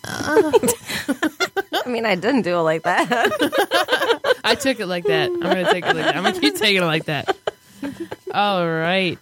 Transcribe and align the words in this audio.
I 1.86 1.90
mean, 1.90 2.06
I 2.06 2.16
didn't 2.16 2.42
do 2.42 2.58
it 2.58 2.62
like 2.62 2.84
that. 2.84 3.08
I 4.44 4.56
took 4.56 4.80
it 4.80 4.88
like 4.88 5.06
that. 5.06 5.30
I'm 5.30 5.40
gonna 5.40 5.72
take 5.72 5.86
it 5.86 5.96
like 5.96 6.06
that. 6.06 6.16
I'm 6.18 6.24
gonna 6.24 6.40
keep 6.40 6.56
taking 6.56 6.82
it 6.82 6.86
like 6.86 7.06
that. 7.06 7.36
All 8.34 8.68
right. 8.68 9.20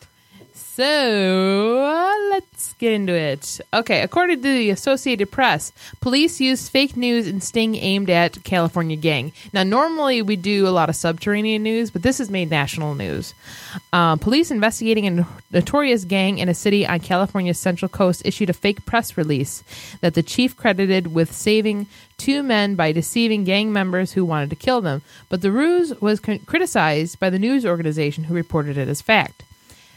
So 0.75 1.85
uh, 1.85 2.13
let's 2.31 2.73
get 2.73 2.91
into 2.91 3.13
it. 3.13 3.61
Okay, 3.73 4.01
according 4.01 4.41
to 4.41 4.41
the 4.41 4.71
Associated 4.71 5.31
Press, 5.31 5.71
police 6.01 6.41
used 6.41 6.69
fake 6.69 6.97
news 6.97 7.29
in 7.29 7.39
sting 7.39 7.75
aimed 7.75 8.09
at 8.09 8.43
California 8.43 8.97
gang. 8.97 9.31
Now, 9.53 9.63
normally 9.63 10.21
we 10.21 10.35
do 10.35 10.67
a 10.67 10.75
lot 10.75 10.89
of 10.89 10.97
subterranean 10.97 11.63
news, 11.63 11.91
but 11.91 12.01
this 12.01 12.17
has 12.17 12.29
made 12.29 12.49
national 12.49 12.93
news. 12.93 13.33
Um, 13.93 14.19
police 14.19 14.51
investigating 14.51 15.07
a 15.07 15.25
notorious 15.49 16.03
gang 16.03 16.39
in 16.39 16.49
a 16.49 16.53
city 16.53 16.85
on 16.85 16.99
California's 16.99 17.57
central 17.57 17.87
coast 17.87 18.21
issued 18.25 18.49
a 18.49 18.53
fake 18.53 18.85
press 18.85 19.15
release 19.15 19.63
that 20.01 20.13
the 20.13 20.23
chief 20.23 20.57
credited 20.57 21.13
with 21.13 21.31
saving 21.31 21.87
two 22.17 22.43
men 22.43 22.75
by 22.75 22.91
deceiving 22.91 23.45
gang 23.45 23.71
members 23.71 24.11
who 24.11 24.25
wanted 24.25 24.49
to 24.49 24.57
kill 24.57 24.81
them. 24.81 25.03
But 25.29 25.41
the 25.41 25.53
ruse 25.53 25.93
was 26.01 26.19
criticized 26.19 27.17
by 27.17 27.29
the 27.29 27.39
news 27.39 27.65
organization 27.65 28.25
who 28.25 28.33
reported 28.33 28.77
it 28.77 28.89
as 28.89 29.01
fact. 29.01 29.43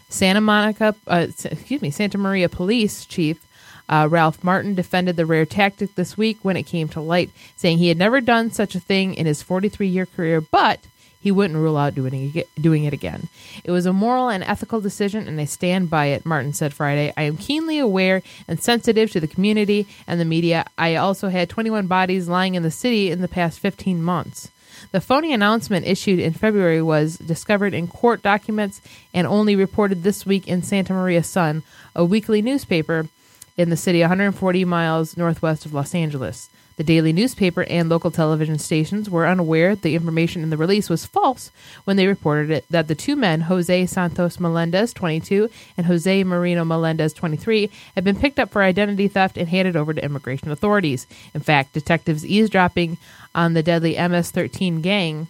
Santa 0.09 0.41
Monica, 0.41 0.95
uh, 1.07 1.27
excuse 1.45 1.83
me, 1.83 1.91
Santa 1.91 2.19
Maria 2.19 2.49
Police 2.49 3.05
Chief 3.05 3.45
uh, 3.89 4.07
Ralph 4.11 4.45
Martin 4.45 4.75
defended 4.75 5.17
the 5.17 5.27
rare 5.27 5.47
tactic 5.47 5.95
this 5.95 6.17
week 6.17 6.39
when 6.43 6.57
it 6.57 6.65
came 6.65 6.89
to 6.89 7.01
light, 7.01 7.31
saying 7.57 7.79
he 7.79 7.89
had 7.89 7.99
never 7.99 8.21
done 8.21 8.51
such 8.51 8.75
a 8.75 8.81
thing 8.81 9.15
in 9.15 9.27
his 9.27 9.43
43 9.43 9.87
year 9.87 10.07
career, 10.07 10.41
but 10.41 10.81
he 11.21 11.33
wouldn't 11.33 11.59
rule 11.59 11.77
out 11.77 11.95
doing 11.95 12.33
it, 12.35 12.49
doing 12.61 12.85
it 12.85 12.93
again. 12.93 13.29
It 13.65 13.71
was 13.71 13.87
a 13.87 13.93
moral 13.93 14.29
and 14.29 14.45
ethical 14.45 14.81
decision, 14.81 15.27
and 15.27 15.41
I 15.41 15.47
stand 15.47 15.91
by 15.91 16.07
it, 16.07 16.25
Martin 16.25 16.53
said 16.53 16.73
Friday. 16.73 17.13
I 17.17 17.23
am 17.23 17.37
keenly 17.37 17.79
aware 17.79 18.23
and 18.47 18.63
sensitive 18.63 19.11
to 19.13 19.21
the 19.21 19.27
community 19.27 19.87
and 20.07 20.21
the 20.21 20.25
media. 20.25 20.67
I 20.77 20.95
also 20.97 21.29
had 21.29 21.49
21 21.49 21.87
bodies 21.87 22.29
lying 22.29 22.55
in 22.55 22.63
the 22.63 22.71
city 22.71 23.11
in 23.11 23.21
the 23.21 23.29
past 23.29 23.59
15 23.59 24.03
months. 24.03 24.51
The 24.93 25.01
phony 25.01 25.33
announcement 25.33 25.87
issued 25.87 26.19
in 26.19 26.33
February 26.33 26.83
was 26.83 27.19
discovered 27.19 27.75
in 27.75 27.89
court 27.89 28.23
documents 28.23 28.81
and 29.13 29.27
only 29.27 29.57
reported 29.57 30.03
this 30.03 30.25
week 30.25 30.49
in 30.49 30.63
Santa 30.63 30.93
Maria 30.93 31.23
Sun, 31.23 31.63
a 31.95 32.05
weekly 32.05 32.43
newspaper 32.43 33.09
in 33.57 33.71
the 33.71 33.77
city 33.77 34.01
140 34.01 34.65
miles 34.65 35.17
northwest 35.17 35.67
of 35.67 35.75
Los 35.75 35.95
Angeles. 35.95 36.49
The 36.79 36.85
daily 36.85 37.13
newspaper 37.13 37.65
and 37.65 37.89
local 37.89 38.13
television 38.13 38.57
stations 38.61 39.11
were 39.11 39.27
unaware 39.27 39.75
the 39.75 39.97
information 39.97 40.45
in 40.45 40.51
the 40.51 40.57
release 40.57 40.89
was 40.89 41.05
false 41.05 41.51
when 41.83 41.97
they 41.97 42.07
reported 42.07 42.53
it 42.53 42.65
that 42.71 42.87
the 42.87 42.95
two 42.95 43.17
men, 43.17 43.43
Jose 43.43 43.87
Santos 43.87 44.39
Melendez, 44.39 44.93
22, 44.93 45.51
and 45.77 45.87
Jose 45.87 46.23
Marino 46.23 46.65
Melendez, 46.65 47.13
23, 47.13 47.69
had 47.97 48.05
been 48.05 48.15
picked 48.15 48.39
up 48.39 48.51
for 48.51 48.63
identity 48.63 49.09
theft 49.09 49.37
and 49.37 49.49
handed 49.49 49.75
over 49.75 49.93
to 49.93 50.05
immigration 50.05 50.53
authorities. 50.53 51.09
In 51.35 51.41
fact, 51.41 51.73
detectives 51.73 52.25
eavesdropping 52.25 52.97
on 53.35 53.55
the 53.55 53.63
deadly 53.65 53.97
MS 53.99 54.31
13 54.31 54.81
gang 54.81 55.27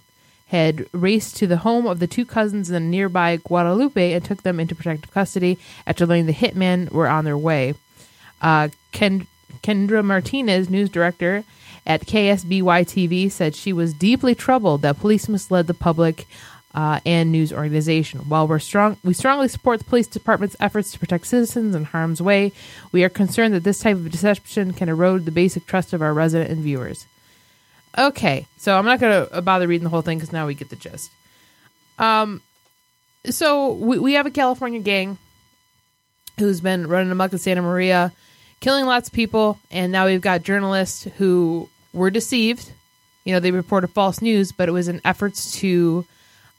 had 0.48 0.86
raced 0.92 1.36
to 1.36 1.46
the 1.46 1.58
home 1.58 1.86
of 1.86 1.98
the 1.98 2.06
two 2.06 2.26
cousins 2.26 2.70
in 2.70 2.90
nearby 2.90 3.36
Guadalupe 3.36 4.12
and 4.12 4.22
took 4.22 4.42
them 4.42 4.60
into 4.60 4.74
protective 4.74 5.10
custody 5.10 5.58
after 5.86 6.04
learning 6.04 6.26
the 6.26 6.34
hitmen 6.34 6.90
were 6.92 7.08
on 7.08 7.24
their 7.24 7.38
way. 7.38 7.72
Uh, 8.42 8.68
Ken- 8.92 9.26
Kendra 9.62 10.04
Martinez, 10.04 10.70
news 10.70 10.90
director 10.90 11.44
at 11.86 12.06
KSBY 12.06 12.62
TV, 12.62 13.30
said 13.30 13.54
she 13.54 13.72
was 13.72 13.94
deeply 13.94 14.34
troubled 14.34 14.82
that 14.82 14.98
police 14.98 15.28
misled 15.28 15.66
the 15.66 15.74
public 15.74 16.26
uh, 16.74 17.00
and 17.06 17.32
news 17.32 17.52
organization. 17.52 18.20
While 18.28 18.46
we're 18.46 18.58
strong, 18.58 18.98
we 19.02 19.14
strongly 19.14 19.48
support 19.48 19.78
the 19.78 19.84
police 19.84 20.06
department's 20.06 20.56
efforts 20.60 20.92
to 20.92 20.98
protect 20.98 21.26
citizens 21.26 21.74
in 21.74 21.84
harm's 21.84 22.20
way. 22.20 22.52
We 22.92 23.04
are 23.04 23.08
concerned 23.08 23.54
that 23.54 23.64
this 23.64 23.80
type 23.80 23.96
of 23.96 24.10
deception 24.10 24.72
can 24.74 24.88
erode 24.88 25.24
the 25.24 25.30
basic 25.30 25.66
trust 25.66 25.92
of 25.92 26.02
our 26.02 26.12
resident 26.12 26.50
and 26.50 26.62
viewers. 26.62 27.06
Okay, 27.96 28.46
so 28.58 28.78
I'm 28.78 28.84
not 28.84 29.00
going 29.00 29.28
to 29.28 29.42
bother 29.42 29.66
reading 29.66 29.84
the 29.84 29.90
whole 29.90 30.02
thing 30.02 30.18
because 30.18 30.32
now 30.32 30.46
we 30.46 30.54
get 30.54 30.68
the 30.68 30.76
gist. 30.76 31.10
Um, 31.98 32.42
so 33.24 33.72
we, 33.72 33.98
we 33.98 34.12
have 34.12 34.26
a 34.26 34.30
California 34.30 34.80
gang 34.80 35.18
who's 36.38 36.60
been 36.60 36.86
running 36.86 37.10
amok 37.10 37.32
in 37.32 37.38
Santa 37.38 37.62
Maria, 37.62 38.12
killing 38.60 38.86
lots 38.86 39.08
of 39.08 39.14
people, 39.14 39.58
and 39.70 39.92
now 39.92 40.06
we've 40.06 40.20
got 40.20 40.42
journalists 40.42 41.04
who 41.18 41.68
were 41.92 42.10
deceived. 42.10 42.72
You 43.24 43.34
know, 43.34 43.40
they 43.40 43.50
reported 43.50 43.88
false 43.88 44.22
news, 44.22 44.52
but 44.52 44.68
it 44.68 44.72
was 44.72 44.88
in 44.88 45.00
efforts 45.04 45.52
to 45.60 46.04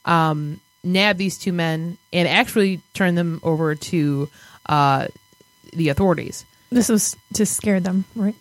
um, 0.04 0.60
nab 0.82 1.16
these 1.16 1.38
two 1.38 1.52
men 1.52 1.98
and 2.12 2.28
actually 2.28 2.80
turn 2.94 3.14
them 3.14 3.40
over 3.42 3.74
to 3.74 4.28
uh, 4.66 5.08
the 5.72 5.88
authorities. 5.88 6.44
This 6.70 6.88
was 6.88 7.16
to 7.34 7.44
scare 7.44 7.80
them, 7.80 8.04
right? 8.14 8.36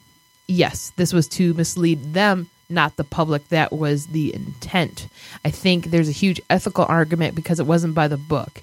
Yes, 0.47 0.91
this 0.95 1.13
was 1.13 1.27
to 1.29 1.53
mislead 1.53 2.13
them, 2.13 2.49
not 2.69 2.95
the 2.95 3.03
public. 3.03 3.47
That 3.49 3.71
was 3.71 4.07
the 4.07 4.33
intent. 4.33 5.07
I 5.43 5.51
think 5.51 5.85
there's 5.85 6.09
a 6.09 6.13
huge 6.13 6.41
ethical 6.49 6.85
argument 6.87 7.35
because 7.35 7.59
it 7.59 7.65
wasn't 7.65 7.95
by 7.95 8.07
the 8.07 8.17
book. 8.17 8.61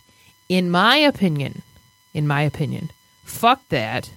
In 0.48 0.70
my 0.70 0.96
opinion, 0.96 1.62
in 2.14 2.26
my 2.26 2.42
opinion, 2.42 2.90
fuck 3.24 3.68
that. 3.68 4.10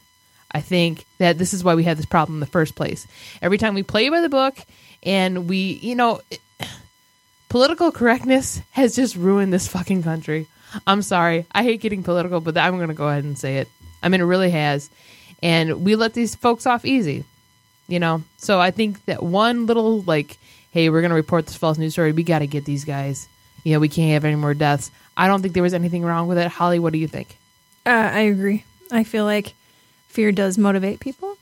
I 0.51 0.61
think 0.61 1.05
that 1.19 1.37
this 1.37 1.53
is 1.53 1.63
why 1.63 1.75
we 1.75 1.83
had 1.83 1.97
this 1.97 2.05
problem 2.05 2.37
in 2.37 2.40
the 2.40 2.46
first 2.46 2.75
place. 2.75 3.07
Every 3.41 3.57
time 3.57 3.75
we 3.75 3.84
play 3.84 4.09
by 4.09 4.22
the 4.22 4.29
book 4.29 4.57
and 5.03 5.47
we, 5.47 5.79
you 5.81 5.96
know, 5.96 6.22
political 7.49 7.91
correctness 7.91 8.61
has 8.72 8.96
just 8.96 9.16
ruined 9.16 9.53
this 9.53 9.67
fucking 9.67 10.03
country. 10.03 10.47
I'm 10.85 11.01
sorry. 11.01 11.46
I 11.51 11.63
hate 11.63 11.81
getting 11.81 12.03
political, 12.03 12.41
but 12.41 12.57
I'm 12.57 12.78
going 12.78 12.90
to 12.90 12.93
go 12.93 13.07
ahead 13.07 13.23
and 13.23 13.37
say 13.37 13.57
it. 13.57 13.67
I 14.01 14.09
mean, 14.09 14.22
it 14.22 14.25
really 14.25 14.51
has. 14.51 14.90
And 15.41 15.84
we 15.84 15.96
let 15.96 16.13
these 16.13 16.35
folks 16.35 16.66
off 16.66 16.85
easy, 16.85 17.25
you 17.87 17.99
know? 17.99 18.23
So 18.37 18.59
I 18.59 18.72
think 18.72 19.03
that 19.05 19.23
one 19.23 19.66
little, 19.66 20.02
like, 20.02 20.37
hey, 20.72 20.90
we're 20.90 21.02
going 21.02 21.09
to 21.09 21.16
report 21.16 21.45
this 21.45 21.55
false 21.55 21.78
news 21.78 21.93
story. 21.93 22.11
We 22.11 22.23
got 22.23 22.40
to 22.40 22.47
get 22.47 22.66
these 22.66 22.85
guys. 22.85 23.28
You 23.63 23.73
know, 23.73 23.79
we 23.79 23.90
can't 23.90 24.13
have 24.13 24.25
any 24.25 24.35
more 24.35 24.53
deaths. 24.53 24.91
I 25.17 25.28
don't 25.28 25.41
think 25.41 25.53
there 25.53 25.63
was 25.63 25.73
anything 25.73 26.03
wrong 26.03 26.28
with 26.28 26.37
it. 26.37 26.47
Holly, 26.47 26.79
what 26.79 26.93
do 26.93 26.99
you 26.99 27.07
think? 27.07 27.37
Uh, 27.85 27.90
I 27.90 28.22
agree. 28.22 28.63
I 28.91 29.03
feel 29.03 29.25
like 29.25 29.53
fear 30.09 30.32
does 30.32 30.58
motivate 30.58 31.00
people, 31.00 31.38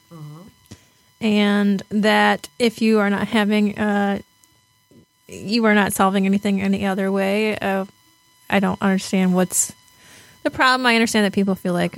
and 1.20 1.82
that 1.90 2.48
if 2.60 2.82
you 2.82 3.00
are 3.00 3.10
not 3.10 3.28
having, 3.28 3.78
uh, 3.80 4.20
you 5.28 5.66
are 5.66 5.74
not 5.76 5.94
solving 5.94 6.26
anything 6.26 6.62
any 6.62 6.86
other 6.86 7.12
way. 7.12 7.58
Uh, 7.58 7.86
I 8.50 8.60
don't 8.60 8.82
understand 8.82 9.34
what's 9.34 9.74
the 10.44 10.52
problem. 10.52 10.86
I 10.86 10.96
understand 10.96 11.26
that 11.26 11.34
people 11.34 11.56
feel 11.56 11.74
like 11.74 11.98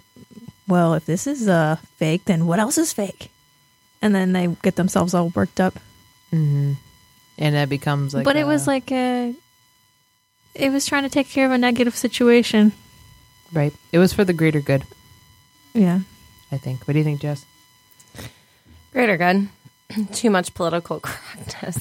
well, 0.68 0.94
if 0.94 1.06
this 1.06 1.25
is 1.25 1.50
uh, 1.50 1.77
fake, 1.98 2.25
then 2.25 2.45
what 2.45 2.60
else 2.60 2.77
is 2.77 2.94
fake? 2.94 3.30
And 4.01 4.13
then 4.13 4.33
they 4.33 4.48
get 4.62 4.75
themselves 4.75 5.13
all 5.15 5.30
worked 5.30 5.60
up. 5.60 5.80
and 6.31 7.56
that 7.56 7.69
becomes 7.69 8.13
like 8.13 8.24
but 8.24 8.36
it 8.36 8.45
was 8.45 8.68
like 8.68 8.92
a, 8.92 9.33
it 10.54 10.69
was 10.72 10.86
trying 10.86 11.04
to 11.04 11.10
take 11.10 11.27
care 11.27 11.45
of 11.45 11.51
a 11.51 11.57
negative 11.57 11.95
situation. 11.95 12.72
right 13.51 13.74
it 13.92 13.98
was 13.98 14.13
for 14.13 14.24
the 14.24 14.33
greater 14.33 14.62
good 14.62 14.83
Yeah. 15.74 16.01
I 16.51 16.57
think 16.57 16.88
what 16.88 16.94
do 16.94 16.98
you 17.00 17.06
think 17.06 17.22
jess 17.22 17.46
Greater 18.92 19.18
good. 19.18 19.50
Too 20.13 20.30
much 20.31 20.54
political 20.56 21.00
correctness. 21.04 21.78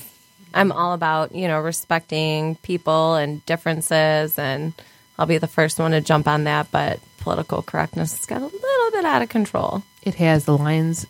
I'm 0.53 0.73
all 0.73 0.93
about, 0.93 1.35
you 1.35 1.49
know, 1.49 1.59
respecting 1.61 2.57
people 2.57 3.15
and 3.15 3.45
differences, 3.47 4.39
and 4.39 4.73
I'll 5.19 5.27
be 5.27 5.39
the 5.39 5.47
first 5.47 5.79
one 5.79 5.93
to 5.93 6.01
jump 6.03 6.29
on 6.29 6.45
that. 6.45 6.71
But 6.71 7.01
political 7.19 7.63
correctness 7.63 8.15
has 8.17 8.27
got 8.27 8.43
a 8.43 8.45
little 8.45 8.91
bit 8.93 9.05
out 9.05 9.23
of 9.23 9.29
control. 9.29 9.83
it 10.03 10.15
has 10.17 10.45
the 10.45 10.57
lines 10.57 11.07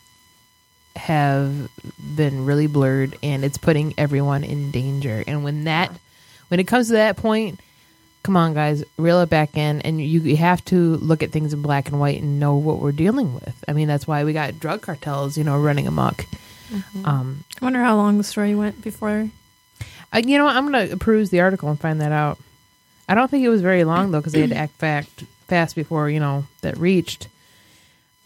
have 0.97 1.69
been 2.17 2.45
really 2.45 2.67
blurred 2.67 3.17
and 3.23 3.45
it's 3.45 3.59
putting 3.59 3.95
everyone 3.97 4.43
in 4.43 4.73
danger 4.73 5.23
and 5.29 5.45
when 5.45 5.65
that 5.65 5.93
when 6.49 6.59
it 6.59 6.67
comes 6.67 6.89
to 6.89 6.95
that 6.95 7.17
point 7.17 7.61
come 8.23 8.37
on 8.37 8.55
guys 8.55 8.85
reel 8.97 9.21
it 9.21 9.31
back 9.31 9.57
in 9.57 9.81
and 9.83 10.01
you, 10.01 10.21
you 10.21 10.37
have 10.37 10.65
to 10.67 10.97
look 10.97 11.23
at 11.23 11.31
things 11.31 11.53
in 11.53 11.63
black 11.63 11.89
and 11.89 12.01
white 12.01 12.21
and 12.21 12.41
know 12.41 12.57
what 12.57 12.79
we're 12.79 12.93
dealing 12.93 13.35
with. 13.35 13.65
I 13.67 13.73
mean 13.73 13.89
that's 13.89 14.07
why 14.07 14.25
we 14.25 14.33
got 14.33 14.59
drug 14.61 14.83
cartels 14.83 15.39
you 15.39 15.45
know 15.45 15.59
running 15.59 15.87
amok. 15.87 16.25
Um 17.05 17.45
I 17.61 17.65
wonder 17.65 17.81
how 17.81 17.97
long 17.97 18.19
the 18.19 18.25
story 18.25 18.55
went 18.55 18.83
before. 18.83 19.31
I, 20.13 20.19
you 20.19 20.39
know 20.39 20.45
what? 20.45 20.57
i'm 20.57 20.71
gonna 20.71 20.97
peruse 20.97 21.31
the 21.31 21.41
article 21.41 21.71
and 21.71 21.81
find 21.81 22.01
that 22.01 22.13
out. 22.13 22.39
I 23.09 23.15
don't 23.15 23.31
think 23.31 23.45
it 23.45 23.49
was 23.49 23.63
very 23.63 23.85
long 23.85 24.11
though 24.11 24.21
because 24.21 24.35
they 24.35 24.41
had 24.43 24.51
to 24.51 24.57
act 24.57 24.75
fact 24.75 25.25
fast 25.47 25.75
before 25.75 26.11
you 26.11 26.21
know 26.21 26.45
that 26.63 26.77
reached. 26.77 27.29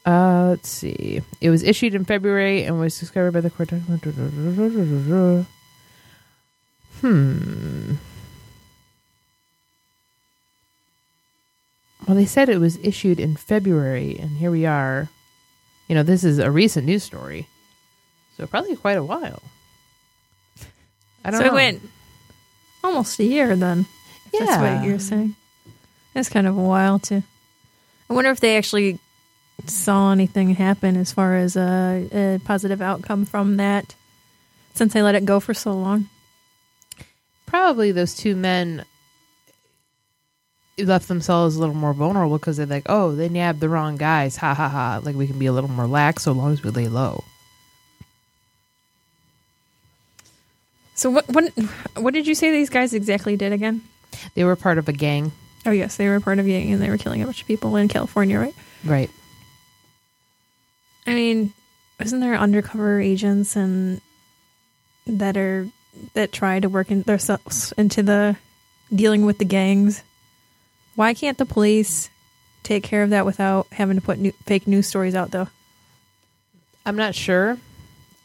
Uh 0.04 0.48
let's 0.50 0.68
see. 0.68 1.22
It 1.40 1.50
was 1.50 1.62
issued 1.62 1.94
in 1.94 2.04
february 2.04 2.64
and 2.64 2.80
was 2.80 2.98
discovered 2.98 3.32
by 3.32 3.40
the 3.40 3.50
court. 3.50 3.70
Hmm 7.00 7.94
well 12.06 12.16
they 12.16 12.26
said 12.26 12.48
it 12.48 12.58
was 12.58 12.78
issued 12.82 13.18
in 13.20 13.36
february 13.36 14.16
and 14.18 14.30
here 14.38 14.50
we 14.50 14.66
are 14.66 15.08
you 15.88 15.94
know 15.94 16.02
this 16.02 16.24
is 16.24 16.38
a 16.38 16.50
recent 16.50 16.86
news 16.86 17.02
story 17.02 17.46
so 18.36 18.46
probably 18.46 18.76
quite 18.76 18.96
a 18.98 19.04
while 19.04 19.42
i 21.24 21.30
don't 21.30 21.40
So 21.40 21.46
know 21.46 21.52
it 21.52 21.54
went 21.54 21.82
almost 22.84 23.18
a 23.20 23.24
year 23.24 23.54
then. 23.54 23.86
If 24.32 24.40
That's 24.46 24.60
what 24.60 24.84
you're 24.88 24.98
saying. 24.98 25.36
That's 26.14 26.28
kind 26.28 26.46
of 26.48 26.56
a 26.56 26.60
while 26.62 26.98
too. 26.98 27.22
I 28.10 28.14
wonder 28.14 28.30
if 28.30 28.40
they 28.40 28.56
actually 28.56 28.98
saw 29.66 30.10
anything 30.10 30.54
happen 30.56 30.96
as 30.96 31.12
far 31.12 31.36
as 31.36 31.54
a, 31.54 32.08
a 32.12 32.40
positive 32.44 32.82
outcome 32.82 33.24
from 33.24 33.56
that 33.58 33.94
since 34.74 34.92
they 34.94 35.02
let 35.02 35.14
it 35.14 35.24
go 35.24 35.38
for 35.38 35.54
so 35.54 35.72
long. 35.72 36.08
probably 37.46 37.92
those 37.92 38.14
two 38.16 38.34
men 38.34 38.84
left 40.78 41.08
themselves 41.08 41.56
a 41.56 41.60
little 41.60 41.74
more 41.74 41.92
vulnerable 41.92 42.38
because 42.38 42.56
they're 42.56 42.66
like, 42.66 42.86
oh, 42.86 43.14
they 43.14 43.28
nabbed 43.28 43.60
the 43.60 43.68
wrong 43.68 43.96
guys. 43.96 44.36
Ha 44.36 44.54
ha 44.54 44.68
ha. 44.68 45.00
Like 45.02 45.16
we 45.16 45.26
can 45.26 45.38
be 45.38 45.46
a 45.46 45.52
little 45.52 45.70
more 45.70 45.86
lax 45.86 46.22
so 46.22 46.32
long 46.32 46.52
as 46.52 46.62
we 46.62 46.70
lay 46.70 46.88
low. 46.88 47.24
So 50.94 51.10
what 51.10 51.28
what 51.28 51.52
what 51.96 52.14
did 52.14 52.26
you 52.26 52.34
say 52.34 52.50
these 52.52 52.70
guys 52.70 52.94
exactly 52.94 53.36
did 53.36 53.52
again? 53.52 53.82
They 54.34 54.44
were 54.44 54.56
part 54.56 54.78
of 54.78 54.88
a 54.88 54.92
gang. 54.92 55.32
Oh 55.66 55.70
yes, 55.70 55.96
they 55.96 56.08
were 56.08 56.20
part 56.20 56.38
of 56.38 56.46
a 56.46 56.48
gang 56.48 56.72
and 56.72 56.82
they 56.82 56.90
were 56.90 56.98
killing 56.98 57.22
a 57.22 57.24
bunch 57.24 57.40
of 57.40 57.46
people 57.46 57.76
in 57.76 57.88
California, 57.88 58.38
right? 58.38 58.54
Right. 58.84 59.10
I 61.06 61.14
mean, 61.14 61.52
isn't 62.00 62.20
there 62.20 62.34
undercover 62.34 63.00
agents 63.00 63.56
and 63.56 64.00
that 65.06 65.36
are 65.36 65.66
that 66.14 66.32
try 66.32 66.60
to 66.60 66.68
work 66.68 66.90
in 66.90 67.02
themselves 67.02 67.72
into 67.76 68.02
the 68.02 68.36
dealing 68.94 69.26
with 69.26 69.38
the 69.38 69.44
gangs? 69.44 70.02
Why 70.94 71.14
can't 71.14 71.38
the 71.38 71.46
police 71.46 72.10
take 72.62 72.82
care 72.82 73.02
of 73.02 73.10
that 73.10 73.26
without 73.26 73.66
having 73.72 73.96
to 73.96 74.02
put 74.02 74.18
new, 74.18 74.32
fake 74.44 74.66
news 74.66 74.86
stories 74.86 75.14
out 75.14 75.30
though? 75.30 75.48
I'm 76.84 76.96
not 76.96 77.14
sure. 77.14 77.58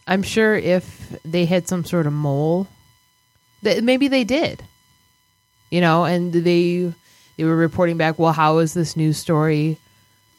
I'm 0.08 0.24
sure 0.24 0.56
if 0.56 1.18
they 1.24 1.46
had 1.46 1.68
some 1.68 1.84
sort 1.86 2.08
of 2.08 2.14
mole, 2.14 2.68
that 3.64 3.84
maybe 3.84 4.08
they 4.08 4.24
did. 4.24 4.64
You 5.70 5.82
know, 5.82 6.06
and 6.06 6.32
they 6.32 6.94
they 7.36 7.44
were 7.44 7.56
reporting 7.56 7.98
back. 7.98 8.18
Well, 8.18 8.32
how 8.32 8.60
is 8.60 8.74
this 8.74 8.96
news 8.96 9.18
story 9.18 9.78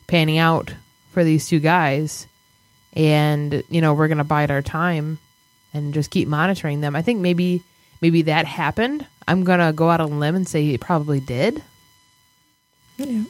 panning 0.06 0.38
out 0.38 0.72
for 1.12 1.22
these 1.22 1.48
two 1.48 1.60
guys? 1.60 2.26
And 2.94 3.62
you 3.68 3.80
know, 3.80 3.94
we're 3.94 4.08
gonna 4.08 4.24
bide 4.24 4.50
our 4.50 4.62
time 4.62 5.18
and 5.74 5.92
just 5.92 6.10
keep 6.10 6.28
monitoring 6.28 6.80
them. 6.80 6.96
I 6.96 7.02
think 7.02 7.20
maybe 7.20 7.62
maybe 8.00 8.22
that 8.22 8.46
happened. 8.46 9.06
I'm 9.26 9.44
gonna 9.44 9.72
go 9.72 9.90
out 9.90 10.00
on 10.00 10.12
a 10.12 10.18
limb 10.18 10.34
and 10.34 10.48
say 10.48 10.66
it 10.70 10.80
probably 10.80 11.20
did. 11.20 11.62
Yeah. 12.98 13.24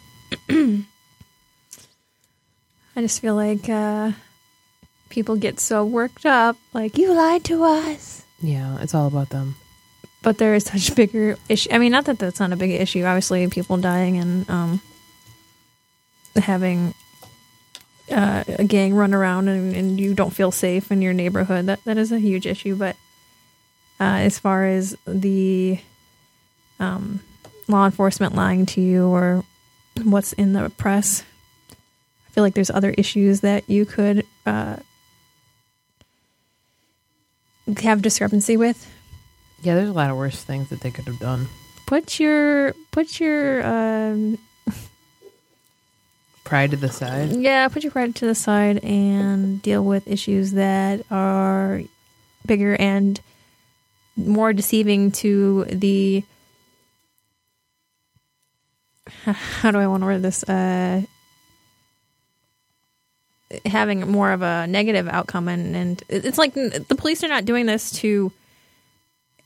I 2.97 3.01
just 3.01 3.21
feel 3.21 3.35
like 3.37 3.69
uh, 3.69 4.13
people 5.09 5.37
get 5.37 5.61
so 5.61 5.85
worked 5.85 6.27
up, 6.27 6.57
like 6.73 6.99
you 6.99 7.13
lied 7.15 7.45
to 7.45 7.63
us. 7.65 8.23
Yeah, 8.41 8.79
it's 8.81 8.95
all 8.95 9.07
about 9.07 9.29
them. 9.31 9.55
but 10.23 10.39
there 10.39 10.55
is 10.55 10.65
such 10.65 10.91
a 10.91 10.95
bigger 10.95 11.37
issue. 11.49 11.71
I 11.73 11.79
mean, 11.79 11.93
not 11.93 12.07
that 12.07 12.19
that's 12.19 12.41
not 12.41 12.53
a 12.53 12.57
big 12.57 12.73
issue. 12.73 13.05
Obviously, 13.05 13.47
people 13.49 13.77
dying 13.77 14.17
and 14.17 14.49
um, 14.51 14.81
having 16.35 16.93
uh, 18.11 18.43
a 18.49 18.65
gang 18.65 18.95
run 18.95 19.15
around 19.15 19.49
and, 19.49 19.77
and 19.77 20.01
you 20.01 20.15
don't 20.15 20.33
feel 20.33 20.51
safe 20.51 20.91
in 20.91 21.03
your 21.03 21.13
neighborhood. 21.13 21.67
That 21.67 21.85
that 21.85 21.99
is 21.99 22.11
a 22.11 22.19
huge 22.19 22.47
issue. 22.47 22.75
But 22.75 22.97
uh, 24.01 24.19
as 24.27 24.39
far 24.39 24.65
as 24.67 24.97
the 25.07 25.79
um, 26.81 27.21
law 27.69 27.85
enforcement 27.85 28.35
lying 28.35 28.67
to 28.67 28.81
you 28.81 29.07
or 29.07 29.45
what's 30.05 30.33
in 30.35 30.53
the 30.53 30.71
press, 30.77 31.25
I 31.71 32.31
feel 32.33 32.45
like 32.45 32.55
there's 32.55 32.71
other 32.71 32.91
issues 32.97 33.41
that 33.41 33.69
you 33.69 33.85
could 33.87 34.25
uh, 34.47 34.77
have 37.83 38.03
discrepancy 38.03 38.57
with. 38.57 38.87
Yeah, 39.63 39.75
there's 39.75 39.89
a 39.89 39.93
lot 39.93 40.11
of 40.11 40.17
worse 40.17 40.43
things 40.45 40.69
that 40.71 40.81
they 40.81 40.91
could 40.91 41.07
have 41.07 41.19
done. 41.19 41.49
put 41.87 42.21
your 42.21 42.75
put 42.93 43.19
your 43.21 43.65
um 43.67 44.39
Pride 46.45 46.71
to 46.71 46.77
the 46.79 46.89
side. 46.89 47.31
yeah 47.33 47.69
put 47.69 47.83
your 47.83 47.93
pride 47.93 48.15
to 48.17 48.27
the 48.27 48.35
side 48.35 48.79
and 48.83 49.61
deal 49.61 49.85
with 49.85 50.09
issues 50.09 50.53
that 50.53 51.05
are 51.11 51.83
bigger 52.47 52.75
and 52.77 53.21
more 54.17 54.53
deceiving 54.55 55.11
to 55.13 55.65
the 55.65 56.25
how 59.61 59.71
do 59.71 59.79
i 59.79 59.87
want 59.87 60.03
to 60.03 60.07
word 60.07 60.23
this 60.23 60.43
uh 60.45 61.03
having 63.65 64.01
more 64.11 64.33
of 64.33 64.43
a 64.43 64.67
negative 64.67 65.09
outcome 65.09 65.49
and 65.49 65.75
and 65.75 66.03
it's 66.09 66.37
like 66.37 66.53
the 66.55 66.95
police 66.97 67.25
are 67.25 67.29
not 67.29 67.47
doing 67.47 67.65
this 67.65 67.91
to 67.91 68.31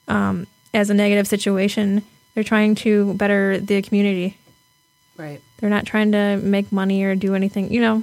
um 0.09 0.47
as 0.75 0.91
a 0.91 0.95
negative 0.95 1.27
situation 1.29 2.03
they're 2.35 2.43
trying 2.43 2.75
to 2.75 3.15
better 3.15 3.59
the 3.61 3.81
community 3.83 4.37
Right. 5.17 5.41
they're 5.59 5.71
not 5.71 5.87
trying 5.87 6.12
to 6.12 6.39
make 6.39 6.73
money 6.73 7.05
or 7.05 7.15
do 7.15 7.35
anything, 7.35 7.71
you 7.71 7.81
know. 7.83 8.03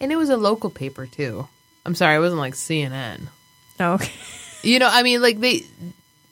And 0.00 0.10
it 0.12 0.16
was 0.16 0.28
a 0.28 0.36
local 0.36 0.68
paper 0.70 1.06
too. 1.06 1.46
I'm 1.86 1.94
sorry, 1.94 2.16
it 2.16 2.18
wasn't 2.18 2.40
like 2.40 2.54
CNN. 2.54 3.28
Oh, 3.80 3.92
okay. 3.94 4.12
You 4.64 4.80
know, 4.80 4.88
I 4.90 5.04
mean, 5.04 5.22
like 5.22 5.38
they 5.38 5.62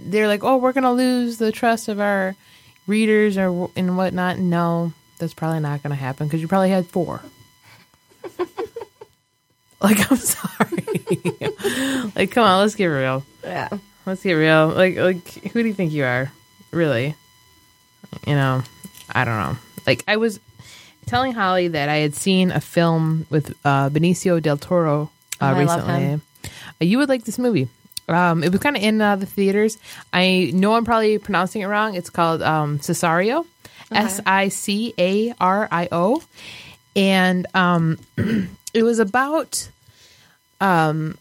they're 0.00 0.26
like, 0.26 0.42
oh, 0.42 0.56
we're 0.56 0.72
gonna 0.72 0.92
lose 0.92 1.38
the 1.38 1.52
trust 1.52 1.86
of 1.88 2.00
our 2.00 2.34
readers 2.86 3.38
or 3.38 3.70
and 3.76 3.96
whatnot. 3.96 4.38
No, 4.38 4.92
that's 5.18 5.34
probably 5.34 5.60
not 5.60 5.82
gonna 5.82 5.94
happen 5.94 6.26
because 6.26 6.40
you 6.40 6.48
probably 6.48 6.70
had 6.70 6.86
four. 6.86 7.20
like, 9.80 10.10
I'm 10.10 10.16
sorry. 10.16 12.10
like, 12.16 12.30
come 12.30 12.44
on, 12.44 12.60
let's 12.60 12.74
get 12.74 12.86
real. 12.86 13.24
Yeah. 13.44 13.68
Let's 14.04 14.22
get 14.22 14.34
real. 14.34 14.68
Like, 14.68 14.96
like, 14.96 15.28
who 15.52 15.62
do 15.62 15.68
you 15.68 15.74
think 15.74 15.92
you 15.92 16.04
are? 16.04 16.30
Really? 16.70 17.14
You 18.26 18.34
know, 18.34 18.62
I 19.12 19.24
don't 19.24 19.36
know. 19.36 19.56
Like, 19.86 20.04
I 20.06 20.16
was 20.16 20.38
telling 21.06 21.32
Holly 21.32 21.68
that 21.68 21.88
I 21.88 21.96
had 21.96 22.14
seen 22.14 22.50
a 22.50 22.60
film 22.60 23.26
with 23.30 23.54
uh, 23.64 23.90
Benicio 23.90 24.40
del 24.40 24.56
Toro 24.56 25.10
uh, 25.40 25.52
Oh, 25.54 25.58
recently. 25.58 26.14
Uh, 26.14 26.48
you 26.80 26.98
would 26.98 27.08
like 27.08 27.24
this 27.24 27.38
movie. 27.38 27.68
Um, 28.08 28.44
it 28.44 28.52
was 28.52 28.60
kind 28.60 28.76
of 28.76 28.82
in 28.82 29.00
uh, 29.00 29.16
the 29.16 29.26
theaters. 29.26 29.78
I 30.12 30.50
know 30.54 30.74
I'm 30.74 30.84
probably 30.84 31.18
pronouncing 31.18 31.62
it 31.62 31.66
wrong. 31.66 31.94
It's 31.94 32.10
called 32.10 32.42
um, 32.42 32.78
Cesario, 32.78 33.46
S 33.90 34.20
I 34.26 34.48
C 34.48 34.94
A 34.98 35.34
R 35.40 35.68
I 35.70 35.88
O, 35.90 36.22
and 36.94 37.46
um, 37.54 37.98
it 38.74 38.82
was 38.82 38.98
about 38.98 39.68
um, 40.60 41.18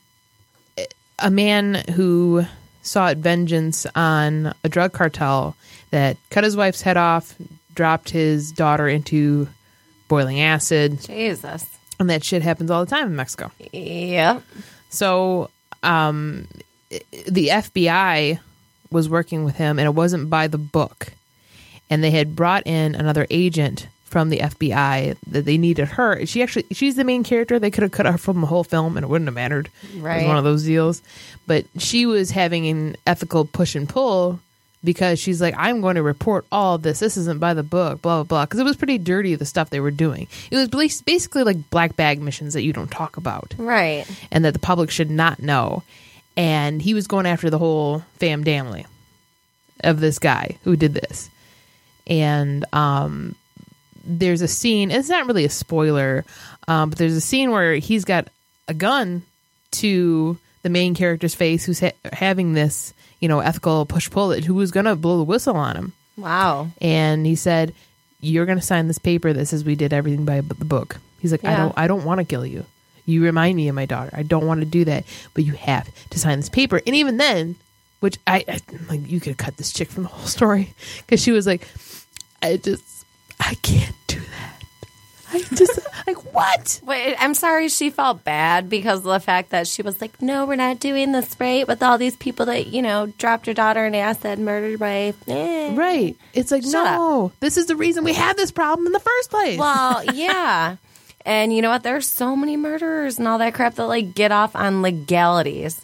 a 1.19 1.31
man 1.31 1.75
who 1.95 2.45
sought 2.81 3.17
vengeance 3.17 3.87
on 3.95 4.53
a 4.63 4.69
drug 4.69 4.93
cartel 4.93 5.55
that 5.91 6.17
cut 6.29 6.43
his 6.43 6.55
wife's 6.55 6.81
head 6.81 6.97
off, 6.97 7.35
dropped 7.73 8.09
his 8.11 8.51
daughter 8.51 8.87
into 8.87 9.47
boiling 10.07 10.39
acid, 10.39 11.01
Jesus. 11.01 11.65
and 11.99 12.09
that 12.09 12.23
shit 12.23 12.43
happens 12.43 12.69
all 12.69 12.85
the 12.85 12.89
time 12.89 13.07
in 13.07 13.15
Mexico. 13.15 13.51
Yep. 13.73 14.43
So, 14.89 15.49
um, 15.83 16.47
the 17.27 17.47
FBI 17.49 18.39
was 18.91 19.09
working 19.09 19.43
with 19.43 19.55
him, 19.55 19.79
and 19.79 19.85
it 19.85 19.93
wasn't 19.95 20.29
by 20.29 20.47
the 20.47 20.57
book. 20.57 21.07
And 21.89 22.03
they 22.03 22.11
had 22.11 22.35
brought 22.35 22.65
in 22.65 22.95
another 22.95 23.27
agent 23.29 23.87
from 24.05 24.29
the 24.29 24.39
FBI 24.39 25.17
that 25.27 25.45
they 25.45 25.57
needed 25.57 25.87
her. 25.89 26.25
She 26.25 26.41
actually, 26.41 26.65
she's 26.71 26.95
the 26.95 27.03
main 27.03 27.23
character. 27.23 27.59
They 27.59 27.69
could 27.71 27.83
have 27.83 27.91
cut 27.91 28.05
her 28.05 28.17
from 28.17 28.41
the 28.41 28.47
whole 28.47 28.63
film, 28.63 28.95
and 28.97 29.03
it 29.03 29.07
wouldn't 29.07 29.27
have 29.27 29.35
mattered. 29.35 29.69
It 29.83 29.95
was 29.95 30.01
Right. 30.03 30.27
one 30.27 30.37
of 30.37 30.43
those 30.43 30.63
deals. 30.63 31.01
But 31.47 31.65
she 31.77 32.05
was 32.05 32.31
having 32.31 32.67
an 32.67 32.95
ethical 33.05 33.45
push 33.45 33.75
and 33.75 33.87
pull 33.89 34.39
because 34.83 35.19
she's 35.19 35.41
like, 35.41 35.53
I'm 35.57 35.81
going 35.81 35.95
to 35.95 36.03
report 36.03 36.45
all 36.51 36.77
this. 36.77 36.99
This 36.99 37.17
isn't 37.17 37.39
by 37.39 37.53
the 37.55 37.63
book, 37.63 38.01
blah, 38.03 38.17
blah, 38.17 38.23
blah. 38.23 38.45
Because 38.45 38.59
it 38.59 38.63
was 38.63 38.75
pretty 38.77 38.97
dirty, 38.99 39.35
the 39.35 39.45
stuff 39.45 39.69
they 39.71 39.79
were 39.79 39.91
doing. 39.91 40.27
It 40.51 40.55
was 40.55 41.01
basically 41.01 41.43
like 41.43 41.69
black 41.71 41.95
bag 41.95 42.21
missions 42.21 42.53
that 42.53 42.61
you 42.63 42.71
don't 42.71 42.91
talk 42.91 43.17
about 43.17 43.53
Right. 43.57 44.05
and 44.31 44.45
that 44.45 44.53
the 44.53 44.59
public 44.59 44.89
should 44.91 45.09
not 45.11 45.41
know. 45.41 45.83
And 46.37 46.81
he 46.81 46.93
was 46.93 47.07
going 47.07 47.25
after 47.25 47.49
the 47.49 47.57
whole 47.57 48.03
fam 48.19 48.43
family 48.43 48.85
of 49.83 49.99
this 49.99 50.19
guy 50.19 50.57
who 50.63 50.75
did 50.75 50.93
this. 50.93 51.29
And 52.07 52.65
um, 52.73 53.35
there's 54.05 54.41
a 54.41 54.47
scene, 54.47 54.91
it's 54.91 55.09
not 55.09 55.27
really 55.27 55.45
a 55.45 55.49
spoiler, 55.49 56.25
um, 56.67 56.89
but 56.89 56.99
there's 56.99 57.15
a 57.15 57.21
scene 57.21 57.51
where 57.51 57.75
he's 57.75 58.05
got 58.05 58.27
a 58.67 58.73
gun 58.73 59.23
to 59.71 60.37
the 60.63 60.69
main 60.69 60.93
character's 60.95 61.35
face 61.35 61.65
who's 61.65 61.79
ha- 61.79 61.91
having 62.11 62.53
this, 62.53 62.93
you 63.19 63.27
know, 63.27 63.39
ethical 63.39 63.85
push 63.85 64.09
pull, 64.09 64.33
who 64.33 64.53
was 64.53 64.71
going 64.71 64.85
to 64.85 64.95
blow 64.95 65.17
the 65.17 65.23
whistle 65.23 65.55
on 65.55 65.75
him 65.75 65.93
Wow. 66.17 66.69
and 66.81 67.25
he 67.25 67.35
said 67.35 67.73
you're 68.21 68.45
going 68.45 68.57
to 68.57 68.63
sign 68.63 68.87
this 68.87 68.97
paper 68.97 69.33
that 69.33 69.45
says 69.47 69.63
we 69.65 69.75
did 69.75 69.93
everything 69.93 70.25
by 70.25 70.39
the 70.41 70.65
book 70.65 70.97
he's 71.19 71.31
like 71.31 71.43
i 71.43 71.55
don't 71.57 71.73
i 71.77 71.85
don't 71.87 72.05
want 72.05 72.19
to 72.19 72.23
kill 72.23 72.45
you 72.45 72.65
you 73.05 73.23
remind 73.23 73.55
me 73.55 73.67
of 73.67 73.75
my 73.75 73.85
daughter 73.85 74.09
i 74.13 74.23
don't 74.23 74.47
want 74.47 74.59
to 74.59 74.65
do 74.65 74.85
that 74.85 75.03
but 75.33 75.43
you 75.43 75.53
have 75.53 75.89
to 76.09 76.19
sign 76.19 76.37
this 76.39 76.49
paper 76.49 76.81
and 76.85 76.95
even 76.95 77.17
then 77.17 77.55
which 77.99 78.17
i, 78.27 78.43
I 78.47 78.59
like 78.89 79.07
you 79.09 79.19
could 79.19 79.37
cut 79.37 79.57
this 79.57 79.71
chick 79.71 79.89
from 79.89 80.03
the 80.03 80.09
whole 80.09 80.27
story 80.27 80.73
because 80.97 81.21
she 81.21 81.31
was 81.31 81.45
like 81.47 81.67
i 82.41 82.57
just 82.57 82.83
i 83.39 83.53
can't 83.55 83.95
do 84.07 84.19
that 84.19 84.63
i 85.33 85.39
just 85.55 85.79
like 86.07 86.33
what 86.33 86.81
Wait, 86.83 87.15
I'm 87.19 87.33
sorry 87.33 87.69
she 87.69 87.89
felt 87.89 88.23
bad 88.23 88.69
because 88.69 88.99
of 88.99 89.05
the 89.05 89.19
fact 89.19 89.49
that 89.51 89.67
she 89.67 89.81
was 89.81 90.01
like, 90.01 90.21
no, 90.21 90.45
we're 90.45 90.55
not 90.55 90.79
doing 90.79 91.11
this 91.11 91.35
right 91.39 91.67
with 91.67 91.81
all 91.81 91.97
these 91.97 92.15
people 92.15 92.45
that, 92.47 92.67
you 92.67 92.81
know, 92.81 93.07
dropped 93.17 93.47
your 93.47 93.53
daughter 93.53 93.85
and 93.85 93.95
in 93.95 94.01
acid, 94.01 94.39
murdered 94.39 94.79
wife. 94.79 95.15
Eh. 95.27 95.73
right 95.75 96.15
it's 96.33 96.51
like 96.51 96.63
Shut 96.63 96.73
no 96.73 97.31
this 97.39 97.57
is 97.57 97.65
the 97.67 97.75
reason 97.75 98.03
we 98.03 98.13
had 98.13 98.37
this 98.37 98.51
problem 98.51 98.85
in 98.85 98.93
the 98.93 98.99
first 98.99 99.29
place 99.31 99.57
Well, 99.59 100.03
yeah. 100.13 100.77
And 101.25 101.53
you 101.53 101.61
know 101.61 101.71
what? 101.71 101.83
There's 101.83 102.07
so 102.07 102.35
many 102.35 102.55
murderers 102.55 103.17
and 103.17 103.27
all 103.27 103.39
that 103.39 103.55
crap 103.55 103.75
that 103.75 103.87
like 103.87 104.13
get 104.13 104.31
off 104.31 104.55
on 104.55 104.81
legalities. 104.83 105.83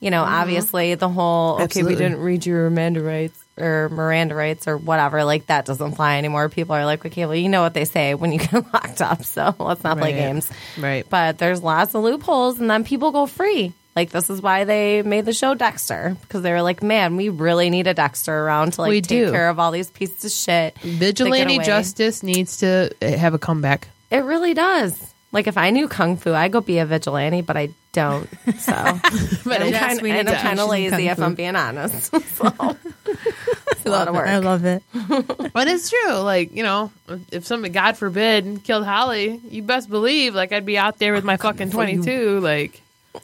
You 0.00 0.10
know, 0.10 0.22
mm-hmm. 0.22 0.34
obviously 0.34 0.94
the 0.96 1.08
whole 1.08 1.62
okay, 1.62 1.82
we 1.82 1.94
didn't 1.94 2.18
read 2.18 2.44
your 2.44 2.68
Miranda 2.70 3.02
rights 3.02 3.42
or 3.56 3.88
Miranda 3.90 4.34
rights 4.34 4.66
or 4.66 4.76
whatever, 4.76 5.24
like 5.24 5.46
that 5.46 5.64
doesn't 5.64 5.92
fly 5.92 6.18
anymore. 6.18 6.48
People 6.48 6.74
are 6.74 6.84
like, 6.84 7.06
okay, 7.06 7.24
well, 7.24 7.36
you 7.36 7.48
know 7.48 7.62
what 7.62 7.74
they 7.74 7.84
say 7.84 8.14
when 8.14 8.32
you 8.32 8.38
get 8.50 8.72
locked 8.72 9.00
up, 9.00 9.22
so 9.24 9.54
let's 9.58 9.84
not 9.84 9.98
play 9.98 10.12
games. 10.12 10.50
Right. 10.78 11.08
But 11.08 11.38
there's 11.38 11.62
lots 11.62 11.94
of 11.94 12.02
loopholes, 12.02 12.58
and 12.58 12.68
then 12.68 12.84
people 12.84 13.12
go 13.12 13.26
free. 13.26 13.72
Like 13.94 14.10
this 14.10 14.30
is 14.30 14.40
why 14.40 14.64
they 14.64 15.02
made 15.02 15.26
the 15.26 15.34
show 15.34 15.54
Dexter 15.54 16.16
because 16.22 16.42
they 16.42 16.50
were 16.50 16.62
like, 16.62 16.82
man, 16.82 17.16
we 17.16 17.28
really 17.28 17.68
need 17.68 17.86
a 17.86 17.94
Dexter 17.94 18.34
around 18.34 18.72
to 18.74 18.82
like 18.82 18.88
We 18.88 19.02
take 19.02 19.26
do. 19.26 19.30
care 19.30 19.50
of 19.50 19.58
all 19.58 19.70
these 19.70 19.90
pieces 19.90 20.24
of 20.24 20.30
shit. 20.30 20.78
vigilante 20.78 21.58
justice 21.58 22.22
needs 22.22 22.58
to 22.58 22.90
eh, 23.02 23.16
have 23.16 23.34
a 23.34 23.38
comeback 23.38 23.88
It 24.12 24.24
really 24.24 24.54
does. 24.54 25.14
Like 25.32 25.46
if 25.46 25.56
I 25.56 25.70
knew 25.70 25.88
kung 25.88 26.18
fu, 26.18 26.34
I'd 26.34 26.52
go 26.52 26.60
be 26.60 26.78
a 26.78 26.84
vigilante, 26.84 27.40
but 27.40 27.56
I 27.56 27.70
don't. 27.92 28.28
So, 28.58 28.72
But 29.44 29.62
I'm 29.62 29.70
yes, 29.70 29.98
kind, 29.98 30.06
and 30.06 30.28
kind 30.28 30.60
of 30.60 30.68
lazy 30.68 31.08
if. 31.08 31.18
I'm 31.18 31.34
being 31.34 31.56
honest. 31.56 32.04
so, 32.36 32.76
it's 33.06 33.86
a 33.86 33.90
lot 33.90 34.08
of 34.08 34.14
work. 34.14 34.28
I 34.28 34.38
love 34.38 34.66
it. 34.66 34.82
But 35.52 35.68
it's 35.68 35.90
true. 35.90 36.14
Like, 36.14 36.54
you 36.54 36.62
know, 36.62 36.90
if 37.30 37.46
somebody, 37.46 37.72
God 37.72 37.96
forbid, 37.96 38.64
killed 38.64 38.84
Holly, 38.84 39.40
you 39.48 39.62
best 39.62 39.90
believe, 39.90 40.34
like, 40.34 40.52
I'd 40.52 40.64
be 40.64 40.78
out 40.78 40.98
there 40.98 41.12
with 41.12 41.24
my 41.24 41.34
oh, 41.34 41.38
fucking 41.38 41.70
22. 41.70 42.40
Like, 42.40 42.81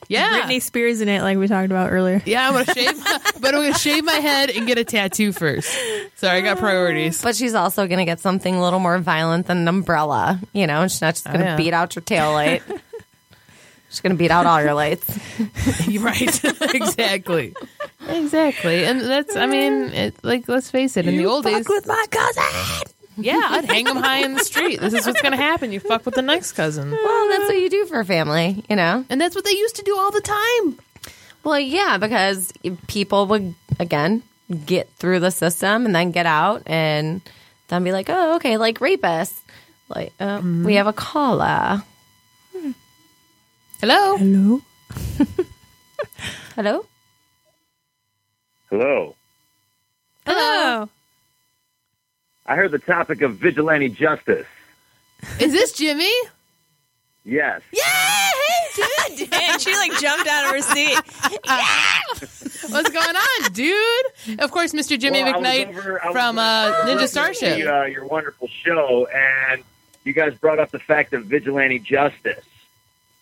yeah. 0.08 0.42
Britney 0.42 0.62
Spears 0.62 1.00
in 1.00 1.08
it, 1.08 1.22
like 1.22 1.38
we 1.38 1.48
talked 1.48 1.70
about 1.70 1.92
earlier. 1.92 2.22
Yeah, 2.24 2.48
I'm 2.48 2.54
going 2.54 2.66
to 2.66 2.74
shave, 2.74 2.98
my, 2.98 3.20
but 3.40 3.54
I'm 3.54 3.60
going 3.60 3.72
to 3.72 3.78
shave 3.78 4.04
my 4.04 4.14
head 4.14 4.50
and 4.50 4.66
get 4.66 4.78
a 4.78 4.84
tattoo 4.84 5.32
first. 5.32 5.70
Sorry, 6.16 6.38
I 6.38 6.40
got 6.40 6.58
uh, 6.58 6.60
priorities. 6.60 7.22
But 7.22 7.36
she's 7.36 7.54
also 7.54 7.86
going 7.86 7.98
to 7.98 8.04
get 8.04 8.20
something 8.20 8.54
a 8.54 8.62
little 8.62 8.80
more 8.80 8.98
violent 8.98 9.46
than 9.46 9.58
an 9.58 9.68
umbrella. 9.68 10.40
You 10.52 10.66
know, 10.66 10.86
she's 10.86 11.00
not 11.00 11.14
just 11.14 11.28
oh, 11.28 11.32
going 11.32 11.44
to 11.44 11.50
yeah. 11.52 11.56
beat 11.56 11.72
out 11.72 11.94
your 11.94 12.02
tail 12.02 12.32
light. 12.32 12.62
she's 13.90 14.00
going 14.00 14.12
to 14.12 14.18
beat 14.18 14.30
out 14.30 14.46
all 14.46 14.62
your 14.62 14.74
lights. 14.74 15.18
You're 15.86 16.02
right. 16.04 16.44
exactly. 16.74 17.54
Exactly. 18.08 18.84
And 18.84 19.00
that's, 19.00 19.36
I 19.36 19.46
mean, 19.46 19.90
it, 19.90 20.16
like, 20.22 20.48
let's 20.48 20.70
face 20.70 20.96
it, 20.96 21.06
in 21.06 21.16
the 21.16 21.26
old 21.26 21.44
days. 21.44 21.68
with 21.68 21.86
my 21.86 22.04
cousin. 22.10 22.92
Yeah, 23.18 23.40
I'd 23.42 23.64
hang 23.64 23.84
them 23.84 23.96
high 23.96 24.18
in 24.24 24.34
the 24.34 24.44
street. 24.44 24.80
This 24.80 24.94
is 24.94 25.06
what's 25.06 25.20
going 25.20 25.32
to 25.32 25.36
happen. 25.36 25.72
You 25.72 25.80
fuck 25.80 26.04
with 26.04 26.14
the 26.14 26.22
next 26.22 26.52
cousin. 26.52 26.90
Well, 26.90 27.28
that's 27.28 27.44
what 27.44 27.58
you 27.58 27.68
do 27.68 27.84
for 27.86 27.98
a 27.98 28.04
family, 28.04 28.64
you 28.70 28.76
know? 28.76 29.04
And 29.10 29.20
that's 29.20 29.34
what 29.34 29.44
they 29.44 29.50
used 29.50 29.76
to 29.76 29.82
do 29.82 29.96
all 29.98 30.10
the 30.12 30.20
time. 30.20 30.78
Well, 31.44 31.58
yeah, 31.58 31.98
because 31.98 32.52
people 32.86 33.26
would 33.26 33.54
again 33.80 34.22
get 34.66 34.88
through 34.96 35.20
the 35.20 35.30
system 35.30 35.84
and 35.86 35.94
then 35.94 36.10
get 36.12 36.26
out 36.26 36.62
and 36.66 37.20
then 37.68 37.84
be 37.84 37.92
like, 37.92 38.06
"Oh, 38.08 38.36
okay, 38.36 38.56
like 38.56 38.80
rapists." 38.80 39.40
Like, 39.88 40.12
uh, 40.20 40.42
we 40.42 40.74
have 40.74 40.86
a 40.86 40.92
caller. 40.92 41.82
Hello? 43.80 44.16
Hello. 44.16 44.60
Hello. 46.56 46.84
Hello. 48.70 49.14
Hello. 50.26 50.88
I 52.48 52.56
heard 52.56 52.70
the 52.72 52.78
topic 52.78 53.20
of 53.22 53.36
vigilante 53.36 53.90
justice. 53.90 54.46
Is 55.38 55.52
this 55.52 55.72
Jimmy? 55.72 56.10
Yes. 57.24 57.60
Yeah, 57.72 57.82
hey, 57.84 58.74
dude. 59.16 59.28
And 59.32 59.60
she 59.60 59.74
like 59.74 59.92
jumped 60.00 60.26
out 60.28 60.46
of 60.46 60.50
her 60.52 60.62
seat. 60.62 60.98
yeah! 61.44 62.00
What's 62.70 62.90
going 62.90 63.16
on, 63.16 63.52
dude? 63.52 64.40
Of 64.40 64.50
course, 64.50 64.72
Mr. 64.72 64.98
Jimmy 64.98 65.22
Well, 65.22 65.34
McKnight 65.34 65.68
over- 65.76 66.00
from 66.12 66.38
uh, 66.38 66.72
Ninja 66.84 66.96
listening 66.96 67.06
Starship. 67.34 67.58
to, 67.58 67.76
uh, 67.80 67.84
your 67.84 68.06
wonderful 68.06 68.48
show, 68.48 69.06
and 69.12 69.62
you 70.04 70.12
guys 70.14 70.34
brought 70.34 70.58
up 70.58 70.70
the 70.70 70.78
fact 70.78 71.12
of 71.12 71.24
vigilante 71.26 71.80
justice. 71.80 72.44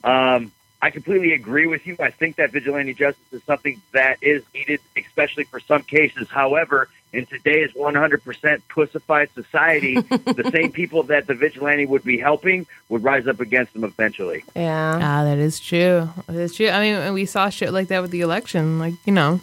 Um, 0.04 0.52
I 0.83 0.90
completely 0.90 1.33
agree 1.33 1.66
with 1.66 1.87
you. 1.87 1.97
I 1.99 2.11
think 2.11 2.37
that 2.37 2.52
vigilante 2.52 2.95
justice 2.95 3.33
is 3.33 3.42
something 3.45 3.80
that 3.92 4.18
is 4.23 4.42
needed, 4.54 4.80
especially 4.97 5.45
for 5.45 5.59
some 5.59 5.83
cases. 5.83 6.28
However, 6.28 6.88
in 7.13 7.25
today's 7.27 7.73
100% 7.73 8.61
pussified 8.69 9.31
society, 9.35 9.95
the 10.01 10.51
same 10.55 10.71
people 10.73 11.03
that 11.05 11.27
the 11.27 11.35
vigilante 11.35 11.87
would 11.87 12.05
be 12.05 12.19
helping 12.19 12.67
would 12.89 13.03
rise 13.03 13.27
up 13.27 13.41
against 13.41 13.73
them 13.73 13.85
eventually. 13.85 14.45
Yeah. 14.55 14.99
Ah, 15.01 15.25
that 15.25 15.39
is 15.39 15.59
true. 15.61 16.09
That 16.27 16.37
is 16.37 16.55
true. 16.55 16.69
I 16.69 16.81
mean, 16.81 17.15
we 17.15 17.25
saw 17.25 17.49
shit 17.49 17.73
like 17.73 17.89
that 17.89 18.03
with 18.03 18.11
the 18.11 18.21
election. 18.21 18.79
Like, 18.79 18.95
you 19.07 19.13
know, 19.13 19.41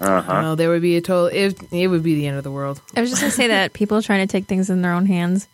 Uh 0.00 0.22
huh. 0.22 0.32
well, 0.42 0.56
there 0.56 0.70
would 0.70 0.82
be 0.82 0.96
a 0.96 1.00
total. 1.00 1.26
It, 1.26 1.56
it 1.72 1.86
would 1.88 2.02
be 2.02 2.14
the 2.16 2.26
end 2.26 2.36
of 2.36 2.42
the 2.44 2.50
world. 2.50 2.80
I 2.96 3.00
was 3.00 3.10
just 3.10 3.22
gonna 3.22 3.30
say 3.30 3.46
that 3.48 3.72
people 3.72 4.02
trying 4.02 4.26
to 4.26 4.30
take 4.30 4.46
things 4.46 4.68
in 4.70 4.82
their 4.82 4.92
own 4.92 5.06
hands, 5.06 5.46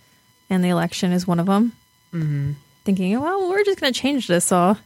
and 0.49 0.65
the 0.65 0.69
election 0.71 1.13
is 1.13 1.27
one 1.27 1.39
of 1.41 1.47
them. 1.47 1.73
Mm-hmm. 2.15 2.53
Thinking, 2.85 3.21
well, 3.21 3.49
we're 3.51 3.65
just 3.65 3.79
gonna 3.81 3.93
change 3.93 4.27
this 4.29 4.51
all. 4.51 4.79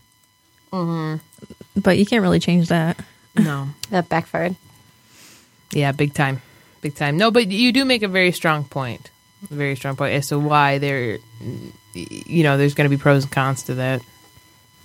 Mm-hmm. 0.73 1.81
But 1.81 1.99
you 1.99 2.05
can't 2.07 2.23
really 2.23 2.41
change 2.41 2.69
that. 2.69 2.99
No. 3.37 3.69
That 3.91 4.09
backfired. 4.09 4.57
Yeah, 5.73 5.92
big 5.92 6.14
time, 6.14 6.40
big 6.83 6.94
time. 6.94 7.16
No, 7.16 7.30
but 7.30 7.49
you 7.50 7.73
do 7.73 7.85
make 7.85 8.02
a 8.02 8.09
very 8.09 8.33
strong 8.33 8.64
point. 8.64 9.11
A 9.50 9.54
very 9.54 9.76
strong 9.76 9.97
point 9.97 10.14
as 10.14 10.28
to 10.28 10.38
why 10.38 10.78
there, 10.78 11.18
you 11.94 12.42
know, 12.42 12.56
there's 12.56 12.75
going 12.75 12.88
to 12.88 12.97
be 12.97 13.00
pros 13.00 13.25
and 13.25 13.33
cons 13.33 13.64
to 13.64 13.75
that. 13.75 14.00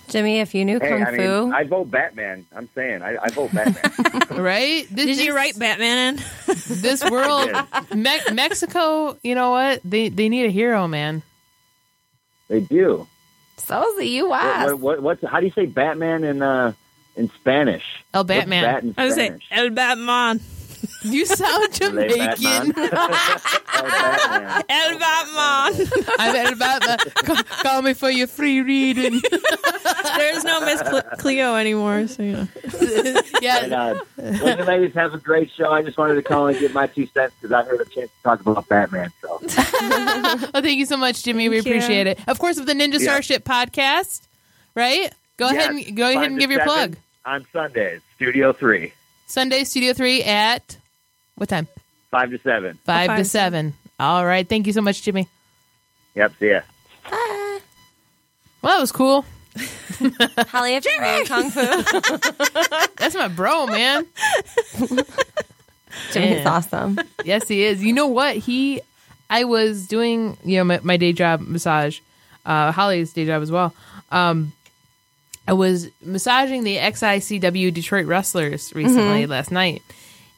Jimmy, 0.10 0.40
if 0.40 0.56
you 0.56 0.66
knew 0.66 0.80
Hey, 0.80 0.90
kung 0.90 1.04
I 1.04 1.12
fu, 1.16 1.18
mean, 1.46 1.54
I 1.54 1.64
vote 1.66 1.92
Batman. 1.92 2.46
I'm 2.56 2.68
saying, 2.74 3.04
I, 3.04 3.18
I 3.22 3.30
vote 3.30 3.52
Batman. 3.54 3.94
Right? 4.44 4.88
This, 4.90 5.06
Did 5.18 5.22
you 5.26 5.36
write 5.36 5.58
Batman 5.60 6.16
in? 6.16 6.24
this 6.70 7.04
world? 7.10 7.52
Me- 7.94 8.20
Mexico, 8.34 9.18
you 9.22 9.36
know 9.36 9.52
what? 9.52 9.82
They 9.84 10.10
they 10.10 10.30
need 10.30 10.46
a 10.46 10.50
hero, 10.50 10.88
man. 10.88 11.24
they 12.48 12.62
do. 12.62 13.06
so 13.58 13.88
is 13.92 13.98
the 13.98 14.08
U.S. 14.24 14.72
What, 14.72 14.80
what, 14.80 15.02
what's 15.02 15.26
how 15.28 15.40
do 15.42 15.46
you 15.46 15.52
say 15.52 15.66
Batman 15.66 16.24
in 16.24 16.42
uh, 16.42 16.72
in 17.16 17.30
Spanish? 17.36 17.84
El 18.14 18.24
Batman. 18.24 18.64
bat 18.64 18.84
in 18.84 18.94
I 18.98 19.06
was 19.06 19.16
say 19.16 19.38
El 19.52 19.70
Batman. 19.72 20.40
You 21.02 21.26
sound 21.26 21.74
Jamaican. 21.74 22.18
Batman. 22.18 22.74
El 24.70 25.00
Batman. 25.00 25.88
I'm 26.20 26.36
El 26.36 26.56
Batman. 26.56 26.98
Call, 27.26 27.36
call 27.64 27.82
me 27.82 27.94
for 27.94 28.10
your 28.10 28.28
free 28.28 28.62
reading. 28.62 29.22
There's 30.18 30.44
no 30.44 30.60
Miss 30.62 30.82
Cle- 30.82 31.02
Cleo 31.18 31.56
anymore. 31.56 32.08
So 32.08 32.24
you 32.24 32.32
know. 32.34 32.48
Yeah, 33.42 33.64
And, 33.64 33.74
uh, 33.74 34.00
well, 34.18 34.58
you 34.58 34.64
ladies 34.66 34.94
have 34.96 35.14
a 35.14 35.18
great 35.18 35.50
show. 35.52 35.72
I 35.72 35.82
just 35.84 35.98
wanted 35.98 36.16
to 36.16 36.22
call 36.22 36.48
and 36.48 36.60
give 36.60 36.74
my 36.74 36.88
two 36.88 37.06
cents 37.08 37.34
because 37.40 37.54
I 37.54 37.64
heard 37.64 37.80
a 37.82 37.86
chance 37.86 38.10
to 38.12 38.24
talk 38.24 38.42
about 38.42 38.68
Batman. 38.68 39.12
So 39.22 39.40
Well, 39.42 40.62
thank 40.62 40.78
you 40.80 40.86
so 40.86 40.98
much, 40.98 41.24
Jimmy. 41.24 41.48
we 41.50 41.56
you. 41.56 41.62
appreciate 41.62 42.08
it. 42.08 42.20
Of 42.28 42.40
course, 42.40 42.58
with 42.58 42.68
the 42.68 42.74
Ninja 42.74 42.94
Yeah. 43.00 43.00
Starship 43.12 43.46
podcast, 43.46 44.28
right? 44.76 45.14
Go 45.38 45.48
ahead 45.48 45.72
and 45.72 45.96
go 45.96 46.10
ahead 46.10 46.30
and 46.32 46.40
give 46.40 46.52
your 46.52 46.60
seven 46.66 46.74
plug. 46.74 46.98
on 47.26 47.46
Sundays, 47.54 48.02
Studio 48.16 48.52
Three, 48.52 48.92
Sunday, 49.30 49.64
Studio 49.64 49.94
Three 49.94 50.24
at 50.24 50.78
what 51.36 51.48
time? 51.50 51.68
five 52.12 52.32
to 52.32 52.40
seven. 52.40 52.80
Five, 52.84 53.08
Five 53.08 53.18
to 53.20 53.24
to 53.24 53.30
seven. 53.30 53.74
All 54.00 54.26
right. 54.26 54.48
Thank 54.50 54.66
you 54.68 54.74
so 54.74 54.82
much, 54.82 55.04
Jimmy. 55.04 55.28
Yep. 56.16 56.34
See 56.40 56.50
ya. 56.50 56.62
Well, 58.62 58.74
that 58.76 58.82
was 58.82 58.92
cool. 58.92 59.24
Holly, 60.50 60.76
if 60.76 60.86
you 60.86 60.98
learn 61.00 61.26
kung 61.26 61.50
fu, 61.52 61.62
That's 62.98 63.16
my 63.16 63.28
bro, 63.28 63.68
man. 63.68 64.06
Jimmy's 66.12 66.40
Yeah. 66.40 66.44
awesome. 66.50 67.00
yes, 67.24 67.48
he 67.48 67.64
is. 67.64 67.84
You 67.84 67.94
know 67.94 68.08
what? 68.08 68.36
He, 68.38 68.82
I 69.30 69.44
was 69.44 69.88
doing, 69.88 70.38
you 70.44 70.58
know, 70.58 70.64
my, 70.64 70.80
my 70.84 70.98
day 70.98 71.14
job 71.14 71.42
massage, 71.42 72.00
uh, 72.46 72.72
Holly's 72.72 73.14
day 73.14 73.26
job 73.26 73.42
as 73.42 73.52
well. 73.52 73.74
Um, 74.12 74.52
I 75.48 75.54
was 75.54 75.90
massaging 76.02 76.64
the 76.64 76.78
XICW 76.78 77.74
Detroit 77.74 78.06
wrestlers 78.06 78.74
recently 78.76 79.24
mm-hmm. 79.24 79.32
last 79.32 79.52
night, 79.52 79.82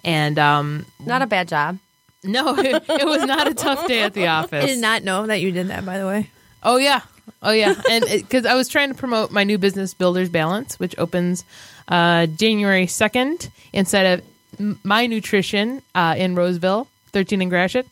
and 0.03 0.39
um, 0.39 0.85
not 1.05 1.21
a 1.21 1.27
bad 1.27 1.47
job. 1.47 1.79
No, 2.23 2.55
it, 2.55 2.83
it, 2.87 3.07
was 3.07 3.23
not 3.23 3.47
a 3.47 3.53
tough 3.55 3.87
day 3.87 4.03
at 4.03 4.13
the 4.13 4.27
office. 4.27 4.63
I 4.63 4.67
did 4.67 4.77
not 4.77 5.01
know 5.01 5.25
that 5.25 5.41
you 5.41 5.51
did 5.51 5.69
that, 5.69 5.83
by 5.83 5.97
the 5.97 6.05
way. 6.05 6.29
Oh 6.61 6.77
yeah, 6.77 7.01
oh 7.41 7.49
yeah, 7.49 7.73
and 7.89 8.05
because 8.07 8.45
I 8.45 8.53
was 8.53 8.67
trying 8.67 8.89
to 8.89 8.95
promote 8.95 9.31
my 9.31 9.43
new 9.43 9.57
business, 9.57 9.95
Builders 9.95 10.29
Balance, 10.29 10.79
which 10.79 10.95
opens 10.99 11.43
uh, 11.87 12.27
January 12.27 12.85
second 12.85 13.49
instead 13.73 14.19
of 14.19 14.79
my 14.83 15.07
nutrition 15.07 15.81
uh, 15.95 16.13
in 16.15 16.35
Roseville, 16.35 16.87
thirteen 17.07 17.41
and 17.41 17.49
Gratiot. 17.49 17.87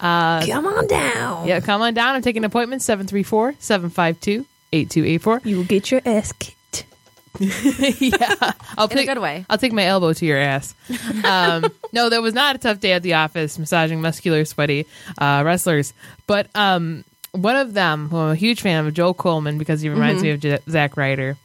Uh, 0.00 0.44
come 0.44 0.66
on 0.66 0.86
down. 0.88 1.46
Yeah, 1.46 1.60
come 1.60 1.80
on 1.80 1.94
down. 1.94 2.14
I'm 2.14 2.22
taking 2.22 2.44
appointments 2.44 2.84
734 2.84 3.54
752 3.58 4.44
8284. 4.72 5.42
You 5.44 5.56
will 5.56 5.64
get 5.64 5.90
your 5.90 6.00
ass 6.04 6.32
kicked. 6.32 6.84
yeah. 7.38 8.52
I'll 8.76 8.88
In 8.88 8.98
a 8.98 9.06
good 9.06 9.18
way. 9.18 9.46
I'll 9.48 9.58
take 9.58 9.72
my 9.72 9.84
elbow 9.84 10.12
to 10.12 10.26
your 10.26 10.38
ass. 10.38 10.74
Um, 11.24 11.66
no, 11.92 12.08
that 12.08 12.20
was 12.20 12.34
not 12.34 12.56
a 12.56 12.58
tough 12.58 12.80
day 12.80 12.92
at 12.92 13.02
the 13.02 13.14
office, 13.14 13.58
massaging 13.58 14.00
muscular, 14.00 14.44
sweaty 14.44 14.86
uh, 15.18 15.42
wrestlers. 15.44 15.92
But 16.26 16.48
um, 16.56 17.04
one 17.32 17.56
of 17.56 17.74
them, 17.74 18.08
who 18.08 18.16
I'm 18.16 18.30
a 18.30 18.34
huge 18.34 18.60
fan 18.60 18.84
of, 18.84 18.92
Joel 18.92 19.14
Coleman, 19.14 19.58
because 19.58 19.80
he 19.80 19.88
reminds 19.88 20.22
mm-hmm. 20.22 20.26
me 20.26 20.30
of 20.30 20.40
J- 20.40 20.58
Zack 20.68 20.96
Ryder, 20.96 21.36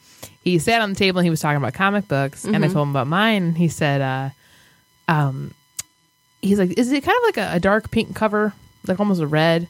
he 0.44 0.58
sat 0.60 0.82
on 0.82 0.89
the 0.89 0.96
table 0.96 1.20
and 1.20 1.25
he 1.25 1.30
was 1.30 1.42
talking 1.42 1.58
about 1.58 1.74
comic 1.74 2.08
books, 2.08 2.44
and 2.44 2.56
I 2.56 2.60
mm-hmm. 2.60 2.74
told 2.74 2.88
him 2.88 2.92
about 2.92 3.08
mine. 3.08 3.44
And 3.44 3.58
he 3.58 3.68
said, 3.68 4.01
uh, 4.01 4.30
um, 5.08 5.53
he's 6.42 6.60
like, 6.60 6.77
is 6.77 6.92
it 6.92 7.03
kind 7.03 7.18
of 7.18 7.24
like 7.24 7.38
a, 7.38 7.56
a 7.56 7.60
dark 7.60 7.92
pink 7.92 8.15
cover, 8.15 8.53
like 8.88 9.00
almost 9.00 9.22
a 9.22 9.27
red? 9.27 9.70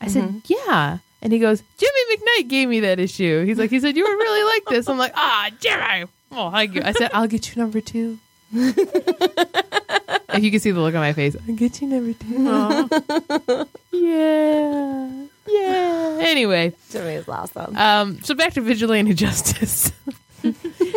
I 0.00 0.08
said, 0.08 0.24
mm-hmm. 0.24 0.38
yeah. 0.44 0.98
And 1.22 1.32
he 1.32 1.38
goes, 1.38 1.62
Jimmy 1.78 2.16
McKnight 2.16 2.48
gave 2.48 2.68
me 2.68 2.80
that 2.80 3.00
issue. 3.00 3.44
He's 3.44 3.58
like, 3.58 3.70
he 3.70 3.80
said, 3.80 3.96
you 3.96 4.04
would 4.04 4.10
really 4.10 4.44
like 4.44 4.64
this. 4.66 4.88
I'm 4.88 4.98
like, 4.98 5.12
ah, 5.14 5.50
Jimmy. 5.60 6.10
Oh, 6.32 6.50
thank 6.50 6.74
you. 6.74 6.82
I 6.84 6.92
said, 6.92 7.10
I'll 7.14 7.26
get 7.26 7.54
you 7.54 7.62
number 7.62 7.80
two. 7.80 8.18
if 8.52 10.42
you 10.42 10.50
can 10.50 10.60
see 10.60 10.70
the 10.70 10.80
look 10.80 10.94
on 10.94 11.00
my 11.00 11.12
face, 11.12 11.36
I'll 11.48 11.54
get 11.54 11.80
you 11.80 11.88
number 11.88 12.12
two. 12.12 13.66
yeah. 13.92 15.26
Yeah. 15.48 16.18
Anyway, 16.20 16.72
Jimmy's 16.90 17.28
awesome. 17.28 17.76
um, 17.76 18.20
so 18.22 18.34
back 18.34 18.54
to 18.54 18.60
vigilante 18.60 19.14
justice. 19.14 19.92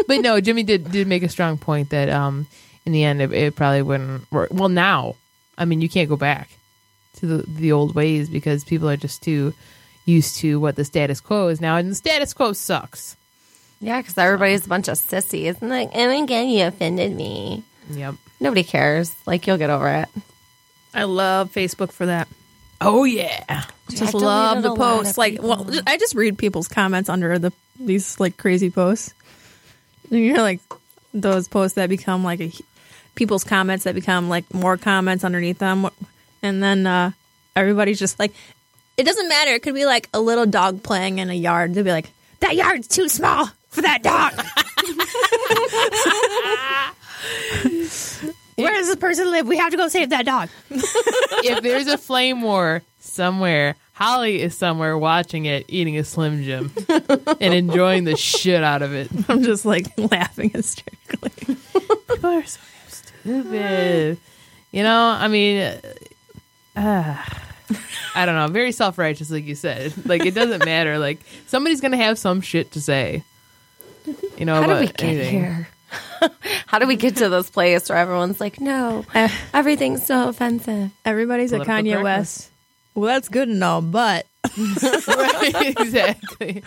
but 0.07 0.21
no, 0.21 0.41
Jimmy 0.41 0.63
did 0.63 0.91
did 0.91 1.07
make 1.07 1.23
a 1.23 1.29
strong 1.29 1.57
point 1.57 1.91
that 1.91 2.09
um, 2.09 2.47
in 2.85 2.91
the 2.91 3.03
end 3.03 3.21
it, 3.21 3.31
it 3.31 3.55
probably 3.55 3.81
wouldn't 3.81 4.31
work. 4.31 4.49
Well, 4.51 4.69
now, 4.69 5.15
I 5.57 5.65
mean, 5.65 5.81
you 5.81 5.89
can't 5.89 6.09
go 6.09 6.15
back 6.15 6.49
to 7.17 7.25
the 7.25 7.43
the 7.47 7.71
old 7.71 7.95
ways 7.95 8.29
because 8.29 8.63
people 8.63 8.89
are 8.89 8.97
just 8.97 9.21
too 9.21 9.53
used 10.10 10.38
to 10.38 10.60
what 10.60 10.75
the 10.75 10.86
status 10.86 11.20
quo 11.22 11.48
is 11.48 11.62
now, 11.62 11.78
and 11.78 11.92
the 11.92 11.96
status 11.96 12.34
quo 12.34 12.54
sucks. 12.54 13.16
yeah, 13.80 14.01
because 14.01 14.18
everybody's 14.18 14.66
a 14.66 14.70
bunch 14.70 14.88
of 14.88 14.98
sissies. 14.98 15.56
And 15.62 15.70
like, 15.70 15.89
oh 15.94 16.08
my 16.08 16.25
god, 16.25 16.42
you 16.42 16.66
offended 16.66 17.16
me. 17.16 17.63
Yep. 17.91 18.15
Nobody 18.39 18.63
cares. 18.63 19.15
Like, 19.26 19.48
you'll 19.48 19.58
get 19.58 19.69
over 19.69 19.89
it. 19.89 20.10
I 20.93 21.04
love 21.04 21.52
Facebook 21.52 21.91
for 21.91 22.06
that. 22.08 22.28
Oh 22.82 23.04
yeah. 23.04 23.63
Just 23.89 24.15
I 24.15 24.17
love 24.17 24.58
deleted 24.62 24.72
the 24.72 24.76
posts. 24.76 25.17
Like, 25.17 25.41
well, 25.41 25.69
I 25.86 25.98
just 25.98 26.15
read 26.15 26.38
people's 26.38 26.67
comments 26.67 27.10
under 27.10 27.38
the 27.38 27.52
these 27.80 28.19
like 28.19 28.38
crazy 28.38 28.69
posts. 28.69 29.13
And 30.10 30.19
you're 30.19 30.38
like 30.38 30.62
those 31.13 31.48
posts 31.48 31.76
that 31.76 31.89
become 31.89 32.24
like 32.24 32.39
a, 32.39 32.52
people's 33.15 33.43
comments 33.43 33.84
that 33.84 33.95
become 33.95 34.30
like 34.30 34.52
more 34.54 34.78
comments 34.78 35.24
underneath 35.24 35.60
them, 35.60 35.89
and 36.41 36.63
then 36.63 36.88
uh, 36.88 37.12
everybody's 37.56 38.00
just 38.00 38.17
like, 38.17 38.32
it 38.99 39.05
doesn't 39.05 39.29
matter. 39.29 39.51
It 39.51 39.63
could 39.63 39.75
be 39.75 39.85
like 39.85 40.09
a 40.13 40.19
little 40.19 40.45
dog 40.45 40.83
playing 40.83 41.19
in 41.19 41.29
a 41.29 41.33
yard. 41.33 41.73
They'll 41.73 41.85
be 41.85 41.91
like, 41.91 42.12
that 42.41 42.57
yard's 42.57 42.89
too 42.89 43.07
small 43.07 43.49
for 43.69 43.81
that 43.81 44.03
dog. 44.03 44.33
Where 48.57 48.73
does 48.73 48.88
this 48.88 48.97
person 48.97 49.31
live? 49.31 49.47
We 49.47 49.55
have 49.57 49.71
to 49.71 49.77
go 49.77 49.88
save 49.88 50.09
that 50.09 50.25
dog. 50.25 50.49
if 50.69 51.63
there's 51.63 51.88
a 51.88 51.97
flame 51.97 52.41
war 52.41 52.81
somewhere, 52.99 53.77
Holly 53.93 54.41
is 54.41 54.57
somewhere 54.57 54.97
watching 54.97 55.45
it, 55.45 55.63
eating 55.69 55.97
a 55.97 56.03
Slim 56.03 56.43
Jim, 56.43 56.69
and 56.89 57.53
enjoying 57.53 58.03
the 58.03 58.17
shit 58.17 58.65
out 58.65 58.81
of 58.81 58.93
it. 58.93 59.09
I'm 59.29 59.43
just 59.43 59.63
like 59.63 59.88
laughing 59.97 60.49
hysterically. 60.49 61.31
People 62.09 62.31
are 62.31 62.45
so 62.45 62.59
stupid. 62.89 64.17
You 64.71 64.83
know, 64.83 65.15
I 65.17 65.29
mean, 65.29 65.73
uh, 66.75 67.23
I 68.15 68.25
don't 68.25 68.36
know. 68.36 68.47
Very 68.47 68.71
self 68.71 68.97
righteous, 68.97 69.29
like 69.29 69.45
you 69.45 69.55
said. 69.55 69.93
Like 70.05 70.25
it 70.25 70.34
doesn't 70.34 70.65
matter. 70.65 70.97
Like 70.99 71.19
somebody's 71.47 71.82
gonna 71.82 71.97
have 71.97 72.17
some 72.17 72.41
shit 72.41 72.71
to 72.73 72.82
say. 72.82 73.23
You 74.38 74.45
know, 74.45 74.55
How 74.55 74.62
did 74.62 74.69
about 74.69 74.79
we 74.82 74.88
get 74.88 75.01
anything. 75.03 75.39
here? 75.39 75.67
How 76.67 76.79
do 76.79 76.88
we 76.88 76.95
get 76.95 77.17
to 77.17 77.29
this 77.29 77.49
place 77.49 77.89
where 77.89 77.97
everyone's 77.97 78.39
like, 78.39 78.60
no, 78.60 79.05
Uh, 79.13 79.29
everything's 79.53 80.05
so 80.05 80.29
offensive? 80.29 80.91
Everybody's 81.05 81.51
a 81.51 81.60
Kanye 81.60 81.65
correctness. 81.93 82.03
West. 82.03 82.49
Well, 82.95 83.05
that's 83.08 83.29
good 83.29 83.47
and 83.49 83.63
all, 83.63 83.82
but 83.82 84.25
right, 84.58 85.75
exactly. 85.79 86.63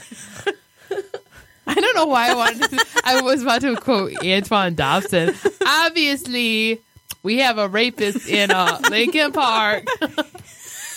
I 1.66 1.74
don't 1.74 1.94
know 1.96 2.06
why 2.06 2.30
I 2.30 2.34
wanted 2.34 2.70
to. 2.70 2.84
I 3.04 3.20
was 3.22 3.42
about 3.42 3.60
to 3.62 3.76
quote 3.76 4.12
Antoine 4.24 4.74
Dobson. 4.74 5.34
Obviously, 5.66 6.80
we 7.22 7.38
have 7.38 7.58
a 7.58 7.68
rapist 7.68 8.28
in 8.28 8.50
uh, 8.50 8.80
Lincoln 8.90 9.32
Park. 9.32 9.84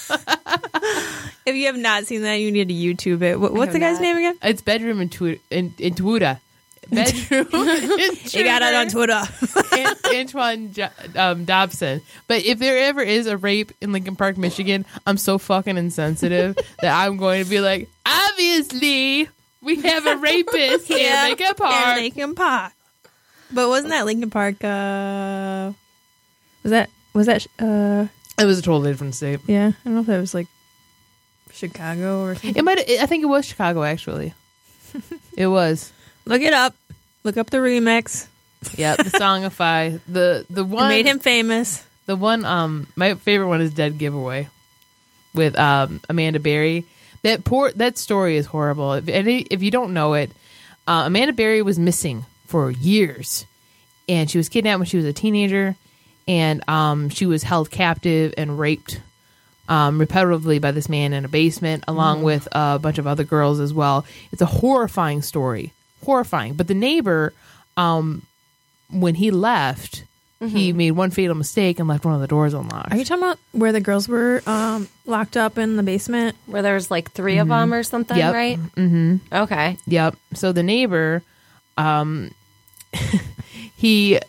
if 1.45 1.55
you 1.55 1.65
have 1.67 1.77
not 1.77 2.05
seen 2.05 2.21
that, 2.23 2.35
you 2.35 2.51
need 2.51 2.67
to 2.69 2.73
YouTube 2.73 3.21
it. 3.21 3.39
What, 3.39 3.53
what's 3.53 3.73
the 3.73 3.79
guy's 3.79 3.95
not. 3.95 4.01
name 4.03 4.17
again? 4.17 4.37
It's 4.43 4.61
bedroom 4.61 5.01
in 5.01 5.09
Twitter. 5.09 5.41
In, 5.49 5.73
in 5.77 5.95
Twitter. 5.95 6.39
Bedroom. 6.89 7.47
You 7.51 8.43
got 8.43 8.61
it 8.61 8.75
on 8.75 8.87
Twitter. 8.89 9.21
An- 9.75 9.95
Antoine 10.15 10.73
Jo- 10.73 10.89
um, 11.15 11.45
Dobson. 11.45 12.01
But 12.27 12.45
if 12.45 12.59
there 12.59 12.77
ever 12.77 13.01
is 13.01 13.25
a 13.27 13.37
rape 13.37 13.71
in 13.81 13.91
Lincoln 13.91 14.15
Park, 14.15 14.37
Michigan, 14.37 14.85
I'm 15.07 15.17
so 15.17 15.37
fucking 15.37 15.77
insensitive 15.77 16.55
that 16.81 16.93
I'm 16.95 17.17
going 17.17 17.43
to 17.43 17.49
be 17.49 17.59
like, 17.59 17.89
obviously, 18.05 19.27
we 19.63 19.81
have 19.81 20.05
a 20.05 20.17
rapist 20.17 20.91
in 20.91 21.23
Lincoln 21.23 21.55
Park. 21.55 21.97
In 21.97 22.03
Lincoln 22.03 22.35
Park. 22.35 22.73
But 23.51 23.67
wasn't 23.67 23.89
that 23.91 24.05
Lincoln 24.05 24.29
Park? 24.29 24.63
Uh, 24.63 25.73
was 26.63 26.71
that 26.71 26.89
was 27.13 27.25
that? 27.27 27.47
Uh, 27.57 28.07
It 28.37 28.45
was 28.45 28.59
a 28.59 28.61
totally 28.61 28.91
different 28.91 29.15
state. 29.15 29.39
yeah, 29.47 29.67
I 29.67 29.83
don't 29.85 29.93
know 29.95 29.99
if 30.01 30.05
that 30.07 30.19
was 30.19 30.33
like 30.33 30.47
Chicago 31.51 32.23
or 32.23 32.35
something. 32.35 32.55
It 32.55 32.63
might. 32.63 32.79
I 32.89 33.05
think 33.05 33.23
it 33.23 33.27
was 33.27 33.45
Chicago. 33.45 33.83
Actually, 33.83 34.33
it 35.37 35.47
was. 35.47 35.91
Look 36.25 36.41
it 36.41 36.53
up. 36.53 36.75
Look 37.23 37.37
up 37.37 37.49
the 37.49 37.57
remix. 37.57 38.27
Yeah, 38.77 38.95
the 38.95 39.09
Song 39.11 39.43
of 39.45 39.53
Fi. 39.53 39.99
The 40.07 40.45
the 40.49 40.61
It 40.61 40.67
one 40.67 40.89
made 40.89 41.05
him 41.05 41.19
famous. 41.19 41.83
The 42.07 42.15
one. 42.15 42.43
Um, 42.45 42.87
my 42.95 43.15
favorite 43.15 43.47
one 43.47 43.61
is 43.61 43.73
Dead 43.73 43.97
Giveaway, 43.97 44.49
with 45.33 45.57
um 45.57 46.01
Amanda 46.09 46.39
Berry. 46.39 46.85
That 47.23 47.43
poor 47.43 47.71
that 47.73 47.97
story 47.97 48.37
is 48.37 48.45
horrible. 48.47 48.93
If 48.93 49.07
any, 49.07 49.41
if 49.41 49.63
you 49.63 49.71
don't 49.71 49.93
know 49.93 50.13
it, 50.13 50.31
uh, 50.87 51.03
Amanda 51.05 51.33
Berry 51.33 51.61
was 51.61 51.79
missing 51.79 52.25
for 52.47 52.69
years, 52.69 53.45
and 54.09 54.29
she 54.29 54.37
was 54.37 54.49
kidnapped 54.49 54.79
when 54.79 54.85
she 54.87 54.97
was 54.97 55.05
a 55.05 55.13
teenager, 55.13 55.75
and 56.27 56.67
um 56.69 57.09
she 57.09 57.25
was 57.25 57.43
held 57.43 57.69
captive 57.71 58.33
and 58.37 58.57
raped 58.59 58.99
um, 59.67 59.99
repetitively 59.99 60.61
by 60.61 60.69
this 60.71 60.87
man 60.89 61.11
in 61.11 61.25
a 61.25 61.27
basement, 61.27 61.83
along 61.87 62.21
with 62.21 62.47
a 62.51 62.77
bunch 62.77 62.99
of 62.99 63.07
other 63.07 63.23
girls 63.23 63.59
as 63.59 63.73
well. 63.73 64.05
It's 64.31 64.41
a 64.43 64.45
horrifying 64.45 65.23
story, 65.23 65.71
horrifying. 66.03 66.53
But 66.53 66.67
the 66.67 66.75
neighbor, 66.75 67.33
um, 67.75 68.21
when 68.91 69.15
he 69.15 69.31
left, 69.31 70.03
he 70.39 70.71
made 70.73 70.91
one 70.91 71.09
fatal 71.09 71.33
mistake 71.33 71.79
and 71.79 71.87
left 71.89 72.05
one 72.05 72.13
of 72.13 72.21
the 72.21 72.27
doors 72.27 72.53
unlocked. 72.53 72.91
Are 72.93 72.97
you 72.97 73.03
talking 73.05 73.23
about 73.23 73.39
where 73.53 73.71
the 73.71 73.79
girls 73.81 74.07
were 74.07 74.43
um, 74.45 74.87
locked 75.07 75.35
up 75.35 75.57
in 75.57 75.75
the 75.77 75.81
basement? 75.81 76.35
Where 76.45 76.61
there's 76.61 76.91
like 76.91 77.09
3 77.13 77.39
of 77.39 77.47
them 77.47 77.73
or 77.73 77.81
something, 77.81 78.15
Yep. 78.15 78.33
right? 78.35 78.59
Mm-hmm. 78.59 79.15
Okay. 79.33 79.77
Yep. 79.87 80.15
So 80.35 80.51
the 80.51 80.61
neighbor 80.61 81.23
um, 81.75 82.29
he 83.75 84.19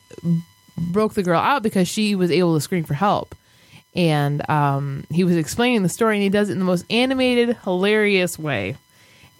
broke 0.77 1.15
the 1.15 1.23
girl 1.23 1.41
out 1.41 1.63
because 1.63 1.89
she 1.89 2.15
was 2.15 2.31
able 2.31 2.55
to 2.55 2.61
scream 2.61 2.85
for 2.85 2.95
help. 2.95 3.35
And 3.95 4.49
um, 4.51 5.05
he 5.11 5.25
was 5.25 5.37
explaining 5.37 5.83
the 5.83 5.89
story, 5.89 6.17
and 6.17 6.23
he 6.23 6.29
does 6.29 6.51
it 6.51 6.53
in 6.53 6.59
the 6.59 6.65
most 6.65 6.85
animated, 6.91 7.57
hilarious 7.65 8.39
way. 8.39 8.77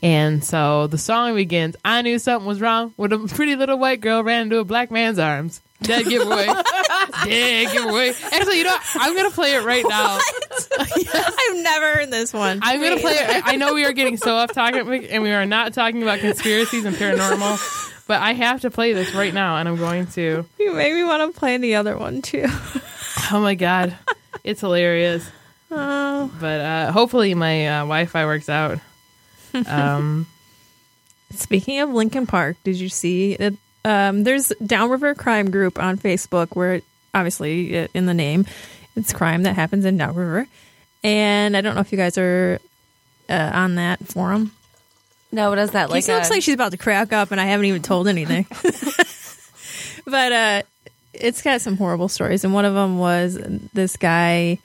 And 0.03 0.45
so 0.45 0.87
the 0.87 0.99
song 0.99 1.35
begins 1.35 1.77
I 1.85 2.03
knew 2.03 2.19
something 2.19 2.47
was 2.47 2.61
wrong 2.61 2.93
when 2.97 3.13
a 3.13 3.19
pretty 3.27 3.57
little 3.57 3.79
white 3.79 4.01
girl 4.01 4.23
ran 4.23 4.43
into 4.43 4.59
a 4.59 4.65
black 4.65 4.91
man's 4.91 5.19
arms. 5.19 5.61
Dead 5.83 6.07
giveaway. 6.07 6.47
Dead 7.25 7.73
giveaway. 7.73 8.13
Actually, 8.33 8.59
you 8.59 8.65
know, 8.65 8.71
what? 8.71 8.83
I'm 8.97 9.15
going 9.15 9.29
to 9.29 9.35
play 9.35 9.55
it 9.55 9.65
right 9.65 9.85
now. 9.89 10.19
I've 10.79 11.57
never 11.57 11.95
heard 11.95 12.11
this 12.11 12.33
one. 12.33 12.61
I'm 12.63 12.81
going 12.81 12.97
to 12.97 13.01
play 13.03 13.15
it. 13.15 13.43
I 13.47 13.57
know 13.57 13.75
we 13.75 13.85
are 13.85 13.93
getting 13.93 14.17
so 14.17 14.35
off 14.35 14.53
topic, 14.53 15.09
and 15.11 15.23
we 15.23 15.31
are 15.33 15.47
not 15.47 15.75
talking 15.75 16.03
about 16.03 16.21
conspiracies 16.21 16.85
and 16.85 16.97
paranormal, 16.97 18.05
but 18.07 18.21
I 18.21 18.33
have 18.35 18.63
to 18.63 18.71
play 18.71 18.93
this 18.93 19.15
right 19.15 19.33
now, 19.35 19.57
and 19.57 19.69
I'm 19.69 19.77
going 19.77 20.07
to. 20.09 20.45
You 20.59 20.75
made 20.75 20.93
me 20.95 21.05
want 21.05 21.33
to 21.33 21.39
play 21.39 21.57
the 21.59 21.77
other 21.77 21.97
one 21.97 22.23
too. 22.23 22.47
Oh 23.33 23.41
my 23.41 23.55
God. 23.55 23.97
It's 24.45 24.61
hilarious. 24.61 25.29
Oh, 25.71 26.31
But 26.39 26.61
uh, 26.61 26.93
hopefully 26.93 27.35
my 27.35 27.67
uh, 27.67 27.79
Wi 27.81 28.07
Fi 28.07 28.25
works 28.25 28.49
out. 28.49 28.79
Um, 29.67 30.27
speaking 31.35 31.81
of 31.81 31.91
Lincoln 31.91 32.27
Park, 32.27 32.57
did 32.63 32.77
you 32.77 32.89
see 32.89 33.33
it? 33.33 33.55
Um, 33.85 34.23
there's 34.25 34.53
Downriver 34.65 35.15
Crime 35.15 35.51
Group 35.51 35.79
on 35.79 35.97
Facebook 35.99 36.55
where, 36.55 36.83
obviously, 37.17 37.79
uh, 37.79 37.89
in 37.95 38.07
the 38.07 38.15
name, 38.15 38.47
it's 38.95 39.13
crime 39.13 39.43
that 39.45 39.55
happens 39.55 39.85
in 39.85 39.97
Downriver. 39.97 40.47
And 41.03 41.57
I 41.57 41.61
don't 41.61 41.75
know 41.75 41.81
if 41.81 41.91
you 41.93 41.99
guys 41.99 42.19
are 42.19 42.59
uh, 43.29 43.51
on 43.55 43.77
that 43.77 44.07
forum. 44.07 44.53
No, 45.33 45.51
what 45.51 45.59
is 45.59 45.73
that? 45.73 45.91
Like 45.91 46.07
Like 46.07 46.17
looks 46.17 46.29
a- 46.31 46.33
like 46.33 46.43
she's 46.43 46.55
about 46.55 46.73
to 46.73 46.79
crack 46.79 47.13
up, 47.13 47.31
and 47.33 47.41
I 47.41 47.47
haven't 47.47 47.67
even 47.67 47.83
told 47.83 48.07
anything. 48.09 48.47
but 50.07 50.33
uh, 50.33 50.63
it's 51.13 51.43
got 51.43 51.61
some 51.61 51.77
horrible 51.77 52.09
stories, 52.09 52.45
and 52.45 52.53
one 52.55 52.65
of 52.65 52.75
them 52.75 52.99
was 52.99 53.35
this 53.75 53.97
guy 53.97 54.59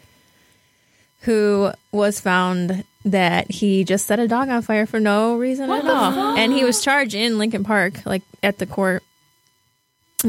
who 1.22 1.72
was 1.92 2.20
found 2.20 2.84
that 3.06 3.50
he 3.52 3.84
just 3.84 4.06
set 4.08 4.20
a 4.20 4.28
dog 4.28 4.50
on 4.50 4.62
fire 4.62 4.86
for 4.86 5.00
no 5.00 5.36
reason 5.36 5.70
at 5.70 5.86
all, 5.86 6.38
and 6.38 6.54
he 6.54 6.64
was 6.64 6.84
charged 6.84 7.16
in 7.16 7.38
Lincoln 7.38 7.64
Park, 7.64 8.06
like 8.06 8.22
at 8.44 8.58
the 8.60 8.66
court. 8.66 9.04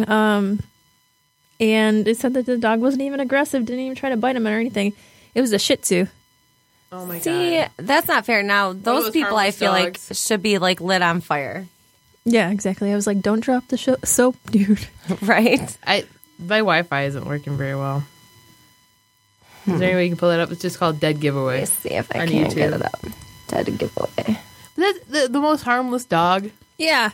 Um, 0.07 0.61
and 1.63 2.07
it 2.09 2.19
said 2.19 2.35
that 2.35 2.45
the 2.47 2.59
dog 2.59 2.81
wasn't 2.81 3.03
even 3.03 3.21
aggressive, 3.21 3.65
didn't 3.65 3.81
even 3.85 3.97
try 3.97 4.11
to 4.11 4.17
bite 4.17 4.37
him 4.37 4.47
or 4.47 4.59
anything. 4.59 4.93
It 5.35 5.41
was 5.41 5.53
a 5.53 5.59
Shih 5.59 5.77
Tzu. 5.77 6.07
oh 6.93 7.07
my 7.07 7.19
See, 7.21 7.31
God. 7.57 7.71
See, 7.79 7.83
that's 7.85 8.09
not 8.09 8.27
fair. 8.27 8.43
Now, 8.43 8.73
those, 8.73 9.05
those 9.05 9.11
people 9.13 9.37
I 9.37 9.51
feel 9.53 9.73
dogs. 9.73 10.11
like 10.11 10.17
should 10.19 10.43
be 10.43 10.59
like 10.59 10.81
lit 10.81 11.01
on 11.03 11.21
fire, 11.21 11.67
Yeah, 12.25 12.51
exactly. 12.51 12.93
I 12.93 12.95
was 12.95 13.07
like, 13.07 13.21
"Don't 13.23 13.41
drop 13.41 13.69
the 13.69 13.77
sho- 13.77 14.05
soap, 14.05 14.37
dude." 14.51 14.87
right? 15.23 15.77
I 15.87 16.05
My 16.39 16.59
Wi 16.59 16.83
Fi 16.83 17.05
isn't 17.05 17.25
working 17.27 17.57
very 17.57 17.75
well. 17.77 18.05
Is 19.67 19.79
there 19.79 19.91
any 19.91 19.95
way 19.97 20.05
you 20.05 20.11
can 20.11 20.19
pull 20.19 20.31
it 20.31 20.41
up? 20.41 20.51
It's 20.51 20.61
just 20.61 20.79
called 20.79 20.99
Dead 20.99 21.21
Giveaway. 21.21 21.61
Let's 21.61 21.71
see 21.73 21.91
if 21.91 22.11
I 22.11 22.27
can 22.27 22.29
YouTube. 22.51 22.55
get 22.57 22.73
it 22.73 22.83
up. 22.83 23.01
Dead 23.47 23.67
giveaway. 23.79 24.39
That's 24.77 24.99
the, 25.07 25.29
the 25.31 25.41
most 25.41 25.63
harmless 25.63 26.05
dog. 26.05 26.51
Yeah. 26.79 27.11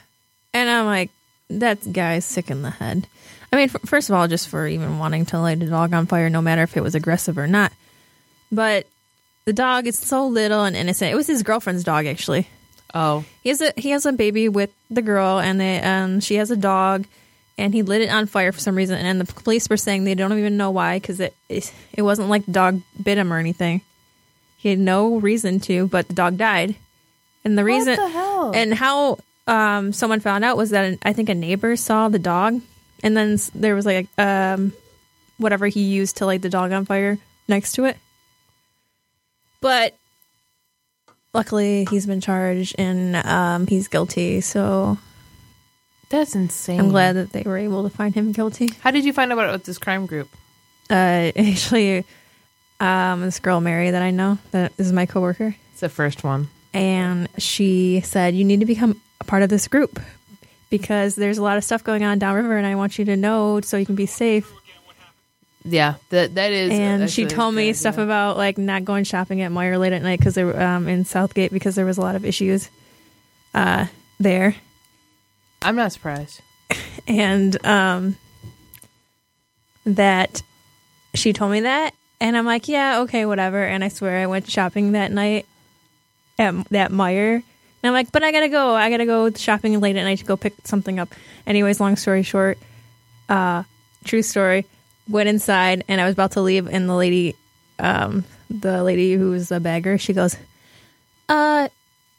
And 0.55 0.71
I'm 0.71 0.87
like, 0.87 1.11
that 1.51 1.93
guy's 1.93 2.25
sick 2.25 2.51
in 2.51 2.63
the 2.63 2.71
head. 2.71 3.07
I 3.53 3.57
mean, 3.57 3.71
f- 3.75 3.81
first 3.87 4.09
of 4.11 4.15
all, 4.15 4.29
just 4.29 4.49
for 4.49 4.67
even 4.67 4.99
wanting 4.99 5.27
to 5.27 5.39
light 5.41 5.63
a 5.63 5.67
dog 5.67 5.93
on 5.95 6.07
fire, 6.07 6.29
no 6.31 6.43
matter 6.43 6.63
if 6.63 6.77
it 6.77 6.83
was 6.83 6.95
aggressive 6.95 7.39
or 7.39 7.47
not. 7.47 7.73
But 8.53 8.87
the 9.45 9.53
dog 9.53 9.87
is 9.87 9.99
so 9.99 10.27
little 10.27 10.65
and 10.65 10.77
innocent. 10.77 11.13
It 11.13 11.17
was 11.17 11.27
his 11.27 11.43
girlfriend's 11.43 11.85
dog, 11.85 12.07
actually. 12.07 12.49
Oh, 12.95 13.25
He 13.43 13.51
has 13.51 13.61
a 13.61 13.73
he 13.77 13.91
has 13.91 14.07
a 14.07 14.13
baby 14.13 14.49
with 14.49 14.71
the 14.91 15.03
girl, 15.03 15.39
and 15.39 15.61
they 15.61 15.81
um 15.83 16.21
she 16.21 16.37
has 16.37 16.51
a 16.51 16.57
dog, 16.57 17.07
and 17.59 17.75
he 17.75 17.83
lit 17.83 18.01
it 18.03 18.11
on 18.11 18.27
fire 18.27 18.51
for 18.53 18.61
some 18.61 18.75
reason. 18.75 18.97
And 18.99 19.21
the 19.21 19.31
police 19.31 19.69
were 19.69 19.77
saying 19.77 20.05
they 20.05 20.15
don't 20.15 20.37
even 20.39 20.57
know 20.57 20.71
why 20.71 20.97
because 20.99 21.21
it, 21.21 21.35
it 21.51 21.71
it 21.93 22.03
wasn't 22.03 22.29
like 22.31 22.47
the 22.47 22.53
dog 22.53 22.81
bit 23.03 23.19
him 23.19 23.33
or 23.33 23.39
anything. 23.39 23.83
He 24.57 24.71
had 24.71 24.79
no 24.79 25.17
reason 25.19 25.61
to, 25.61 25.87
but 25.87 26.09
the 26.09 26.15
dog 26.15 26.37
died. 26.39 26.75
And 27.45 27.57
the 27.57 27.65
reason 27.65 27.97
the 27.97 28.09
hell? 28.09 28.53
and 28.55 28.73
how 28.75 29.19
um 29.47 29.93
someone 29.93 30.21
found 30.21 30.45
out 30.45 30.57
was 30.57 30.71
that 30.71 30.99
I 31.03 31.13
think 31.13 31.29
a 31.29 31.35
neighbor 31.35 31.77
saw 31.77 32.09
the 32.09 32.19
dog, 32.19 32.61
and 33.03 33.17
then 33.17 33.39
there 33.55 33.75
was 33.75 33.87
like 33.87 34.09
um 34.19 34.73
whatever 35.39 35.67
he 35.69 35.83
used 35.83 36.17
to 36.19 36.27
light 36.27 36.43
the 36.43 36.49
dog 36.49 36.73
on 36.73 36.85
fire 36.85 37.19
next 37.49 37.73
to 37.73 37.85
it. 37.85 37.97
But 39.61 39.95
luckily, 41.35 41.87
he's 41.91 42.07
been 42.07 42.21
charged 42.21 42.75
and 42.79 43.17
um, 43.17 43.67
he's 43.67 43.89
guilty. 43.89 44.41
So 44.41 44.99
that's 46.11 46.35
insane. 46.35 46.81
I'm 46.81 46.91
glad 46.91 47.15
that 47.15 47.33
they 47.33 47.43
were 47.43 47.59
able 47.59 47.83
to 47.89 47.91
find 47.91 48.15
him 48.15 48.33
guilty. 48.33 48.71
How 48.81 48.91
did 48.91 49.05
you 49.05 49.13
find 49.13 49.33
out 49.33 49.39
about 49.39 49.65
this 49.65 49.79
crime 49.79 50.07
group? 50.07 50.29
Uh, 50.91 51.31
actually, 51.37 52.05
um, 52.81 53.21
this 53.23 53.41
girl 53.41 53.61
Mary 53.61 53.91
that 53.91 54.03
I 54.03 54.11
know 54.11 54.39
that 54.53 54.73
is 54.79 54.93
my 54.93 55.07
coworker, 55.07 55.55
It's 55.73 55.81
the 55.81 55.89
first 55.89 56.25
one. 56.25 56.49
and 56.73 57.29
she 57.39 58.01
said 58.03 58.35
you 58.35 58.45
need 58.45 58.61
to 58.61 58.67
become 58.67 59.01
a 59.21 59.25
part 59.25 59.43
of 59.43 59.49
this 59.49 59.67
group 59.69 59.99
because 60.71 61.15
there's 61.15 61.39
a 61.39 61.43
lot 61.43 61.57
of 61.57 61.65
stuff 61.65 61.85
going 61.85 62.05
on 62.05 62.19
downriver, 62.19 62.57
and 62.57 62.67
I 62.67 62.75
want 62.75 62.99
you 62.99 63.05
to 63.07 63.17
know 63.17 63.61
so 63.61 63.77
you 63.77 63.87
can 63.87 63.95
be 63.95 64.07
safe. 64.07 64.51
Yeah, 65.65 65.95
that 66.11 66.35
that 66.37 66.53
is. 66.53 66.73
and 66.73 67.11
she 67.11 67.27
told 67.27 67.55
me 67.55 67.73
stuff 67.73 67.95
idea. 67.95 68.05
about 68.05 68.37
like 68.37 68.59
not 68.59 68.85
going 68.85 69.05
shopping 69.05 69.43
at 69.43 69.51
Meijer 69.51 69.79
late 69.79 69.93
at 69.93 70.03
night 70.03 70.19
because 70.19 70.35
they 70.35 70.45
were 70.45 70.61
um, 70.61 70.89
in 70.89 71.05
Southgate 71.05 71.53
because 71.53 71.75
there 71.75 71.85
was 71.85 71.99
a 71.99 72.01
lot 72.01 72.15
of 72.15 72.25
issues 72.25 72.71
uh, 73.55 73.87
there. 74.19 74.55
I'm 75.61 75.77
not 75.77 75.93
surprised. 75.93 76.41
and 77.09 77.65
um 77.67 78.17
that 79.85 80.43
she 81.15 81.33
told 81.33 81.51
me 81.51 81.61
that 81.61 81.95
and 82.21 82.37
i'm 82.37 82.45
like 82.45 82.69
yeah 82.69 83.01
okay 83.01 83.25
whatever 83.25 83.65
and 83.65 83.83
i 83.83 83.89
swear 83.89 84.19
i 84.19 84.27
went 84.27 84.47
shopping 84.49 84.93
that 84.93 85.11
night 85.11 85.47
at 86.39 86.55
that 86.69 86.91
Meijer 86.91 87.43
and 87.83 87.89
i'm 87.89 87.93
like 87.93 88.11
but 88.13 88.23
i 88.23 88.33
gotta 88.33 88.49
go 88.49 88.75
i 88.75 88.91
gotta 88.91 89.07
go 89.07 89.31
shopping 89.33 89.79
late 89.81 89.97
at 89.97 90.05
night 90.05 90.19
to 90.19 90.25
go 90.25 90.37
pick 90.37 90.55
something 90.65 90.99
up 90.99 91.15
anyways 91.47 91.81
long 91.81 91.97
story 91.97 92.23
short 92.23 92.59
uh 93.29 93.63
true 94.05 94.23
story 94.23 94.67
went 95.09 95.29
inside 95.29 95.85
and 95.89 96.01
i 96.01 96.05
was 96.05 96.13
about 96.13 96.33
to 96.33 96.41
leave 96.41 96.67
and 96.67 96.89
the 96.89 96.95
lady 96.95 97.35
um 97.79 98.25
the 98.51 98.83
lady 98.83 99.15
who 99.15 99.31
was 99.31 99.49
the 99.49 99.61
bagger 99.61 99.99
she 99.99 100.13
goes 100.13 100.35
uh 101.29 101.69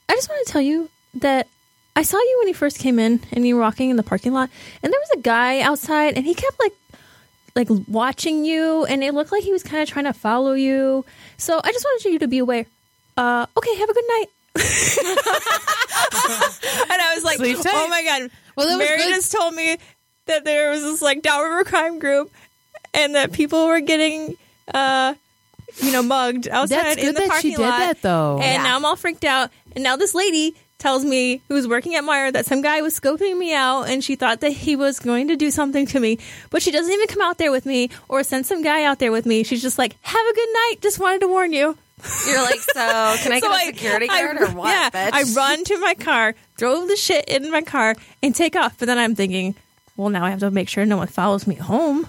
i 0.10 0.14
just 0.14 0.30
want 0.30 0.46
to 0.46 0.52
tell 0.52 0.62
you 0.62 0.90
that 1.16 1.48
I 1.96 2.04
saw 2.04 2.18
you 2.18 2.38
when 2.40 2.48
you 2.48 2.54
first 2.54 2.80
came 2.80 2.98
in 2.98 3.20
and 3.34 3.46
you 3.46 3.56
were 3.56 3.62
walking 3.62 3.90
in 3.90 3.98
the 3.98 4.04
parking 4.04 4.32
lot 4.32 4.50
and 4.82 4.94
there 4.94 5.00
was 5.00 5.20
a 5.20 5.22
guy 5.22 5.60
outside 5.60 6.16
and 6.16 6.26
he 6.26 6.34
kept 6.34 6.58
like 6.58 6.72
like 7.56 7.68
watching 7.90 8.46
you 8.46 8.86
and 8.86 9.04
it 9.04 9.14
looked 9.14 9.34
like 9.34 9.44
he 9.44 9.52
was 9.52 9.64
kind 9.64 9.84
of 9.84 9.90
trying 9.90 10.06
to 10.06 10.14
follow 10.14 10.54
you. 10.54 11.04
So 11.36 11.60
I 11.62 11.72
just 11.74 11.84
wanted 11.84 12.10
you 12.10 12.20
to 12.20 12.28
be 12.28 12.38
aware. 12.38 12.66
Uh 13.18 13.48
okay, 13.58 13.76
have 13.76 13.90
a 13.90 13.94
good 13.94 14.06
night. 14.08 14.28
and 14.60 14.66
I 17.02 17.12
was 17.16 17.24
like, 17.24 17.38
Sleep 17.38 17.58
tight. 17.58 17.72
"Oh 17.74 17.88
my 17.90 18.04
god." 18.04 18.32
Well, 18.56 18.68
that 18.68 18.78
was 18.78 18.88
Mary 18.88 18.98
good. 19.04 19.16
just 19.16 19.32
told 19.32 19.54
me 19.54 19.78
that 20.26 20.44
there 20.46 20.72
was 20.72 20.82
this 20.84 21.02
like 21.02 21.22
downriver 21.22 21.64
crime 21.64 22.00
group 22.00 22.32
and 22.94 23.16
that 23.16 23.32
people 23.32 23.68
were 23.68 23.80
getting 23.80 24.36
uh 24.74 25.14
you 25.78 25.92
know 25.92 26.02
mugged 26.04 26.48
outside 26.48 26.78
That's 26.84 26.98
in 26.98 27.06
good 27.08 27.16
the 27.16 27.20
that 27.22 27.30
parking 27.30 27.52
she 27.52 27.56
did 27.58 27.62
lot. 27.64 27.78
that, 27.80 28.02
though. 28.02 28.36
And 28.42 28.44
Yeah. 28.44 28.64
now 28.64 28.76
I'm 28.76 28.86
all 28.86 28.96
freaked 28.96 29.24
out. 29.26 29.52
And 29.76 29.84
now 29.84 29.96
this 29.96 30.14
lady 30.16 30.56
tells 30.80 31.04
me, 31.04 31.42
who's 31.50 31.68
working 31.68 31.96
at 31.96 32.04
Meijer, 32.06 32.32
that 32.34 32.46
some 32.46 32.62
guy 32.62 32.82
was 32.82 32.98
scoping 32.98 33.38
me 33.38 33.54
out 33.54 33.84
and 33.90 34.02
she 34.04 34.16
thought 34.16 34.40
that 34.40 34.52
he 34.52 34.76
was 34.78 34.98
going 35.00 35.28
to 35.28 35.36
do 35.36 35.52
something 35.52 35.86
to 35.86 36.00
me. 36.00 36.18
But 36.50 36.62
she 36.62 36.72
doesn't 36.72 36.92
even 36.92 37.08
come 37.08 37.22
out 37.22 37.38
there 37.38 37.52
with 37.52 37.66
me 37.66 37.90
or 38.08 38.24
send 38.24 38.46
some 38.46 38.64
guy 38.64 38.84
out 38.86 38.98
there 39.00 39.12
with 39.12 39.26
me. 39.26 39.44
She's 39.44 39.62
just 39.62 39.78
like, 39.78 39.98
have 40.02 40.26
a 40.26 40.34
good 40.34 40.48
night. 40.54 40.76
Just 40.82 40.98
wanted 40.98 41.20
to 41.22 41.28
warn 41.28 41.52
you. 41.54 41.78
You're 42.28 42.42
like, 42.42 42.60
so 42.62 43.16
can 43.22 43.32
I 43.34 43.40
So 43.40 43.50
get 43.50 43.64
a 43.64 43.66
security 43.76 44.08
guard 44.08 44.38
or 44.42 44.48
what? 44.52 44.68
Yeah, 44.70 44.90
bitch? 44.90 45.12
I 45.14 45.24
run 45.36 45.64
to 45.66 45.78
my 45.80 45.94
car, 45.96 46.36
throw 46.58 46.88
the 46.88 46.96
shit 46.96 47.26
in 47.28 47.52
my 47.52 47.62
car, 47.62 47.96
and 48.24 48.34
take 48.36 48.56
off. 48.56 48.78
But 48.78 48.86
then 48.86 48.98
I'm 48.98 49.16
thinking, 49.16 49.56
well, 49.98 50.10
now 50.10 50.24
I 50.26 50.30
have 50.30 50.40
to 50.40 50.52
make 50.52 50.70
sure 50.70 50.86
no 50.86 50.98
one 50.98 51.08
follows 51.08 51.46
me 51.46 51.56
home. 51.56 52.08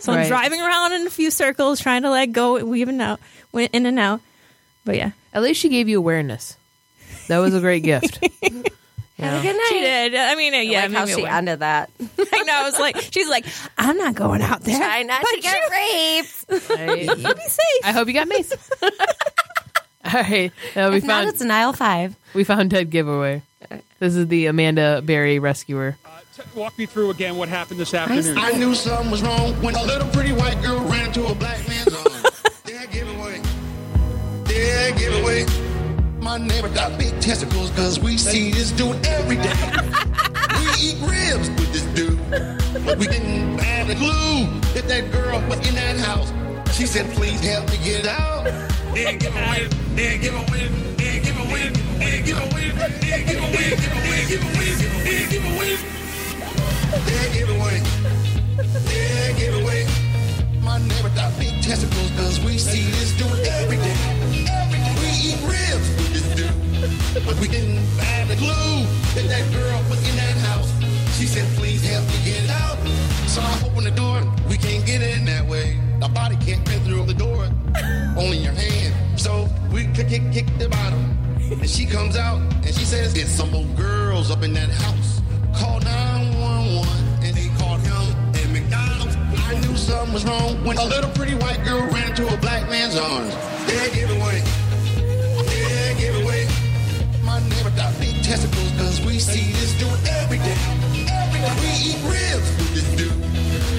so 0.00 0.12
I'm 0.12 0.26
driving 0.28 0.60
around 0.60 0.92
in 0.94 1.06
a 1.06 1.10
few 1.10 1.30
circles, 1.30 1.80
trying 1.80 2.02
to 2.02 2.10
like 2.10 2.32
go 2.32 2.64
weaving 2.64 3.00
out, 3.00 3.20
went 3.52 3.72
in 3.74 3.86
and 3.86 3.98
out. 3.98 4.20
But 4.84 4.96
yeah, 4.96 5.10
At 5.32 5.42
least 5.42 5.60
she 5.60 5.68
gave 5.68 5.88
you 5.88 5.98
awareness. 5.98 6.56
That 7.28 7.38
was 7.38 7.54
a 7.54 7.60
great 7.60 7.82
gift. 7.82 8.18
Have 9.22 9.40
a 9.40 9.46
good 9.46 9.56
night. 9.56 9.66
she 9.68 9.80
did. 9.80 10.14
I 10.14 10.34
mean, 10.34 10.54
uh, 10.54 10.56
I 10.58 10.60
yeah, 10.62 10.80
like 10.82 10.90
how 10.92 10.98
maybe 11.00 11.12
it 11.12 11.16
she 11.16 11.22
went. 11.22 11.34
ended 11.34 11.58
that. 11.60 11.90
I 12.32 12.42
know. 12.42 12.52
I 12.54 12.62
was 12.64 12.78
like, 12.78 12.96
she's 13.12 13.28
like, 13.28 13.46
I'm 13.78 13.96
not 13.96 14.14
going 14.14 14.42
out 14.42 14.62
there. 14.62 14.76
Try 14.78 15.02
not 15.02 15.22
but 15.22 15.30
to 15.30 15.40
get 15.40 15.70
raped. 15.70 16.68
Right? 16.70 17.18
You 17.18 17.34
be 17.34 17.40
safe. 17.42 17.84
I 17.84 17.92
hope 17.92 18.08
you 18.08 18.14
got 18.14 18.28
mace. 18.28 18.52
All 20.04 20.20
right, 20.20 20.50
uh, 20.76 20.88
we 20.90 20.96
If 20.96 21.04
not, 21.04 21.12
found 21.24 21.28
it's 21.28 21.40
an 21.40 21.50
aisle 21.52 21.72
five. 21.72 22.16
we 22.34 22.42
found 22.44 22.70
dead 22.70 22.90
giveaway. 22.90 23.42
This 24.00 24.16
is 24.16 24.26
the 24.26 24.46
Amanda 24.46 25.00
Berry 25.00 25.38
rescuer. 25.38 25.96
T- 26.36 26.42
Walk 26.56 26.76
me 26.76 26.86
through 26.86 27.10
again 27.10 27.36
what 27.36 27.48
happened 27.48 27.78
this 27.78 27.94
afternoon. 27.94 28.36
I 28.36 28.50
knew 28.52 28.74
something 28.74 29.10
was 29.12 29.22
wrong 29.22 29.52
when 29.62 29.74
a 29.76 29.84
little 29.84 30.08
pretty 30.08 30.32
white 30.32 30.60
girl 30.60 30.80
ran 30.80 31.06
into 31.06 31.24
a 31.26 31.34
black 31.36 31.66
man's 31.68 31.94
arms. 31.94 32.42
yeah, 32.66 32.84
give 32.86 33.08
away. 33.16 33.40
Yeah, 34.48 34.90
give 34.98 35.14
away 35.22 35.46
my 36.22 36.38
neighbor 36.38 36.68
got 36.68 36.96
big 36.98 37.20
testicles 37.20 37.70
because 37.70 37.98
we 37.98 38.16
see 38.16 38.52
this 38.52 38.70
dude 38.70 38.94
every 39.06 39.36
day. 39.36 39.52
we 40.56 40.66
eat 40.78 40.96
ribs 41.02 41.50
with 41.50 41.72
this 41.72 41.84
dude. 41.96 42.18
But 42.84 42.96
we 42.98 43.06
didn't 43.06 43.58
have 43.58 43.90
a 43.90 43.94
clue 43.94 44.46
that 44.74 44.86
that 44.86 45.10
girl 45.10 45.40
was 45.48 45.58
in 45.66 45.74
that 45.74 45.98
house. 45.98 46.32
She 46.76 46.86
said, 46.86 47.10
please 47.14 47.40
help 47.40 47.68
me 47.70 47.78
get 47.84 48.06
out. 48.06 48.44
Then 48.94 49.18
give 49.18 49.34
a 49.34 49.40
win, 49.50 49.70
then 49.96 50.20
give 50.20 50.34
a 50.34 50.44
win, 50.50 50.96
then 50.96 51.22
give 51.22 51.36
a 51.36 51.52
win, 51.52 51.72
then 51.98 52.24
give 52.24 52.38
a 52.38 52.46
win, 52.54 52.76
then 52.76 53.26
give 53.26 53.38
a 53.38 53.50
win, 53.50 53.70
give 53.76 53.92
a 53.92 54.26
give 54.30 54.42
a 54.42 54.50
win, 54.56 54.78
then 55.04 55.30
give 55.30 55.44
a 55.44 55.58
win. 55.58 55.78
Then 56.92 57.32
give 57.32 57.50
away. 57.50 57.82
Then 58.56 59.36
give 59.36 59.54
away. 59.62 59.86
My 60.62 60.78
neighbor 60.78 61.10
got 61.14 61.36
big 61.38 61.62
testicles 61.62 62.12
we 62.44 62.58
see 62.58 62.90
this 62.90 63.12
dude 63.16 63.46
every 63.46 63.76
day. 63.76 64.41
Eat 65.22 65.38
ribs. 65.46 65.88
But 67.24 67.38
we 67.38 67.46
didn't 67.46 67.78
have 68.02 68.28
a 68.30 68.34
clue 68.34 68.82
that 69.14 69.28
that 69.28 69.52
girl 69.52 69.78
was 69.88 70.02
in 70.08 70.16
that 70.16 70.36
house. 70.48 70.72
She 71.16 71.26
said, 71.26 71.46
please 71.56 71.86
help 71.86 72.04
me 72.08 72.18
get 72.24 72.50
out. 72.50 72.76
So 73.28 73.40
I 73.40 73.62
open 73.64 73.84
the 73.84 73.92
door. 73.92 74.20
We 74.48 74.56
can't 74.56 74.84
get 74.84 75.00
in 75.00 75.24
that 75.26 75.46
way. 75.46 75.78
The 76.00 76.08
body 76.08 76.36
can't 76.44 76.66
fit 76.68 76.82
through 76.82 77.04
the 77.04 77.14
door. 77.14 77.48
Only 78.16 78.38
your 78.38 78.52
hand. 78.52 79.20
So 79.20 79.48
we 79.72 79.86
kick, 79.94 80.08
kick, 80.08 80.32
kick 80.32 80.46
the 80.58 80.68
bottom. 80.68 81.16
And 81.38 81.70
she 81.70 81.86
comes 81.86 82.16
out 82.16 82.40
and 82.40 82.74
she 82.74 82.84
says, 82.84 83.16
it's 83.16 83.30
some 83.30 83.54
old 83.54 83.76
girls 83.76 84.30
up 84.32 84.42
in 84.42 84.52
that 84.54 84.70
house. 84.70 85.20
Call 85.54 85.78
911 85.80 86.88
and 87.22 87.36
they 87.36 87.48
called 87.62 87.80
him 87.82 88.16
and 88.34 88.52
McDonald's. 88.52 89.14
I 89.46 89.54
knew 89.60 89.76
something 89.76 90.12
was 90.12 90.24
wrong 90.24 90.64
when 90.64 90.78
a 90.78 90.84
little 90.84 91.10
pretty 91.10 91.36
white 91.36 91.62
girl 91.64 91.82
ran 91.92 92.10
into 92.10 92.26
a 92.26 92.36
black 92.38 92.68
man's 92.68 92.96
arms. 92.96 93.32
Yeah, 93.68 93.88
give 93.94 94.10
it 94.10 94.16
away. 94.16 94.61
My 97.32 97.40
neighbor 97.48 97.72
got 97.76 97.96
big 97.98 98.12
testicles 98.22 98.70
cause 98.76 99.00
we 99.06 99.18
see 99.18 99.52
this 99.56 99.72
dude 99.80 99.88
every 100.20 100.36
day. 100.36 100.52
Every 101.08 101.40
day. 101.40 101.48
We 101.64 101.68
eat 101.80 101.96
ribs 102.04 102.44
with 102.60 102.74
this 102.76 102.84
dude. 102.92 103.16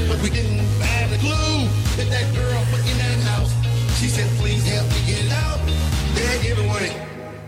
But 0.09 0.17
we 0.25 0.31
didn't 0.33 0.57
have 0.81 1.13
a 1.13 1.19
clue 1.21 1.69
that 2.01 2.09
that 2.09 2.33
girl 2.33 2.57
was 2.73 2.81
in 2.89 2.97
that 2.97 3.19
house. 3.29 3.53
She 4.01 4.07
said, 4.09 4.25
please 4.41 4.65
help 4.65 4.89
me 4.89 5.05
get 5.05 5.29
out. 5.37 5.61
Yeah, 6.17 6.41
give 6.41 6.57
it 6.57 6.65
away. 6.65 6.97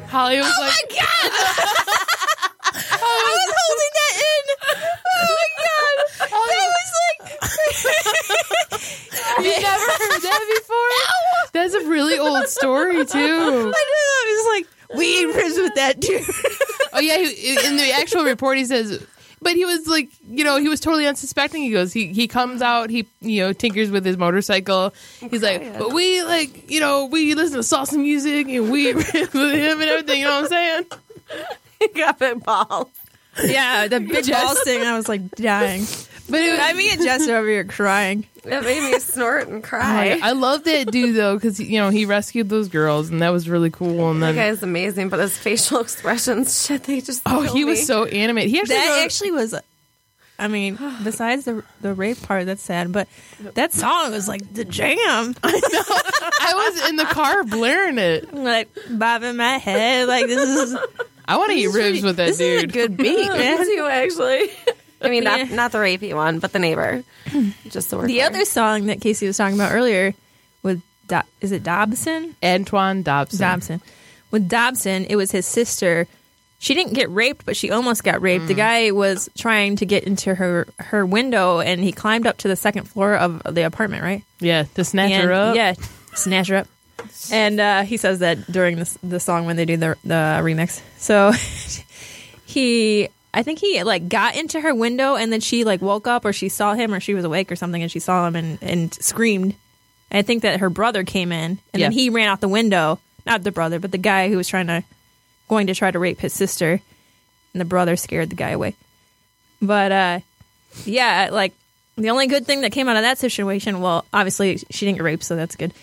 Holly 0.06 0.38
was 0.38 0.46
Oh 0.46 0.62
like, 0.62 0.78
my 0.78 0.86
god! 0.94 1.32
I 2.86 3.34
was 3.34 3.50
holding 3.58 3.94
that 3.98 4.14
in. 4.30 4.46
Oh 5.10 5.26
my 5.42 5.50
god! 5.66 5.96
That 6.30 6.70
was 6.70 6.92
like 7.02 7.18
"You 9.46 9.58
never 9.58 9.90
heard 9.90 10.22
that 10.22 10.44
before? 10.54 10.94
That's 11.54 11.74
a 11.74 11.82
really 11.90 12.20
old 12.20 12.48
story 12.48 13.04
too." 13.06 13.18
I 13.18 13.50
know. 13.50 13.74
I 13.74 14.24
was 14.38 14.48
like, 14.54 14.68
we 14.96 15.06
eat 15.06 15.26
ribs 15.26 15.58
with 15.58 15.76
that 15.76 16.00
dude. 16.00 16.24
Oh 16.94 17.00
yeah, 17.00 17.18
he, 17.18 17.68
in 17.68 17.76
the 17.78 17.92
actual 17.92 18.24
report 18.24 18.58
he 18.58 18.66
says, 18.66 19.06
but 19.42 19.54
he 19.56 19.66
was 19.66 19.86
like, 19.88 20.10
you 20.30 20.44
know, 20.44 20.58
he 20.58 20.70
was 20.70 20.80
totally 20.80 21.06
unsuspecting. 21.06 21.62
He 21.62 21.72
goes, 21.72 21.92
he 21.94 22.08
he 22.14 22.28
comes 22.28 22.62
out, 22.62 22.90
he 22.90 23.06
you 23.22 23.42
know 23.44 23.54
tinkers 23.54 23.92
with 23.92 24.06
his 24.06 24.18
motorcycle. 24.18 24.94
He's 25.30 25.44
like, 25.44 25.78
but 25.78 25.94
we 25.94 26.24
like, 26.24 26.72
you 26.72 26.80
know, 26.80 27.06
we 27.06 27.36
listen 27.36 27.56
to 27.58 27.62
salsa 27.64 27.98
music 28.00 28.48
and 28.48 28.72
we 28.72 28.94
with 28.94 29.12
him 29.14 29.82
and 29.82 29.90
everything. 29.90 30.22
You 30.22 30.26
know 30.28 30.42
what 30.42 30.44
I'm 30.44 30.50
saying? 30.50 30.86
He 31.80 31.90
got 31.90 32.18
big 32.18 32.42
ball. 32.44 32.90
yeah, 33.44 33.88
the 33.90 34.00
big 34.00 34.24
Jess- 34.26 34.42
balls 34.42 34.62
thing. 34.64 34.82
I 34.84 34.96
was 34.96 35.10
like 35.10 35.30
dying. 35.32 35.86
But 36.30 36.42
it, 36.42 36.60
I 36.60 36.74
mean, 36.74 37.02
Jess 37.04 37.28
over 37.28 37.48
here 37.48 37.64
crying. 37.64 38.26
It 38.46 38.64
made 38.64 38.92
me 38.92 39.00
snort 39.00 39.48
and 39.48 39.66
oh 39.66 39.68
cry. 39.68 40.20
I 40.22 40.34
love 40.34 40.66
that 40.66 40.92
dude 40.92 41.16
though, 41.16 41.34
because 41.34 41.60
you 41.60 41.80
know 41.80 41.90
he 41.90 42.06
rescued 42.06 42.48
those 42.48 42.68
girls 42.68 43.10
and 43.10 43.24
that 43.24 43.30
was 43.30 43.50
really 43.50 43.72
cool. 43.72 44.12
And 44.12 44.22
that 44.22 44.34
then 44.34 44.52
guy's 44.54 44.62
amazing, 44.62 45.10
but 45.10 45.20
his 45.20 45.36
facial 45.36 45.80
expressions, 45.82 46.64
shit, 46.64 46.84
they 46.84 47.02
just. 47.02 47.24
oh, 47.26 47.42
kill 47.44 47.56
he 47.56 47.66
was 47.66 47.88
so 47.88 48.06
animated. 48.06 48.52
He 48.52 48.60
actually, 48.60 48.76
That 48.76 48.98
wrote- 48.98 49.06
actually 49.06 49.32
was. 49.32 49.56
I 50.38 50.48
mean, 50.48 50.78
besides 51.04 51.46
the 51.46 51.64
the 51.82 51.96
rape 51.96 52.22
part, 52.22 52.46
that's 52.46 52.62
sad. 52.62 52.92
But 52.92 53.08
that 53.56 53.74
song 53.74 54.12
was 54.12 54.28
like 54.28 54.54
the 54.54 54.64
jam. 54.64 54.96
I 55.44 55.52
know. 55.52 55.84
I 56.40 56.54
was 56.70 56.90
in 56.90 56.98
the 56.98 57.06
car 57.06 57.44
blaring 57.46 57.98
it. 57.98 58.32
like 58.32 58.70
bobbing 58.92 59.38
my 59.38 59.58
head. 59.58 60.08
Like 60.08 60.28
this 60.28 60.48
is 60.70 60.78
I 61.28 61.38
want 61.38 61.52
to 61.52 61.58
eat 61.58 61.70
ribs 61.74 62.04
with 62.04 62.18
that 62.18 62.26
dude. 62.28 62.34
this 62.38 62.40
is 62.42 62.58
a 62.64 62.68
dude. 62.68 62.74
good 62.74 62.98
beat, 62.98 63.18
Me 63.18 63.28
man. 63.30 63.58
too, 63.58 63.88
actually. 63.90 64.52
I 65.06 65.10
mean, 65.10 65.24
not 65.24 65.50
not 65.52 65.72
the 65.72 65.78
rapey 65.80 66.14
one, 66.14 66.40
but 66.40 66.52
the 66.52 66.60
neighbor. 66.60 67.04
Just 67.70 67.90
the 67.90 67.98
work. 67.98 68.08
The 68.08 68.22
other 68.22 68.46
song 68.46 68.88
that 68.88 69.02
Casey 69.02 69.28
was 69.28 69.38
talking 69.38 69.56
about 69.56 69.72
earlier 69.72 70.14
with 70.64 70.82
Do- 71.08 71.22
is 71.42 71.52
it 71.52 71.64
Dobson? 71.64 72.36
Antoine 72.44 73.04
Dobson. 73.04 73.40
Dobson. 73.40 73.82
With 74.32 74.50
Dobson, 74.50 75.06
it 75.06 75.16
was 75.16 75.32
his 75.32 75.46
sister. 75.46 76.08
She 76.58 76.74
didn't 76.74 76.94
get 76.94 77.10
raped, 77.10 77.46
but 77.46 77.56
she 77.56 77.70
almost 77.70 78.04
got 78.04 78.22
raped. 78.22 78.48
The 78.48 78.54
guy 78.54 78.92
was 78.92 79.30
trying 79.38 79.76
to 79.78 79.86
get 79.86 80.06
into 80.06 80.34
her 80.34 80.68
her 80.80 81.06
window, 81.06 81.60
and 81.60 81.82
he 81.82 81.92
climbed 81.92 82.26
up 82.26 82.38
to 82.38 82.48
the 82.48 82.56
second 82.56 82.86
floor 82.86 83.16
of 83.16 83.42
the 83.44 83.66
apartment. 83.66 84.04
Right? 84.04 84.24
Yeah, 84.40 84.64
to 84.76 84.84
snatch 84.84 85.12
and, 85.12 85.24
her 85.26 85.34
up. 85.34 85.56
Yeah, 85.56 85.76
snatch 86.16 86.48
her 86.48 86.58
up. 86.58 86.68
And 87.32 87.60
uh, 87.60 87.84
he 87.84 87.98
says 87.98 88.20
that 88.20 88.52
during 88.52 88.78
the 88.78 88.98
the 89.04 89.20
song 89.20 89.46
when 89.46 89.58
they 89.58 89.66
do 89.66 89.78
the 89.78 89.98
the 90.04 90.40
remix. 90.42 90.82
So 90.98 91.32
he, 92.46 93.10
I 93.36 93.44
think 93.44 93.60
he 93.60 93.84
like 93.84 94.08
got 94.10 94.36
into 94.38 94.62
her 94.62 94.74
window, 94.74 95.16
and 95.16 95.32
then 95.32 95.42
she 95.42 95.64
like 95.66 95.82
woke 95.82 96.08
up, 96.08 96.24
or 96.26 96.32
she 96.34 96.48
saw 96.50 96.74
him, 96.74 96.94
or 96.94 97.00
she 97.02 97.14
was 97.14 97.26
awake 97.26 97.52
or 97.52 97.56
something, 97.56 97.82
and 97.82 97.92
she 97.92 98.00
saw 98.00 98.26
him 98.28 98.36
and 98.36 98.58
and 98.62 98.94
screamed. 98.94 99.56
I 100.12 100.22
think 100.22 100.44
that 100.44 100.62
her 100.62 100.70
brother 100.70 101.04
came 101.04 101.32
in, 101.32 101.52
and 101.52 101.60
Yeah. 101.74 101.86
then 101.86 101.92
he 101.92 102.10
ran 102.10 102.30
out 102.30 102.40
the 102.42 102.48
window. 102.48 103.00
Not 103.26 103.44
the 103.44 103.52
brother, 103.52 103.80
but 103.80 103.92
the 103.92 103.98
guy 103.98 104.30
who 104.30 104.38
was 104.38 104.48
trying 104.48 104.68
to 104.68 104.84
going 105.50 105.68
to 105.68 105.76
try 105.76 105.92
to 105.92 106.00
rape 106.00 106.20
his 106.20 106.32
sister, 106.34 106.80
and 107.54 107.60
the 107.62 107.66
brother 107.66 107.96
scared 107.98 108.30
the 108.30 108.36
guy 108.36 108.52
away. 108.52 108.76
But 109.62 109.92
uh, 109.92 110.20
yeah, 110.86 111.30
like 111.32 111.54
the 111.98 112.10
only 112.12 112.28
good 112.28 112.46
thing 112.46 112.62
that 112.62 112.72
came 112.72 112.88
out 112.88 112.96
of 112.98 113.02
that 113.04 113.18
situation, 113.18 113.82
well, 113.82 114.06
obviously 114.14 114.58
she 114.70 114.86
didn't 114.86 114.98
get 115.00 115.04
raped, 115.04 115.24
so 115.24 115.36
that's 115.36 115.56
good. 115.56 115.74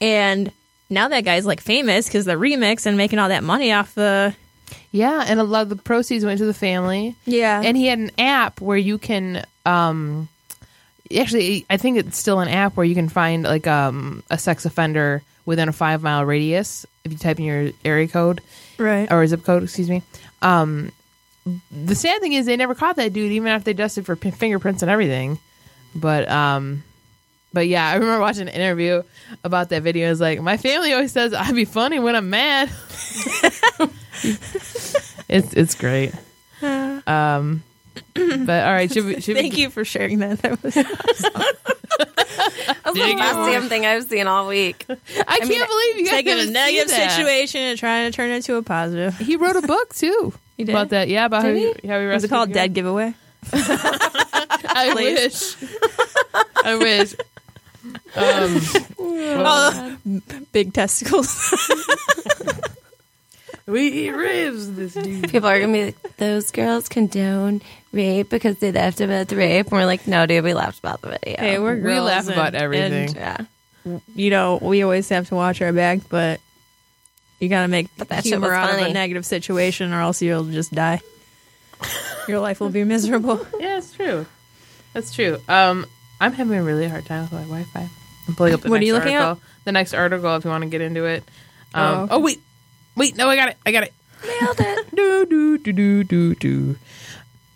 And 0.00 0.50
now 0.88 1.08
that 1.08 1.24
guy's 1.24 1.44
like 1.46 1.60
famous 1.60 2.06
because 2.06 2.24
the 2.24 2.34
remix 2.34 2.86
and 2.86 2.96
making 2.96 3.18
all 3.18 3.28
that 3.28 3.42
money 3.44 3.72
off 3.72 3.94
the 3.94 4.34
Yeah, 4.90 5.24
and 5.26 5.38
a 5.40 5.44
lot 5.44 5.62
of 5.62 5.68
the 5.68 5.76
proceeds 5.76 6.24
went 6.24 6.38
to 6.38 6.46
the 6.46 6.54
family. 6.54 7.14
yeah 7.24 7.60
And 7.64 7.76
he 7.76 7.86
had 7.86 7.98
an 7.98 8.10
app 8.18 8.60
where 8.60 8.76
you 8.78 8.98
can 8.98 9.44
um 9.64 10.28
actually 11.16 11.66
I 11.70 11.76
think 11.76 11.98
it's 11.98 12.18
still 12.18 12.40
an 12.40 12.48
app 12.48 12.76
where 12.76 12.86
you 12.86 12.94
can 12.94 13.08
find 13.08 13.44
like 13.44 13.66
um 13.66 14.22
a 14.30 14.38
sex 14.38 14.64
offender 14.64 15.22
within 15.44 15.68
a 15.68 15.72
5 15.72 16.02
mile 16.02 16.24
radius 16.24 16.86
if 17.04 17.12
you 17.12 17.18
type 17.18 17.38
in 17.38 17.44
your 17.44 17.70
area 17.84 18.08
code 18.08 18.40
right. 18.78 19.10
or 19.12 19.24
zip 19.26 19.44
code, 19.44 19.62
excuse 19.62 19.88
me. 19.88 20.02
Um 20.42 20.90
the 21.70 21.94
sad 21.94 22.20
thing 22.20 22.32
is 22.32 22.46
they 22.46 22.56
never 22.56 22.74
caught 22.74 22.96
that 22.96 23.12
dude 23.12 23.30
even 23.32 23.48
after 23.48 23.66
they 23.66 23.72
dusted 23.72 24.04
for 24.04 24.16
p- 24.16 24.32
fingerprints 24.32 24.82
and 24.82 24.90
everything. 24.90 25.38
But 25.94 26.28
um 26.28 26.82
but 27.52 27.66
yeah, 27.68 27.88
I 27.88 27.94
remember 27.94 28.20
watching 28.20 28.42
an 28.42 28.48
interview 28.48 29.02
about 29.44 29.70
that 29.70 29.82
video. 29.82 30.10
It's 30.10 30.20
like 30.20 30.40
my 30.40 30.56
family 30.56 30.92
always 30.92 31.12
says 31.12 31.32
I'd 31.34 31.54
be 31.54 31.64
funny 31.64 31.98
when 31.98 32.14
I'm 32.16 32.30
mad. 32.30 32.70
it's 35.28 35.52
it's 35.54 35.74
great. 35.74 36.12
Um, 36.62 37.62
but 38.14 38.64
all 38.64 38.72
right, 38.72 38.92
should 38.92 39.04
we? 39.06 39.20
Should 39.20 39.36
Thank 39.36 39.54
we, 39.54 39.62
you 39.62 39.70
for 39.70 39.84
sharing 39.84 40.18
that. 40.20 40.38
That 40.42 40.62
was 40.62 40.74
That's 42.86 42.98
the 42.98 43.04
Dig 43.04 43.16
best 43.18 43.38
it. 43.38 43.52
damn 43.52 43.68
thing 43.68 43.86
I've 43.86 44.04
seen 44.04 44.26
all 44.26 44.48
week. 44.48 44.84
I, 44.88 44.94
can't 44.94 45.48
mean, 45.48 45.66
believe 45.66 45.96
you 45.98 46.04
guys 46.04 46.12
taking 46.12 46.38
a 46.38 46.50
negative 46.50 46.88
that. 46.90 47.12
situation 47.12 47.60
and 47.62 47.78
trying 47.78 48.10
to 48.10 48.16
turn 48.16 48.30
it 48.30 48.36
into 48.36 48.56
a 48.56 48.62
positive. 48.62 49.16
He 49.18 49.36
wrote 49.36 49.56
a 49.56 49.62
book 49.62 49.94
too 49.94 50.32
He 50.56 50.64
did? 50.64 50.72
about 50.72 50.90
that. 50.90 51.08
Yeah, 51.08 51.26
about 51.26 51.42
how 51.42 51.48
Did 51.52 51.58
he, 51.58 51.74
he? 51.82 51.88
how 51.88 52.00
he 52.00 52.06
Was 52.06 52.24
it 52.24 52.28
called 52.28 52.52
Dead. 52.52 52.74
Giveaway? 52.74 53.14
I 53.52 54.92
wish. 54.94 55.56
I 56.64 56.76
wish. 56.76 57.14
Um, 58.16 58.60
Oh, 58.98 59.96
big 60.52 60.72
testicles. 60.72 61.52
we 63.66 63.88
eat 63.88 64.10
ribs. 64.10 64.74
This 64.74 64.94
dude. 64.94 65.30
People 65.30 65.48
are 65.48 65.58
gonna 65.60 65.72
be 65.72 65.84
like, 65.86 66.16
"Those 66.16 66.50
girls 66.50 66.88
condone 66.88 67.60
rape 67.92 68.30
because 68.30 68.58
they 68.58 68.72
laughed 68.72 69.00
about 69.00 69.28
the 69.28 69.36
rape." 69.36 69.66
And 69.66 69.72
we're 69.72 69.86
like, 69.86 70.06
"No, 70.06 70.26
dude, 70.26 70.44
we 70.44 70.54
laughed 70.54 70.78
about 70.78 71.02
the 71.02 71.08
video." 71.10 71.36
hey, 71.38 71.58
we're 71.58 71.74
girls 71.76 71.84
We 71.84 71.92
girls 71.92 72.06
laugh 72.06 72.28
about 72.28 72.46
and- 72.54 72.56
everything. 72.56 73.14
yeah, 73.16 73.38
you 74.14 74.30
know, 74.30 74.58
we 74.62 74.82
always 74.82 75.08
have 75.08 75.28
to 75.28 75.34
watch 75.34 75.60
our 75.60 75.72
back, 75.72 76.00
but 76.08 76.40
you 77.40 77.48
got 77.48 77.62
to 77.62 77.68
make 77.68 77.88
But 77.98 78.08
that 78.08 78.24
humor 78.24 78.48
was 78.48 78.56
out 78.56 78.74
of 78.80 78.86
a 78.86 78.92
negative 78.92 79.26
situation, 79.26 79.92
or 79.92 80.00
else 80.00 80.22
you'll 80.22 80.44
just 80.44 80.72
die. 80.72 81.00
Your 82.28 82.40
life 82.40 82.60
will 82.60 82.70
be 82.70 82.84
miserable. 82.84 83.46
Yeah, 83.60 83.78
it's 83.78 83.92
true. 83.92 84.26
That's 84.94 85.12
true. 85.14 85.38
Um, 85.48 85.86
I'm 86.20 86.32
having 86.32 86.58
a 86.58 86.62
really 86.62 86.88
hard 86.88 87.04
time 87.06 87.22
with 87.22 87.32
my 87.32 87.42
Wi-Fi. 87.42 87.88
I'm 88.28 88.34
pulling 88.34 88.54
up 88.54 88.60
the 88.62 88.70
What 88.70 88.76
are 88.76 88.78
next 88.80 88.86
you 88.86 88.92
looking 88.94 89.14
at? 89.14 89.22
article. 89.22 89.42
The 89.64 89.72
next 89.72 89.94
article, 89.94 90.36
if 90.36 90.44
you 90.44 90.50
want 90.50 90.62
to 90.64 90.70
get 90.70 90.80
into 90.80 91.04
it. 91.04 91.22
Um, 91.74 91.84
Oh, 91.84 92.08
oh 92.12 92.18
wait, 92.20 92.40
wait, 92.96 93.16
no, 93.16 93.28
I 93.28 93.36
got 93.36 93.48
it. 93.50 93.56
I 93.66 93.72
got 93.72 93.82
it. 93.84 93.92
nailed 94.40 94.60
it. 94.60 94.90
do 94.96 95.26
do 95.26 95.58
do 95.58 95.72
do 95.72 96.04
do 96.04 96.34
do. 96.34 96.76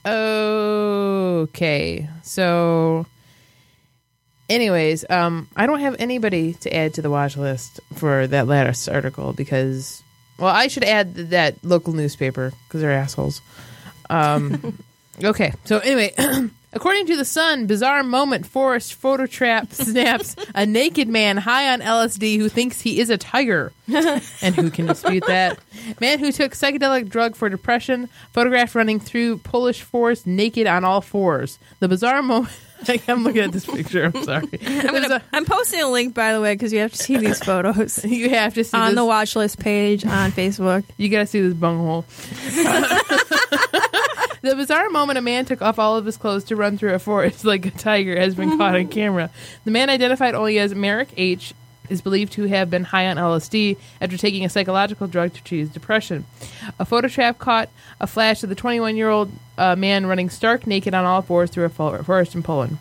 Okay, 0.07 2.09
so, 2.23 3.07
anyways, 4.49 5.05
um, 5.11 5.49
I 5.57 5.67
don't 5.67 5.81
have 5.81 5.97
anybody 5.99 6.55
to 6.55 6.75
add 6.75 6.95
to 6.95 7.03
the 7.03 7.11
watch 7.11 7.37
list 7.37 7.81
for 7.95 8.27
that 8.27 8.47
latest 8.47 8.89
article 8.89 9.33
because, 9.33 10.03
well, 10.39 10.55
I 10.55 10.69
should 10.69 10.85
add 10.85 11.15
that 11.31 11.63
local 11.65 11.93
newspaper 11.93 12.53
because 12.69 12.81
they're 12.81 12.93
assholes. 12.93 13.41
Um, 14.09 14.79
okay, 15.25 15.53
so 15.65 15.79
anyway, 15.79 16.15
According 16.73 17.07
to 17.07 17.17
The 17.17 17.25
Sun, 17.25 17.67
bizarre 17.67 18.05
moment 18.05 18.47
forest 18.47 18.95
photo 18.95 19.27
trap 19.27 19.73
snaps 19.73 20.37
a 20.55 20.67
naked 20.67 21.09
man 21.09 21.37
high 21.37 21.73
on 21.73 21.81
LSD 21.81 22.37
who 22.39 22.49
thinks 22.49 22.81
he 22.81 23.01
is 23.01 23.11
a 23.11 23.19
tiger. 23.19 23.73
and 23.89 24.55
who 24.55 24.71
can 24.71 24.87
dispute 24.87 25.25
that? 25.27 25.59
Man 26.01 26.21
who 26.21 26.31
took 26.31 26.53
psychedelic 26.53 27.09
drug 27.09 27.35
for 27.35 27.49
depression, 27.49 28.09
photographed 28.33 28.77
running 28.77 29.01
through 29.01 29.39
Polish 29.39 29.83
forest 29.83 30.27
naked 30.27 30.69
on 30.69 30.85
all 30.85 31.01
fours. 31.01 31.59
The 31.81 31.89
bizarre 31.89 32.23
moment. 32.23 32.55
I'm 33.09 33.25
looking 33.25 33.43
at 33.43 33.53
this 33.53 33.67
picture. 33.67 34.05
I'm 34.05 34.25
sorry. 34.25 34.49
I'm, 34.67 34.87
gonna, 34.87 35.23
I'm 35.33 35.45
posting 35.45 35.83
a 35.83 35.89
link, 35.89 36.15
by 36.15 36.33
the 36.33 36.41
way, 36.41 36.55
because 36.55 36.73
you 36.73 36.79
have 36.79 36.93
to 36.93 36.99
see 36.99 37.17
these 37.19 37.43
photos 37.43 38.03
you 38.05 38.31
have 38.31 38.55
to 38.55 38.65
see 38.65 38.77
on 38.77 38.91
this. 38.91 38.95
the 38.95 39.05
watch 39.05 39.37
list 39.37 39.59
page 39.59 40.05
on 40.07 40.33
Facebook. 40.33 40.85
You 40.97 41.09
gotta 41.09 41.27
see 41.27 41.41
this 41.41 41.53
bunghole. 41.55 42.07
The 44.43 44.55
bizarre 44.57 44.89
moment 44.91 45.19
a 45.19 45.23
man 45.23 45.45
took 45.45 45.63
off 45.63 45.79
all 45.79 45.97
of 45.97 46.05
his 46.07 46.17
clothes 46.17 46.45
to 46.45 46.57
run 46.57 46.79
through 46.79 46.95
a 46.95 46.99
forest 46.99 47.45
like 47.53 47.67
a 47.67 47.71
tiger 47.71 48.19
has 48.19 48.35
been 48.35 48.57
caught 48.57 48.75
on 48.77 48.89
camera. 49.01 49.31
The 49.65 49.71
man 49.71 49.91
identified 49.91 50.35
only 50.35 50.59
as 50.59 50.75
Merrick 50.75 51.11
H. 51.17 51.55
is 51.89 52.01
believed 52.01 52.33
to 52.35 52.45
have 52.45 52.71
been 52.71 52.85
high 52.85 53.09
on 53.09 53.17
LSD 53.17 53.77
after 54.01 54.17
taking 54.17 54.45
a 54.45 54.49
psychological 54.49 55.07
drug 55.07 55.35
to 55.35 55.43
treat 55.43 55.61
his 55.61 55.71
depression. 55.71 56.25
A 56.79 56.85
photo 56.85 57.09
trap 57.09 57.39
caught 57.39 57.69
a 58.01 58.07
flash 58.07 58.43
of 58.43 58.49
the 58.49 58.55
21 58.55 58.97
year 58.97 59.11
old 59.11 59.33
uh, 59.59 59.77
man 59.77 60.07
running 60.07 60.31
stark 60.31 60.67
naked 60.67 60.95
on 60.95 61.05
all 61.05 61.23
fours 61.23 61.51
through 61.51 61.65
a 61.65 61.69
forest 61.69 62.35
in 62.35 62.43
Poland. 62.43 62.79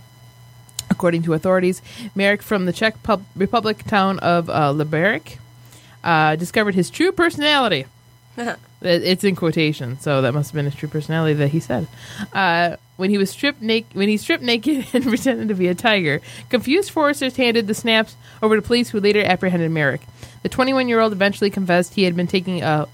According 0.89 1.23
to 1.23 1.33
authorities, 1.33 1.81
Merrick 2.15 2.41
from 2.41 2.65
the 2.65 2.73
Czech 2.73 3.01
pub- 3.03 3.23
Republic 3.35 3.83
town 3.83 4.17
of 4.19 4.49
uh, 4.49 4.73
Liberec 4.73 5.37
uh, 6.03 6.35
discovered 6.35 6.75
his 6.75 6.89
true 6.89 7.11
personality. 7.11 7.85
It- 8.81 9.03
It's 9.03 9.23
in 9.23 9.35
quotation, 9.35 9.99
so 9.99 10.21
that 10.21 10.33
must 10.33 10.49
have 10.51 10.55
been 10.55 10.65
his 10.65 10.75
true 10.75 10.89
personality 10.89 11.33
that 11.35 11.49
he 11.49 11.59
said. 11.59 11.87
Uh, 12.33 12.77
when 12.97 13.09
he 13.09 13.17
was 13.17 13.29
stripped 13.29 13.61
naked, 13.61 13.95
when 13.95 14.07
he 14.09 14.17
stripped 14.17 14.43
naked 14.43 14.85
and 14.93 15.03
pretended 15.05 15.47
to 15.49 15.55
be 15.55 15.67
a 15.67 15.75
tiger, 15.75 16.21
confused 16.49 16.91
foresters 16.91 17.35
handed 17.37 17.67
the 17.67 17.73
snaps 17.73 18.15
over 18.41 18.55
to 18.55 18.61
police, 18.61 18.89
who 18.89 18.99
later 18.99 19.21
apprehended 19.23 19.71
Merrick. 19.71 20.01
The 20.43 20.49
21-year-old 20.49 21.11
eventually 21.11 21.49
confessed 21.49 21.93
he 21.95 22.03
had 22.03 22.15
been 22.15 22.27
taking 22.27 22.61
a 22.61 22.87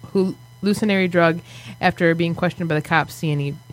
hallucinatory 0.61 1.07
drug 1.07 1.41
after 1.79 2.13
being 2.15 2.33
questioned 2.33 2.67
by 2.69 2.75
the 2.75 2.81
cops. 2.81 3.13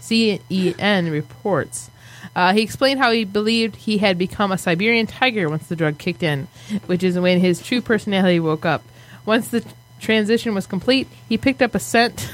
CEN 0.01 1.11
reports. 1.11 1.91
Uh, 2.37 2.53
he 2.53 2.63
explained 2.63 2.99
how 3.01 3.11
he 3.11 3.25
believed 3.25 3.77
he 3.77 3.99
had 3.99 4.17
become 4.19 4.53
a 4.53 4.59
Siberian 4.59 5.07
tiger 5.07 5.49
once 5.49 5.67
the 5.67 5.77
drug 5.77 5.99
kicked 5.99 6.23
in, 6.23 6.49
which 6.87 7.03
is 7.03 7.19
when 7.19 7.41
his 7.41 7.61
true 7.63 7.81
personality 7.81 8.41
woke 8.41 8.65
up. 8.65 8.83
Once 9.27 9.49
the 9.49 9.65
transition 10.03 10.55
was 10.55 10.67
complete, 10.67 11.09
he 11.29 11.39
picked 11.39 11.63
up 11.63 11.75
a 11.75 11.79
scent. 11.79 12.29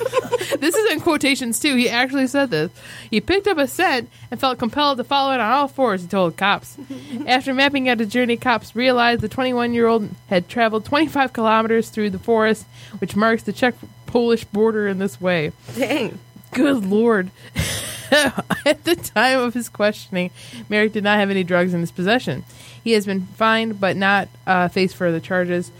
this 0.58 0.74
is 0.74 0.92
in 0.92 1.00
quotations 1.00 1.60
too. 1.60 1.76
He 1.76 1.88
actually 1.88 2.26
said 2.26 2.50
this. 2.50 2.70
He 3.10 3.20
picked 3.20 3.46
up 3.46 3.58
a 3.58 3.68
scent 3.68 4.08
and 4.30 4.40
felt 4.40 4.58
compelled 4.58 4.98
to 4.98 5.04
follow 5.04 5.32
it 5.32 5.40
on 5.40 5.52
all 5.52 5.68
fours, 5.68 6.02
he 6.02 6.08
told 6.08 6.36
cops. 6.36 6.76
After 7.26 7.54
mapping 7.54 7.88
out 7.88 8.00
his 8.00 8.08
journey, 8.08 8.36
cops 8.36 8.74
realized 8.74 9.20
the 9.20 9.28
21 9.28 9.74
year 9.74 9.86
old 9.86 10.08
had 10.28 10.48
traveled 10.48 10.84
25 10.84 11.32
kilometers 11.32 11.90
through 11.90 12.10
the 12.10 12.18
forest, 12.18 12.66
which 12.98 13.14
marks 13.14 13.42
the 13.42 13.52
Czech 13.52 13.74
Polish 14.06 14.44
border 14.46 14.88
in 14.88 14.98
this 14.98 15.20
way. 15.20 15.52
Dang. 15.76 16.18
Good 16.52 16.84
lord. 16.84 17.30
At 18.10 18.82
the 18.82 18.96
time 18.96 19.38
of 19.38 19.54
his 19.54 19.68
questioning, 19.68 20.30
Merrick 20.68 20.92
did 20.92 21.04
not 21.04 21.18
have 21.18 21.30
any 21.30 21.44
drugs 21.44 21.72
in 21.72 21.80
his 21.80 21.92
possession. 21.92 22.44
He 22.82 22.92
has 22.92 23.06
been 23.06 23.26
fined 23.26 23.78
but 23.78 23.96
not 23.96 24.28
uh, 24.46 24.66
faced 24.68 24.96
further 24.96 25.20
charges. 25.20 25.70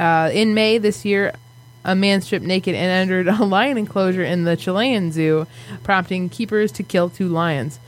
Uh, 0.00 0.30
in 0.32 0.54
May 0.54 0.78
this 0.78 1.04
year, 1.04 1.34
a 1.84 1.94
man 1.94 2.22
stripped 2.22 2.46
naked 2.46 2.74
and 2.74 2.90
entered 2.90 3.28
a 3.28 3.44
lion 3.44 3.76
enclosure 3.76 4.24
in 4.24 4.44
the 4.44 4.56
Chilean 4.56 5.12
zoo, 5.12 5.46
prompting 5.82 6.30
keepers 6.30 6.72
to 6.72 6.82
kill 6.82 7.10
two 7.10 7.28
lions. 7.28 7.78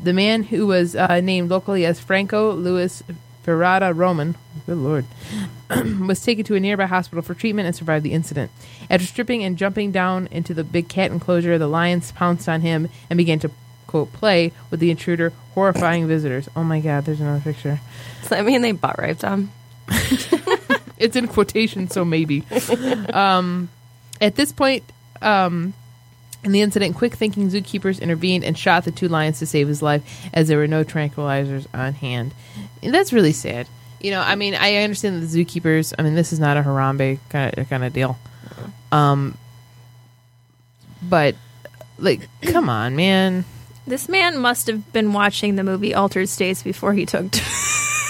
The 0.00 0.12
man, 0.12 0.44
who 0.44 0.66
was 0.66 0.94
uh, 0.94 1.20
named 1.20 1.48
locally 1.48 1.86
as 1.86 1.98
Franco 1.98 2.52
Luis 2.52 3.02
Ferrada 3.42 3.96
Roman, 3.96 4.34
good 4.66 4.76
lord, 4.76 5.06
was 6.06 6.20
taken 6.22 6.44
to 6.44 6.56
a 6.56 6.60
nearby 6.60 6.84
hospital 6.84 7.22
for 7.22 7.32
treatment 7.32 7.66
and 7.66 7.74
survived 7.74 8.04
the 8.04 8.12
incident. 8.12 8.50
After 8.90 9.06
stripping 9.06 9.42
and 9.42 9.56
jumping 9.56 9.92
down 9.92 10.28
into 10.30 10.52
the 10.52 10.64
big 10.64 10.90
cat 10.90 11.10
enclosure, 11.10 11.56
the 11.56 11.68
lions 11.68 12.12
pounced 12.12 12.50
on 12.50 12.60
him 12.60 12.90
and 13.08 13.16
began 13.16 13.38
to, 13.38 13.50
quote, 13.86 14.12
play 14.12 14.52
with 14.70 14.80
the 14.80 14.90
intruder, 14.90 15.32
horrifying 15.54 16.06
visitors. 16.06 16.50
Oh 16.54 16.64
my 16.64 16.80
god, 16.80 17.06
there's 17.06 17.20
another 17.20 17.40
picture. 17.40 17.80
Does 18.20 18.28
that 18.28 18.44
mean 18.44 18.60
they 18.60 18.72
butt 18.72 18.98
raped 18.98 19.22
him? 19.22 19.50
It's 20.98 21.16
in 21.16 21.28
quotation, 21.28 21.88
so 21.88 22.04
maybe. 22.04 22.44
um, 23.12 23.68
at 24.20 24.36
this 24.36 24.52
point 24.52 24.82
um, 25.22 25.74
in 26.44 26.52
the 26.52 26.62
incident, 26.62 26.96
quick 26.96 27.14
thinking 27.14 27.50
zookeepers 27.50 28.00
intervened 28.00 28.44
and 28.44 28.56
shot 28.56 28.84
the 28.84 28.90
two 28.90 29.08
lions 29.08 29.38
to 29.40 29.46
save 29.46 29.68
his 29.68 29.82
life 29.82 30.02
as 30.32 30.48
there 30.48 30.58
were 30.58 30.68
no 30.68 30.84
tranquilizers 30.84 31.66
on 31.74 31.94
hand. 31.94 32.32
And 32.82 32.94
that's 32.94 33.12
really 33.12 33.32
sad. 33.32 33.68
You 34.00 34.10
know, 34.12 34.20
I 34.20 34.36
mean, 34.36 34.54
I 34.54 34.76
understand 34.76 35.20
that 35.20 35.26
the 35.26 35.44
zookeepers, 35.44 35.94
I 35.98 36.02
mean, 36.02 36.14
this 36.14 36.32
is 36.32 36.38
not 36.38 36.56
a 36.56 36.62
Harambe 36.62 37.18
kind 37.28 37.56
of, 37.58 37.68
kind 37.68 37.84
of 37.84 37.92
deal. 37.92 38.18
Um, 38.92 39.36
but, 41.02 41.34
like, 41.98 42.28
come 42.42 42.68
on, 42.68 42.94
man. 42.94 43.44
This 43.86 44.08
man 44.08 44.38
must 44.38 44.66
have 44.66 44.92
been 44.92 45.12
watching 45.12 45.56
the 45.56 45.64
movie 45.64 45.94
Altered 45.94 46.28
States 46.28 46.62
before 46.62 46.92
he 46.92 47.06
took. 47.06 47.26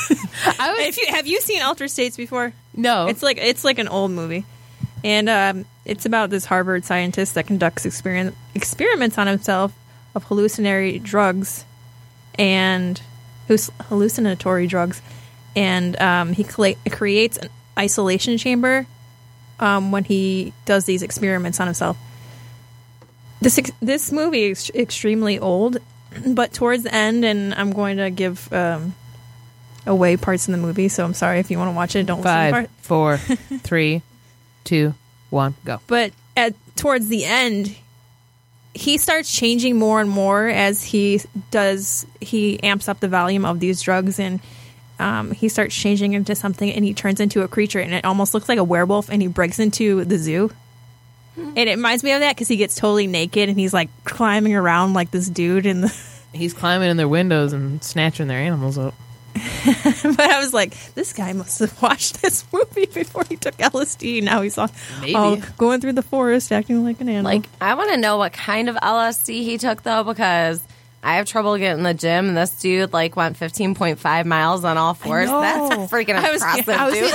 I 0.46 0.70
was, 0.70 0.86
if 0.86 0.98
you 0.98 1.06
have 1.08 1.26
you 1.26 1.40
seen 1.40 1.62
Altered 1.62 1.88
States 1.88 2.16
before? 2.16 2.52
No. 2.76 3.08
It's 3.08 3.22
like 3.22 3.38
it's 3.38 3.64
like 3.64 3.78
an 3.78 3.88
old 3.88 4.10
movie, 4.10 4.44
and 5.02 5.28
um, 5.28 5.64
it's 5.84 6.06
about 6.06 6.30
this 6.30 6.44
Harvard 6.44 6.84
scientist 6.84 7.34
that 7.34 7.46
conducts 7.46 7.84
experiment, 7.84 8.36
experiments 8.54 9.18
on 9.18 9.26
himself 9.26 9.72
of 10.14 10.24
hallucinatory 10.24 10.98
drugs, 10.98 11.64
and 12.38 13.00
who's 13.48 13.70
hallucinatory 13.88 14.66
drugs, 14.66 15.00
and 15.54 16.00
um, 16.00 16.32
he 16.32 16.44
cla 16.44 16.74
creates 16.90 17.36
an 17.38 17.48
isolation 17.78 18.38
chamber 18.38 18.86
um, 19.60 19.92
when 19.92 20.04
he 20.04 20.52
does 20.64 20.84
these 20.84 21.02
experiments 21.02 21.60
on 21.60 21.66
himself. 21.66 21.96
This 23.40 23.58
ex- 23.58 23.72
this 23.80 24.12
movie 24.12 24.50
is 24.50 24.70
extremely 24.74 25.38
old, 25.38 25.78
but 26.26 26.52
towards 26.52 26.84
the 26.84 26.94
end, 26.94 27.24
and 27.24 27.54
I'm 27.54 27.72
going 27.72 27.98
to 27.98 28.10
give 28.10 28.52
um, 28.52 28.94
away 29.86 30.16
parts 30.16 30.48
in 30.48 30.52
the 30.52 30.58
movie, 30.58 30.88
so 30.88 31.04
I'm 31.04 31.14
sorry 31.14 31.38
if 31.40 31.50
you 31.50 31.58
want 31.58 31.70
to 31.70 31.74
watch 31.74 31.96
it. 31.96 32.06
Don't 32.06 32.22
listen 32.22 32.46
to 32.46 32.52
part. 32.52 32.70
four, 32.80 33.16
three, 33.62 34.02
two, 34.64 34.94
one, 35.30 35.54
go. 35.64 35.80
but 35.86 36.12
at 36.36 36.54
towards 36.76 37.08
the 37.08 37.24
end 37.24 37.74
he 38.74 38.98
starts 38.98 39.34
changing 39.34 39.78
more 39.78 40.02
and 40.02 40.10
more 40.10 40.46
as 40.46 40.82
he 40.82 41.18
does 41.50 42.04
he 42.20 42.62
amps 42.62 42.90
up 42.90 43.00
the 43.00 43.08
volume 43.08 43.46
of 43.46 43.58
these 43.58 43.80
drugs 43.80 44.20
and 44.20 44.38
um, 44.98 45.30
he 45.32 45.48
starts 45.48 45.74
changing 45.74 46.12
into 46.12 46.34
something 46.34 46.70
and 46.70 46.84
he 46.84 46.92
turns 46.92 47.18
into 47.18 47.40
a 47.40 47.48
creature 47.48 47.80
and 47.80 47.94
it 47.94 48.04
almost 48.04 48.34
looks 48.34 48.50
like 48.50 48.58
a 48.58 48.64
werewolf 48.64 49.08
and 49.08 49.22
he 49.22 49.28
breaks 49.28 49.58
into 49.58 50.04
the 50.04 50.18
zoo 50.18 50.50
and 51.38 51.58
it 51.58 51.76
reminds 51.76 52.02
me 52.02 52.12
of 52.12 52.20
that 52.20 52.34
because 52.36 52.48
he 52.48 52.56
gets 52.56 52.74
totally 52.74 53.06
naked 53.06 53.48
and 53.48 53.58
he's 53.58 53.72
like 53.72 53.88
climbing 54.04 54.54
around 54.54 54.92
like 54.92 55.10
this 55.10 55.28
dude 55.28 55.64
in 55.64 55.80
the 55.80 56.06
He's 56.36 56.52
climbing 56.52 56.90
in 56.90 56.96
their 56.96 57.08
windows 57.08 57.52
and 57.52 57.82
snatching 57.82 58.26
their 58.28 58.38
animals 58.38 58.78
up. 58.78 58.94
but 60.02 60.20
i 60.20 60.38
was 60.40 60.52
like 60.54 60.74
this 60.94 61.12
guy 61.12 61.32
must 61.32 61.58
have 61.60 61.82
watched 61.82 62.20
this 62.22 62.44
movie 62.52 62.86
before 62.86 63.24
he 63.28 63.36
took 63.36 63.56
lsd 63.56 64.22
now 64.22 64.42
he's 64.42 64.58
all, 64.58 64.68
Maybe. 65.00 65.14
all 65.14 65.36
going 65.58 65.80
through 65.80 65.92
the 65.94 66.02
forest 66.02 66.52
acting 66.52 66.82
like 66.84 67.00
an 67.00 67.08
animal 67.08 67.32
Like, 67.32 67.46
I 67.60 67.74
want 67.74 67.90
to 67.92 67.96
know 67.96 68.18
what 68.18 68.32
kind 68.32 68.68
of 68.68 68.76
LSD 68.76 69.28
he 69.42 69.58
took 69.58 69.82
though, 69.82 70.04
because 70.04 70.60
I 71.02 71.16
have 71.16 71.26
trouble 71.26 71.56
getting 71.56 71.78
in 71.78 71.84
the 71.84 71.94
gym, 71.94 72.26
and 72.28 72.36
this 72.36 72.50
dude 72.60 72.92
like 72.92 73.14
went 73.14 73.38
15.5 73.38 74.24
miles 74.24 74.64
on 74.64 74.76
all 74.76 74.92
fours. 74.94 75.28
That's 75.30 75.92
freaking 75.92 76.16
I 76.16 76.32
was- 76.32 76.42
impressive, 76.42 76.68
I 76.70 76.84
was- 76.86 76.94
dude. 76.94 77.10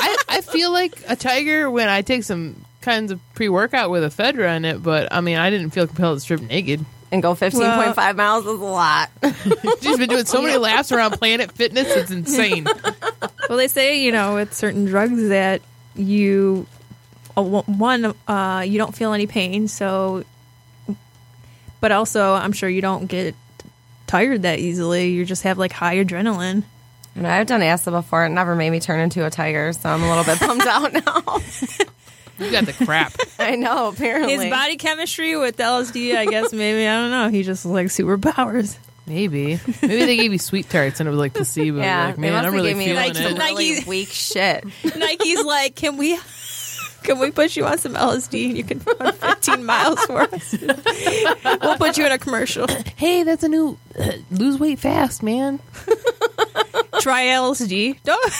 I, 0.00 0.16
I 0.28 0.40
feel 0.40 0.72
like 0.72 0.94
a 1.08 1.14
tiger 1.16 1.70
when 1.70 1.88
I 1.90 2.00
take 2.00 2.22
some 2.24 2.64
kinds 2.80 3.12
of 3.12 3.20
pre 3.34 3.50
workout 3.50 3.90
with 3.90 4.02
ephedra 4.02 4.56
in 4.56 4.64
it, 4.64 4.82
but 4.82 5.12
I 5.12 5.20
mean, 5.20 5.36
I 5.36 5.50
didn't 5.50 5.70
feel 5.70 5.86
compelled 5.86 6.16
to 6.16 6.20
strip 6.20 6.40
naked. 6.40 6.84
And 7.10 7.22
go 7.22 7.34
15.5 7.34 8.16
miles 8.16 8.44
is 8.46 8.60
a 8.60 8.64
lot. 8.64 9.10
She's 9.80 9.98
been 9.98 10.08
doing 10.08 10.24
so 10.24 10.42
many 10.42 10.56
laps 10.56 10.92
around 10.92 11.12
Planet 11.12 11.52
Fitness, 11.52 11.88
it's 11.94 12.10
insane. 12.10 12.66
Well, 13.48 13.58
they 13.58 13.68
say 13.68 14.02
you 14.04 14.12
know 14.12 14.34
with 14.34 14.52
certain 14.54 14.84
drugs 14.84 15.28
that 15.28 15.62
you 15.94 16.66
uh, 17.36 17.42
one 17.42 18.14
uh, 18.26 18.64
you 18.66 18.78
don't 18.78 18.94
feel 18.94 19.12
any 19.12 19.26
pain, 19.26 19.68
so 19.68 20.24
but 21.80 21.92
also 21.92 22.34
I'm 22.34 22.52
sure 22.52 22.68
you 22.68 22.80
don't 22.82 23.06
get 23.06 23.34
tired 24.06 24.42
that 24.42 24.58
easily. 24.58 25.10
You 25.10 25.24
just 25.24 25.44
have 25.44 25.58
like 25.58 25.72
high 25.72 25.96
adrenaline. 25.96 26.64
And 27.14 27.26
I've 27.26 27.46
done 27.46 27.62
acid 27.62 27.92
before. 27.92 28.24
It 28.26 28.28
never 28.28 28.54
made 28.54 28.70
me 28.70 28.80
turn 28.80 29.00
into 29.00 29.26
a 29.26 29.30
tiger, 29.30 29.72
so 29.72 29.88
I'm 29.88 30.02
a 30.02 30.08
little 30.08 30.24
bit 30.24 30.40
bummed 30.40 30.62
out 30.66 30.92
now. 30.92 31.38
You 32.38 32.50
got 32.50 32.66
the 32.66 32.72
crap. 32.84 33.12
I 33.38 33.56
know, 33.56 33.88
apparently. 33.88 34.34
His 34.34 34.50
body 34.50 34.76
chemistry 34.76 35.36
with 35.36 35.56
LSD, 35.56 36.16
I 36.16 36.26
guess 36.26 36.52
maybe 36.52 36.86
I 36.86 36.96
don't 36.96 37.10
know. 37.10 37.28
He 37.28 37.42
just 37.42 37.64
like 37.66 37.86
superpowers. 37.88 38.76
Maybe. 39.06 39.58
Maybe 39.82 40.04
they 40.04 40.16
gave 40.16 40.32
you 40.32 40.38
sweet 40.38 40.68
tarts 40.68 41.00
and 41.00 41.06
it 41.08 41.10
was 41.10 41.18
like 41.18 41.32
placebo. 41.34 41.80
Yeah, 41.80 42.06
like, 42.06 42.16
they 42.16 42.20
man, 42.22 42.32
must 42.32 42.38
I'm 42.38 42.44
have 42.44 42.52
really 42.54 42.68
gave 42.70 42.76
me 42.76 42.84
feeling 42.86 43.02
like 43.02 43.10
it. 43.12 43.16
some 43.16 43.34
really 43.38 43.70
Nike- 43.76 43.88
weak 43.88 44.08
shit. 44.08 44.64
Nike's 44.96 45.44
like, 45.44 45.74
can 45.76 45.96
we 45.96 46.18
Can 47.04 47.18
we 47.20 47.30
put 47.30 47.56
you 47.56 47.64
on 47.64 47.78
some 47.78 47.94
LSD 47.94 48.48
and 48.48 48.56
you 48.58 48.64
can 48.64 48.80
run 49.00 49.12
15 49.14 49.64
miles 49.64 50.00
for 50.04 50.20
us? 50.22 50.54
we'll 51.62 51.76
put 51.78 51.96
you 51.96 52.04
in 52.04 52.12
a 52.12 52.18
commercial. 52.18 52.66
Hey, 52.96 53.22
that's 53.22 53.44
a 53.44 53.48
new 53.48 53.78
uh, 53.98 54.10
lose 54.30 54.58
weight 54.58 54.80
fast, 54.80 55.22
man. 55.22 55.60
Try 57.00 57.26
LSD. 57.26 58.02
Don't. 58.02 58.32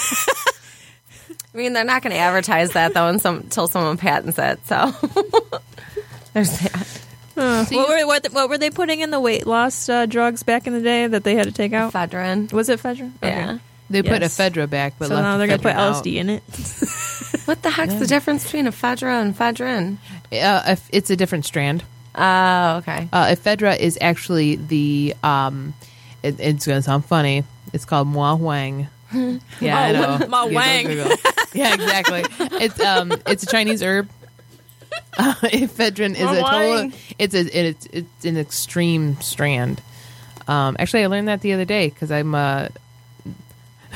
I 1.59 1.61
mean, 1.61 1.73
they're 1.73 1.83
not 1.83 2.03
going 2.03 2.13
to 2.13 2.21
advertise 2.21 2.71
that 2.75 2.95
though 2.95 3.09
until 3.09 3.67
someone 3.67 3.97
patents 3.97 4.39
it. 4.39 4.65
So 4.69 4.77
there's 6.33 6.57
that. 6.61 7.01
what, 7.35 7.73
were, 7.73 8.07
what, 8.07 8.27
what 8.33 8.49
were 8.49 8.59
they 8.59 8.71
putting 8.71 9.01
in 9.01 9.11
the 9.11 9.19
weight 9.19 9.45
loss 9.45 9.89
uh, 9.89 10.07
drugs 10.07 10.45
back 10.45 10.69
in 10.69 10.73
the 10.73 10.81
day 10.81 11.09
that 11.09 11.25
they 11.25 11.35
had 11.35 11.47
to 11.47 11.53
take 11.53 11.73
out? 11.73 11.93
Ephedrine. 11.93 12.53
Was 12.53 12.69
it 12.69 12.79
Fedra? 12.79 13.11
Yeah. 13.21 13.59
They 13.91 14.03
put 14.03 14.23
ephedra 14.23 14.71
back, 14.71 14.95
but 15.01 15.09
So 15.09 15.15
left 15.15 15.25
now 15.25 15.37
they're 15.37 15.49
going 15.49 15.59
to 15.59 15.63
put 15.65 15.75
out. 15.75 16.05
LSD 16.05 16.15
in 16.15 16.31
it. 16.31 16.43
What 17.45 17.63
the 17.63 17.71
heck's 17.71 17.95
the 17.95 18.07
difference 18.07 18.45
between 18.45 18.67
ephedra 18.67 19.23
and 19.23 19.35
ephedrine? 19.35 19.97
Uh, 20.31 20.77
it's 20.93 21.11
a 21.11 21.17
different 21.17 21.45
strand. 21.47 21.83
Oh, 22.15 22.77
okay. 22.77 23.09
Uh, 23.13 23.27
ephedra 23.27 23.77
is 23.77 23.99
actually 24.01 24.57
the. 24.57 25.15
Um, 25.25 25.75
it, 26.23 26.39
it's 26.39 26.67
going 26.67 26.79
to 26.79 26.83
sound 26.83 27.07
funny. 27.07 27.45
It's 27.73 27.85
called 27.85 28.07
Mua 28.07 28.37
Huang. 28.37 28.89
Yeah, 29.61 29.79
I 29.79 29.93
know. 29.93 30.27
Ma 30.29 30.47
Wang. 30.47 30.87
Google. 30.87 31.17
yeah, 31.55 31.75
exactly. 31.75 32.25
It's 32.61 32.79
um, 32.81 33.13
it's 33.27 33.43
a 33.43 33.47
Chinese 33.47 33.83
herb. 33.83 34.09
Uh, 35.17 35.35
ephedrine 35.45 36.15
is 36.15 36.31
a 36.31 36.43
total. 36.43 36.93
It's 37.19 37.35
a 37.35 37.69
it's 37.69 37.87
it's 37.87 38.25
an 38.25 38.37
extreme 38.37 39.21
strand. 39.21 39.81
Um, 40.47 40.77
actually, 40.79 41.05
I 41.05 41.07
learned 41.07 41.29
that 41.29 41.41
the 41.41 41.53
other 41.53 41.65
day 41.65 41.89
because 41.89 42.11
I'm 42.11 42.35
uh, 42.35 42.69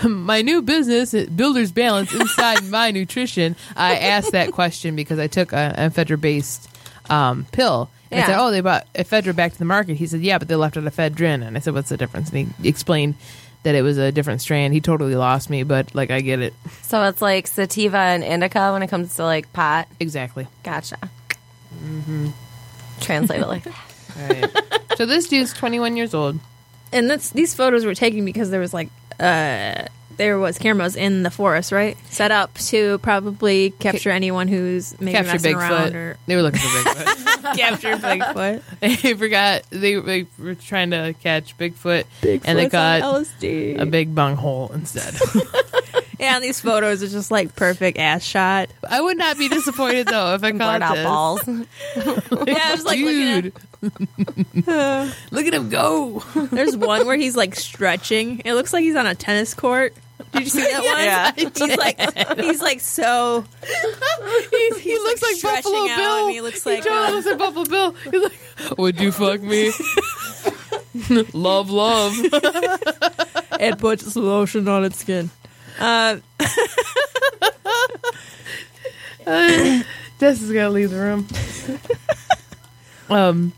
my 0.04 0.42
new 0.42 0.62
business, 0.62 1.14
uh, 1.14 1.26
Builder's 1.34 1.72
Balance, 1.72 2.12
inside 2.14 2.64
my 2.64 2.90
nutrition. 2.90 3.56
I 3.76 3.96
asked 3.96 4.32
that 4.32 4.52
question 4.52 4.96
because 4.96 5.18
I 5.18 5.26
took 5.26 5.52
a 5.52 5.74
ephedra 5.76 6.20
based 6.20 6.68
um, 7.10 7.46
pill. 7.52 7.90
And 8.10 8.20
I 8.20 8.26
said, 8.26 8.38
"Oh, 8.38 8.50
they 8.50 8.60
brought 8.60 8.92
ephedra 8.94 9.34
back 9.34 9.52
to 9.52 9.58
the 9.58 9.64
market." 9.64 9.96
He 9.96 10.06
said, 10.06 10.20
"Yeah, 10.20 10.38
but 10.38 10.48
they 10.48 10.54
left 10.54 10.76
out 10.76 10.84
ephedrine." 10.84 11.46
And 11.46 11.56
I 11.56 11.60
said, 11.60 11.74
"What's 11.74 11.88
the 11.88 11.96
difference?" 11.96 12.30
And 12.30 12.52
he 12.60 12.68
explained 12.68 13.14
that 13.64 13.74
it 13.74 13.82
was 13.82 13.96
a 13.98 14.10
different 14.12 14.40
strand. 14.40 14.74
He 14.74 14.80
totally 14.80 15.14
lost 15.14 15.48
me, 15.50 15.62
but 15.62 15.94
like 15.94 16.10
I 16.10 16.20
get 16.20 16.40
it 16.40 16.52
So 16.82 17.02
it's 17.04 17.22
like 17.22 17.46
sativa 17.46 17.96
and 17.96 18.24
indica 18.24 18.72
when 18.72 18.82
it 18.82 18.88
comes 18.88 19.14
to 19.16 19.24
like 19.24 19.52
pot. 19.52 19.88
exactly. 20.00 20.46
Gotcha. 20.64 20.98
Mm-hmm. 21.84 22.30
Translate 23.00 23.40
it 23.40 23.46
like 23.48 23.62
that. 23.64 23.74
All 24.20 24.28
right. 24.28 24.72
so 24.96 25.06
this 25.06 25.28
dude's 25.28 25.52
21 25.52 25.96
years 25.96 26.14
old. 26.14 26.38
And 26.92 27.08
that's 27.08 27.30
these 27.30 27.54
photos 27.54 27.84
were 27.84 27.94
taken 27.94 28.24
because 28.24 28.50
there 28.50 28.60
was 28.60 28.74
like 28.74 28.88
uh 29.20 29.84
there 30.16 30.38
was 30.38 30.58
cameras 30.58 30.96
in 30.96 31.22
the 31.22 31.30
forest, 31.30 31.72
right? 31.72 31.96
Set 32.10 32.30
up 32.30 32.54
to 32.54 32.98
probably 32.98 33.70
capture 33.70 34.10
anyone 34.10 34.48
who's 34.48 34.98
maybe 35.00 35.12
Capture 35.12 35.32
messing 35.32 35.56
around 35.56 35.92
Bigfoot. 35.92 35.94
or 35.94 36.16
They 36.26 36.36
were 36.36 36.42
looking 36.42 36.60
for 36.60 36.66
Bigfoot. 36.90 37.56
capture 37.56 37.96
Bigfoot. 37.96 38.62
they 38.80 39.14
forgot 39.14 39.62
they, 39.70 39.94
they 39.96 40.26
were 40.38 40.54
trying 40.54 40.90
to 40.90 41.14
catch 41.22 41.56
Bigfoot, 41.58 42.04
and 42.22 42.58
they 42.58 42.68
got 42.68 43.02
LSD. 43.02 43.80
a 43.80 43.86
big 43.86 44.14
bung 44.14 44.36
hole 44.36 44.70
instead. 44.74 45.14
yeah, 46.22 46.36
and 46.36 46.44
these 46.44 46.60
photos 46.60 47.02
are 47.02 47.08
just 47.08 47.30
like 47.30 47.54
perfect 47.56 47.98
ass 47.98 48.22
shot. 48.22 48.70
I 48.88 49.00
would 49.00 49.18
not 49.18 49.36
be 49.38 49.48
disappointed 49.48 50.06
though 50.08 50.34
if 50.34 50.42
I 50.44 50.52
caught 50.52 50.80
Burn 50.80 50.82
out 50.82 50.94
this. 50.94 51.04
balls. 51.04 51.40
Yeah, 52.48 52.60
I 52.64 52.72
was 52.72 52.84
like 52.84 52.98
looking 53.00 53.40
Dude, 53.42 53.52
look 55.32 55.46
at 55.46 55.54
him 55.54 55.68
go! 55.68 56.22
there's 56.52 56.76
one 56.76 57.06
where 57.06 57.16
he's 57.16 57.36
like 57.36 57.54
stretching. 57.54 58.40
It 58.44 58.54
looks 58.54 58.72
like 58.72 58.82
he's 58.82 58.96
on 58.96 59.06
a 59.06 59.14
tennis 59.14 59.52
court. 59.54 59.94
Did 60.32 60.42
you 60.44 60.48
see 60.48 60.62
that 60.62 60.82
one? 60.84 61.04
Yeah. 61.04 61.32
He's 61.34 61.76
like 61.76 62.38
he's 62.40 62.62
like 62.62 62.80
so 62.80 63.44
He, 64.50 64.70
he 64.80 64.94
looks 64.98 65.20
like 65.22 65.34
stretching 65.36 65.72
Buffalo 65.72 65.88
out, 65.90 65.96
Bill. 65.96 66.26
and 66.26 66.34
he 66.34 66.40
looks 66.40 66.64
like, 66.64 66.84
totally 66.84 67.06
uh, 67.06 67.10
looks 67.10 67.26
like 67.26 67.38
Buffalo 67.38 67.64
Bill. 67.64 67.90
He's 68.10 68.22
like, 68.22 68.78
"Would 68.78 69.00
you 69.00 69.12
fuck 69.12 69.42
me?" 69.42 69.72
love, 71.34 71.70
love. 71.70 72.14
it 73.60 73.78
puts 73.78 74.14
lotion 74.16 74.68
on 74.68 74.84
its 74.84 74.98
skin. 74.98 75.30
Uh, 75.78 76.16
Jess 80.20 80.40
is 80.42 80.52
gonna 80.52 80.70
leave 80.70 80.90
the 80.90 80.98
room. 80.98 81.26
um, 83.10 83.52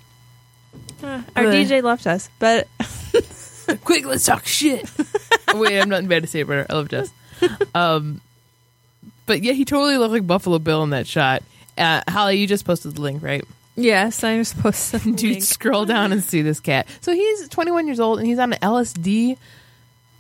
our 1.03 1.25
Really? 1.45 1.65
DJ 1.65 1.83
left 1.83 2.07
us, 2.07 2.31
but 2.39 2.69
quick, 3.85 4.05
let's 4.07 4.25
talk 4.25 4.47
shit. 4.47 4.89
Wait, 5.55 5.79
I'm 5.81 5.89
nothing 5.89 6.09
bad 6.09 6.23
to 6.23 6.27
say 6.29 6.41
about 6.41 6.55
her. 6.55 6.67
I 6.71 6.75
love 6.75 6.89
Jess. 6.89 7.11
Um, 7.75 8.21
but 9.27 9.43
yeah, 9.43 9.53
he 9.53 9.65
totally 9.65 9.97
looked 9.99 10.13
like 10.13 10.27
Buffalo 10.27 10.59
Bill 10.59 10.83
in 10.83 10.91
that 10.91 11.07
shot. 11.07 11.43
Uh, 11.77 12.03
Holly, 12.09 12.37
you 12.39 12.47
just 12.47 12.65
posted 12.65 12.95
the 12.97 13.01
link, 13.01 13.23
right? 13.23 13.45
yes, 13.77 14.23
I'm 14.23 14.45
supposed 14.45 14.91
to. 14.93 14.99
Dude, 14.99 15.21
link. 15.23 15.43
scroll 15.43 15.85
down 15.85 16.13
and 16.13 16.23
see 16.23 16.43
this 16.43 16.61
cat. 16.61 16.87
So 17.01 17.13
he's 17.13 17.49
21 17.49 17.87
years 17.89 17.99
old 18.01 18.19
and 18.21 18.27
he's 18.29 18.39
on 18.39 18.53
an 18.53 18.59
LSD 18.61 19.37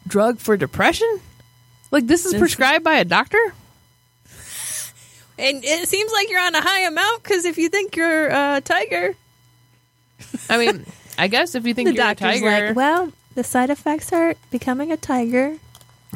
drug 0.08 0.38
for 0.40 0.56
depression. 0.56 1.20
Like 1.94 2.06
this 2.08 2.26
is 2.26 2.34
prescribed 2.34 2.82
by 2.82 2.94
a 2.96 3.04
doctor. 3.04 3.38
And 5.38 5.64
it 5.64 5.88
seems 5.88 6.12
like 6.12 6.28
you're 6.30 6.40
on 6.40 6.54
a 6.54 6.60
high 6.60 6.80
amount 6.86 7.22
because 7.22 7.44
if 7.44 7.58
you 7.58 7.68
think 7.68 7.96
you're 7.96 8.28
a 8.28 8.60
tiger, 8.64 9.14
I 10.48 10.58
mean, 10.58 10.86
I 11.18 11.26
guess 11.28 11.54
if 11.54 11.66
you 11.66 11.74
think 11.74 11.88
the 11.88 11.94
you're 11.94 12.04
a 12.04 12.14
doctor's 12.14 12.40
tiger, 12.40 12.66
like, 12.68 12.76
well, 12.76 13.12
the 13.34 13.42
side 13.44 13.70
effects 13.70 14.12
are 14.12 14.34
becoming 14.52 14.92
a 14.92 14.96
tiger, 14.96 15.56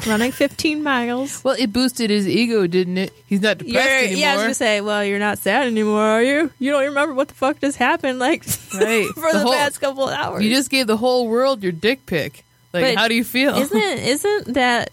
running 0.07 0.31
15 0.31 0.81
miles. 0.83 1.43
well, 1.43 1.55
it 1.59 1.73
boosted 1.73 2.09
his 2.09 2.27
ego, 2.29 2.65
didn't 2.65 2.97
it? 2.97 3.13
He's 3.25 3.41
not 3.41 3.57
depressed 3.57 3.73
You're, 3.89 3.97
anymore. 3.99 4.17
yeah, 4.19 4.31
I 4.31 4.35
was 4.35 4.43
gonna 4.43 4.53
say, 4.53 4.79
well, 4.81 5.03
you're 5.03 5.19
not 5.19 5.37
sad 5.37 5.67
anymore, 5.67 6.01
are 6.01 6.23
you? 6.23 6.51
You 6.59 6.71
don't 6.71 6.85
remember 6.85 7.13
what 7.13 7.27
the 7.27 7.33
fuck 7.35 7.59
just 7.59 7.77
happened, 7.77 8.19
like 8.19 8.45
Right. 8.73 9.05
for 9.15 9.31
The 9.31 9.39
the, 9.39 9.39
whole- 9.39 9.53
past 9.53 9.81
couple 9.81 10.07
of 10.07 10.13
hours. 10.13 10.43
You 10.43 10.49
just 10.49 10.69
gave 10.69 10.87
the 10.87 10.97
whole 10.97 11.27
world 11.27 11.61
your 11.63 11.71
dick 11.73 12.05
pic. 12.05 12.45
Like, 12.71 12.83
But 12.83 12.95
how 12.95 13.07
do 13.09 13.15
you 13.15 13.23
feel? 13.25 13.55
isn't 13.57 13.77
isn't 13.77 14.53
that 14.53 14.91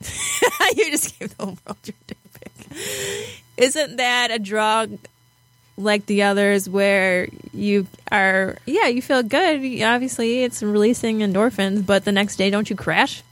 you 0.76 0.90
just 0.90 1.18
gave 1.18 1.36
the 1.36 1.44
whole 1.44 1.58
world 1.66 1.78
your 1.84 1.94
dick 2.06 2.18
pic? 2.34 3.42
Isn't 3.56 3.96
that 3.96 4.30
a 4.30 4.38
drug 4.38 4.98
like 5.78 6.06
the 6.06 6.22
others 6.24 6.68
where 6.68 7.28
you 7.52 7.86
are? 8.10 8.56
Yeah, 8.66 8.86
you 8.88 9.00
feel 9.02 9.22
good. 9.22 9.82
Obviously, 9.82 10.42
it's 10.44 10.62
releasing 10.62 11.20
endorphins, 11.20 11.84
but 11.84 12.04
the 12.04 12.12
next 12.12 12.36
day, 12.36 12.50
don't 12.50 12.68
you 12.68 12.76
crash 12.76 13.22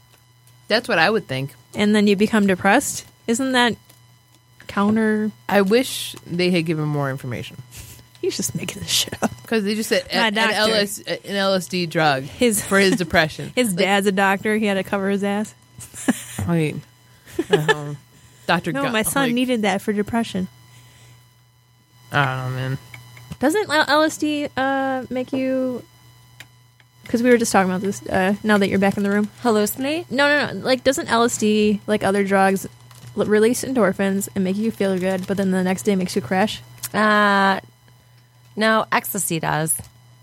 That's 0.67 0.87
what 0.87 0.97
I 0.99 1.09
would 1.09 1.27
think. 1.27 1.53
and 1.75 1.95
then 1.95 2.07
you 2.07 2.15
become 2.15 2.47
depressed? 2.47 3.05
Isn't 3.27 3.51
that 3.53 3.75
counter? 4.67 5.31
I 5.49 5.61
wish 5.61 6.15
they 6.25 6.51
had 6.51 6.65
given 6.65 6.85
more 6.85 7.09
information 7.09 7.57
He's 8.21 8.37
just 8.37 8.55
making 8.55 8.81
this 8.81 8.89
shit 8.89 9.21
up. 9.21 9.29
because 9.43 9.63
they 9.63 9.75
just 9.75 9.89
said 9.89 10.07
My 10.11 10.27
an. 10.29 10.37
LS, 10.37 10.97
an 10.99 11.17
LSD 11.19 11.87
drug 11.89 12.23
His 12.23 12.63
for 12.65 12.79
his 12.79 12.95
depression. 12.95 13.51
his 13.55 13.73
dad's 13.73 14.07
a 14.07 14.11
doctor. 14.11 14.55
He 14.57 14.65
had 14.65 14.75
to 14.75 14.83
cover 14.83 15.09
his 15.09 15.23
ass. 15.23 15.53
I 16.47 16.55
mean, 16.57 16.81
um, 17.49 17.97
Doctor. 18.47 18.71
No, 18.71 18.83
Gun- 18.83 18.91
my 18.93 19.01
son 19.01 19.27
like, 19.27 19.33
needed 19.33 19.61
that 19.63 19.81
for 19.81 19.91
depression. 19.93 20.47
I 22.11 22.25
don't 22.25 22.51
know, 22.51 22.55
man. 22.55 22.77
Doesn't 23.39 23.67
LSD 23.67 24.49
uh, 24.55 25.05
make 25.09 25.33
you? 25.33 25.83
Because 27.03 27.21
we 27.21 27.29
were 27.29 27.37
just 27.37 27.51
talking 27.51 27.69
about 27.69 27.81
this. 27.81 28.01
Uh, 28.07 28.35
now 28.43 28.57
that 28.57 28.69
you're 28.69 28.79
back 28.79 28.97
in 28.97 29.03
the 29.03 29.09
room, 29.11 29.29
Hallucinate? 29.43 30.09
no, 30.09 30.27
no, 30.27 30.53
no. 30.53 30.65
Like, 30.65 30.83
doesn't 30.83 31.07
LSD, 31.07 31.81
like 31.85 32.03
other 32.03 32.23
drugs, 32.23 32.67
l- 33.17 33.25
release 33.25 33.63
endorphins 33.63 34.27
and 34.33 34.43
make 34.43 34.55
you 34.55 34.71
feel 34.71 34.97
good, 34.97 35.27
but 35.27 35.37
then 35.37 35.51
the 35.51 35.63
next 35.63 35.83
day 35.83 35.95
makes 35.95 36.15
you 36.15 36.21
crash? 36.21 36.61
Uh, 36.93 37.59
no, 38.55 38.85
ecstasy 38.91 39.39
does. 39.39 39.77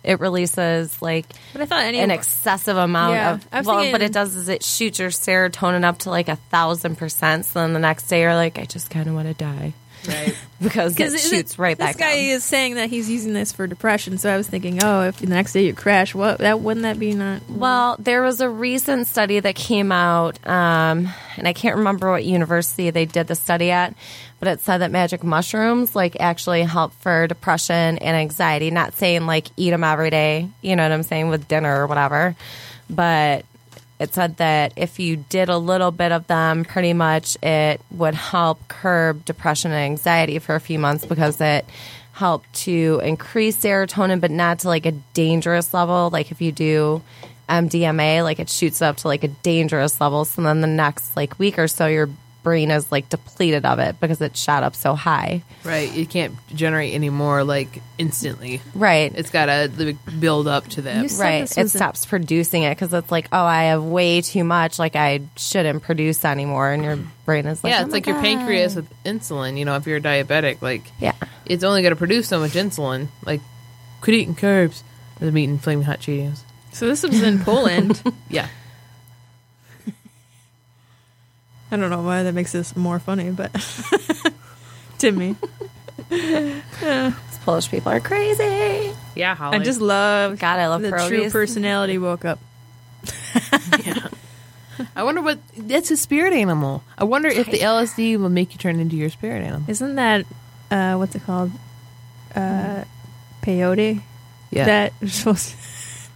It 0.05 0.19
releases 0.21 1.01
like 1.01 1.27
But 1.53 1.63
I 1.63 1.67
thought 1.67 1.83
any 1.85 2.01
an 2.01 2.11
excessive 2.11 2.77
amount 2.77 3.15
Yeah, 3.15 3.33
of. 3.35 3.49
I 3.53 3.61
well, 3.61 3.77
thinking- 3.79 3.93
what 3.93 4.03
it 4.03 4.13
does 4.13 4.35
is 4.35 4.49
it 4.49 4.65
shoots 4.65 4.99
your 4.99 5.11
serotonin 5.11 5.85
up 5.85 5.99
to 6.01 6.11
like 6.11 6.29
a 6.29 6.37
thousand 6.37 6.97
percent. 6.97 7.45
So 7.47 7.61
then 7.61 7.73
the 7.73 7.79
next 7.79 8.09
day 8.09 8.23
you're 8.23 8.35
like, 8.35 8.59
I 8.59 8.65
just 8.65 8.91
kind 8.91 9.09
of 9.09 9.15
want 9.15 9.29
to 9.29 9.35
die 9.35 9.75
Right. 10.09 10.35
because 10.61 10.95
it 10.95 10.97
because 10.97 11.31
shoots 11.31 11.61
right 11.61 11.79
this 11.79 11.87
back. 11.87 11.97
This 11.97 12.05
guy 12.05 12.17
down. 12.17 12.25
is 12.37 12.43
saying 12.45 12.75
that 12.75 12.91
he's 12.91 13.09
using 13.09 13.35
this 13.35 13.53
for 13.53 13.69
depression. 13.69 14.19
So 14.19 14.33
I 14.35 14.37
was 14.37 14.49
thinking, 14.49 14.83
oh, 14.83 15.03
if 15.03 15.19
the 15.19 15.27
next 15.29 15.53
day 15.53 15.65
you 15.67 15.75
crash, 15.75 16.13
what 16.13 16.39
that 16.39 16.59
wouldn't 16.59 16.83
that 16.83 16.99
be 16.99 17.15
not? 17.15 17.49
Well, 17.49 17.95
there 18.01 18.21
was 18.23 18.41
a 18.41 18.49
recent 18.51 19.07
study 19.07 19.39
that 19.39 19.55
came 19.55 19.93
out, 19.93 20.45
um, 20.45 21.09
and 21.37 21.47
I 21.47 21.53
can't 21.53 21.77
remember 21.77 22.11
what 22.11 22.25
university 22.25 22.91
they 22.91 23.05
did 23.05 23.29
the 23.29 23.37
study 23.37 23.71
at, 23.71 23.95
but 24.43 24.49
it 24.49 24.61
said 24.61 24.79
that 24.79 24.91
magic 24.91 25.23
mushrooms 25.23 25.95
like 25.95 26.17
actually 26.19 26.65
help 26.65 26.93
for 26.95 27.29
depression 27.29 27.99
and 27.99 28.17
anxiety. 28.17 28.73
Not 28.73 28.93
saying 28.95 29.25
like 29.25 29.47
eat 29.57 29.71
them 29.71 29.85
every 29.85 30.11
day, 30.11 30.49
you 30.63 30.75
know 30.75 30.83
what 30.83 30.91
I'm 30.91 31.05
saying, 31.05 31.29
with 31.29 31.47
dinner 31.47 31.81
or 31.81 31.87
whatever, 31.87 32.35
but 32.91 33.47
it 34.01 34.13
said 34.13 34.39
that 34.39 34.73
if 34.75 34.99
you 34.99 35.15
did 35.15 35.49
a 35.49 35.57
little 35.57 35.93
bit 35.93 36.11
of 36.11 36.27
them, 36.27 36.65
pretty 36.65 36.93
much 36.93 37.41
it 37.41 37.81
would 37.93 38.17
help 38.17 38.67
curb 38.67 39.25
depression 39.25 39.71
and 39.71 39.81
anxiety 39.81 40.41
for 40.41 40.57
a 40.57 40.61
few 40.61 40.81
months 40.81 41.07
because 41.07 41.41
it 41.41 41.65
helped 42.11 42.53
to 42.55 43.01
increase 43.05 43.57
serotonin, 43.57 44.21
but 44.21 44.33
not 44.33 44.59
to 44.59 44.67
like 44.67 44.87
a 44.87 44.93
dangerous 45.15 45.73
level. 45.73 46.11
Like 46.11 46.33
if 46.33 46.41
you 46.41 46.51
do 46.51 47.01
MDMA, 47.49 48.25
like 48.25 48.41
it 48.41 48.51
shoots 48.51 48.83
up 48.83 48.97
to 48.99 49.07
like 49.07 49.23
a 49.23 49.29
dangerous 49.29 50.01
level. 50.01 50.25
So 50.25 50.43
then 50.43 50.63
the 50.63 50.67
next 50.67 51.17
like 51.17 51.39
week 51.39 51.61
or 51.61 51.69
so, 51.69 51.87
you're 51.87 52.11
brain 52.43 52.71
is 52.71 52.91
like 52.91 53.09
depleted 53.09 53.65
of 53.65 53.79
it 53.79 54.01
because 54.01 54.21
it 54.21 54.37
shot 54.37 54.63
up 54.63 54.75
so 54.75 54.95
high. 54.95 55.43
Right. 55.65 55.93
You 55.93 56.07
can't 56.07 56.35
generate 56.55 56.93
any 56.95 57.11
more 57.11 57.45
like 57.45 57.81
instantly. 57.99 58.61
Right. 58.75 59.13
It's 59.15 59.31
got 59.31 59.47
to 59.47 59.95
build 60.19 60.49
up 60.49 60.67
to 60.71 60.83
that. 60.83 61.11
Right. 61.19 61.43
It 61.51 61.57
was 61.57 61.75
a- 61.75 61.79
stops 61.79 62.05
producing 62.07 62.65
it 62.65 62.71
because 62.73 62.93
it's 62.93 63.11
like, 63.11 63.29
oh, 63.33 63.45
I 63.45 63.65
have 63.65 63.83
way 63.85 64.21
too 64.21 64.45
much. 64.45 64.79
Like 64.79 64.97
I 64.97 65.21
shouldn't 65.37 65.83
produce 65.83 66.25
anymore, 66.25 66.71
and 66.73 66.83
your 66.85 66.99
brain 67.25 67.47
is 67.47 67.63
like, 67.63 67.71
yeah, 67.73 67.79
oh 67.79 67.83
it's 67.83 67.91
my 67.91 67.97
like 67.97 68.07
your 68.07 68.21
pancreas 68.21 68.75
with 68.75 68.89
insulin. 69.05 69.57
You 69.59 69.65
know, 69.65 69.77
if 69.77 69.87
you're 69.87 70.01
diabetic, 70.01 70.63
like 70.63 70.83
Yeah. 70.99 71.13
it's 71.47 71.63
only 71.65 71.83
going 71.83 71.93
to 71.93 71.97
produce 71.97 72.29
so 72.29 72.41
much 72.41 72.53
insulin. 72.53 73.09
Like, 73.25 73.41
quit 74.01 74.17
eating 74.17 74.35
carbs. 74.35 74.83
I'm 75.21 75.37
eating 75.39 75.59
flaming 75.59 75.85
hot 75.85 76.01
Cheetos. 76.01 76.41
So 76.73 76.87
this 76.89 77.03
was 77.05 77.23
in 77.23 77.39
Poland. 77.41 78.03
Yeah. 78.29 78.49
I 81.73 81.77
don't 81.77 81.89
know 81.89 82.03
why 82.03 82.23
that 82.23 82.35
makes 82.35 82.53
this 82.53 82.77
more 82.77 82.99
funny, 82.99 83.31
but 83.31 83.51
to 84.99 85.11
me, 85.11 85.37
These 86.11 86.63
Polish 87.45 87.71
people 87.71 87.91
are 87.91 88.01
crazy. 88.01 88.95
Yeah, 89.15 89.35
Holly. 89.35 89.57
I 89.57 89.61
just 89.61 89.81
love 89.81 90.39
God, 90.39 90.59
I 90.59 90.69
love 90.69 90.83
the 90.83 90.91
true 91.09 91.31
personality 91.31 91.97
woke 91.97 92.27
up. 92.27 92.39
I 94.97 95.03
wonder 95.03 95.23
what 95.23 95.39
that's 95.57 95.91
a 95.91 95.97
spirit 95.97 96.35
animal. 96.35 96.85
I 96.99 97.05
wonder 97.05 97.29
if 97.29 97.47
the 97.51 97.61
LSD 97.61 98.19
will 98.19 98.29
make 98.29 98.53
you 98.53 98.59
turn 98.59 98.79
into 98.79 98.97
your 98.97 99.09
spirit 99.09 99.43
animal. 99.43 99.63
Isn't 99.67 99.95
that 99.95 100.27
uh, 100.71 100.97
what's 100.97 101.15
it 101.15 101.25
called? 101.25 101.53
Uh, 102.35 102.85
peyote. 103.43 104.03
Yeah. 104.51 104.65
That 104.67 104.93
is 105.01 105.15
supposed 105.25 105.55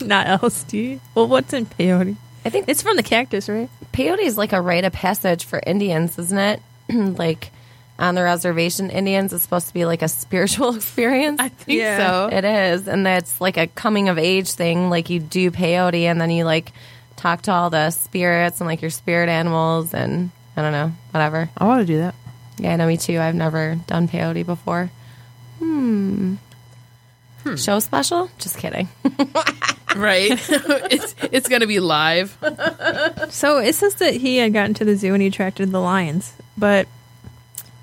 not 0.02 0.26
LSD. 0.26 1.00
Well, 1.14 1.28
what's 1.28 1.54
in 1.54 1.64
peyote? 1.64 2.16
I 2.47 2.51
think 2.51 2.68
It's 2.68 2.80
from 2.82 2.97
the 2.97 3.03
cactus, 3.03 3.49
right? 3.49 3.68
peyote 3.92 4.20
is 4.20 4.38
like 4.38 4.53
a 4.53 4.61
rite 4.61 4.84
of 4.84 4.92
passage 4.92 5.44
for 5.44 5.61
Indians, 5.66 6.18
isn't 6.18 6.38
it? 6.38 6.62
like 7.18 7.51
on 7.99 8.14
the 8.14 8.22
reservation, 8.22 8.90
Indians 8.90 9.32
is 9.32 9.42
supposed 9.42 9.68
to 9.68 9.74
be 9.74 9.84
like 9.84 10.03
a 10.03 10.09
spiritual 10.09 10.74
experience. 10.76 11.40
I 11.40 11.49
think 11.49 11.78
Yeah. 11.80 11.99
so. 11.99 12.28
It 12.36 12.44
is, 12.44 12.88
and 12.88 13.05
that's 13.05 13.40
like 13.40 13.57
a 13.57 13.66
coming 13.66 14.09
of 14.09 14.18
age 14.18 14.53
thing. 14.53 14.90
Like 14.90 15.11
you 15.11 15.18
do 15.20 15.51
peyote, 15.51 16.03
and 16.05 16.20
then 16.20 16.30
you 16.30 16.44
like 16.44 16.72
talk 17.16 17.42
to 17.42 17.53
all 17.53 17.70
the 17.70 17.90
spirits 17.90 18.61
and 18.61 18.68
like 18.68 18.80
your 18.82 18.90
spirit 18.90 19.28
animals, 19.28 19.92
and 19.94 20.30
I 20.57 20.62
don't 20.62 20.72
know, 20.72 20.92
whatever. 21.11 21.51
I 21.57 21.64
want 21.64 21.80
to 21.80 21.86
do 21.86 21.99
that. 21.99 22.14
Yeah, 22.59 22.72
I 22.74 22.76
know 22.76 22.86
me 22.86 22.97
too. 22.97 23.18
I've 23.18 23.34
never 23.34 23.76
done 23.86 24.09
peyote 24.09 24.47
before. 24.47 24.90
Hmm. 25.59 26.34
Show 27.57 27.78
special? 27.80 28.30
Just 28.38 28.59
kidding. 28.59 28.88
Right. 29.97 30.30
it's 30.90 31.14
it's 31.32 31.49
going 31.49 31.61
to 31.62 31.66
be 31.66 31.80
live. 31.80 32.36
So 33.30 33.59
it 33.59 33.74
says 33.74 33.94
that 33.97 34.14
he 34.14 34.36
had 34.38 34.53
gotten 34.53 34.74
to 34.74 34.84
the 34.84 34.97
zoo 34.97 35.12
and 35.14 35.22
he 35.22 35.28
attracted 35.28 35.70
the 35.70 35.80
lions, 35.80 36.34
but 36.57 36.86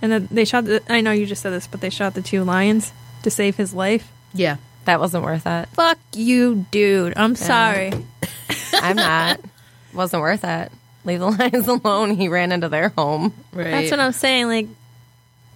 and 0.01 0.11
then 0.11 0.28
they 0.32 0.45
shot. 0.45 0.66
The, 0.66 0.82
I 0.89 1.01
know 1.01 1.11
you 1.11 1.26
just 1.26 1.41
said 1.41 1.51
this, 1.51 1.68
but 1.68 1.82
they 1.82 1.89
shot 1.89 2.14
the 2.14 2.22
two 2.22 2.43
lions 2.43 2.91
to 3.24 3.32
save 3.32 3.55
his 3.55 3.74
life. 3.74 4.11
Yeah. 4.34 4.57
That 4.86 4.99
wasn't 4.99 5.24
worth 5.24 5.47
it. 5.47 5.70
Fuck 5.70 5.97
you, 6.14 6.66
dude. 6.72 7.14
I'm 7.16 7.36
sorry. 7.36 7.93
I'm 8.74 8.97
not. 8.97 9.39
wasn't 9.93 10.22
worth 10.22 10.43
it. 10.43 10.72
Leave 11.05 11.20
the 11.20 11.30
lions 11.32 11.68
alone. 11.68 12.11
He 12.11 12.28
ran 12.28 12.51
into 12.51 12.70
their 12.70 12.89
home, 12.89 13.34
Right. 13.53 13.72
That's 13.72 13.91
what 13.91 13.99
I'm 14.01 14.11
saying. 14.11 14.47
Like, 14.47 14.68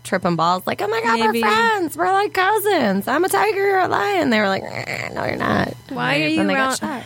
tripping 0.07 0.35
balls. 0.35 0.65
Like, 0.65 0.81
oh 0.81 0.87
my 0.87 1.01
god, 1.01 1.19
Maybe- 1.19 1.41
we're 1.41 1.49
friends. 1.49 1.97
We're 1.97 2.11
like 2.11 2.33
cousins. 2.33 3.07
I'm 3.07 3.23
a 3.23 3.29
tiger. 3.29 3.57
You're 3.57 3.79
a 3.79 3.87
lion. 3.87 4.29
They 4.29 4.39
were 4.39 4.47
like, 4.47 4.63
"Eh, 4.63 5.09
no, 5.13 5.25
you're 5.25 5.35
not. 5.35 5.73
why 5.89 6.19
are 6.21 6.27
you 6.27 6.37
Then 6.37 6.51
around? 6.51 7.03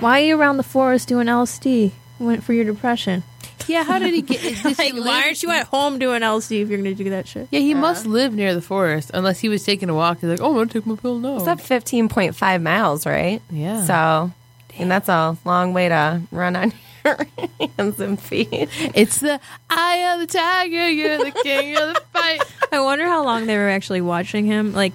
Why 0.00 0.20
are 0.20 0.24
you 0.24 0.40
around 0.40 0.56
the 0.56 0.62
forest 0.62 1.08
doing 1.08 1.26
LSD? 1.26 1.92
Went 2.18 2.44
for 2.44 2.52
your 2.52 2.64
depression. 2.64 3.22
Yeah, 3.66 3.84
how 3.84 3.98
did 3.98 4.12
he 4.14 4.22
get 4.22 4.40
did 4.62 4.78
Like, 4.78 4.94
why 4.94 5.22
aren't 5.24 5.42
you 5.42 5.50
at 5.50 5.66
home 5.66 5.98
doing 5.98 6.22
LSD 6.22 6.62
if 6.62 6.68
you're 6.68 6.78
going 6.78 6.96
to 6.96 7.02
do 7.04 7.10
that 7.10 7.26
shit? 7.26 7.48
Yeah, 7.50 7.60
he 7.60 7.74
must 7.74 8.06
live 8.06 8.34
near 8.34 8.54
the 8.54 8.60
forest 8.62 9.10
unless 9.14 9.40
he 9.40 9.48
was 9.48 9.64
taking 9.64 9.88
a 9.88 9.94
walk. 9.94 10.20
He's 10.20 10.30
like, 10.30 10.40
"Oh, 10.40 10.48
I'm 10.48 10.54
going 10.54 10.68
to 10.68 10.74
take 10.74 10.86
my 10.86 10.96
pill 10.96 11.18
now." 11.18 11.36
It's 11.36 11.46
up 11.46 11.60
15.5 11.60 12.62
miles, 12.62 13.06
right? 13.06 13.40
Yeah. 13.50 13.84
So, 13.84 14.32
and 14.78 14.90
that's 14.90 15.08
a 15.08 15.36
long 15.44 15.72
way 15.72 15.88
to 15.88 16.20
run 16.30 16.56
on 16.56 16.72
your 17.04 17.26
hands 17.78 18.00
and 18.00 18.20
feet. 18.20 18.48
It's 18.94 19.18
the 19.20 19.40
eye 19.70 20.12
of 20.14 20.20
the 20.20 20.26
tiger, 20.26 20.88
you're 20.88 21.18
the 21.18 21.30
king 21.42 21.76
of 21.76 21.94
the 21.94 22.00
fight. 22.12 22.40
I 22.72 22.80
wonder 22.80 23.06
how 23.06 23.24
long 23.24 23.46
they 23.46 23.56
were 23.56 23.68
actually 23.68 24.00
watching 24.00 24.46
him. 24.46 24.72
Like, 24.72 24.92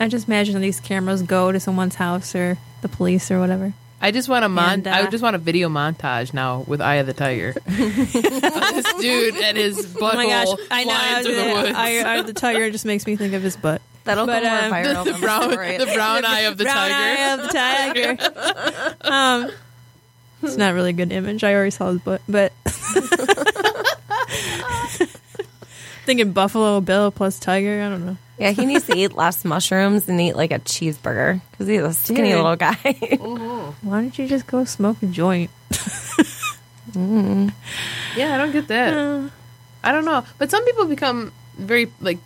I 0.00 0.08
just 0.08 0.26
imagine 0.28 0.60
these 0.60 0.80
cameras 0.80 1.22
go 1.22 1.52
to 1.52 1.60
someone's 1.60 1.94
house 1.94 2.34
or 2.34 2.58
the 2.80 2.88
police 2.88 3.30
or 3.30 3.38
whatever. 3.38 3.72
I 4.00 4.10
just 4.10 4.28
want 4.28 4.44
a 4.44 4.48
mon- 4.48 4.72
And, 4.72 4.86
uh, 4.88 4.90
I 4.90 5.06
just 5.06 5.22
want 5.22 5.36
a 5.36 5.38
video 5.38 5.68
montage 5.68 6.34
now 6.34 6.64
with 6.66 6.80
Eye 6.80 6.96
of 6.96 7.06
the 7.06 7.12
Tiger. 7.12 7.54
This 7.66 8.92
dude 8.94 9.36
and 9.36 9.56
his 9.56 9.86
butt. 9.94 10.14
Oh 10.14 10.16
my 10.16 10.26
gosh, 10.26 10.48
I 10.70 10.84
flying 10.84 11.24
through 11.24 11.34
the 11.36 11.44
know. 11.44 11.54
woods. 11.62 11.76
Eye, 11.76 11.98
eye 12.00 12.16
of 12.16 12.26
the 12.26 12.32
tiger 12.32 12.70
just 12.70 12.84
makes 12.86 13.06
me 13.06 13.16
think 13.16 13.34
of 13.34 13.42
his 13.42 13.54
butt. 13.56 13.82
That'll 14.04 14.24
But, 14.26 14.42
go 14.42 14.48
more 14.48 14.58
um, 14.64 14.72
viral 14.72 15.04
the 15.04 15.12
than 15.12 15.20
brown, 15.20 15.50
the 15.50 15.90
brown 15.94 16.24
eye 16.24 16.40
of 16.40 16.56
the 16.58 16.64
Brown 16.64 16.90
tiger. 16.90 16.94
eye 16.94 17.34
of 17.34 17.42
the 17.42 17.48
tiger. 17.48 18.98
um, 19.02 19.50
it's 20.42 20.56
not 20.56 20.74
really 20.74 20.90
a 20.90 20.94
good 20.94 21.12
image. 21.12 21.44
I 21.44 21.54
already 21.54 21.70
saw 21.70 21.90
his 21.92 22.00
butt, 22.00 22.22
but 22.28 22.52
thinking 26.04 26.32
Buffalo 26.32 26.80
Bill 26.80 27.10
plus 27.10 27.38
tiger. 27.38 27.82
I 27.82 27.88
don't 27.88 28.06
know. 28.06 28.16
Yeah, 28.38 28.50
he 28.50 28.66
needs 28.66 28.86
to 28.86 28.96
eat 28.96 29.12
less 29.14 29.44
mushrooms 29.44 30.08
and 30.08 30.20
eat 30.20 30.34
like 30.34 30.50
a 30.50 30.58
cheeseburger 30.58 31.40
because 31.50 31.68
he's 31.68 31.80
a 31.82 31.92
skinny 31.92 32.30
Dude. 32.30 32.36
little 32.38 32.56
guy. 32.56 32.74
Why 33.82 34.00
don't 34.00 34.18
you 34.18 34.26
just 34.26 34.46
go 34.46 34.64
smoke 34.64 35.02
a 35.02 35.06
joint? 35.06 35.50
Yeah, 36.94 38.34
I 38.34 38.38
don't 38.38 38.52
get 38.52 38.68
that. 38.68 39.30
I 39.84 39.92
don't 39.92 40.04
know, 40.04 40.24
but 40.38 40.50
some 40.50 40.64
people 40.64 40.86
become 40.86 41.32
very 41.56 41.90
like 42.00 42.18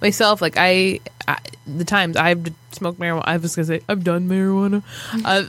myself. 0.00 0.40
Like 0.40 0.54
I, 0.56 1.00
I 1.26 1.38
the 1.66 1.84
times 1.84 2.16
I've 2.16 2.46
smoked 2.72 2.98
marijuana. 2.98 3.22
I 3.24 3.36
was 3.36 3.54
gonna 3.56 3.66
say 3.66 3.80
I've 3.88 4.04
done 4.04 4.28
marijuana. 4.28 4.82
Uh, 5.24 5.44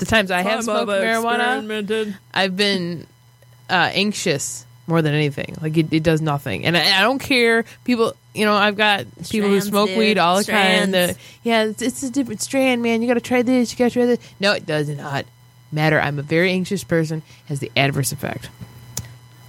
the 0.00 0.06
times 0.06 0.30
I 0.30 0.42
have 0.42 0.64
smoked 0.64 0.88
marijuana, 0.90 2.14
I've 2.34 2.56
been 2.56 3.06
uh, 3.68 3.90
anxious 3.92 4.66
more 4.86 5.02
than 5.02 5.14
anything. 5.14 5.56
Like 5.60 5.76
it, 5.76 5.92
it 5.92 6.02
does 6.02 6.20
nothing, 6.20 6.64
and 6.66 6.76
I, 6.76 6.98
I 6.98 7.02
don't 7.02 7.20
care. 7.20 7.64
People, 7.84 8.14
you 8.34 8.44
know, 8.44 8.54
I've 8.54 8.76
got 8.76 9.04
people 9.28 9.48
who 9.48 9.60
smoke 9.60 9.88
dude. 9.88 9.98
weed 9.98 10.18
all 10.18 10.38
the 10.38 10.42
Strands. 10.42 10.82
time. 10.86 10.90
that- 10.92 11.16
yeah, 11.44 11.64
it's, 11.64 11.80
it's 11.82 12.02
a 12.02 12.10
different 12.10 12.40
strand, 12.42 12.82
man. 12.82 13.00
You 13.02 13.08
got 13.08 13.14
to 13.14 13.20
try 13.20 13.42
this. 13.42 13.70
You 13.72 13.78
got 13.78 13.84
to 13.88 13.90
try 13.94 14.06
this. 14.06 14.18
No, 14.40 14.52
it 14.52 14.66
does 14.66 14.88
not 14.88 15.24
matter. 15.70 16.00
I'm 16.00 16.18
a 16.18 16.22
very 16.22 16.50
anxious 16.50 16.82
person. 16.82 17.22
Has 17.46 17.60
the 17.60 17.70
adverse 17.76 18.10
effect. 18.12 18.48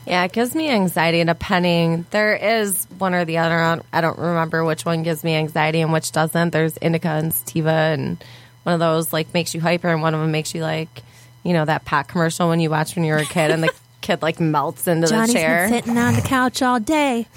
yeah, 0.06 0.24
it 0.24 0.32
gives 0.34 0.54
me 0.56 0.70
anxiety 0.70 1.20
And 1.22 1.28
depending. 1.28 2.06
There 2.12 2.36
is 2.36 2.86
one 2.98 3.14
or 3.14 3.26
the 3.26 3.38
other. 3.40 3.82
I 3.92 4.02
don't 4.02 4.20
remember 4.20 4.64
which 4.64 4.86
one 4.86 5.04
gives 5.04 5.24
me 5.24 5.36
anxiety 5.36 5.82
and 5.82 5.92
which 5.94 6.12
doesn't. 6.12 6.52
There's 6.52 6.78
indica 6.78 7.10
and 7.10 7.34
sativa, 7.34 7.70
and 7.72 8.24
one 8.64 8.74
of 8.74 8.80
those 8.80 9.12
like 9.12 9.34
makes 9.34 9.54
you 9.54 9.62
hyper, 9.62 9.90
and 9.90 10.02
one 10.02 10.14
of 10.14 10.20
them 10.22 10.32
makes 10.32 10.54
you 10.54 10.62
like, 10.62 11.04
you 11.44 11.54
know, 11.54 11.66
that 11.66 11.86
pot 11.86 12.08
commercial 12.08 12.50
when 12.50 12.60
you 12.60 12.70
watch 12.70 12.96
when 12.96 13.06
you 13.06 13.14
were 13.14 13.20
a 13.20 13.26
kid, 13.26 13.52
and 13.52 13.64
the 13.64 13.74
kid 14.02 14.22
like 14.22 14.40
melts 14.40 14.88
into 14.88 15.08
Johnny's 15.08 15.34
the 15.34 15.40
chair. 15.40 15.68
been 15.70 15.84
sitting 15.84 15.98
on 15.98 16.14
the 16.16 16.22
couch 16.22 16.62
all 16.62 16.80
day. 16.80 17.28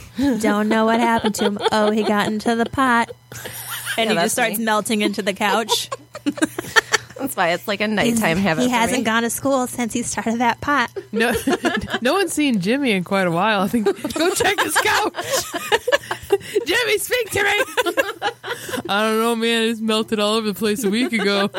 Don't 0.41 0.69
know 0.69 0.85
what 0.87 1.01
happened 1.01 1.35
to 1.37 1.45
him. 1.45 1.59
Oh, 1.73 1.91
he 1.91 2.03
got 2.03 2.27
into 2.27 2.55
the 2.57 2.67
pot. 2.67 3.11
And 3.97 4.11
he 4.11 4.17
just 4.17 4.35
starts 4.35 4.59
me. 4.59 4.65
melting 4.65 5.03
into 5.03 5.23
the 5.23 5.33
couch. 5.35 5.89
That's 6.25 7.37
why 7.37 7.51
it's 7.51 7.69
like 7.69 7.81
a 7.81 7.87
nighttime 7.89 8.39
habit. 8.39 8.63
he 8.63 8.69
for 8.69 8.75
hasn't 8.75 9.05
gone 9.05 9.23
to 9.23 9.31
school 9.31 9.67
since 9.67 9.93
he 9.93 10.03
started 10.03 10.41
that 10.41 10.61
pot. 10.61 10.91
No, 11.13 11.33
no 12.03 12.13
one's 12.15 12.33
seen 12.33 12.61
Jimmy 12.61 12.91
in 12.91 13.05
quite 13.05 13.27
a 13.27 13.31
while. 13.31 13.61
I 13.63 13.69
think 13.69 13.87
go 14.15 14.31
check 14.35 14.59
his 14.61 14.77
couch. 14.77 15.15
Jimmy, 16.67 16.99
speak 16.99 17.31
to 17.31 17.43
me. 17.45 17.63
I 18.89 19.03
don't 19.03 19.19
know, 19.19 19.37
man. 19.37 19.65
It's 19.65 19.81
melted 19.81 20.19
all 20.21 20.35
over 20.35 20.49
the 20.49 20.55
place 20.55 20.85
a 20.85 20.91
week 20.91 21.13
ago. 21.13 21.51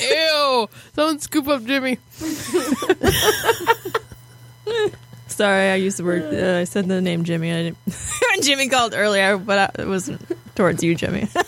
Ew! 0.00 0.68
Someone 0.94 1.18
scoop 1.18 1.48
up 1.48 1.64
Jimmy. 1.64 1.98
Sorry, 5.26 5.70
I 5.70 5.76
used 5.76 5.98
the 5.98 6.04
word. 6.04 6.34
Uh, 6.34 6.58
I 6.60 6.64
said 6.64 6.88
the 6.88 7.00
name 7.00 7.24
Jimmy. 7.24 7.52
I 7.52 7.62
didn't. 7.62 7.78
Jimmy 8.42 8.68
called 8.68 8.94
earlier, 8.94 9.36
but 9.36 9.58
I, 9.58 9.82
it 9.82 9.86
wasn't 9.88 10.20
towards 10.54 10.82
you, 10.82 10.94
Jimmy. 10.94 11.28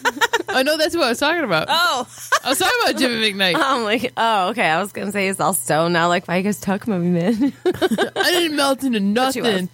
Oh, 0.53 0.57
I 0.59 0.63
know 0.65 0.77
that's 0.77 0.97
what 0.97 1.05
I 1.05 1.09
was 1.11 1.19
talking 1.21 1.45
about. 1.45 1.67
oh, 1.71 2.09
I 2.45 2.49
was 2.49 2.59
talking 2.59 2.79
about 2.83 2.99
Jimmy 3.01 3.33
McKnight. 3.33 3.55
Oh, 3.57 3.79
I'm 3.79 3.85
like, 3.85 4.13
oh, 4.17 4.49
okay. 4.51 4.69
I 4.69 4.81
was 4.81 4.91
gonna 4.93 5.13
say 5.13 5.27
he's 5.29 5.39
all 5.39 5.55
stoned 5.55 5.93
now. 5.93 6.09
Like, 6.09 6.27
why 6.27 6.39
you 6.39 6.43
guys 6.43 6.59
talking 6.59 6.93
about 6.93 7.05
me, 7.05 7.11
man? 7.11 7.53
I 7.67 8.31
didn't 8.33 8.57
melt 8.57 8.83
into 8.83 8.99
nothing. 9.01 9.69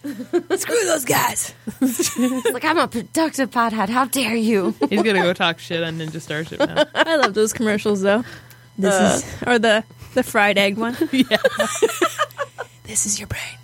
screw 0.56 0.84
those 0.84 1.04
guys. 1.06 1.54
Like, 2.52 2.64
I'm 2.64 2.78
a 2.78 2.88
productive 2.88 3.50
pothead. 3.50 3.88
How 3.88 4.04
dare 4.04 4.34
you? 4.36 4.74
He's 4.90 5.02
gonna 5.02 5.22
go 5.22 5.32
talk 5.32 5.58
shit 5.60 5.82
on 5.82 5.98
Ninja 5.98 6.20
Starship 6.20 6.58
now. 6.60 6.84
I 6.94 7.16
love 7.16 7.32
those 7.34 7.52
commercials 7.54 8.02
though. 8.02 8.24
This 8.78 8.94
uh. 8.94 9.14
is 9.14 9.42
or 9.46 9.58
the 9.58 9.84
the 10.14 10.22
fried 10.22 10.58
egg 10.58 10.76
one. 10.76 10.96
yeah, 11.12 11.38
This 12.84 13.06
is 13.06 13.18
your 13.18 13.28
brain. 13.28 13.58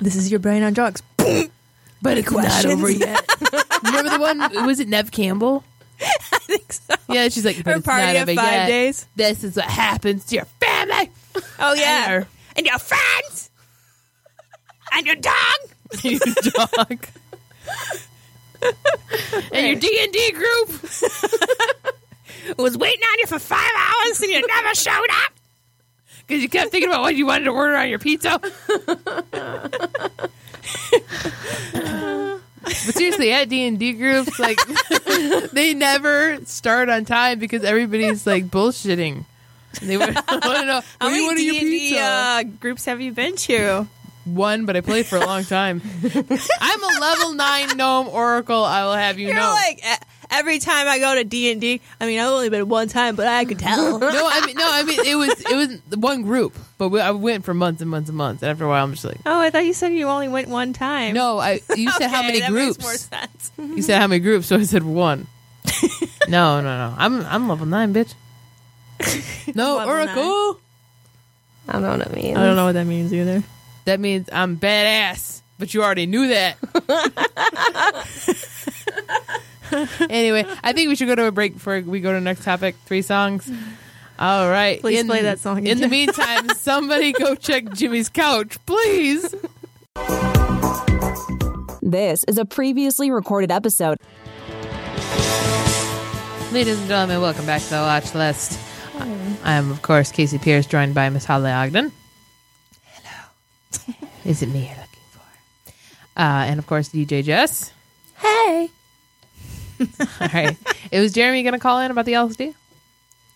This 0.00 0.16
is 0.16 0.30
your 0.30 0.40
brain 0.40 0.62
on 0.62 0.72
drugs. 0.72 1.02
but 1.16 2.18
it's 2.18 2.30
not 2.30 2.64
over 2.66 2.90
yet. 2.90 3.24
Remember 3.84 4.10
the 4.10 4.18
one? 4.20 4.66
Was 4.66 4.80
it 4.80 4.88
Neve 4.88 5.10
Campbell? 5.10 5.62
I 6.32 6.38
think 6.38 6.72
so. 6.72 6.94
Yeah, 7.08 7.28
she's 7.28 7.44
like, 7.44 7.56
Her 7.56 7.80
party 7.80 8.18
not 8.18 8.28
of 8.28 8.36
five 8.36 8.52
yet. 8.52 8.66
days. 8.66 9.06
This 9.16 9.44
is 9.44 9.56
what 9.56 9.66
happens 9.66 10.24
to 10.26 10.36
your 10.36 10.44
family. 10.60 11.10
Oh 11.58 11.74
yeah, 11.74 12.08
Her. 12.08 12.26
and 12.56 12.66
your 12.66 12.78
friends. 12.78 13.50
And 14.92 15.06
your 15.06 15.16
dog. 15.16 15.34
your 16.02 16.18
dog, 16.18 17.06
and 19.52 19.66
your 19.66 19.76
D 19.76 19.98
and 20.02 20.12
D 20.12 20.32
group. 20.32 20.68
was 22.58 22.76
waiting 22.76 23.00
on 23.02 23.18
you 23.20 23.26
for 23.26 23.38
five 23.38 23.70
hours 23.76 24.20
and 24.20 24.30
you 24.30 24.46
never 24.46 24.74
showed 24.74 25.06
up. 25.24 25.32
Because 26.26 26.42
you 26.42 26.48
kept 26.48 26.70
thinking 26.70 26.88
about 26.90 27.02
what 27.02 27.16
you 27.16 27.26
wanted 27.26 27.44
to 27.44 27.50
order 27.50 27.76
on 27.76 27.88
your 27.88 27.98
pizza. 27.98 28.38
but 32.62 32.94
seriously, 32.94 33.32
at 33.32 33.48
D 33.48 33.66
and 33.66 33.78
D 33.78 33.92
groups, 33.92 34.38
like 34.38 34.58
they 35.52 35.74
never 35.74 36.38
start 36.44 36.88
on 36.88 37.04
time 37.04 37.38
because 37.38 37.64
everybody's 37.64 38.26
like 38.26 38.46
bullshitting. 38.46 39.24
They 39.80 39.96
want 39.96 40.16
to 40.16 40.22
know 40.66 40.80
How 41.00 41.08
what 41.08 41.10
do 41.10 41.16
you 41.16 41.26
many 41.28 41.46
want 41.48 41.60
D&D 41.60 41.98
uh, 41.98 42.42
groups 42.60 42.84
have 42.84 43.00
you 43.00 43.12
been 43.12 43.36
to? 43.36 43.86
One, 44.24 44.66
but 44.66 44.76
I 44.76 44.82
played 44.82 45.06
for 45.06 45.16
a 45.16 45.26
long 45.26 45.44
time. 45.44 45.82
I'm 46.60 46.82
a 46.84 47.00
level 47.00 47.32
nine 47.34 47.76
gnome 47.76 48.06
oracle. 48.08 48.62
I 48.62 48.84
will 48.84 48.92
have 48.92 49.18
you 49.18 49.26
You're 49.28 49.36
know. 49.36 49.50
like 49.50 49.78
e- 49.78 50.04
every 50.32 50.58
time 50.58 50.88
I 50.88 50.98
go 50.98 51.14
to 51.14 51.22
D 51.24 51.52
and 51.52 51.60
D. 51.60 51.80
I 52.00 52.06
mean, 52.06 52.18
I've 52.18 52.28
only 52.28 52.48
been 52.48 52.68
one 52.68 52.88
time, 52.88 53.14
but 53.14 53.28
I 53.28 53.44
could 53.44 53.58
tell. 53.58 53.98
no, 54.00 54.08
I 54.08 54.44
mean, 54.46 54.56
no, 54.56 54.66
I 54.68 54.82
mean 54.82 54.98
it 55.04 55.14
was 55.14 55.40
it 55.40 55.54
was 55.54 55.80
the 55.88 55.98
one 55.98 56.22
group, 56.22 56.56
but 56.78 56.88
we, 56.88 57.00
I 57.00 57.12
went 57.12 57.44
for 57.44 57.54
months 57.54 57.80
and 57.82 57.90
months 57.90 58.08
and 58.08 58.16
months. 58.18 58.42
And 58.42 58.50
after 58.50 58.64
a 58.64 58.68
while, 58.68 58.82
I'm 58.82 58.92
just 58.92 59.04
like, 59.04 59.18
oh, 59.26 59.40
I 59.40 59.50
thought 59.50 59.64
you 59.64 59.74
said 59.74 59.92
you 59.92 60.08
only 60.08 60.28
went 60.28 60.48
one 60.48 60.72
time. 60.72 61.14
no. 61.14 61.38
I 61.38 61.60
you 61.76 61.90
said 61.92 62.08
how 62.08 62.18
Okay, 62.22 62.26
many 62.28 62.40
that 62.40 62.50
groups? 62.50 62.78
Makes 62.78 63.10
more 63.10 63.20
sense. 63.20 63.52
You 63.58 63.82
said 63.82 64.00
how 64.00 64.06
many 64.08 64.20
groups, 64.20 64.46
so 64.46 64.56
I 64.56 64.64
said 64.64 64.82
one. 64.82 65.26
no, 66.28 66.60
no, 66.60 66.62
no. 66.62 66.94
I'm 66.96 67.24
I'm 67.26 67.48
level 67.48 67.66
nine, 67.66 67.94
bitch. 67.94 68.14
No, 69.54 69.76
Level 69.76 69.94
Oracle. 69.94 70.60
I 71.68 71.72
don't 71.72 71.82
know 71.82 71.90
what 71.90 72.00
it 72.06 72.12
means. 72.14 72.38
I 72.38 72.44
don't 72.44 72.56
know 72.56 72.64
what 72.66 72.72
that 72.72 72.86
means 72.86 73.12
either. 73.12 73.42
That 73.84 74.00
means 74.00 74.28
I'm 74.32 74.56
badass, 74.56 75.42
but 75.58 75.74
you 75.74 75.82
already 75.82 76.06
knew 76.06 76.28
that. 76.28 76.56
anyway, 80.10 80.44
I 80.62 80.72
think 80.72 80.88
we 80.88 80.96
should 80.96 81.08
go 81.08 81.14
to 81.14 81.26
a 81.26 81.32
break 81.32 81.54
before 81.54 81.80
we 81.80 82.00
go 82.00 82.10
to 82.10 82.14
the 82.14 82.20
next 82.20 82.44
topic. 82.44 82.76
Three 82.86 83.02
songs. 83.02 83.50
All 84.18 84.48
right. 84.48 84.80
Please 84.80 85.04
play 85.04 85.22
that 85.22 85.40
song 85.40 85.66
In 85.66 85.80
the 85.80 85.88
meantime, 85.88 86.48
somebody 86.56 87.12
go 87.12 87.34
check 87.34 87.70
Jimmy's 87.72 88.08
couch, 88.08 88.58
please. 88.66 89.34
This 91.80 92.24
is 92.28 92.38
a 92.38 92.44
previously 92.44 93.10
recorded 93.10 93.50
episode. 93.50 93.98
Ladies 96.52 96.78
and 96.78 96.88
gentlemen, 96.88 97.20
welcome 97.20 97.46
back 97.46 97.62
to 97.62 97.70
the 97.70 97.76
Watch 97.76 98.14
List. 98.14 98.58
I 99.44 99.54
am, 99.54 99.70
of 99.70 99.82
course, 99.82 100.12
Casey 100.12 100.38
Pierce, 100.38 100.66
joined 100.66 100.94
by 100.94 101.08
Miss 101.08 101.24
Holly 101.24 101.50
Ogden. 101.50 101.90
Hello. 102.84 103.94
Is 104.24 104.42
it 104.42 104.50
me 104.50 104.60
you're 104.60 104.68
looking 104.68 104.86
for? 105.10 106.20
Uh, 106.20 106.44
and, 106.46 106.58
of 106.58 106.66
course, 106.66 106.90
DJ 106.90 107.24
Jess. 107.24 107.72
Hey. 108.18 108.68
All 110.20 110.28
right. 110.32 110.56
It 110.90 111.00
was 111.00 111.12
Jeremy 111.12 111.42
going 111.42 111.54
to 111.54 111.58
call 111.58 111.80
in 111.80 111.90
about 111.90 112.04
the 112.04 112.12
LSD? 112.12 112.54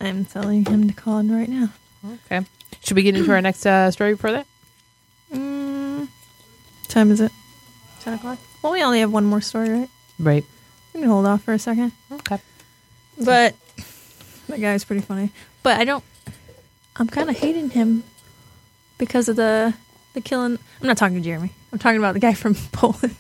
I'm 0.01 0.25
telling 0.25 0.65
him 0.65 0.89
to 0.89 0.95
call 0.95 1.19
in 1.19 1.33
right 1.35 1.49
now. 1.49 1.71
Okay. 2.27 2.45
Should 2.83 2.97
we 2.97 3.03
get 3.03 3.17
into 3.17 3.31
our 3.33 3.41
next 3.41 3.65
uh, 3.67 3.91
story 3.91 4.13
before 4.13 4.33
that? 4.33 4.47
Mm, 5.33 6.09
time 6.89 7.11
is 7.11 7.21
it? 7.21 7.33
Ten 8.01 8.15
o'clock. 8.15 8.39
Well, 8.63 8.73
we 8.73 8.83
only 8.83 9.01
have 9.01 9.13
one 9.13 9.25
more 9.25 9.41
story, 9.41 9.71
right? 9.71 9.91
Right. 10.19 10.45
We 10.95 11.01
can 11.01 11.09
hold 11.09 11.27
off 11.27 11.43
for 11.43 11.55
a 11.55 11.59
second. 11.59 11.93
Okay. 12.13 12.39
But 13.25 13.55
that 14.49 14.61
guy's 14.61 14.85
pretty 14.85 15.03
funny. 15.03 15.31
But 15.63 15.79
I 15.81 15.85
don't. 15.85 16.05
I'm 16.97 17.09
kind 17.09 17.29
of 17.29 17.37
hating 17.37 17.71
him 17.71 18.05
because 18.99 19.29
of 19.29 19.37
the 19.37 19.75
the 20.15 20.21
killing. 20.21 20.59
I'm 20.81 20.87
not 20.87 20.97
talking 20.97 21.17
to 21.17 21.23
Jeremy. 21.23 21.51
I'm 21.77 21.81
talking 21.81 21.99
about 21.99 22.15
the 22.15 22.21
guy 22.21 22.33
from 22.33 22.55
Poland. 22.73 23.15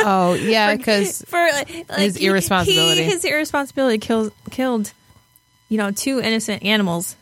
Oh, 0.00 0.32
yeah, 0.40 0.74
because 0.74 1.20
for 1.26 1.36
like, 1.52 1.68
like, 1.90 1.98
His 1.98 2.16
he- 2.16 2.24
irresponsibility. 2.24 3.02
He, 3.04 3.10
his 3.10 3.22
irresponsibility 3.22 3.98
killed 3.98 4.32
killed, 4.50 4.94
you 5.68 5.76
know, 5.76 5.90
two 5.90 6.20
innocent 6.20 6.62
animals. 6.62 7.16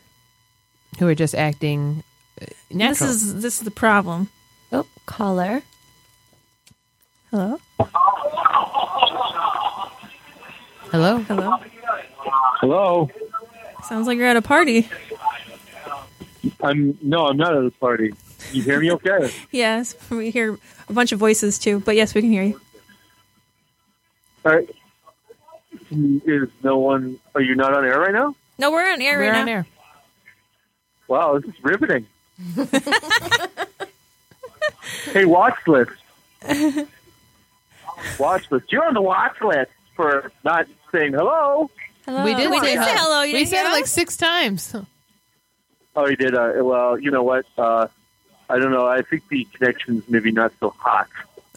who 0.97 1.09
are 1.09 1.13
just 1.15 1.35
acting 1.35 2.03
uh, 2.41 2.45
natural. 2.71 3.09
This 3.09 3.21
is 3.21 3.41
this 3.41 3.57
is 3.59 3.65
the 3.65 3.71
problem. 3.71 4.29
Oh, 4.71 4.85
caller. 5.05 5.61
Hello, 7.31 7.59
Hello? 10.91 11.17
hello. 11.19 11.57
Hello. 12.61 13.09
Sounds 13.83 14.07
like 14.07 14.17
you're 14.17 14.27
at 14.27 14.37
a 14.37 14.41
party. 14.41 14.87
I'm 16.63 16.97
no, 17.01 17.27
I'm 17.27 17.35
not 17.35 17.53
at 17.57 17.65
a 17.65 17.71
party. 17.71 18.13
You 18.51 18.61
hear 18.63 18.79
me 18.79 18.91
okay? 18.91 19.31
Yes, 19.51 19.95
we 20.09 20.29
hear 20.29 20.57
a 20.89 20.93
bunch 20.93 21.11
of 21.11 21.19
voices 21.19 21.57
too. 21.59 21.79
But 21.79 21.95
yes, 21.95 22.13
we 22.13 22.21
can 22.21 22.31
hear 22.31 22.43
you. 22.43 22.61
All 24.45 24.53
right. 24.53 24.69
Is 25.89 26.49
no 26.63 26.77
one? 26.77 27.19
Are 27.35 27.41
you 27.41 27.55
not 27.55 27.73
on 27.73 27.85
air 27.85 27.99
right 27.99 28.13
now? 28.13 28.35
No, 28.59 28.71
we're 28.71 28.91
on 28.91 29.01
air 29.01 29.19
We're 29.19 29.31
right 29.31 29.39
on 29.39 29.45
now. 29.45 29.51
air. 29.51 29.65
Wow, 31.07 31.39
this 31.39 31.49
is 31.55 31.63
riveting. 31.63 32.05
hey, 35.13 35.25
watch 35.25 35.55
list. 35.67 35.91
watch 38.19 38.49
list. 38.51 38.71
You're 38.71 38.85
on 38.85 38.93
the 38.93 39.01
watch 39.01 39.39
list 39.41 39.71
for 39.95 40.31
not 40.43 40.67
saying 40.91 41.13
hello. 41.13 41.69
Hello. 42.05 42.23
We 42.23 42.33
did 42.35 42.49
we 42.49 42.59
say 42.59 42.75
did 42.75 42.83
say 42.83 42.91
hello. 42.93 43.03
hello. 43.13 43.21
You 43.23 43.33
we 43.35 43.45
said 43.45 43.65
it 43.65 43.71
like 43.71 43.87
six 43.87 44.17
times. 44.17 44.75
Oh, 45.95 46.07
you 46.07 46.15
did. 46.15 46.35
Uh, 46.35 46.51
well, 46.57 46.99
you 46.99 47.11
know 47.11 47.23
what? 47.23 47.45
Uh, 47.57 47.87
I 48.49 48.59
don't 48.59 48.71
know. 48.71 48.87
I 48.87 49.01
think 49.01 49.27
the 49.27 49.45
connection's 49.53 50.03
maybe 50.07 50.31
not 50.31 50.53
so 50.59 50.73
hot. 50.77 51.07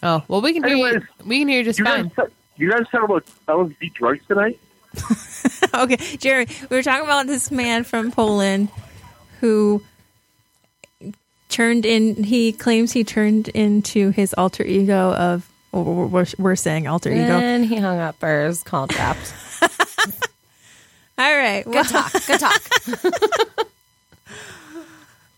Oh, 0.03 0.23
well, 0.29 0.41
we 0.41 0.53
can 0.53 0.65
hear 0.65 0.77
you. 0.77 1.03
We 1.25 1.41
can 1.41 1.49
hear 1.49 1.59
you 1.59 1.65
just 1.65 1.79
You 1.79 1.85
guys, 1.85 2.11
fine. 2.15 2.27
you 2.57 2.71
guys 2.71 2.89
talk 2.91 3.05
about 3.05 3.27
LSD 3.47 3.93
drugs 3.95 4.27
tonight? 4.27 4.59
okay, 5.75 6.17
Jerry, 6.17 6.47
we 6.69 6.77
were 6.77 6.83
talking 6.83 7.05
about 7.05 7.27
this 7.27 7.51
man 7.51 7.85
from 7.85 8.11
Poland 8.11 8.71
who 9.41 9.83
turned 11.49 11.87
in. 11.87 12.25
He 12.25 12.53
claims 12.53 12.93
he 12.93 13.05
turned 13.05 13.49
into 13.49 14.11
his 14.11 14.35
alter 14.35 14.65
ego 14.65 15.13
of. 15.15 15.49
Or 15.73 15.85
we're, 15.85 16.27
we're 16.37 16.57
saying 16.57 16.89
alter 16.89 17.13
ego. 17.13 17.39
And 17.39 17.65
he 17.65 17.77
hung 17.77 18.01
up 18.01 18.21
or 18.25 18.47
his 18.47 18.65
call 18.65 18.89
dropped. 18.89 19.33
All 21.17 21.37
right. 21.37 21.65
Good 21.65 21.87
talk. 21.87 22.13
Good 22.27 22.41
talk. 22.41 22.61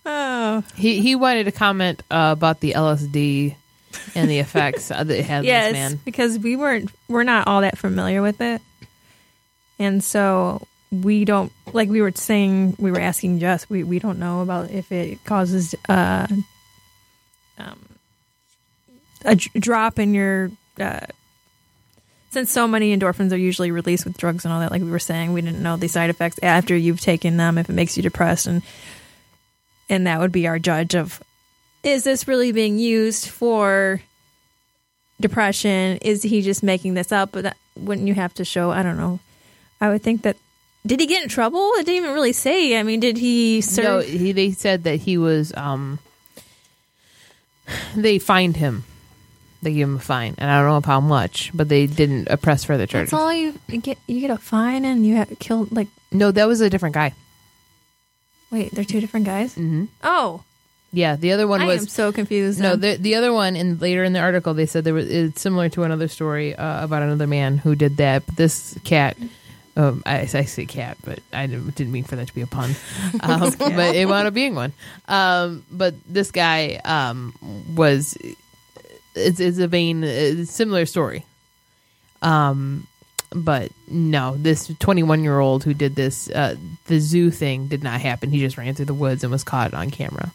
Oh, 0.04 0.64
He 0.76 1.00
he 1.00 1.14
wanted 1.14 1.44
to 1.44 1.52
comment 1.52 2.02
uh, 2.10 2.34
about 2.36 2.60
the 2.60 2.72
LSD 2.72 3.54
and 4.14 4.30
the 4.30 4.38
effects 4.38 4.88
that 4.88 5.08
it 5.10 5.24
had 5.24 5.38
on 5.40 5.44
yes, 5.44 5.66
this 5.66 5.72
man. 5.74 6.00
because 6.04 6.38
we 6.38 6.56
weren't. 6.56 6.90
We're 7.08 7.22
not 7.22 7.46
all 7.46 7.60
that 7.60 7.78
familiar 7.78 8.22
with 8.22 8.40
it, 8.40 8.60
and 9.78 10.02
so 10.02 10.66
we 10.90 11.24
don't. 11.24 11.52
Like 11.72 11.88
we 11.88 12.02
were 12.02 12.10
saying, 12.12 12.76
we 12.78 12.90
were 12.90 13.00
asking 13.00 13.38
Jess. 13.38 13.68
We 13.70 13.84
we 13.84 13.98
don't 13.98 14.18
know 14.18 14.40
about 14.40 14.70
if 14.70 14.90
it 14.90 15.24
causes 15.24 15.74
uh, 15.88 16.26
um, 17.58 17.78
a 19.24 19.36
d- 19.36 19.50
drop 19.58 19.98
in 19.98 20.14
your. 20.14 20.50
Uh, 20.80 21.00
since 22.30 22.50
so 22.50 22.66
many 22.66 22.96
endorphins 22.96 23.30
are 23.32 23.36
usually 23.36 23.70
released 23.70 24.06
with 24.06 24.16
drugs 24.16 24.46
and 24.46 24.54
all 24.54 24.60
that, 24.60 24.70
like 24.70 24.80
we 24.80 24.90
were 24.90 24.98
saying, 24.98 25.34
we 25.34 25.42
didn't 25.42 25.62
know 25.62 25.76
the 25.76 25.86
side 25.86 26.08
effects 26.08 26.38
after 26.42 26.74
you've 26.74 27.00
taken 27.00 27.36
them, 27.36 27.58
if 27.58 27.68
it 27.68 27.74
makes 27.74 27.94
you 27.98 28.02
depressed, 28.02 28.46
and 28.46 28.62
and 29.92 30.06
that 30.06 30.18
would 30.20 30.32
be 30.32 30.46
our 30.48 30.58
judge 30.58 30.94
of 30.94 31.22
is 31.84 32.02
this 32.04 32.26
really 32.26 32.50
being 32.52 32.78
used 32.78 33.28
for 33.28 34.00
depression? 35.20 35.98
Is 35.98 36.22
he 36.22 36.40
just 36.40 36.62
making 36.62 36.94
this 36.94 37.12
up? 37.12 37.30
But 37.32 37.42
that, 37.42 37.56
wouldn't 37.76 38.06
you 38.08 38.14
have 38.14 38.32
to 38.34 38.44
show? 38.44 38.70
I 38.70 38.82
don't 38.82 38.96
know. 38.96 39.20
I 39.80 39.88
would 39.90 40.02
think 40.02 40.22
that. 40.22 40.36
Did 40.86 40.98
he 41.00 41.06
get 41.06 41.22
in 41.22 41.28
trouble? 41.28 41.70
It 41.74 41.86
didn't 41.86 42.02
even 42.04 42.14
really 42.14 42.32
say. 42.32 42.78
I 42.78 42.82
mean, 42.82 43.00
did 43.00 43.16
he 43.18 43.56
No, 43.56 43.60
serve? 44.00 44.04
he, 44.08 44.32
they 44.32 44.52
said 44.52 44.84
that 44.84 44.96
he 44.96 45.18
was. 45.18 45.52
Um, 45.56 45.98
they 47.94 48.18
fined 48.18 48.56
him. 48.56 48.84
They 49.62 49.74
gave 49.74 49.84
him 49.86 49.96
a 49.96 50.00
fine, 50.00 50.34
and 50.38 50.50
I 50.50 50.60
don't 50.60 50.68
know 50.82 50.86
how 50.86 51.00
much, 51.00 51.52
but 51.54 51.68
they 51.68 51.86
didn't 51.86 52.28
uh, 52.28 52.36
press 52.36 52.64
further 52.64 52.86
charges. 52.86 53.10
That's 53.10 53.20
all 53.22 53.32
you, 53.32 53.58
you 53.68 53.78
get. 53.80 53.96
You 54.08 54.20
get 54.20 54.30
a 54.30 54.36
fine 54.38 54.84
and 54.84 55.06
you 55.06 55.14
have 55.16 55.36
killed. 55.38 55.70
Like, 55.70 55.86
No, 56.10 56.32
that 56.32 56.48
was 56.48 56.60
a 56.60 56.68
different 56.70 56.94
guy. 56.96 57.12
Wait, 58.52 58.70
they're 58.72 58.84
two 58.84 59.00
different 59.00 59.26
guys. 59.26 59.54
Mm-hmm. 59.54 59.86
Oh, 60.04 60.44
Yeah, 60.92 61.16
the 61.16 61.32
other 61.32 61.48
one 61.48 61.62
I 61.62 61.66
was 61.66 61.80
am 61.80 61.86
so 61.88 62.12
confused. 62.12 62.60
No, 62.60 62.76
the 62.76 62.96
the 62.96 63.14
other 63.16 63.32
one, 63.32 63.56
and 63.56 63.80
later 63.80 64.04
in 64.04 64.12
the 64.12 64.20
article, 64.20 64.54
they 64.54 64.66
said 64.66 64.84
there 64.84 64.94
was 64.94 65.10
it's 65.10 65.40
similar 65.40 65.68
to 65.70 65.82
another 65.84 66.06
story 66.06 66.54
uh, 66.54 66.84
about 66.84 67.02
another 67.02 67.26
man 67.26 67.56
who 67.56 67.74
did 67.74 67.96
that. 67.96 68.26
But 68.26 68.36
this 68.36 68.78
cat, 68.84 69.16
um, 69.74 70.02
I, 70.04 70.20
I 70.20 70.44
say 70.44 70.66
cat, 70.66 70.98
but 71.02 71.20
I 71.32 71.46
didn't 71.46 71.74
didn't 71.74 71.92
mean 71.92 72.04
for 72.04 72.16
that 72.16 72.28
to 72.28 72.34
be 72.34 72.42
a 72.42 72.46
pun, 72.46 72.76
um, 73.20 73.50
but 73.58 73.96
it 73.96 74.06
wound 74.06 74.28
up 74.28 74.34
being 74.34 74.54
one. 74.54 74.72
Um, 75.08 75.64
but 75.72 75.94
this 76.06 76.30
guy 76.30 76.78
um, 76.84 77.34
was 77.74 78.16
it's, 79.14 79.40
it's 79.40 79.58
a 79.58 79.68
vein 79.68 80.04
it's 80.04 80.50
a 80.50 80.52
similar 80.52 80.84
story. 80.84 81.24
Um, 82.20 82.86
but 83.34 83.70
no, 83.88 84.36
this 84.36 84.70
21 84.78 85.22
year 85.22 85.38
old 85.40 85.64
who 85.64 85.74
did 85.74 85.94
this 85.96 86.28
uh, 86.30 86.56
the 86.86 86.98
zoo 87.00 87.30
thing 87.30 87.66
did 87.68 87.82
not 87.82 88.00
happen. 88.00 88.30
He 88.30 88.40
just 88.40 88.56
ran 88.58 88.74
through 88.74 88.86
the 88.86 88.94
woods 88.94 89.22
and 89.24 89.30
was 89.32 89.44
caught 89.44 89.74
on 89.74 89.90
camera. 89.90 90.32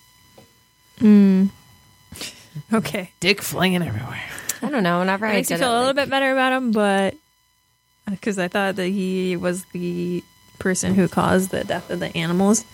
Okay. 2.73 3.11
Dick 3.19 3.41
flinging 3.43 3.83
everywhere. 3.83 4.19
I 4.63 4.69
don't 4.69 4.81
know. 4.81 4.99
Whenever 4.99 5.25
It 5.27 5.29
I 5.29 5.33
makes 5.33 5.51
you 5.51 5.57
feel 5.57 5.67
it, 5.67 5.69
a 5.69 5.73
little 5.73 5.87
like- 5.87 5.95
bit 5.95 6.09
better 6.09 6.31
about 6.31 6.53
him, 6.53 6.71
but 6.71 7.13
because 8.09 8.39
I 8.39 8.47
thought 8.47 8.77
that 8.77 8.87
he 8.87 9.35
was 9.37 9.63
the 9.73 10.23
person 10.59 10.95
who 10.95 11.07
caused 11.07 11.51
the 11.51 11.63
death 11.63 11.91
of 11.91 11.99
the 11.99 12.15
animals. 12.17 12.65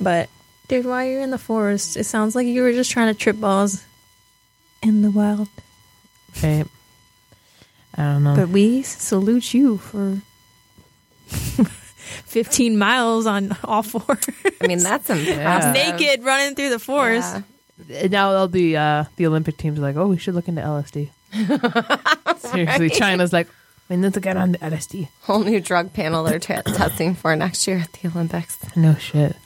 But 0.00 0.30
dude, 0.68 0.86
while 0.86 1.04
you're 1.04 1.20
in 1.20 1.30
the 1.30 1.36
forest, 1.38 1.96
it 1.98 2.04
sounds 2.04 2.34
like 2.34 2.46
you 2.46 2.62
were 2.62 2.72
just 2.72 2.90
trying 2.90 3.12
to 3.12 3.18
trip 3.18 3.38
balls 3.38 3.84
in 4.82 5.02
the 5.02 5.10
wild. 5.10 5.48
Right. 6.42 6.64
I 7.96 8.02
don't 8.02 8.24
know. 8.24 8.34
But 8.36 8.48
we 8.48 8.82
salute 8.82 9.52
you 9.54 9.78
for 9.78 10.20
15 11.28 12.78
miles 12.78 13.26
on 13.26 13.56
all 13.64 13.82
four, 13.82 14.18
I 14.60 14.66
mean, 14.66 14.78
that's 14.78 15.08
impressive. 15.10 15.74
naked 15.98 16.24
running 16.24 16.54
through 16.54 16.70
the 16.70 16.78
forest. 16.78 17.36
Yeah. 17.88 18.06
now 18.08 18.32
all 18.32 18.48
the 18.48 18.76
uh, 18.76 19.04
the 19.16 19.26
Olympic 19.26 19.56
teams 19.56 19.78
are 19.78 19.82
like, 19.82 19.96
oh, 19.96 20.06
we 20.06 20.16
should 20.18 20.34
look 20.34 20.48
into 20.48 20.62
LSD. 20.62 21.10
Seriously, 22.38 22.90
China's 22.90 23.32
like, 23.32 23.48
we 23.88 23.96
need 23.96 24.14
to 24.14 24.20
get 24.20 24.36
on 24.36 24.52
the 24.52 24.58
LSD. 24.58 25.08
Whole 25.22 25.40
new 25.42 25.60
drug 25.60 25.92
panel 25.92 26.24
they're 26.24 26.38
t- 26.38 26.54
testing 26.54 27.14
for 27.14 27.34
next 27.36 27.66
year 27.66 27.78
at 27.78 27.92
the 27.92 28.08
Olympics. 28.08 28.58
No 28.76 28.94
shit. 28.94 29.36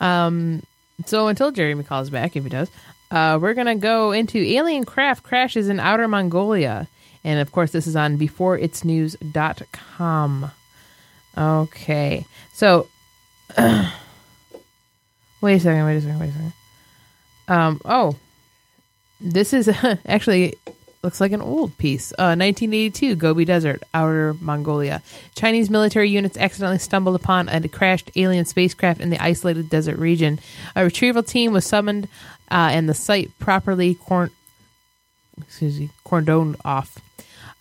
um, 0.00 0.62
so 1.06 1.28
until 1.28 1.50
Jeremy 1.50 1.84
calls 1.84 2.10
back, 2.10 2.36
if 2.36 2.44
he 2.44 2.50
does, 2.50 2.70
uh, 3.10 3.38
we're 3.40 3.54
gonna 3.54 3.76
go 3.76 4.12
into 4.12 4.38
alien 4.38 4.84
craft 4.84 5.22
crashes 5.22 5.68
in 5.68 5.80
outer 5.80 6.08
Mongolia, 6.08 6.88
and 7.24 7.40
of 7.40 7.52
course, 7.52 7.72
this 7.72 7.86
is 7.86 7.96
on 7.96 8.18
beforeitsnews.com. 8.18 10.50
Okay, 11.38 12.26
so 12.52 12.88
wait 13.58 13.92
a 15.54 15.60
second, 15.60 15.84
wait 15.84 15.96
a 15.96 16.00
second, 16.00 16.18
wait 16.18 16.28
a 16.28 16.32
second. 16.32 16.52
Um, 17.48 17.80
oh, 17.84 18.16
this 19.20 19.52
is 19.52 19.68
actually 20.06 20.54
looks 21.02 21.20
like 21.20 21.32
an 21.32 21.40
old 21.40 21.76
piece. 21.78 22.12
Uh, 22.12 22.36
1982, 22.36 23.16
Gobi 23.16 23.44
Desert, 23.44 23.82
Outer 23.94 24.34
Mongolia. 24.40 25.02
Chinese 25.34 25.70
military 25.70 26.10
units 26.10 26.36
accidentally 26.36 26.78
stumbled 26.78 27.16
upon 27.16 27.48
a 27.48 27.66
crashed 27.68 28.10
alien 28.16 28.44
spacecraft 28.44 29.00
in 29.00 29.10
the 29.10 29.22
isolated 29.22 29.70
desert 29.70 29.98
region. 29.98 30.38
A 30.76 30.84
retrieval 30.84 31.22
team 31.22 31.52
was 31.52 31.64
summoned, 31.64 32.08
uh, 32.50 32.70
and 32.72 32.88
the 32.88 32.94
site 32.94 33.30
properly 33.38 33.94
corn- 33.94 34.30
excuse 35.40 35.80
me, 35.80 35.90
cordoned 36.04 36.56
off. 36.64 36.98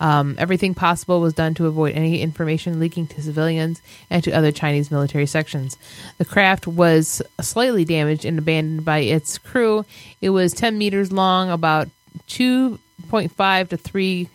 Um, 0.02 0.36
everything 0.38 0.74
possible 0.74 1.20
was 1.20 1.34
done 1.34 1.54
to 1.56 1.68
avoid 1.68 1.96
any 1.96 2.22
information 2.22 2.80
leaking 2.80 3.08
to 3.08 3.22
civilians 3.22 3.82
and 4.10 4.24
to 4.24 4.32
other 4.32 4.52
Chinese 4.52 4.92
military 4.92 5.26
sections. 5.26 5.78
The 6.18 6.26
craft 6.26 6.68
was 6.68 7.22
slightly 7.42 7.84
damaged 7.84 8.24
and 8.24 8.40
abandoned 8.40 8.86
by 8.86 9.00
its 9.00 9.38
crew. 9.38 9.86
It 10.22 10.30
was 10.30 10.54
10 10.54 10.78
meters 10.78 11.12
long, 11.12 11.50
about 11.50 11.90
2.5 12.30 13.70
to 13.70 13.78
3 13.78 14.30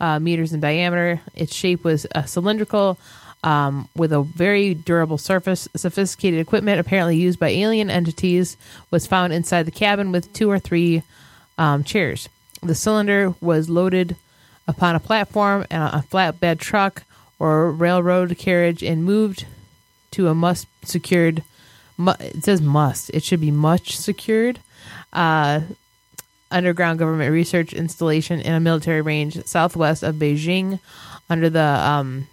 uh, 0.00 0.18
meters 0.18 0.52
in 0.52 0.60
diameter. 0.60 1.22
Its 1.34 1.54
shape 1.54 1.82
was 1.82 2.06
uh, 2.14 2.24
cylindrical. 2.24 2.98
Um, 3.44 3.88
with 3.94 4.12
a 4.12 4.22
very 4.22 4.74
durable 4.74 5.18
surface, 5.18 5.68
sophisticated 5.76 6.40
equipment 6.40 6.80
apparently 6.80 7.16
used 7.16 7.38
by 7.38 7.50
alien 7.50 7.90
entities 7.90 8.56
was 8.90 9.06
found 9.06 9.32
inside 9.32 9.64
the 9.64 9.70
cabin 9.70 10.10
with 10.10 10.32
two 10.32 10.50
or 10.50 10.58
three 10.58 11.02
um, 11.56 11.84
chairs. 11.84 12.28
The 12.62 12.74
cylinder 12.74 13.34
was 13.40 13.68
loaded 13.68 14.16
upon 14.68 14.94
a 14.94 15.00
platform 15.00 15.64
and 15.70 15.82
a 15.82 16.04
flatbed 16.10 16.58
truck 16.58 17.04
or 17.38 17.70
railroad 17.70 18.36
carriage 18.38 18.82
and 18.82 19.04
moved 19.04 19.46
to 20.12 20.28
a 20.28 20.34
must 20.34 20.66
secured. 20.82 21.42
It 21.98 22.44
says 22.44 22.60
must. 22.60 23.10
It 23.10 23.22
should 23.22 23.40
be 23.40 23.50
much 23.50 23.96
secured. 23.96 24.60
Uh, 25.12 25.60
underground 26.50 26.98
government 26.98 27.32
research 27.32 27.72
installation 27.72 28.40
in 28.40 28.52
a 28.52 28.60
military 28.60 29.00
range 29.00 29.42
southwest 29.44 30.02
of 30.02 30.16
Beijing, 30.16 30.78
under 31.28 31.50
the 31.50 31.60
um, 31.60 32.28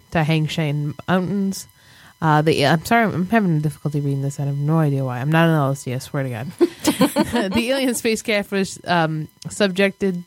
Mountains. 1.08 1.66
Uh, 2.22 2.40
the 2.40 2.66
I'm 2.66 2.84
sorry, 2.84 3.12
I'm 3.12 3.28
having 3.28 3.60
difficulty 3.60 4.00
reading 4.00 4.22
this. 4.22 4.40
I 4.40 4.44
have 4.44 4.56
no 4.56 4.78
idea 4.78 5.04
why. 5.04 5.20
I'm 5.20 5.30
not 5.30 5.48
an 5.48 5.74
LSD. 5.74 5.94
I 5.94 5.98
swear 5.98 6.22
to 6.22 6.30
God. 6.30 6.46
the 7.52 7.70
alien 7.70 7.94
spacecraft 7.94 8.50
was 8.50 8.78
um, 8.84 9.28
subjected 9.50 10.24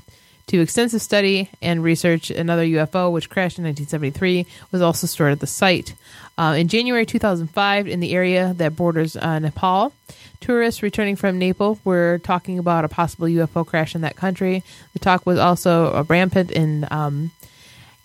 to 0.47 0.61
extensive 0.61 1.01
study 1.01 1.49
and 1.61 1.83
research. 1.83 2.31
Another 2.31 2.65
UFO, 2.65 3.11
which 3.11 3.29
crashed 3.29 3.59
in 3.59 3.65
1973, 3.65 4.45
was 4.71 4.81
also 4.81 5.07
stored 5.07 5.33
at 5.33 5.39
the 5.39 5.47
site. 5.47 5.93
Uh, 6.37 6.55
in 6.57 6.67
January 6.67 7.05
2005, 7.05 7.87
in 7.87 7.99
the 7.99 8.13
area 8.13 8.53
that 8.57 8.75
borders 8.75 9.15
uh, 9.15 9.39
Nepal, 9.39 9.91
tourists 10.39 10.83
returning 10.83 11.15
from 11.15 11.39
Nepal 11.39 11.79
were 11.83 12.19
talking 12.23 12.59
about 12.59 12.85
a 12.85 12.89
possible 12.89 13.27
UFO 13.27 13.65
crash 13.65 13.95
in 13.95 14.01
that 14.01 14.15
country. 14.15 14.63
The 14.93 14.99
talk 14.99 15.25
was 15.25 15.39
also 15.39 15.93
uh, 15.93 16.03
rampant 16.07 16.51
in 16.51 16.87
um, 16.91 17.31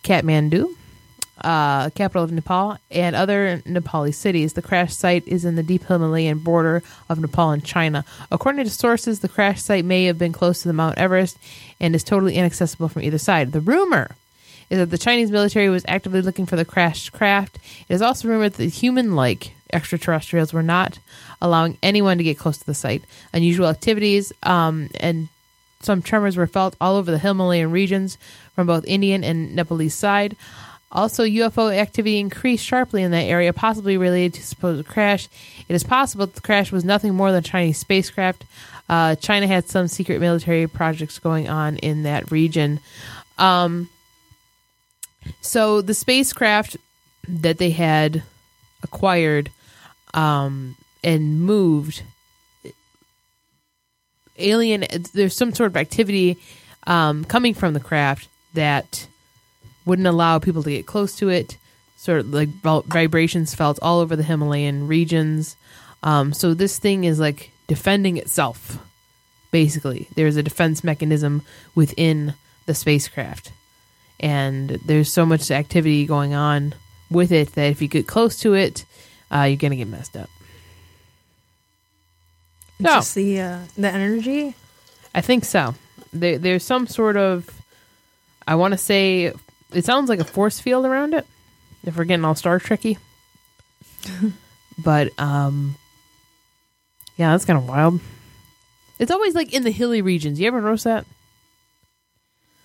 Kathmandu, 0.03 0.75
uh, 1.41 1.91
capital 1.91 2.23
of 2.23 2.33
Nepal, 2.33 2.79
and 2.91 3.17
other 3.17 3.63
Nepali 3.67 4.15
cities. 4.15 4.53
The 4.53 4.63
crash 4.63 4.95
site 4.95 5.27
is 5.27 5.45
in 5.45 5.57
the 5.57 5.63
deep 5.63 5.85
Himalayan 5.85 6.39
border 6.39 6.83
of 7.09 7.19
Nepal 7.19 7.51
and 7.51 7.65
China. 7.65 8.05
According 8.31 8.65
to 8.65 8.71
sources, 8.71 9.21
the 9.21 9.29
crash 9.29 9.63
site 9.63 9.85
may 9.85 10.05
have 10.05 10.19
been 10.19 10.33
close 10.33 10.63
to 10.63 10.69
the 10.69 10.75
Mount 10.75 10.99
Everest 10.99 11.39
and 11.81 11.95
is 11.95 12.05
totally 12.05 12.37
inaccessible 12.37 12.89
from 12.89 13.03
either 13.03 13.19
side. 13.19 13.53
The 13.53 13.61
rumor 13.61 14.15
is 14.71 14.79
that 14.79 14.91
the 14.91 14.99
Chinese 14.99 15.31
military 15.31 15.69
was 15.69 15.85
actively 15.89 16.23
looking 16.23 16.47
for 16.47 16.57
the 16.57 16.65
crashed 16.65 17.13
craft. 17.13 17.59
It 17.89 17.95
is 17.95 18.03
also 18.03 18.29
rumored 18.29 18.55
that 18.55 18.69
human 18.69 19.15
like 19.17 19.53
extraterrestrials 19.73 20.53
were 20.53 20.63
not 20.63 20.99
allowing 21.41 21.77
anyone 21.83 22.19
to 22.19 22.25
get 22.25 22.39
close 22.39 22.59
to 22.59 22.67
the 22.67 22.75
site. 22.75 23.03
Unusual 23.33 23.69
activities 23.69 24.33
um, 24.43 24.89
and 25.01 25.29
some 25.81 26.01
tremors 26.01 26.37
were 26.37 26.47
felt 26.47 26.77
all 26.81 26.97
over 26.97 27.11
the 27.11 27.19
Himalayan 27.19 27.71
regions 27.71 28.17
from 28.55 28.67
both 28.67 28.85
Indian 28.87 29.25
and 29.25 29.55
Nepalese 29.55 29.95
side. 29.95 30.37
Also, 30.93 31.25
UFO 31.25 31.75
activity 31.75 32.19
increased 32.19 32.65
sharply 32.65 33.03
in 33.03 33.11
that 33.13 33.23
area, 33.23 33.53
possibly 33.53 33.97
related 33.97 34.35
to 34.35 34.47
supposed 34.47 34.87
crash. 34.87 35.29
It 35.67 35.75
is 35.75 35.83
possible 35.83 36.27
the 36.27 36.41
crash 36.43 36.71
was 36.71 36.85
nothing 36.85 37.15
more 37.15 37.33
than 37.33 37.39
a 37.39 37.43
Chinese 37.43 37.79
spacecraft. 37.79 38.45
Uh, 38.91 39.15
China 39.15 39.47
had 39.47 39.69
some 39.69 39.89
secret 39.89 40.21
military 40.21 40.67
projects 40.67 41.19
going 41.19 41.49
on 41.49 41.79
in 41.79 42.03
that 42.03 42.31
region. 42.31 42.79
Um, 43.39 43.89
so 45.41 45.81
the 45.81 45.95
spacecraft 45.95 46.77
that 47.27 47.57
they 47.57 47.71
had 47.71 48.23
acquired 48.83 49.51
um, 50.13 50.77
and 51.03 51.41
moved 51.41 52.03
alien 54.39 54.85
there's 55.13 55.37
some 55.37 55.55
sort 55.55 55.69
of 55.69 55.77
activity 55.77 56.37
um, 56.87 57.25
coming 57.25 57.55
from 57.55 57.75
the 57.75 57.81
craft 57.81 58.29
that 58.55 59.07
wouldn't 59.85 60.09
allow 60.09 60.39
people 60.39 60.63
to 60.63 60.71
get 60.71 60.87
close 60.87 61.17
to 61.17 61.29
it 61.29 61.57
sort 61.97 62.19
of 62.21 62.33
like 62.33 62.49
vibrations 62.87 63.55
felt 63.55 63.79
all 63.83 64.01
over 64.01 64.17
the 64.17 64.23
himalayan 64.23 64.87
regions 64.87 65.57
um, 66.03 66.33
so 66.33 66.53
this 66.55 66.79
thing 66.79 67.05
is 67.05 67.21
like 67.21 67.51
defending 67.69 68.17
itself 68.17 68.79
basically 69.51 70.09
there's 70.17 70.37
a 70.37 70.43
defense 70.43 70.83
mechanism 70.83 71.43
within 71.75 72.35
the 72.67 72.75
spacecraft 72.75 73.53
and 74.21 74.79
there's 74.87 75.13
so 75.13 75.25
much 75.27 75.51
activity 75.51 76.07
going 76.07 76.35
on 76.35 76.75
with 77.11 77.31
it 77.33 77.53
that 77.55 77.71
if 77.71 77.83
you 77.83 77.89
get 77.89 78.07
close 78.07 78.39
to 78.39 78.55
it 78.55 78.85
uh, 79.31 79.43
you're 79.43 79.57
gonna 79.57 79.77
get 79.77 79.89
messed 79.89 80.17
up 80.17 80.29
No. 82.79 82.95
Just 82.97 83.15
the 83.15 83.41
uh, 83.41 83.59
the 83.77 83.89
energy. 83.89 84.55
I 85.15 85.21
think 85.21 85.45
so. 85.45 85.75
There, 86.13 86.37
there's 86.39 86.65
some 86.65 86.87
sort 86.89 87.17
of, 87.17 87.49
I 88.49 88.57
want 88.57 88.73
to 88.73 88.79
say, 88.79 89.33
it 89.75 89.85
sounds 89.85 90.09
like 90.09 90.21
a 90.21 90.25
force 90.25 90.61
field 90.61 90.87
around 90.87 91.15
it. 91.15 91.27
If 91.85 91.97
we're 91.97 92.05
getting 92.05 92.25
all 92.25 92.35
Star 92.35 92.61
Trekky, 92.61 92.97
but 94.79 95.11
um, 95.19 95.77
yeah, 97.17 97.33
that's 97.33 97.45
kind 97.45 97.59
of 97.59 97.69
wild. 97.69 98.01
It's 98.99 99.11
always 99.11 99.35
like 99.35 99.53
in 99.53 99.65
the 99.65 99.71
hilly 99.73 100.01
regions. 100.01 100.39
You 100.39 100.47
ever 100.47 100.61
notice 100.61 100.85
that? 100.85 101.07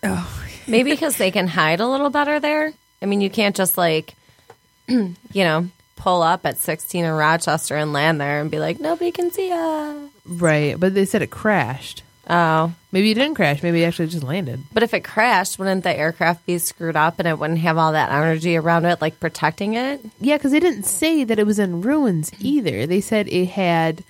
Oh, 0.03 0.43
maybe 0.68 0.91
because 0.91 1.18
they 1.18 1.32
can 1.32 1.47
hide 1.47 1.80
a 1.80 1.88
little 1.88 2.12
better 2.12 2.39
there. 2.39 2.74
I 3.01 3.05
mean, 3.05 3.22
you 3.22 3.30
can't 3.30 3.55
just 3.55 3.78
like, 3.78 4.14
you 4.88 5.16
know, 5.34 5.70
pull 5.95 6.22
up 6.22 6.45
at 6.45 6.58
16 6.58 7.03
in 7.03 7.12
Rochester 7.12 7.76
and 7.76 7.93
land 7.93 8.22
there 8.22 8.39
and 8.39 8.51
be 8.51 8.60
like, 8.60 8.80
nobody 8.80 9.12
can 9.12 9.32
see 9.32 9.51
us. 9.51 9.97
Right, 10.26 10.80
but 10.80 10.93
they 10.93 11.05
said 11.05 11.22
it 11.22 11.32
crashed. 11.32 12.03
Oh. 12.30 12.74
Maybe 12.98 13.12
it 13.12 13.14
didn't 13.14 13.36
crash. 13.36 13.62
Maybe 13.62 13.84
it 13.84 13.86
actually 13.86 14.08
just 14.08 14.24
landed. 14.24 14.64
But 14.74 14.82
if 14.82 14.91
it 14.91 15.04
crashed, 15.04 15.60
wouldn't 15.60 15.84
the 15.84 15.95
aircraft 15.95 16.48
be 16.48 16.58
screwed 16.58 16.95
up 16.95 17.20
and 17.20 17.28
it 17.28 17.38
wouldn't 17.38 17.60
have 17.60 17.78
all 17.78 17.91
that 17.91 18.10
energy 18.12 18.56
around 18.58 18.86
it, 18.86 19.02
like 19.02 19.20
protecting 19.20 19.76
it? 19.76 20.02
Yeah, 20.20 20.38
because 20.38 20.52
they 20.52 20.60
didn't 20.60 20.84
say 20.86 21.24
that 21.24 21.38
it 21.38 21.45
was 21.45 21.60
in 21.60 21.82
ruins 21.82 22.32
either. 22.39 22.88
They 22.88 23.00
said 23.00 23.28
it 23.28 23.50
had 23.50 24.04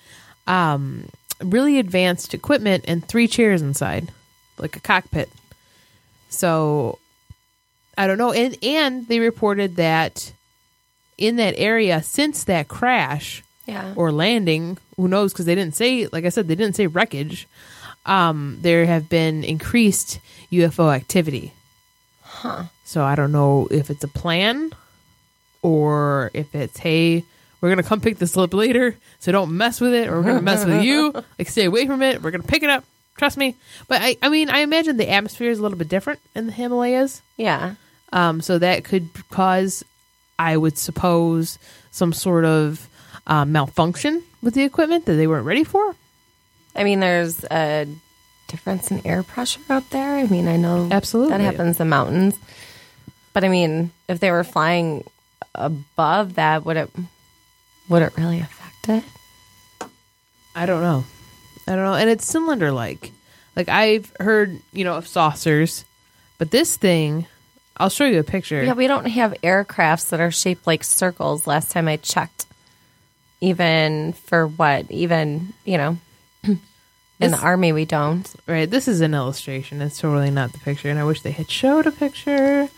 um, 0.47 1.09
really 1.43 1.79
advanced 1.79 2.33
equipment 2.33 2.85
and 2.87 3.05
three 3.05 3.27
chairs 3.27 3.61
inside, 3.61 4.09
like 4.57 4.77
a 4.77 4.79
cockpit. 4.79 5.29
So 6.29 6.97
I 7.97 8.07
don't 8.07 8.17
know. 8.17 8.31
And 8.31 8.57
and 8.63 9.05
they 9.09 9.19
reported 9.19 9.75
that 9.75 10.31
in 11.17 11.35
that 11.35 11.55
area 11.57 12.01
since 12.03 12.45
that 12.45 12.69
crash 12.69 13.43
Yeah. 13.65 13.91
or 13.97 14.13
landing, 14.13 14.77
who 14.95 15.09
knows? 15.09 15.33
Because 15.33 15.45
they 15.45 15.55
didn't 15.55 15.75
say, 15.75 16.07
like 16.07 16.23
I 16.23 16.29
said, 16.29 16.47
they 16.47 16.55
didn't 16.55 16.77
say 16.77 16.87
wreckage. 16.87 17.47
Um, 18.07 18.57
there 18.61 18.85
have 18.85 19.09
been 19.09 19.43
increased 19.43 20.19
UFO 20.51 20.93
activity. 20.93 21.53
Huh. 22.21 22.63
So 22.83 23.03
I 23.03 23.15
don't 23.15 23.31
know 23.31 23.67
if 23.69 23.89
it's 23.89 24.03
a 24.03 24.07
plan 24.07 24.71
or 25.61 26.31
if 26.33 26.55
it's 26.55 26.77
hey, 26.77 27.23
we're 27.59 27.69
gonna 27.69 27.83
come 27.83 28.01
pick 28.01 28.17
this 28.17 28.37
up 28.37 28.53
later, 28.53 28.95
so 29.19 29.31
don't 29.31 29.57
mess 29.57 29.81
with 29.81 29.93
it, 29.93 30.07
or 30.07 30.17
we're 30.17 30.23
gonna 30.27 30.41
mess 30.41 30.65
with 30.65 30.83
you. 30.83 31.13
Like 31.39 31.49
stay 31.49 31.65
away 31.65 31.85
from 31.87 32.01
it. 32.01 32.21
We're 32.21 32.31
gonna 32.31 32.43
pick 32.43 32.63
it 32.63 32.69
up. 32.69 32.83
Trust 33.17 33.37
me. 33.37 33.55
But 33.87 34.01
I, 34.01 34.17
I 34.21 34.29
mean, 34.29 34.49
I 34.49 34.59
imagine 34.59 34.97
the 34.97 35.09
atmosphere 35.09 35.49
is 35.49 35.59
a 35.59 35.61
little 35.63 35.77
bit 35.77 35.89
different 35.89 36.19
in 36.35 36.45
the 36.45 36.51
Himalayas. 36.51 37.21
Yeah. 37.35 37.75
Um, 38.13 38.41
so 38.41 38.59
that 38.59 38.83
could 38.83 39.09
cause, 39.29 39.83
I 40.37 40.55
would 40.55 40.77
suppose, 40.77 41.57
some 41.91 42.13
sort 42.13 42.45
of 42.45 42.87
uh, 43.25 43.43
malfunction 43.43 44.23
with 44.41 44.53
the 44.53 44.63
equipment 44.63 45.05
that 45.05 45.13
they 45.13 45.27
weren't 45.27 45.45
ready 45.45 45.63
for. 45.63 45.95
I 46.77 46.83
mean, 46.83 46.99
there's 46.99 47.43
a 47.45 47.87
difference 48.47 48.91
in 48.91 49.05
air 49.05 49.23
pressure 49.23 49.61
up 49.69 49.89
there. 49.89 50.15
I 50.15 50.25
mean, 50.27 50.47
I 50.47 50.57
know 50.57 50.87
Absolutely. 50.91 51.31
that 51.37 51.41
happens 51.41 51.79
in 51.79 51.89
mountains. 51.89 52.39
But 53.33 53.43
I 53.43 53.49
mean, 53.49 53.91
if 54.07 54.19
they 54.19 54.31
were 54.31 54.43
flying 54.43 55.03
above 55.53 56.35
that, 56.35 56.65
would 56.65 56.77
it 56.77 56.89
would 57.89 58.01
it 58.01 58.17
really 58.17 58.39
affect 58.39 58.89
it? 58.89 59.03
I 60.55 60.65
don't 60.65 60.81
know. 60.81 61.03
I 61.67 61.75
don't 61.75 61.85
know. 61.85 61.93
And 61.93 62.09
it's 62.09 62.25
cylinder 62.25 62.71
like. 62.71 63.11
Like 63.55 63.69
I've 63.69 64.13
heard, 64.19 64.59
you 64.71 64.83
know, 64.83 64.93
of 64.97 65.07
saucers, 65.07 65.83
but 66.37 66.51
this 66.51 66.77
thing, 66.77 67.25
I'll 67.75 67.89
show 67.89 68.05
you 68.05 68.19
a 68.19 68.23
picture. 68.23 68.63
Yeah, 68.63 68.73
we 68.73 68.85
don't 68.85 69.05
have 69.05 69.33
aircrafts 69.41 70.09
that 70.09 70.19
are 70.19 70.29
shaped 70.29 70.67
like 70.67 70.83
circles. 70.83 71.47
Last 71.47 71.71
time 71.71 71.87
I 71.87 71.97
checked, 71.97 72.45
even 73.41 74.13
for 74.13 74.45
what, 74.47 74.91
even 74.91 75.53
you 75.65 75.79
know, 75.79 75.97
This- 77.19 77.31
the 77.31 77.37
army 77.45 77.71
we 77.73 77.85
don't. 77.85 78.27
Right. 78.47 78.69
This 78.69 78.87
is 78.87 79.01
an 79.01 79.13
illustration. 79.13 79.81
It's 79.81 79.99
totally 79.99 80.29
not 80.31 80.51
the 80.51 80.59
picture, 80.59 80.89
and 80.89 80.99
I 80.99 81.03
wish 81.03 81.21
they 81.21 81.31
had 81.31 81.49
showed 81.49 81.87
a 81.87 81.91
picture. 81.91 82.69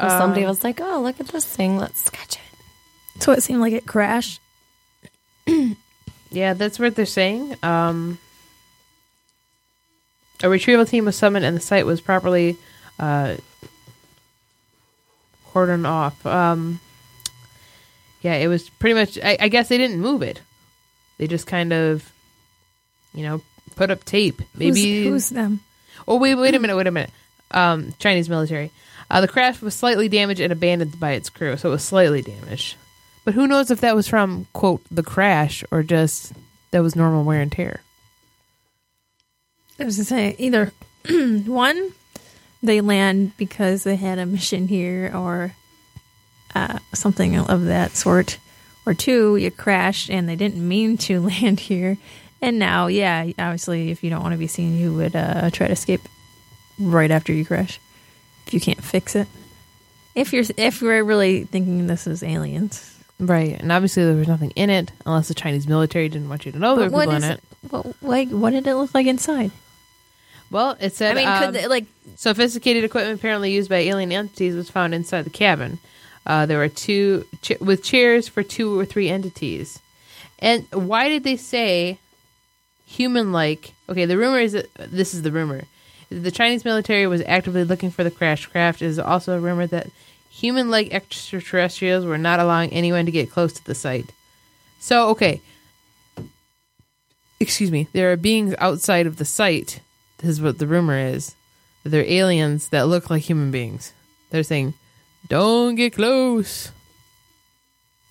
Or 0.00 0.08
somebody 0.08 0.42
Um, 0.44 0.48
was 0.48 0.62
like, 0.64 0.80
"Oh, 0.80 1.00
look 1.02 1.18
at 1.20 1.28
this 1.28 1.44
thing. 1.44 1.76
Let's 1.76 2.04
sketch 2.04 2.36
it." 2.36 3.22
So 3.22 3.32
it 3.32 3.42
seemed 3.42 3.60
like 3.60 3.72
it 3.72 3.84
crashed. 3.86 4.40
Yeah, 6.30 6.52
that's 6.54 6.78
what 6.78 6.94
they're 6.94 7.04
saying. 7.06 7.56
Um, 7.62 8.18
a 10.42 10.48
retrieval 10.48 10.86
team 10.86 11.06
was 11.06 11.16
summoned, 11.16 11.44
and 11.44 11.56
the 11.56 11.60
site 11.60 11.84
was 11.86 12.00
properly 12.00 12.56
uh, 12.98 13.36
cordoned 15.52 15.86
off. 15.86 16.24
Um, 16.26 16.80
yeah, 18.22 18.34
it 18.34 18.46
was 18.48 18.68
pretty 18.70 18.94
much. 18.94 19.18
I, 19.22 19.36
I 19.40 19.48
guess 19.48 19.68
they 19.68 19.78
didn't 19.78 20.00
move 20.00 20.22
it. 20.22 20.40
They 21.18 21.26
just 21.26 21.46
kind 21.46 21.72
of, 21.72 22.12
you 23.14 23.24
know, 23.24 23.40
put 23.78 23.90
up 23.90 24.04
tape. 24.04 24.42
Maybe 24.54 25.04
who's, 25.04 25.08
who's 25.08 25.28
them? 25.30 25.60
Oh 26.06 26.16
wait, 26.16 26.34
wait 26.34 26.54
a 26.54 26.58
minute, 26.58 26.76
wait 26.76 26.86
a 26.86 26.90
minute. 26.90 27.10
Um, 27.52 27.94
Chinese 27.98 28.28
military. 28.28 28.70
Uh, 29.10 29.22
the 29.22 29.28
craft 29.28 29.62
was 29.62 29.74
slightly 29.74 30.08
damaged 30.08 30.40
and 30.40 30.52
abandoned 30.52 31.00
by 31.00 31.12
its 31.12 31.30
crew, 31.30 31.56
so 31.56 31.70
it 31.70 31.72
was 31.72 31.84
slightly 31.84 32.20
damaged. 32.20 32.76
But 33.24 33.34
who 33.34 33.46
knows 33.46 33.70
if 33.70 33.80
that 33.80 33.96
was 33.96 34.08
from 34.08 34.46
quote 34.52 34.82
the 34.90 35.02
crash 35.02 35.64
or 35.70 35.82
just 35.82 36.32
that 36.72 36.82
was 36.82 36.96
normal 36.96 37.24
wear 37.24 37.40
and 37.40 37.52
tear. 37.52 37.80
I 39.78 39.84
was 39.84 39.96
to 39.96 40.04
say 40.04 40.34
either 40.38 40.72
one, 41.08 41.92
they 42.62 42.80
land 42.80 43.32
because 43.36 43.84
they 43.84 43.96
had 43.96 44.18
a 44.18 44.26
mission 44.26 44.66
here 44.66 45.12
or 45.14 45.54
uh, 46.54 46.78
something 46.92 47.38
of 47.38 47.66
that 47.66 47.92
sort, 47.92 48.38
or 48.84 48.94
two, 48.94 49.36
you 49.36 49.50
crashed 49.50 50.10
and 50.10 50.28
they 50.28 50.36
didn't 50.36 50.66
mean 50.66 50.96
to 50.98 51.20
land 51.28 51.60
here, 51.60 51.96
and 52.40 52.58
now, 52.58 52.86
yeah, 52.86 53.30
obviously, 53.38 53.90
if 53.90 54.02
you 54.02 54.10
don't 54.10 54.22
want 54.22 54.32
to 54.32 54.38
be 54.38 54.46
seen, 54.46 54.78
you 54.78 54.94
would 54.94 55.16
uh, 55.16 55.50
try 55.50 55.66
to 55.66 55.72
escape 55.72 56.02
right 56.78 57.10
after 57.10 57.32
you 57.32 57.44
crash 57.44 57.80
if 58.46 58.54
you 58.54 58.60
can't 58.60 58.82
fix 58.82 59.16
it. 59.16 59.28
If 60.14 60.32
you're 60.32 60.44
if 60.56 60.82
we're 60.82 61.04
really 61.04 61.44
thinking 61.44 61.86
this 61.86 62.06
is 62.06 62.22
aliens, 62.22 62.98
Right, 63.20 63.60
and 63.60 63.72
obviously 63.72 64.04
there 64.04 64.14
was 64.14 64.28
nothing 64.28 64.50
in 64.50 64.70
it 64.70 64.92
unless 65.04 65.26
the 65.26 65.34
Chinese 65.34 65.66
military 65.66 66.08
didn't 66.08 66.28
want 66.28 66.46
you 66.46 66.52
to 66.52 66.58
know 66.58 66.76
there 66.76 66.88
were 66.88 67.00
people 67.00 67.16
in 67.16 67.24
it. 67.24 67.40
What, 67.68 68.02
like, 68.02 68.28
what 68.28 68.50
did 68.50 68.66
it 68.66 68.76
look 68.76 68.94
like 68.94 69.08
inside? 69.08 69.50
Well, 70.52 70.76
it 70.80 70.94
said. 70.94 71.16
I 71.16 71.20
mean, 71.20 71.28
um, 71.28 71.44
could 71.44 71.54
they, 71.54 71.66
like 71.66 71.86
sophisticated 72.14 72.84
equipment 72.84 73.18
apparently 73.18 73.52
used 73.52 73.68
by 73.68 73.78
alien 73.78 74.12
entities 74.12 74.54
was 74.54 74.70
found 74.70 74.94
inside 74.94 75.22
the 75.22 75.30
cabin. 75.30 75.80
Uh, 76.26 76.46
there 76.46 76.58
were 76.58 76.68
two 76.68 77.26
ch- 77.42 77.58
with 77.60 77.82
chairs 77.82 78.28
for 78.28 78.44
two 78.44 78.78
or 78.78 78.84
three 78.84 79.08
entities. 79.08 79.80
And 80.38 80.66
why 80.70 81.08
did 81.08 81.24
they 81.24 81.36
say 81.36 81.98
human-like? 82.88 83.74
Okay, 83.88 84.06
the 84.06 84.16
rumor 84.16 84.40
is 84.40 84.52
that 84.52 84.66
this 84.76 85.14
is 85.14 85.22
the 85.22 85.30
rumor. 85.30 85.62
The 86.10 86.30
Chinese 86.30 86.64
military 86.64 87.06
was 87.06 87.22
actively 87.26 87.64
looking 87.64 87.90
for 87.90 88.02
the 88.02 88.10
crash 88.10 88.46
craft. 88.46 88.80
It 88.80 88.86
is 88.86 88.98
also 88.98 89.36
a 89.36 89.40
rumor 89.40 89.66
that 89.66 89.90
human-like 90.30 90.92
extraterrestrials 90.92 92.06
were 92.06 92.16
not 92.16 92.40
allowing 92.40 92.72
anyone 92.72 93.04
to 93.04 93.12
get 93.12 93.30
close 93.30 93.52
to 93.52 93.64
the 93.64 93.74
site. 93.74 94.10
So, 94.80 95.08
okay. 95.10 95.42
Excuse 97.38 97.70
me. 97.70 97.88
There 97.92 98.10
are 98.10 98.16
beings 98.16 98.54
outside 98.58 99.06
of 99.06 99.16
the 99.16 99.24
site. 99.24 99.80
This 100.18 100.30
is 100.30 100.40
what 100.40 100.58
the 100.58 100.66
rumor 100.66 100.98
is. 100.98 101.34
They're 101.84 102.04
aliens 102.04 102.70
that 102.70 102.88
look 102.88 103.10
like 103.10 103.22
human 103.22 103.50
beings. 103.50 103.92
They're 104.30 104.42
saying, 104.42 104.74
"Don't 105.28 105.76
get 105.76 105.94
close." 105.94 106.72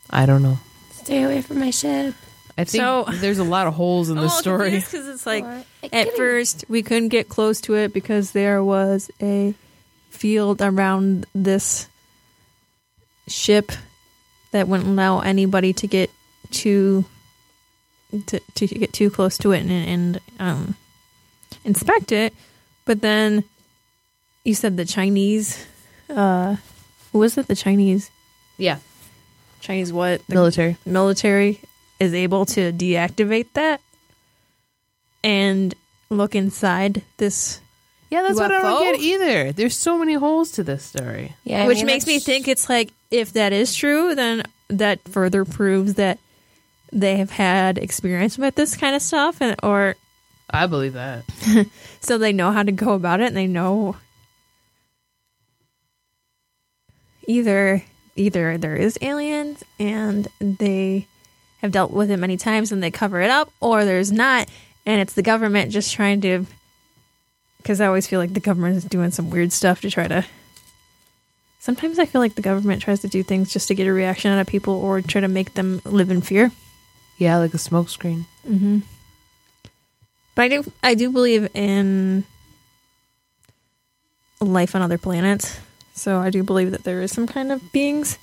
I 0.09 0.25
don't 0.25 0.41
know. 0.41 0.59
Stay 0.91 1.23
away 1.23 1.41
from 1.41 1.59
my 1.59 1.71
ship. 1.71 2.15
I 2.57 2.63
think 2.63 2.81
So- 2.81 3.05
there's 3.07 3.37
a 3.39 3.43
lot 3.43 3.67
of 3.67 3.73
holes 3.75 4.09
in 4.09 4.17
this 4.23 4.37
story. 4.37 4.71
because 4.71 5.07
it's 5.07 5.25
like 5.25 5.43
Or- 5.43 5.63
at 5.93 6.15
first 6.17 6.65
we 6.67 6.81
couldn't 6.83 7.09
get 7.09 7.29
close 7.29 7.61
to 7.61 7.75
it 7.75 7.93
because 7.93 8.31
there 8.31 8.63
was 8.63 9.11
a 9.21 9.53
field 10.09 10.61
around 10.61 11.25
this 11.35 11.87
ship 13.27 13.71
that 14.51 14.67
wouldn't 14.67 14.89
allow 14.89 15.19
anybody 15.19 15.73
to 15.73 15.87
get 15.87 16.09
too 16.51 17.05
to, 18.27 18.39
to 18.55 18.67
get 18.67 18.93
too 18.93 19.09
close 19.09 19.37
to 19.39 19.51
it 19.51 19.59
and, 19.59 19.71
and 19.71 20.19
um, 20.39 20.75
inspect 21.65 22.11
it. 22.11 22.33
But 22.85 23.01
then 23.01 23.43
you 24.45 24.53
said 24.55 24.77
the 24.77 24.85
Chinese, 24.85 25.65
uh, 26.09 26.55
who 27.11 27.19
was 27.19 27.37
it? 27.37 27.47
The 27.47 27.55
Chinese 27.55 28.09
Yeah, 28.57 28.77
Chinese 29.59 29.91
what? 29.91 30.25
The 30.27 30.35
military. 30.35 30.77
military 30.85 31.59
is 31.99 32.13
able 32.13 32.45
to 32.45 32.71
deactivate 32.71 33.47
that 33.53 33.81
and 35.23 35.73
look 36.09 36.35
inside 36.35 37.01
this 37.17 37.59
Yeah, 38.09 38.21
that's 38.21 38.39
what 38.39 38.51
I 38.51 38.61
don't 38.61 38.93
get 38.93 39.01
either. 39.01 39.51
There's 39.51 39.75
so 39.75 39.97
many 39.97 40.13
holes 40.13 40.51
to 40.53 40.63
this 40.63 40.83
story. 40.83 41.35
Yeah, 41.43 41.63
I 41.63 41.67
which 41.67 41.77
mean, 41.77 41.87
makes 41.87 42.07
me 42.07 42.19
think 42.19 42.47
it's 42.47 42.69
like 42.69 42.91
if 43.11 43.33
that 43.33 43.53
is 43.53 43.75
true 43.75 44.15
then 44.15 44.43
that 44.69 44.99
further 45.07 45.45
proves 45.45 45.95
that 45.95 46.19
they 46.91 47.17
have 47.17 47.31
had 47.31 47.77
experience 47.77 48.37
with 48.37 48.55
this 48.55 48.77
kind 48.77 48.95
of 48.95 49.01
stuff 49.01 49.41
and 49.41 49.55
or 49.63 49.95
I 50.49 50.65
believe 50.67 50.93
that. 50.93 51.25
so 51.99 52.17
they 52.17 52.31
know 52.31 52.51
how 52.51 52.63
to 52.63 52.71
go 52.71 52.93
about 52.93 53.19
it 53.19 53.27
and 53.27 53.35
they 53.35 53.47
know 53.47 53.97
either 57.27 57.83
either 58.15 58.57
there 58.57 58.75
is 58.75 58.97
aliens 59.01 59.63
and 59.79 60.27
they 60.39 61.07
have 61.61 61.71
dealt 61.71 61.91
with 61.91 62.11
it 62.11 62.17
many 62.17 62.37
times 62.37 62.71
and 62.71 62.81
they 62.83 62.91
cover 62.91 63.21
it 63.21 63.29
up 63.29 63.51
or 63.59 63.83
there's 63.85 64.11
not 64.11 64.47
and 64.85 65.01
it's 65.01 65.13
the 65.13 65.21
government 65.23 65.71
just 65.71 65.93
trying 65.93 66.21
to 66.21 66.45
because 67.57 67.81
i 67.81 67.85
always 67.85 68.07
feel 68.07 68.19
like 68.19 68.33
the 68.33 68.39
government 68.39 68.75
is 68.75 68.83
doing 68.85 69.11
some 69.11 69.29
weird 69.29 69.51
stuff 69.51 69.81
to 69.81 69.89
try 69.89 70.07
to 70.07 70.23
sometimes 71.59 71.99
i 71.99 72.05
feel 72.05 72.21
like 72.21 72.35
the 72.35 72.41
government 72.41 72.81
tries 72.81 72.99
to 73.01 73.07
do 73.07 73.23
things 73.23 73.51
just 73.51 73.67
to 73.67 73.75
get 73.75 73.87
a 73.87 73.91
reaction 73.93 74.31
out 74.31 74.39
of 74.39 74.47
people 74.47 74.73
or 74.75 75.01
try 75.01 75.19
to 75.21 75.27
make 75.27 75.53
them 75.55 75.81
live 75.85 76.09
in 76.11 76.21
fear 76.21 76.51
Yeah, 77.17 77.37
like 77.37 77.53
a 77.55 77.57
smokescreen. 77.57 78.25
Mm-hmm. 78.47 78.79
But 80.35 80.41
I 80.43 80.47
do, 80.49 80.71
I 80.83 80.93
do 80.93 81.09
believe 81.11 81.49
in 81.55 82.23
life 84.39 84.75
on 84.75 84.83
other 84.83 84.99
planets. 84.99 85.59
So 85.95 86.19
I 86.19 86.29
do 86.29 86.43
believe 86.43 86.69
that 86.71 86.83
there 86.83 87.01
is 87.01 87.11
some 87.11 87.25
kind 87.25 87.51
of 87.51 87.71
beings. 87.71 88.19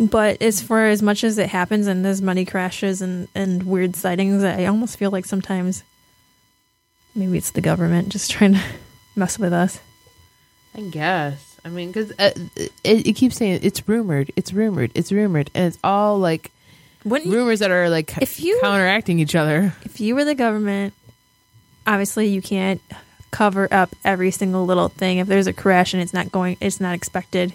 But 0.00 0.40
as 0.42 0.62
far 0.62 0.86
as 0.86 1.02
much 1.02 1.24
as 1.24 1.38
it 1.38 1.48
happens 1.48 1.86
and 1.88 2.04
there's 2.04 2.22
money 2.22 2.44
crashes 2.44 3.02
and, 3.02 3.26
and 3.34 3.64
weird 3.64 3.96
sightings, 3.96 4.44
I 4.44 4.66
almost 4.66 4.96
feel 4.96 5.10
like 5.10 5.24
sometimes 5.26 5.82
maybe 7.16 7.36
it's 7.38 7.50
the 7.50 7.60
government 7.60 8.10
just 8.10 8.30
trying 8.32 8.54
to 8.54 8.62
mess 9.16 9.38
with 9.38 9.52
us. 9.52 9.80
I 10.76 10.82
guess. 10.82 11.56
I 11.64 11.70
mean, 11.70 11.88
because 11.90 12.12
uh, 12.12 12.30
it, 12.56 12.72
it 13.08 13.12
keeps 13.16 13.36
saying 13.36 13.60
it's 13.62 13.88
rumored, 13.88 14.30
it's 14.36 14.52
rumored, 14.52 14.92
it's 14.94 15.10
rumored, 15.10 15.50
and 15.54 15.66
it's 15.66 15.78
all 15.82 16.18
like 16.18 16.52
Wouldn't 17.04 17.30
you, 17.30 17.36
rumors 17.36 17.58
that 17.58 17.72
are 17.72 17.90
like 17.90 18.16
If 18.18 18.38
you- 18.40 18.58
counteracting 18.62 19.18
each 19.18 19.34
other. 19.34 19.74
if 19.84 20.00
you 20.00 20.14
were 20.14 20.24
the 20.24 20.36
government, 20.36 20.94
obviously 21.88 22.28
you 22.28 22.40
can't 22.40 22.80
cover 23.32 23.66
up 23.72 23.90
every 24.04 24.30
single 24.30 24.64
little 24.64 24.88
thing. 24.88 25.18
If 25.18 25.26
there's 25.26 25.48
a 25.48 25.52
crash 25.52 25.92
and 25.92 26.00
it's 26.02 26.14
not 26.14 26.30
going, 26.30 26.56
it's 26.60 26.80
not 26.80 26.94
expected, 26.94 27.52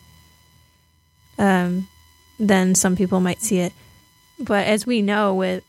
um, 1.40 1.88
then 2.48 2.76
some 2.76 2.96
people 2.96 3.20
might 3.20 3.42
see 3.42 3.60
it. 3.60 3.74
But 4.40 4.68
as 4.68 4.86
we 4.86 5.02
know, 5.02 5.34
with 5.34 5.64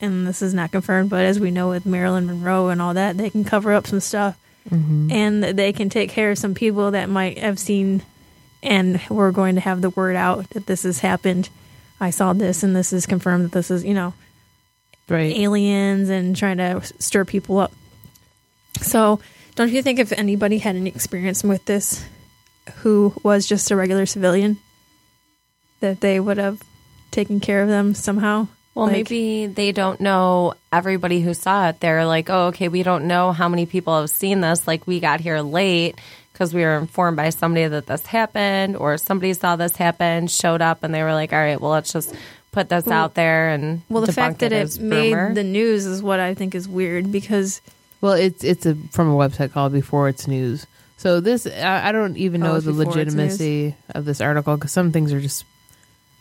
and 0.00 0.26
this 0.26 0.42
is 0.42 0.54
not 0.54 0.70
confirmed, 0.70 1.10
but 1.10 1.24
as 1.24 1.40
we 1.40 1.50
know 1.50 1.70
with 1.70 1.86
Marilyn 1.86 2.26
Monroe 2.26 2.68
and 2.68 2.80
all 2.80 2.94
that, 2.94 3.16
they 3.16 3.30
can 3.30 3.44
cover 3.44 3.72
up 3.72 3.86
some 3.86 4.00
stuff, 4.00 4.38
mm-hmm. 4.68 5.10
and 5.10 5.42
they 5.42 5.72
can 5.72 5.88
take 5.88 6.10
care 6.10 6.30
of 6.30 6.38
some 6.38 6.54
people 6.54 6.92
that 6.92 7.08
might 7.08 7.38
have 7.38 7.58
seen, 7.58 8.02
and 8.62 9.00
we're 9.10 9.32
going 9.32 9.56
to 9.56 9.60
have 9.60 9.80
the 9.80 9.90
word 9.90 10.14
out 10.14 10.50
that 10.50 10.66
this 10.66 10.84
has 10.84 11.00
happened. 11.00 11.48
I 12.00 12.10
saw 12.10 12.32
this, 12.32 12.62
and 12.62 12.76
this 12.76 12.92
is 12.92 13.06
confirmed 13.06 13.44
that 13.44 13.52
this 13.52 13.70
is 13.70 13.84
you 13.84 13.94
know 13.94 14.14
Right. 15.08 15.34
aliens 15.36 16.10
and 16.10 16.36
trying 16.36 16.58
to 16.58 16.82
stir 16.98 17.24
people 17.24 17.58
up. 17.58 17.72
So, 18.82 19.20
don't 19.54 19.72
you 19.72 19.82
think 19.82 19.98
if 19.98 20.12
anybody 20.12 20.58
had 20.58 20.76
any 20.76 20.90
experience 20.90 21.42
with 21.42 21.64
this 21.64 22.04
who 22.76 23.14
was 23.22 23.46
just 23.46 23.70
a 23.70 23.76
regular 23.76 24.04
civilian, 24.04 24.58
that 25.80 26.00
they 26.00 26.18
would 26.20 26.38
have 26.38 26.62
taken 27.10 27.40
care 27.40 27.62
of 27.62 27.68
them 27.68 27.94
somehow? 27.94 28.48
Well, 28.74 28.86
Like- 28.86 28.92
maybe 29.10 29.46
they 29.46 29.72
don't 29.72 30.00
know 30.00 30.54
everybody 30.72 31.20
who 31.20 31.34
saw 31.34 31.68
it. 31.68 31.80
They're 31.80 32.04
like, 32.06 32.30
oh, 32.30 32.46
okay, 32.48 32.68
we 32.68 32.82
don't 32.82 33.06
know 33.06 33.32
how 33.32 33.48
many 33.48 33.66
people 33.66 33.98
have 34.00 34.10
seen 34.10 34.40
this. 34.40 34.66
Like, 34.68 34.86
we 34.86 35.00
got 35.00 35.20
here 35.20 35.40
late 35.40 35.96
because 36.32 36.54
we 36.54 36.62
were 36.62 36.76
informed 36.78 37.16
by 37.16 37.30
somebody 37.30 37.66
that 37.66 37.86
this 37.86 38.06
happened, 38.06 38.76
or 38.76 38.96
somebody 38.96 39.34
saw 39.34 39.56
this 39.56 39.74
happen, 39.74 40.28
showed 40.28 40.62
up, 40.62 40.84
and 40.84 40.94
they 40.94 41.02
were 41.02 41.12
like, 41.14 41.32
all 41.32 41.38
right, 41.40 41.60
well, 41.60 41.72
let's 41.72 41.92
just 41.92 42.14
put 42.52 42.68
this 42.68 42.86
out 42.86 43.14
there 43.14 43.50
and 43.50 43.82
Well, 43.88 44.06
the 44.06 44.12
fact 44.12 44.38
that 44.38 44.52
it 44.52 44.62
as 44.62 44.78
made 44.78 45.12
rumor. 45.12 45.34
the 45.34 45.42
news 45.44 45.84
is 45.84 46.00
what 46.02 46.20
I 46.20 46.34
think 46.34 46.54
is 46.54 46.68
weird 46.68 47.10
because 47.12 47.60
Well, 48.00 48.12
it's 48.14 48.42
it's 48.44 48.64
a 48.64 48.74
from 48.92 49.10
a 49.10 49.14
website 49.16 49.52
called 49.52 49.72
Before 49.72 50.08
It's 50.08 50.26
News. 50.28 50.66
So 50.96 51.20
this 51.20 51.46
I, 51.46 51.88
I 51.88 51.92
don't 51.92 52.16
even 52.16 52.42
Oh, 52.42 52.46
know 52.46 52.54
it's 52.56 52.64
the 52.64 52.72
legitimacy 52.72 53.74
of 53.90 54.04
this 54.06 54.20
article 54.20 54.54
because 54.56 54.72
some 54.72 54.92
things 54.92 55.12
are 55.12 55.20
just 55.20 55.44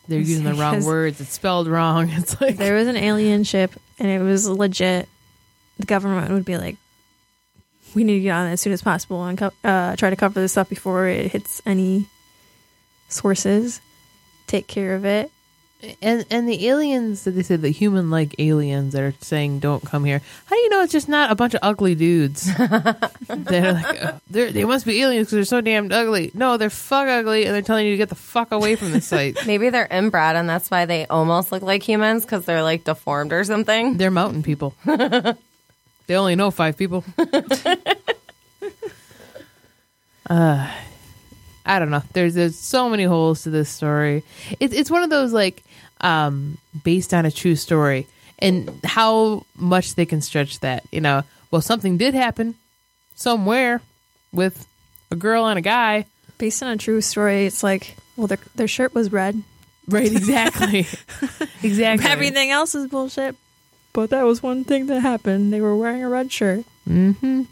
they're 0.08 0.20
using 0.34 0.43
the 0.43 0.53
wrong 0.53 0.84
words. 0.84 1.20
It's 1.22 1.34
spelled 1.34 1.68
wrong. 1.68 2.10
It's 2.14 2.39
like 2.41 2.58
there 2.58 2.76
was 2.76 2.88
an 2.88 2.97
alien 2.97 3.43
ship 3.43 3.72
and 3.99 4.08
it 4.10 4.20
was 4.20 4.47
legit. 4.47 5.08
The 5.80 5.86
government 5.86 6.32
would 6.32 6.45
be 6.45 6.58
like, 6.58 6.78
"We 7.93 8.03
need 8.03 8.16
to 8.16 8.20
get 8.22 8.32
on 8.32 8.47
it 8.47 8.53
as 8.53 8.62
soon 8.62 8.74
as 8.74 8.82
possible 8.82 9.24
and 9.26 9.38
co- 9.38 9.51
uh, 9.64 9.95
try 9.95 10.10
to 10.10 10.16
cover 10.16 10.39
this 10.39 10.58
up 10.58 10.70
before 10.70 11.08
it 11.08 11.32
hits 11.32 11.62
any 11.66 12.08
sources. 13.10 13.80
Take 14.47 14.68
care 14.68 14.95
of 14.95 15.05
it." 15.05 15.32
And 16.01 16.25
and 16.32 16.49
the 16.49 16.67
aliens 16.67 17.23
that 17.23 17.32
they 17.32 17.43
said 17.43 17.61
the 17.61 17.69
human 17.69 18.09
like 18.09 18.34
aliens 18.39 18.93
that 18.93 19.03
are 19.03 19.13
saying 19.21 19.59
don't 19.59 19.84
come 19.86 20.05
here. 20.05 20.21
How 20.45 20.55
do 20.55 20.61
you 20.61 20.69
know 20.69 20.82
it's 20.82 20.91
just 20.91 21.07
not 21.07 21.32
a 21.32 21.36
bunch 21.36 21.53
of 21.53 21.59
ugly 21.61 21.93
dudes? 21.93 22.49
they're 23.28 23.73
like 23.73 24.03
uh, 24.03 24.13
they're, 24.30 24.51
they 24.51 24.65
must 24.65 24.86
be 24.86 25.01
aliens 25.01 25.28
because 25.28 25.34
they're 25.34 25.45
so 25.45 25.61
damned 25.61 25.93
ugly. 25.93 26.32
No, 26.34 26.57
they're 26.57 26.71
fuck 26.71 27.07
ugly, 27.07 27.45
and 27.45 27.53
they're 27.53 27.61
telling 27.61 27.86
you 27.86 27.91
to 27.91 27.97
get 27.97 28.09
the 28.09 28.15
fuck 28.15 28.51
away 28.51 28.75
from 28.75 28.91
the 28.91 29.01
site. 29.01 29.38
Maybe 29.45 29.69
they're 29.69 29.88
inbred, 29.89 30.36
and 30.36 30.49
that's 30.49 30.71
why 30.71 30.86
they 30.86 31.05
almost 31.07 31.51
look 31.51 31.61
like 31.61 31.84
humans 31.84 32.25
because 32.25 32.45
they're 32.45 32.63
like 32.63 32.84
deformed 32.84 33.32
or 33.32 33.43
something. 33.43 33.97
They're 33.97 34.09
mountain 34.09 34.41
people. 34.41 34.73
they 34.86 36.15
only 36.15 36.36
know 36.36 36.49
five 36.49 36.75
people. 36.75 37.05
uh, 40.28 40.71
I 41.68 41.80
don't 41.80 41.89
know. 41.89 42.01
There's 42.13 42.34
there's 42.34 42.57
so 42.57 42.89
many 42.89 43.03
holes 43.03 43.43
to 43.43 43.49
this 43.49 43.70
story. 43.70 44.24
It's 44.59 44.74
it's 44.74 44.89
one 44.89 45.03
of 45.03 45.09
those 45.09 45.34
like 45.34 45.63
um, 46.01 46.57
based 46.84 47.13
on 47.13 47.26
a 47.26 47.32
true 47.32 47.55
story, 47.55 48.07
and 48.39 48.80
how 48.84 49.45
much 49.55 49.95
they 49.95 50.05
can 50.05 50.22
stretch 50.22 50.61
that. 50.61 50.84
You 50.91 51.01
know, 51.01 51.24
well, 51.51 51.61
something 51.61 51.97
did 51.97 52.13
happen 52.13 52.55
somewhere 53.15 53.82
with 54.32 54.68
a 55.11 55.15
girl 55.15 55.45
and 55.47 55.59
a 55.59 55.61
guy. 55.61 56.05
Based 56.38 56.61
on 56.63 56.70
a 56.70 56.78
true 56.78 57.01
story, 57.01 57.45
it's 57.45 57.63
like, 57.63 57.97
well, 58.15 58.28
their 58.28 58.39
their 58.55 58.68
shirt 58.68 58.93
was 58.95 59.11
red. 59.11 59.43
Right, 59.88 60.11
exactly. 60.11 60.80
exactly. 61.63 62.09
Everything 62.09 62.51
else 62.51 62.76
is 62.76 62.88
bullshit. 62.89 63.36
But 63.93 64.11
that 64.11 64.24
was 64.24 64.43
one 64.43 64.63
thing 64.63 64.88
that 64.88 64.99
happened. 64.99 65.51
They 65.51 65.61
were 65.61 65.76
wearing 65.76 66.03
a 66.03 66.09
red 66.09 66.32
shirt. 66.32 66.65
Mm-hmm. 66.88 67.43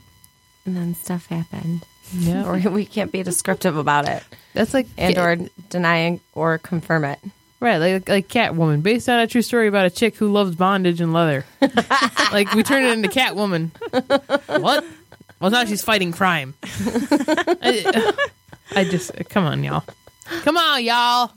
And 0.66 0.78
then 0.78 0.94
stuff 0.96 1.28
happened. 1.28 1.86
Yeah. 2.14 2.46
Or 2.46 2.58
we 2.70 2.86
can't 2.86 3.12
be 3.12 3.24
descriptive 3.24 3.78
about 3.78 4.08
it. 4.08 4.24
That's 4.54 4.74
like 4.74 4.88
and 4.98 5.18
or 5.18 5.36
deny 5.70 6.20
or 6.34 6.58
confirm 6.58 7.04
it. 7.06 7.20
Right, 7.60 7.78
like 7.78 8.08
like 8.10 8.28
Catwoman, 8.28 8.84
based 8.84 9.10
on 9.10 9.20
a 9.20 9.28
true 9.28 9.42
story 9.42 9.68
about 9.68 9.86
a 9.86 9.90
chick 9.90 10.16
who 10.18 10.32
loves 10.32 10.56
bondage 10.56 11.02
and 11.02 11.14
leather. 11.14 11.46
like 12.32 12.54
we 12.54 12.64
turn 12.64 12.84
it 12.86 12.92
into 12.94 13.10
Catwoman. 13.10 13.72
what? 14.62 14.86
Well, 15.40 15.52
now 15.52 15.66
she's 15.66 15.82
fighting 15.84 16.12
crime. 16.12 16.54
I, 16.64 18.14
I 18.76 18.84
just 18.84 19.12
come 19.30 19.46
on, 19.46 19.64
y'all. 19.64 19.84
Come 20.44 20.58
on, 20.58 20.84
y'all. 20.84 21.32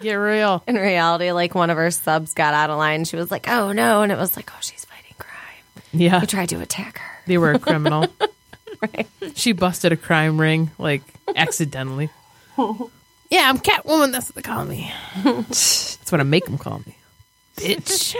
Get 0.00 0.14
real. 0.14 0.62
In 0.66 0.76
reality, 0.76 1.32
like 1.32 1.54
one 1.54 1.70
of 1.70 1.76
her 1.76 1.90
subs 1.90 2.32
got 2.34 2.54
out 2.54 2.70
of 2.70 2.78
line. 2.78 3.04
She 3.04 3.16
was 3.16 3.30
like, 3.30 3.48
"Oh 3.48 3.72
no!" 3.72 4.02
and 4.02 4.12
it 4.12 4.18
was 4.18 4.36
like, 4.36 4.50
"Oh, 4.52 4.58
she's 4.60 4.84
fighting 4.84 5.14
crime." 5.18 5.82
Yeah, 5.92 6.20
We 6.20 6.26
tried 6.26 6.48
to 6.50 6.60
attack 6.60 6.98
her. 6.98 7.10
they 7.26 7.36
were 7.38 7.52
a 7.52 7.58
criminal. 7.58 8.06
Right. 8.80 9.06
She 9.34 9.52
busted 9.52 9.92
a 9.92 9.96
crime 9.96 10.40
ring 10.40 10.70
like 10.78 11.02
accidentally. 11.36 12.10
Yeah, 13.30 13.46
I'm 13.50 13.58
Catwoman. 13.58 14.10
That's 14.10 14.28
what 14.28 14.36
they 14.36 14.42
call 14.42 14.64
me. 14.64 14.90
That's 15.22 16.10
what 16.10 16.18
I 16.18 16.24
make 16.24 16.46
them 16.46 16.56
call 16.56 16.78
me. 16.86 16.96
Bitch. 17.58 18.16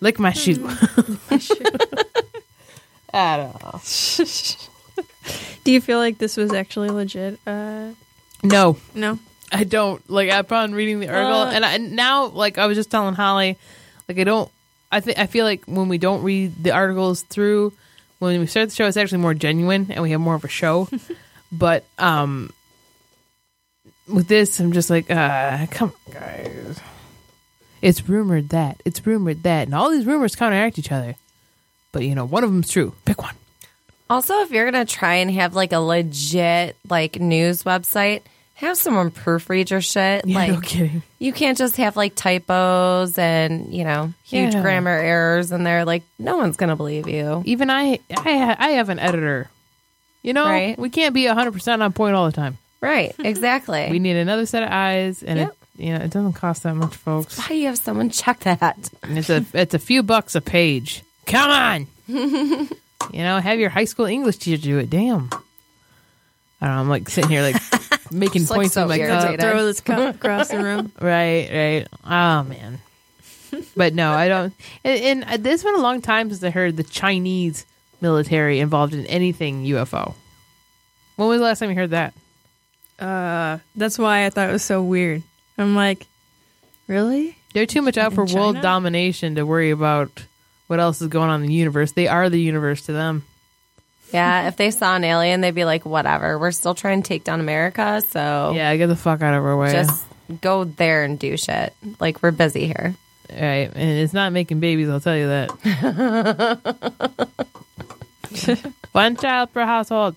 Lick 0.00 0.18
my 0.18 0.32
shoe. 0.32 0.68
I 3.12 3.36
don't 3.36 3.62
know. 3.62 3.80
Do 5.64 5.72
you 5.72 5.80
feel 5.80 5.98
like 5.98 6.18
this 6.18 6.36
was 6.36 6.52
actually 6.52 6.90
legit? 6.90 7.38
Uh, 7.46 7.90
No, 8.42 8.76
no. 8.94 9.18
I 9.52 9.64
don't. 9.64 10.08
Like 10.10 10.30
upon 10.30 10.72
reading 10.72 11.00
the 11.00 11.08
article, 11.08 11.40
Uh. 11.42 11.50
and 11.52 11.64
I, 11.64 11.74
and 11.74 11.92
now, 11.92 12.26
like 12.26 12.56
I 12.58 12.66
was 12.66 12.76
just 12.76 12.90
telling 12.90 13.14
Holly, 13.14 13.58
like 14.08 14.18
I 14.18 14.24
don't. 14.24 14.50
I 14.92 15.00
think 15.00 15.18
I 15.18 15.26
feel 15.26 15.44
like 15.44 15.64
when 15.66 15.88
we 15.88 15.98
don't 15.98 16.22
read 16.22 16.60
the 16.62 16.70
articles 16.72 17.22
through, 17.22 17.72
when 18.20 18.38
we 18.38 18.46
start 18.46 18.68
the 18.68 18.74
show, 18.74 18.86
it's 18.86 18.96
actually 18.96 19.18
more 19.18 19.34
genuine, 19.34 19.88
and 19.90 20.02
we 20.02 20.12
have 20.12 20.20
more 20.20 20.34
of 20.36 20.44
a 20.44 20.48
show. 20.48 20.88
but 21.52 21.84
um, 21.98 22.52
with 24.06 24.28
this, 24.28 24.60
I'm 24.60 24.72
just 24.72 24.90
like, 24.90 25.10
uh, 25.10 25.66
come 25.70 25.92
on, 26.06 26.12
guys. 26.12 26.80
It's 27.82 28.08
rumored 28.08 28.50
that. 28.50 28.80
It's 28.84 29.04
rumored 29.06 29.42
that, 29.44 29.66
and 29.66 29.74
all 29.74 29.90
these 29.90 30.06
rumors 30.06 30.36
counteract 30.36 30.78
each 30.78 30.92
other. 30.92 31.16
But 31.92 32.04
you 32.04 32.14
know, 32.14 32.26
one 32.26 32.44
of 32.44 32.50
them's 32.50 32.68
true. 32.68 32.94
Pick 33.04 33.22
one. 33.22 33.34
Also, 34.10 34.40
if 34.40 34.50
you're 34.50 34.70
gonna 34.70 34.84
try 34.84 35.14
and 35.14 35.30
have 35.30 35.54
like 35.54 35.72
a 35.72 35.78
legit 35.78 36.76
like 36.88 37.18
news 37.18 37.62
website, 37.62 38.22
have 38.60 38.76
someone 38.76 39.10
proofread 39.10 39.70
your 39.70 39.80
shit. 39.80 40.26
Yeah, 40.26 40.36
like 40.38 40.52
no 40.52 40.60
kidding. 40.60 41.02
you 41.18 41.32
can't 41.32 41.58
just 41.58 41.76
have 41.76 41.96
like 41.96 42.14
typos 42.14 43.18
and 43.18 43.72
you 43.72 43.84
know 43.84 44.12
huge 44.24 44.54
Yeah. 44.54 44.62
grammar 44.62 44.90
errors, 44.90 45.50
and 45.52 45.66
they're 45.66 45.84
like, 45.84 46.02
no 46.18 46.36
one's 46.36 46.56
gonna 46.56 46.76
believe 46.76 47.08
you. 47.08 47.42
Even 47.44 47.70
I, 47.70 47.98
I, 48.16 48.56
I 48.58 48.68
have 48.70 48.88
an 48.88 48.98
editor. 48.98 49.48
You 50.22 50.34
know, 50.34 50.44
Right. 50.44 50.78
we 50.78 50.90
can't 50.90 51.14
be 51.14 51.24
100% 51.24 51.80
on 51.82 51.92
point 51.94 52.14
all 52.14 52.26
the 52.26 52.32
time. 52.32 52.58
Right? 52.82 53.14
Exactly. 53.24 53.88
We 53.90 53.98
need 53.98 54.16
another 54.16 54.44
set 54.46 54.62
of 54.62 54.68
eyes, 54.70 55.22
and 55.22 55.38
Yep. 55.38 55.48
it, 55.78 55.82
you 55.84 55.90
know, 55.98 56.04
it 56.04 56.10
doesn't 56.10 56.34
cost 56.34 56.62
that 56.64 56.74
much, 56.74 56.94
folks. 56.94 57.38
Why 57.38 57.56
you 57.56 57.66
have 57.68 57.78
someone 57.78 58.10
check 58.10 58.40
that? 58.40 58.90
And 59.02 59.16
it's 59.18 59.30
a, 59.30 59.44
it's 59.54 59.72
a 59.74 59.78
few 59.78 60.02
bucks 60.02 60.34
a 60.34 60.40
page. 60.42 61.02
Come 61.26 61.50
on, 61.50 61.86
you 62.08 62.68
know, 63.22 63.38
have 63.40 63.58
your 63.58 63.70
high 63.70 63.84
school 63.84 64.04
English 64.06 64.36
teacher 64.38 64.62
do 64.62 64.78
it. 64.78 64.90
Damn. 64.90 65.30
I 66.60 66.66
don't 66.66 66.76
know. 66.76 66.80
I'm 66.82 66.88
like 66.88 67.08
sitting 67.08 67.30
here, 67.30 67.42
like 67.42 67.56
making 68.12 68.42
Just, 68.42 68.50
like, 68.50 68.58
points 68.58 68.74
so 68.74 68.86
with 68.86 68.98
my 68.98 69.06
cup. 69.06 69.24
irritated. 69.24 69.40
Throw 69.40 69.64
this 69.64 69.80
cup 69.80 70.14
across 70.16 70.48
the 70.48 70.62
room. 70.62 70.92
Right, 71.00 71.48
right. 71.50 71.88
Oh 72.04 72.44
man. 72.44 72.80
But 73.76 73.94
no, 73.94 74.12
I 74.12 74.28
don't. 74.28 74.54
And, 74.84 75.24
and 75.24 75.46
it's 75.46 75.62
been 75.62 75.74
a 75.74 75.80
long 75.80 76.02
time 76.02 76.28
since 76.30 76.42
I 76.44 76.50
heard 76.50 76.76
the 76.76 76.84
Chinese 76.84 77.66
military 78.00 78.60
involved 78.60 78.94
in 78.94 79.06
anything 79.06 79.64
UFO. 79.64 80.14
When 81.16 81.28
was 81.28 81.38
the 81.40 81.44
last 81.44 81.58
time 81.58 81.70
you 81.70 81.76
heard 81.76 81.90
that? 81.90 82.14
Uh, 82.98 83.58
that's 83.74 83.98
why 83.98 84.26
I 84.26 84.30
thought 84.30 84.48
it 84.48 84.52
was 84.52 84.62
so 84.62 84.82
weird. 84.82 85.22
I'm 85.58 85.74
like, 85.74 86.06
really? 86.86 87.36
They're 87.54 87.66
too 87.66 87.82
much 87.82 87.98
out 87.98 88.12
for 88.12 88.24
world 88.24 88.54
China? 88.56 88.62
domination 88.62 89.34
to 89.34 89.44
worry 89.44 89.70
about 89.70 90.24
what 90.68 90.78
else 90.80 91.02
is 91.02 91.08
going 91.08 91.30
on 91.30 91.42
in 91.42 91.48
the 91.48 91.54
universe. 91.54 91.92
They 91.92 92.06
are 92.08 92.30
the 92.30 92.40
universe 92.40 92.82
to 92.86 92.92
them. 92.92 93.24
Yeah, 94.12 94.48
if 94.48 94.56
they 94.56 94.70
saw 94.70 94.96
an 94.96 95.04
alien, 95.04 95.40
they'd 95.40 95.50
be 95.54 95.64
like, 95.64 95.84
whatever. 95.84 96.38
We're 96.38 96.50
still 96.50 96.74
trying 96.74 97.02
to 97.02 97.08
take 97.08 97.22
down 97.24 97.38
America, 97.40 98.02
so 98.08 98.52
Yeah, 98.54 98.74
get 98.76 98.88
the 98.88 98.96
fuck 98.96 99.22
out 99.22 99.34
of 99.34 99.44
our 99.44 99.56
way. 99.56 99.72
just 99.72 100.04
go 100.40 100.64
there 100.64 101.04
and 101.04 101.18
do 101.18 101.36
shit. 101.36 101.72
Like 102.00 102.22
we're 102.22 102.30
busy 102.32 102.66
here. 102.66 102.94
right, 103.30 103.70
and 103.74 103.98
it's 104.00 104.12
not 104.12 104.32
making 104.32 104.58
babies. 104.60 104.88
I'll 104.88 105.00
tell 105.00 105.16
you 105.16 105.28
that. 105.28 105.50
One 108.92 109.16
child 109.16 109.52
per 109.52 109.64
household. 109.64 110.16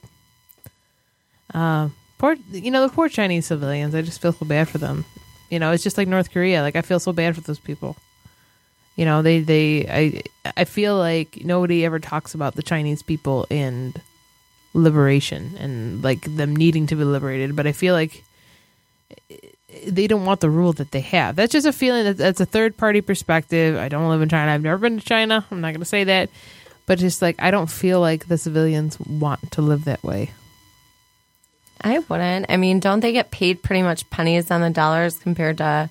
Um, 1.54 1.94
poor, 2.18 2.36
you 2.52 2.72
know 2.72 2.88
the 2.88 2.94
poor 2.94 3.10
Chinese 3.10 3.46
civilians. 3.46 3.94
I 3.96 4.02
just 4.02 4.22
feel 4.22 4.34
so 4.34 4.46
bad 4.46 4.68
for 4.68 4.78
them. 4.80 5.06
You 5.50 5.60
know, 5.60 5.72
it's 5.72 5.84
just 5.84 5.98
like 5.98 6.08
North 6.08 6.32
Korea. 6.32 6.62
Like 6.62 6.76
I 6.76 6.82
feel 6.82 7.00
so 7.00 7.12
bad 7.14 7.36
for 7.36 7.41
those 7.41 7.60
people. 7.60 7.96
You 8.96 9.06
know, 9.06 9.22
they 9.22 9.39
they 9.39 9.88
I 9.89 10.52
I 10.56 10.66
feel 10.66 10.98
like 10.98 11.44
nobody 11.44 11.86
ever 11.86 12.00
talks 12.00 12.36
about 12.36 12.56
the 12.56 12.64
Chinese 12.64 13.02
people 13.02 13.48
and 13.50 14.00
liberation 14.74 15.56
and 15.58 16.04
like 16.04 16.22
them 16.36 16.56
needing 16.56 16.88
to 16.88 16.96
be 16.96 17.04
liberated. 17.04 17.56
But 17.56 17.68
I 17.68 17.72
feel 17.72 17.94
like 17.94 18.24
eh, 19.30 19.38
they 19.88 20.06
don't 20.06 20.26
want 20.26 20.41
the 20.41 20.50
rule 20.50 20.74
that 20.74 20.91
they 20.91 21.02
have. 21.02 21.36
That's 21.36 21.52
just 21.52 21.66
a 21.66 21.74
feeling 21.74 22.04
that 22.04 22.18
that's 22.18 22.39
a 22.39 22.46
third 22.46 22.78
party 22.78 23.02
perspective. 23.02 23.78
I 23.78 23.89
don't 23.89 24.10
live 24.10 24.22
in 24.22 24.30
China. 24.30 24.52
I've 24.52 24.62
never 24.62 24.78
been 24.78 25.00
to 25.00 25.06
China. 25.06 25.46
I'm 25.50 25.62
not 25.62 25.72
going 25.72 25.80
to 25.80 25.86
say 25.86 26.04
that, 26.04 26.30
but 26.86 27.00
just 27.00 27.22
like 27.22 27.41
I 27.41 27.50
don't 27.50 27.72
feel 27.72 28.00
like 28.00 28.28
the 28.28 28.38
civilians 28.38 29.00
want 29.00 29.52
to 29.54 29.62
live 29.62 29.86
that 29.86 30.04
way. 30.04 30.32
I 31.82 32.00
wouldn't. 32.00 32.46
I 32.48 32.58
mean, 32.58 32.80
don't 32.80 33.02
they 33.02 33.12
get 33.12 33.32
paid 33.32 33.62
pretty 33.62 33.82
much 33.82 34.10
pennies 34.10 34.52
on 34.52 34.62
the 34.62 34.70
dollars 34.70 35.18
compared 35.18 35.58
to, 35.58 35.89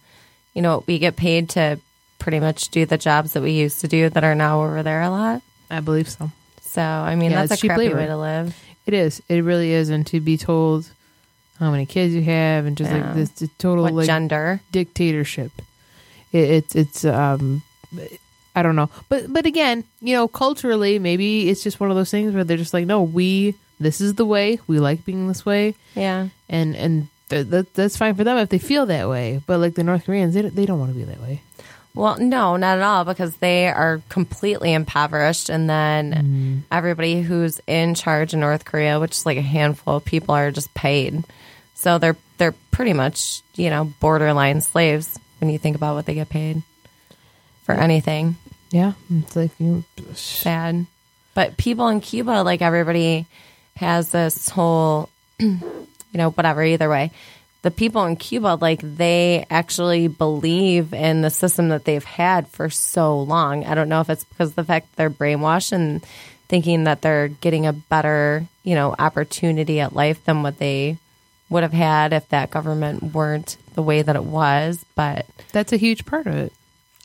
you 0.55 0.62
know, 0.62 0.76
what 0.76 0.86
we 0.86 0.98
get 0.98 1.16
paid 1.16 1.50
to 1.50 1.78
pretty 2.22 2.40
much 2.40 2.68
do 2.70 2.86
the 2.86 2.96
jobs 2.98 3.32
that 3.32 3.42
we 3.42 3.50
used 3.50 3.80
to 3.80 3.88
do 3.88 4.08
that 4.08 4.22
are 4.24 4.34
now 4.34 4.62
over 4.62 4.82
there 4.82 5.02
a 5.02 5.10
lot. 5.10 5.42
I 5.70 5.80
believe 5.80 6.08
so. 6.08 6.30
So, 6.62 6.82
I 6.82 7.16
mean, 7.16 7.32
Yeah, 7.32 7.44
that's 7.44 7.62
a 7.62 7.66
crappy 7.66 7.84
labor. 7.88 7.96
way 7.96 8.06
to 8.06 8.16
live. 8.16 8.54
It 8.86 8.94
is. 8.94 9.20
It 9.28 9.42
really 9.44 9.72
is. 9.72 9.90
And 9.90 10.06
to 10.06 10.20
be 10.20 10.36
told 10.38 10.88
how 11.58 11.70
many 11.70 11.84
kids 11.86 12.14
you 12.14 12.22
have 12.22 12.64
and 12.66 12.76
just 12.76 12.90
Yeah. 12.90 12.98
like 13.06 13.14
this, 13.14 13.30
this 13.30 13.50
total 13.58 13.84
What 13.84 13.94
like 13.94 14.06
gender? 14.06 14.60
dictatorship. 14.72 15.52
It, 16.32 16.50
it's 16.50 16.74
it's 16.76 17.04
um, 17.04 17.62
I 18.56 18.62
don't 18.62 18.76
know, 18.76 18.88
but 19.08 19.32
but 19.32 19.44
again, 19.46 19.84
you 20.00 20.14
know, 20.14 20.28
culturally, 20.28 20.98
maybe 20.98 21.48
it's 21.50 21.62
just 21.62 21.78
one 21.80 21.90
of 21.90 21.96
those 21.96 22.10
things 22.10 22.34
where 22.34 22.44
they're 22.44 22.56
just 22.56 22.72
like, 22.74 22.86
no, 22.86 23.02
we 23.02 23.54
this 23.80 24.00
is 24.00 24.14
the 24.14 24.24
way 24.24 24.58
we 24.66 24.78
like 24.78 25.04
being 25.04 25.28
this 25.28 25.44
way, 25.44 25.74
Yeah. 25.94 26.28
and 26.48 26.74
and 26.76 27.08
th- 27.28 27.48
that 27.48 27.74
that's 27.74 27.96
fine 27.96 28.14
for 28.14 28.24
them 28.24 28.38
if 28.38 28.48
they 28.48 28.58
feel 28.58 28.86
that 28.86 29.08
way. 29.08 29.40
But 29.46 29.58
like 29.60 29.74
the 29.74 29.84
North 29.84 30.04
Koreans, 30.06 30.34
they 30.34 30.42
don't- 30.42 30.54
they 30.56 30.66
don't 30.66 30.78
want 30.80 30.92
to 30.92 30.98
be 30.98 31.04
that 31.04 31.20
way. 31.20 31.42
Well, 31.95 32.16
no, 32.18 32.57
not 32.57 32.78
at 32.78 32.82
all, 32.82 33.05
because 33.05 33.36
they 33.36 33.68
are 33.68 34.01
completely 34.09 34.72
impoverished. 34.72 35.51
And 35.51 35.68
then 35.68 36.12
Mm-hmm. 36.12 36.59
everybody 36.70 37.20
who's 37.22 37.61
in 37.66 37.95
charge 37.95 38.32
in 38.32 38.40
North 38.40 38.64
Korea, 38.64 38.99
which 38.99 39.12
is 39.12 39.26
like 39.26 39.36
a 39.38 39.43
handful 39.43 39.97
of 39.97 40.05
people, 40.05 40.34
are 40.34 40.51
just 40.51 40.72
paid. 40.74 41.22
So 41.74 41.99
they're 41.99 42.16
they're 42.38 42.55
pretty 42.70 42.93
much 42.93 43.43
you 43.55 43.68
know 43.70 43.93
borderline 44.01 44.61
slaves 44.62 45.18
when 45.40 45.51
you 45.51 45.59
think 45.59 45.76
about 45.76 45.95
what 45.95 46.07
they 46.07 46.14
get 46.14 46.28
paid 46.28 46.62
for 47.64 47.74
anything. 47.74 48.36
Yeah, 48.70 48.93
it's 49.11 49.36
like 49.36 49.51
you, 49.59 49.84
Sad, 50.14 50.86
but 51.34 51.57
people 51.59 51.88
in 51.88 52.01
Cuba, 52.01 52.43
like 52.43 52.62
everybody, 52.62 53.26
has 53.76 54.11
this 54.12 54.49
whole 54.49 55.11
you 55.38 55.61
know 56.14 56.30
whatever. 56.30 56.62
Either 56.62 56.88
way, 56.88 57.11
the 57.62 57.70
people 57.70 58.04
in 58.04 58.16
Cuba, 58.16 58.58
like 58.60 58.80
they 58.82 59.46
actually 59.48 60.08
believe 60.08 60.92
in 60.92 61.22
the 61.22 61.30
system 61.30 61.68
that 61.68 61.84
they've 61.84 62.04
had 62.04 62.48
for 62.48 62.68
so 62.68 63.20
long. 63.20 63.64
I 63.64 63.74
don't 63.74 63.88
know 63.88 64.00
if 64.00 64.10
it's 64.10 64.24
because 64.24 64.50
of 64.50 64.56
the 64.56 64.64
fact 64.64 64.90
that 64.90 64.96
they're 64.96 65.10
brainwashed 65.10 65.72
and 65.72 66.04
thinking 66.48 66.84
that 66.84 67.02
they're 67.02 67.28
getting 67.28 67.66
a 67.66 67.72
better, 67.72 68.46
you 68.64 68.74
know, 68.74 68.94
opportunity 68.98 69.80
at 69.80 69.94
life 69.94 70.24
than 70.24 70.42
what 70.42 70.58
they 70.58 70.98
would 71.48 71.62
have 71.62 71.72
had 71.72 72.12
if 72.12 72.28
that 72.30 72.50
government 72.50 73.14
weren't 73.14 73.56
the 73.74 73.82
way 73.82 74.02
that 74.02 74.16
it 74.16 74.24
was. 74.24 74.84
But 74.94 75.26
that's 75.52 75.72
a 75.72 75.76
huge 75.76 76.04
part 76.04 76.26
of 76.26 76.34
it. 76.34 76.52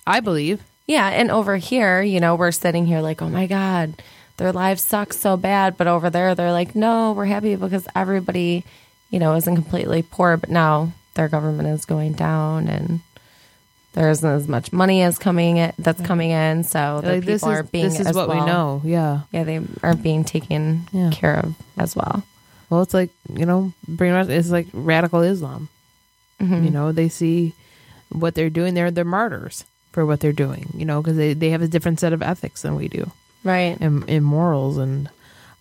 I 0.06 0.22
believe. 0.22 0.64
yeah, 0.88 1.08
and 1.10 1.30
over 1.30 1.58
here, 1.58 2.02
you 2.02 2.20
know, 2.20 2.36
we're 2.36 2.52
sitting 2.52 2.86
here 2.86 3.02
like, 3.02 3.22
oh 3.22 3.30
my 3.30 3.46
God, 3.46 4.02
their 4.38 4.54
lives 4.54 4.82
suck 4.82 5.14
so 5.14 5.36
bad. 5.36 5.78
But 5.78 5.88
over 5.88 6.10
there, 6.10 6.34
they're 6.34 6.52
like, 6.52 6.76
no, 6.76 7.12
we're 7.12 7.26
happy 7.26 7.56
because 7.56 7.88
everybody, 7.94 8.64
you 9.10 9.20
know, 9.20 9.36
isn't 9.36 9.56
completely 9.56 10.02
poor. 10.02 10.38
But 10.38 10.50
now 10.50 10.92
their 11.16 11.28
government 11.28 11.70
is 11.70 11.86
going 11.86 12.14
down 12.14 12.68
and 12.68 13.00
there 13.94 14.10
isn't 14.12 14.30
as 14.30 14.48
much 14.48 14.72
money 14.72 15.02
as 15.02 15.18
coming 15.18 15.58
in, 15.58 15.74
that's 15.80 16.02
coming 16.02 16.30
in. 16.30 16.64
So 16.64 17.02
the 17.02 17.14
Like, 17.14 17.22
people 17.22 17.34
this 17.34 17.44
are 17.44 17.62
is 17.62 17.70
being 17.70 17.90
this 17.90 18.00
is 18.00 18.14
what 18.16 18.30
we 18.30 18.36
know. 18.36 18.82
Yeah. 18.84 19.22
Yeah, 19.32 19.44
they 19.44 19.60
are 19.82 19.96
being 19.96 20.24
taken 20.24 20.88
Yeah. 20.92 21.10
care 21.12 21.38
of 21.40 21.56
as 21.78 21.96
well. 21.96 22.24
Well, 22.70 22.82
it's 22.82 22.94
like 22.94 23.10
you 23.34 23.46
know, 23.46 23.74
bring 23.88 24.14
it's 24.14 24.50
like 24.50 24.68
radical 24.74 25.22
Islam. 25.22 25.70
Mm-hmm. 26.40 26.66
You 26.66 26.70
know, 26.70 26.92
they 26.92 27.10
see 27.10 27.54
what 28.10 28.36
they're 28.36 28.50
doing. 28.52 28.74
They're 28.76 28.92
they're 28.92 29.04
martyrs 29.06 29.64
for 29.94 30.06
what 30.06 30.20
they're 30.20 30.34
doing. 30.34 30.70
You 30.76 30.86
know, 30.86 31.02
because 31.02 31.18
they, 31.18 31.34
they 31.34 31.50
have 31.52 31.62
a 31.64 31.68
different 31.68 32.00
set 32.00 32.14
of 32.14 32.22
ethics 32.22 32.62
than 32.62 32.76
we 32.76 32.88
do, 32.90 33.10
Right. 33.44 33.76
and, 33.82 34.08
and 34.08 34.24
morals, 34.24 34.78
and 34.78 35.10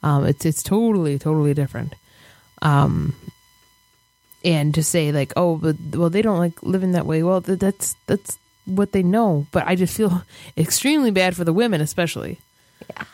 um, 0.03 0.27
it's 0.27 0.45
it's 0.45 0.63
totally 0.63 1.19
totally 1.19 1.55
different. 1.55 1.95
Um, 2.61 3.15
and 4.47 4.73
to 4.75 4.83
say 4.83 5.11
like, 5.13 5.35
oh, 5.37 5.57
but 5.57 5.77
well, 5.93 6.09
they 6.09 6.23
don't 6.23 6.39
like 6.39 6.63
living 6.63 6.93
that 6.93 7.05
way. 7.05 7.23
Well, 7.23 7.43
th- 7.43 7.59
that's 7.59 7.97
that's 8.07 8.39
what 8.65 8.93
they 8.93 9.03
know. 9.03 9.47
But 9.53 9.67
I 9.67 9.75
just 9.75 9.95
feel 9.97 10.23
extremely 10.57 11.11
bad 11.11 11.37
for 11.37 11.45
the 11.45 11.53
women, 11.53 11.81
especially. 11.83 12.39
Yeah. 12.89 13.05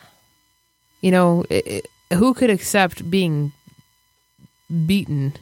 You 1.01 1.11
know, 1.11 1.43
it, 1.49 1.67
it- 1.67 1.87
who 2.15 2.33
could 2.35 2.51
accept 2.51 3.09
being 3.09 3.51
beaten 4.85 5.33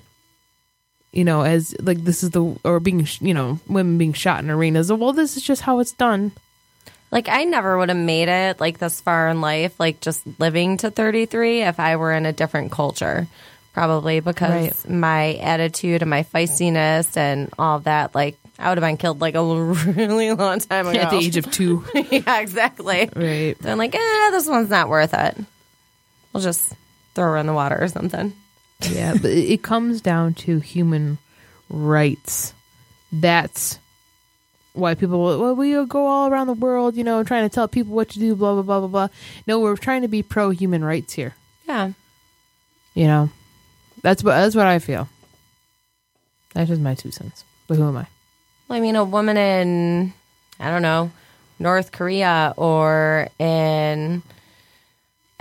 you 1.11 1.23
know 1.23 1.41
as 1.41 1.75
like 1.81 2.03
this 2.03 2.23
is 2.23 2.29
the 2.31 2.55
or 2.63 2.79
being 2.79 3.05
you 3.19 3.33
know 3.33 3.59
women 3.67 3.97
being 3.97 4.13
shot 4.13 4.43
in 4.43 4.49
arenas 4.49 4.91
well 4.91 5.11
this 5.13 5.35
is 5.37 5.43
just 5.43 5.61
how 5.61 5.79
it's 5.79 5.91
done 5.93 6.31
Like 7.11 7.27
I 7.27 7.43
never 7.43 7.77
would 7.77 7.89
have 7.89 7.97
made 7.97 8.29
it 8.29 8.59
like 8.61 8.77
this 8.79 9.01
far 9.01 9.27
in 9.27 9.41
life, 9.41 9.77
like 9.79 9.99
just 9.99 10.23
living 10.39 10.77
to 10.77 10.89
33 10.89 11.61
if 11.63 11.77
I 11.77 11.97
were 11.97 12.13
in 12.13 12.25
a 12.25 12.31
different 12.31 12.71
culture. 12.71 13.27
Probably 13.73 14.19
because 14.19 14.85
Right. 14.85 14.89
my 14.89 15.33
attitude 15.35 16.01
and 16.01 16.09
my 16.09 16.23
feistiness 16.23 17.15
and 17.15 17.49
all 17.57 17.79
that, 17.79 18.13
like 18.13 18.37
I 18.59 18.69
would 18.69 18.77
have 18.77 18.87
been 18.87 18.97
killed 18.97 19.21
like 19.21 19.35
a 19.35 19.43
really 19.45 20.31
long 20.33 20.59
time 20.59 20.87
ago. 20.87 20.99
at 20.99 21.09
the 21.09 21.17
age 21.17 21.37
of 21.37 21.49
two 21.57 21.83
yeah, 21.93 22.39
exactly. 22.41 23.09
right 23.15 23.55
Then 23.59 23.77
like, 23.77 23.95
eh, 23.95 24.29
this 24.31 24.47
one's 24.47 24.69
not 24.69 24.89
worth 24.89 25.13
it. 25.13 25.37
We'll 26.33 26.43
just 26.43 26.73
throw 27.15 27.25
her 27.31 27.37
in 27.37 27.45
the 27.47 27.53
water 27.53 27.77
or 27.81 27.87
something. 27.87 28.33
yeah 28.89 29.13
but 29.13 29.31
it 29.31 29.51
it 29.53 29.63
comes 29.63 30.01
down 30.01 30.33
to 30.33 30.59
human 30.59 31.17
rights 31.69 32.53
that's 33.11 33.79
why 34.73 34.95
people 34.95 35.21
well 35.21 35.55
we 35.55 35.73
go 35.85 36.07
all 36.07 36.27
around 36.29 36.47
the 36.47 36.53
world 36.53 36.95
you 36.95 37.03
know 37.03 37.23
trying 37.23 37.47
to 37.47 37.53
tell 37.53 37.67
people 37.67 37.93
what 37.93 38.09
to 38.09 38.19
do 38.19 38.35
blah 38.35 38.53
blah 38.53 38.63
blah 38.63 38.79
blah 38.79 38.87
blah 38.87 39.07
no 39.47 39.59
we're 39.59 39.75
trying 39.77 40.01
to 40.01 40.07
be 40.07 40.23
pro 40.23 40.49
human 40.49 40.83
rights 40.83 41.13
here 41.13 41.35
Yeah. 41.67 41.91
you 42.95 43.05
know 43.05 43.29
that's 44.01 44.23
what 44.23 44.31
that's 44.31 44.55
what 44.55 44.67
i 44.67 44.79
feel 44.79 45.07
that's 46.53 46.69
just 46.69 46.81
my 46.81 46.95
two 46.95 47.11
cents 47.11 47.43
but 47.67 47.77
who 47.77 47.87
am 47.87 47.97
i 47.97 48.07
Well, 48.67 48.77
I 48.77 48.79
mean, 48.79 48.95
a 48.95 49.03
woman 49.03 49.35
in, 49.35 50.13
I 50.57 50.69
don't 50.69 50.81
know, 50.81 51.11
North 51.59 51.91
Korea 51.91 52.53
or 52.55 53.27
in 53.37 54.23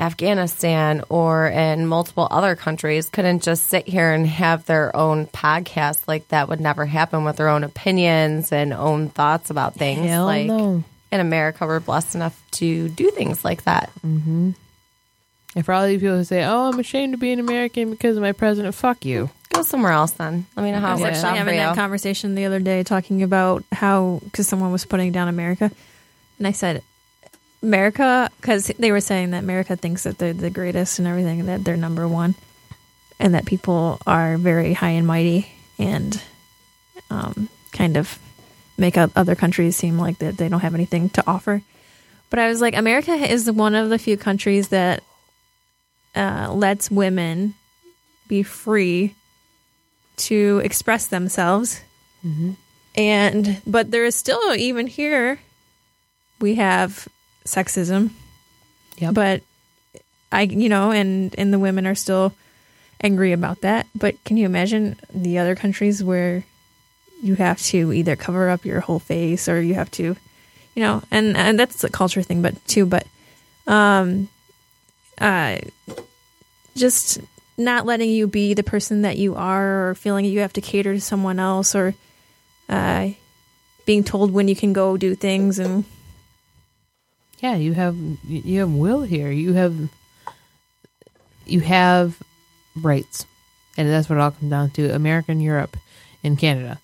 Afghanistan 0.00 1.04
or 1.08 1.46
in 1.46 1.86
multiple 1.86 2.26
other 2.28 2.56
countries 2.56 3.08
couldn't 3.08 3.44
just 3.44 3.68
sit 3.68 3.86
here 3.86 4.12
and 4.12 4.26
have 4.26 4.66
their 4.66 4.94
own 4.96 5.26
podcast. 5.26 6.08
Like 6.08 6.26
that 6.28 6.48
would 6.48 6.61
never 6.61 6.86
happen 6.86 7.24
with 7.24 7.36
their 7.36 7.48
own 7.48 7.62
opinions 7.62 8.50
and 8.50 8.72
own 8.72 9.11
thoughts 9.11 9.50
about 9.50 9.76
things. 9.76 10.06
Hell 10.06 10.24
like 10.24 10.46
no. 10.46 10.82
in 11.12 11.20
America, 11.20 11.66
we're 11.66 11.78
blessed 11.78 12.16
enough 12.16 12.42
to 12.52 12.88
do 12.88 13.11
things 13.12 13.44
like 13.44 13.62
that. 13.64 13.90
Mm-hmm. 14.04 14.50
And 15.57 15.64
for 15.64 15.72
all 15.74 15.86
these 15.86 16.01
people 16.01 16.16
who 16.16 16.24
say, 16.24 16.44
"Oh, 16.44 16.68
I'm 16.68 16.78
ashamed 16.78 17.12
to 17.12 17.18
be 17.18 17.32
an 17.32 17.40
American 17.40 17.90
because 17.90 18.16
of 18.16 18.22
my 18.22 18.32
president," 18.32 18.74
fuck 18.74 19.05
you. 19.05 19.30
Go 19.53 19.62
somewhere 19.62 19.92
else 19.92 20.12
then. 20.12 20.46
Let 20.57 20.62
me 20.62 20.70
know 20.70 20.78
how 20.78 20.88
it 20.88 20.90
I 20.90 20.94
was 20.94 21.03
works 21.03 21.24
out 21.24 21.32
for 21.32 21.38
having 21.38 21.57
that 21.57 21.70
you. 21.70 21.74
conversation 21.74 22.34
the 22.36 22.44
other 22.44 22.61
day 22.61 22.82
talking 22.84 23.22
about 23.22 23.64
how 23.72 24.20
because 24.24 24.47
someone 24.47 24.70
was 24.70 24.85
putting 24.85 25.10
down 25.10 25.27
America, 25.28 25.72
and 26.39 26.47
I 26.47 26.52
said 26.52 26.82
America 27.62 28.31
because 28.40 28.66
they 28.78 28.93
were 28.93 29.01
saying 29.01 29.31
that 29.32 29.43
America 29.43 29.74
thinks 29.74 30.05
that 30.05 30.18
they're 30.18 30.32
the 30.32 30.51
greatest 30.51 30.98
and 31.01 31.09
everything, 31.09 31.40
and 31.40 31.48
that 31.48 31.64
they're 31.64 31.77
number 31.77 32.06
one, 32.06 32.36
and 33.18 33.35
that 33.35 33.44
people 33.44 33.98
are 34.06 34.36
very 34.39 34.72
high 34.72 34.90
and 34.90 35.06
mighty 35.06 35.48
and 35.81 36.22
um, 37.10 37.48
kind 37.72 37.97
of 37.97 38.18
make 38.78 38.97
other 38.97 39.35
countries 39.35 39.77
seem 39.77 39.98
like 39.98 40.18
that 40.18 40.36
they 40.36 40.48
don't 40.48 40.60
have 40.60 40.74
anything 40.74 41.10
to 41.10 41.24
offer. 41.27 41.62
But 42.31 42.39
I 42.39 42.48
was 42.48 42.60
like, 42.60 42.77
America 42.77 43.12
is 43.12 43.51
one 43.51 43.74
of 43.74 43.90
the 43.90 43.98
few 43.98 44.16
countries 44.16 44.68
that 44.68 45.02
uh, 46.15 46.53
lets 46.53 46.91
women 46.91 47.55
be 48.28 48.43
free 48.43 49.15
to 50.16 50.61
express 50.65 51.07
themselves. 51.07 51.81
And 52.97 53.61
but 53.66 53.91
there 53.91 54.05
is 54.05 54.15
still 54.15 54.55
even 54.55 54.87
here 54.87 55.39
we 56.41 56.57
have 56.57 57.09
sexism. 57.45 58.11
Yep. 58.99 59.15
But 59.15 59.43
I 60.32 60.43
you 60.43 60.69
know 60.69 60.91
and 60.91 61.35
and 61.39 61.53
the 61.53 61.59
women 61.59 61.87
are 61.87 61.95
still 61.95 62.32
angry 63.03 63.32
about 63.32 63.62
that. 63.62 63.87
But 63.95 64.23
can 64.24 64.37
you 64.37 64.47
imagine 64.47 64.97
the 65.15 65.39
other 65.39 65.55
countries 65.55 66.03
where 66.05 66.45
you 67.23 67.35
have 67.37 67.61
to 67.62 67.93
either 67.93 68.16
cover 68.16 68.49
up 68.49 68.65
your 68.65 68.81
whole 68.81 68.99
face 68.99 69.49
or 69.49 69.61
you 69.61 69.74
have 69.74 69.91
to 69.93 70.16
you 70.74 70.82
know 70.82 71.03
and 71.11 71.37
and 71.37 71.59
that's 71.59 71.85
a 71.85 71.91
culture 71.91 72.23
thing 72.23 72.43
but 72.43 72.55
too 72.66 72.87
but 72.87 73.07
um 73.66 74.28
uh 75.20 75.59
just 76.76 77.20
not 77.59 77.86
letting 77.86 78.10
you 78.10 78.26
be 78.26 78.55
the 78.55 78.62
person 78.62 79.02
that 79.02 79.18
you 79.18 79.34
are 79.34 79.90
or 79.90 79.94
feeling 79.94 80.24
you 80.24 80.40
have 80.40 80.52
to 80.55 80.60
cater 80.60 80.94
to 80.94 81.01
someone 81.01 81.38
else 81.38 81.74
or 81.74 81.94
uh, 82.68 83.10
being 83.84 84.02
told 84.02 84.32
when 84.32 84.48
you 84.48 84.56
can 84.56 84.72
go 84.72 84.97
do 84.97 85.14
things 85.14 85.59
and 85.59 85.84
Yeah, 87.40 87.56
you 87.56 87.74
have 87.74 87.97
you 88.26 88.60
have 88.60 88.72
will 88.72 89.02
here. 89.02 89.30
You 89.30 89.52
have 89.55 89.74
you 91.47 91.60
have 91.60 92.16
rights, 92.76 93.26
and 93.76 93.88
that's 93.88 94.09
what 94.09 94.16
it 94.16 94.20
all 94.20 94.30
comes 94.30 94.51
down 94.51 94.70
to. 94.70 94.94
American, 94.94 95.40
Europe, 95.40 95.76
and 96.22 96.38
Canada. 96.38 96.80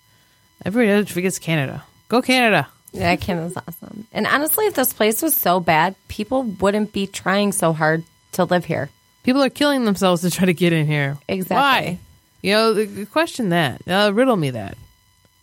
Everybody 0.65 0.91
else 0.91 1.11
forgets 1.11 1.39
Canada. 1.39 1.83
Go 2.09 2.21
Canada. 2.21 2.67
Yeah, 2.91 3.15
Canada's 3.15 3.55
awesome. 3.55 4.07
And 4.11 4.25
honestly, 4.25 4.65
if 4.65 4.73
this 4.73 4.93
place 4.93 5.21
was 5.21 5.35
so 5.35 5.59
bad, 5.59 5.95
people 6.07 6.43
wouldn't 6.43 6.91
be 6.91 7.05
trying 7.07 7.51
so 7.51 7.71
hard 7.71 8.03
to 8.33 8.43
live 8.45 8.65
here. 8.65 8.89
People 9.23 9.43
are 9.43 9.49
killing 9.49 9.85
themselves 9.85 10.21
to 10.21 10.31
try 10.31 10.45
to 10.45 10.53
get 10.53 10.73
in 10.73 10.87
here. 10.87 11.17
Exactly. 11.27 11.55
Why? 11.55 11.99
You 12.41 12.51
know, 12.53 13.05
question 13.11 13.49
that. 13.49 13.81
Uh, 13.87 14.11
riddle 14.13 14.37
me 14.37 14.51
that. 14.51 14.77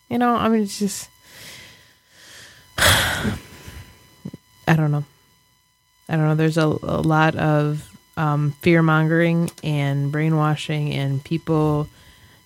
You 0.08 0.18
know, 0.18 0.34
I 0.34 0.48
mean, 0.48 0.62
it's 0.62 0.78
just. 0.78 1.08
I 2.78 3.36
don't 4.68 4.90
know. 4.90 5.04
I 6.08 6.16
don't 6.16 6.26
know. 6.26 6.34
There's 6.34 6.58
a, 6.58 6.66
a 6.66 7.02
lot 7.02 7.34
of 7.36 7.88
um, 8.16 8.52
fear 8.62 8.82
mongering 8.82 9.50
and 9.62 10.10
brainwashing, 10.12 10.92
and 10.92 11.22
people. 11.22 11.88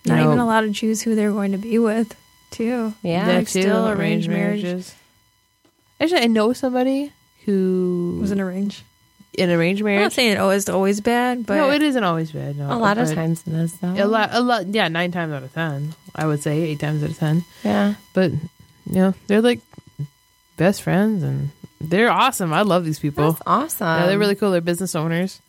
Not 0.07 0.17
know, 0.17 0.25
even 0.25 0.39
a 0.39 0.47
lot 0.47 0.65
of 0.65 0.73
Jews 0.73 1.03
who 1.03 1.15
they're 1.15 1.33
going 1.33 1.53
to 1.53 1.59
be 1.59 1.79
with, 1.79 2.17
too. 2.51 2.95
Yeah. 3.03 3.27
that 3.27 3.37
Like, 3.37 3.49
too, 3.49 3.63
still 3.63 3.89
arranged 3.89 4.29
marriages. 4.29 4.95
Actually, 6.01 6.23
I 6.23 6.27
know 6.27 6.53
somebody 6.53 7.13
who 7.45 8.19
Was 8.21 8.31
an 8.31 8.41
arranged. 8.41 8.83
In 9.39 9.51
arranged 9.51 9.83
marriage. 9.83 9.99
I'm 9.99 10.03
not 10.05 10.13
saying 10.13 10.33
it 10.33 10.39
always 10.39 10.69
always 10.69 11.01
bad, 11.01 11.47
but 11.47 11.57
no, 11.57 11.71
it 11.71 11.83
isn't 11.83 12.03
always 12.05 12.33
bad. 12.33 12.57
No, 12.59 12.71
A 12.73 12.77
lot 12.77 12.99
of 12.99 13.13
times 13.15 13.43
it 13.47 13.53
is, 13.55 13.73
though. 13.79 13.95
A 13.97 14.07
lot, 14.07 14.31
a 14.33 14.41
lot. 14.41 14.67
Yeah, 14.67 14.89
nine 14.89 15.13
times 15.13 15.33
out 15.33 15.43
of 15.43 15.53
ten, 15.55 15.95
I 16.15 16.27
would 16.27 16.43
say 16.43 16.61
eight 16.63 16.81
times 16.81 17.03
out 17.03 17.11
of 17.11 17.19
ten. 17.19 17.45
Yeah. 17.65 17.95
But 18.15 18.33
you 18.33 18.41
know, 18.87 19.15
they're 19.27 19.41
like 19.43 19.61
best 20.57 20.83
friends, 20.83 21.23
and 21.23 21.51
they're 21.81 22.11
awesome. 22.11 22.53
I 22.53 22.63
love 22.63 22.85
these 22.85 22.99
people. 22.99 23.33
That's 23.33 23.43
awesome. 23.47 23.87
Yeah, 23.87 24.07
they're 24.07 24.19
really 24.19 24.35
cool. 24.35 24.51
They're 24.51 24.61
business 24.61 24.95
owners. 24.95 25.41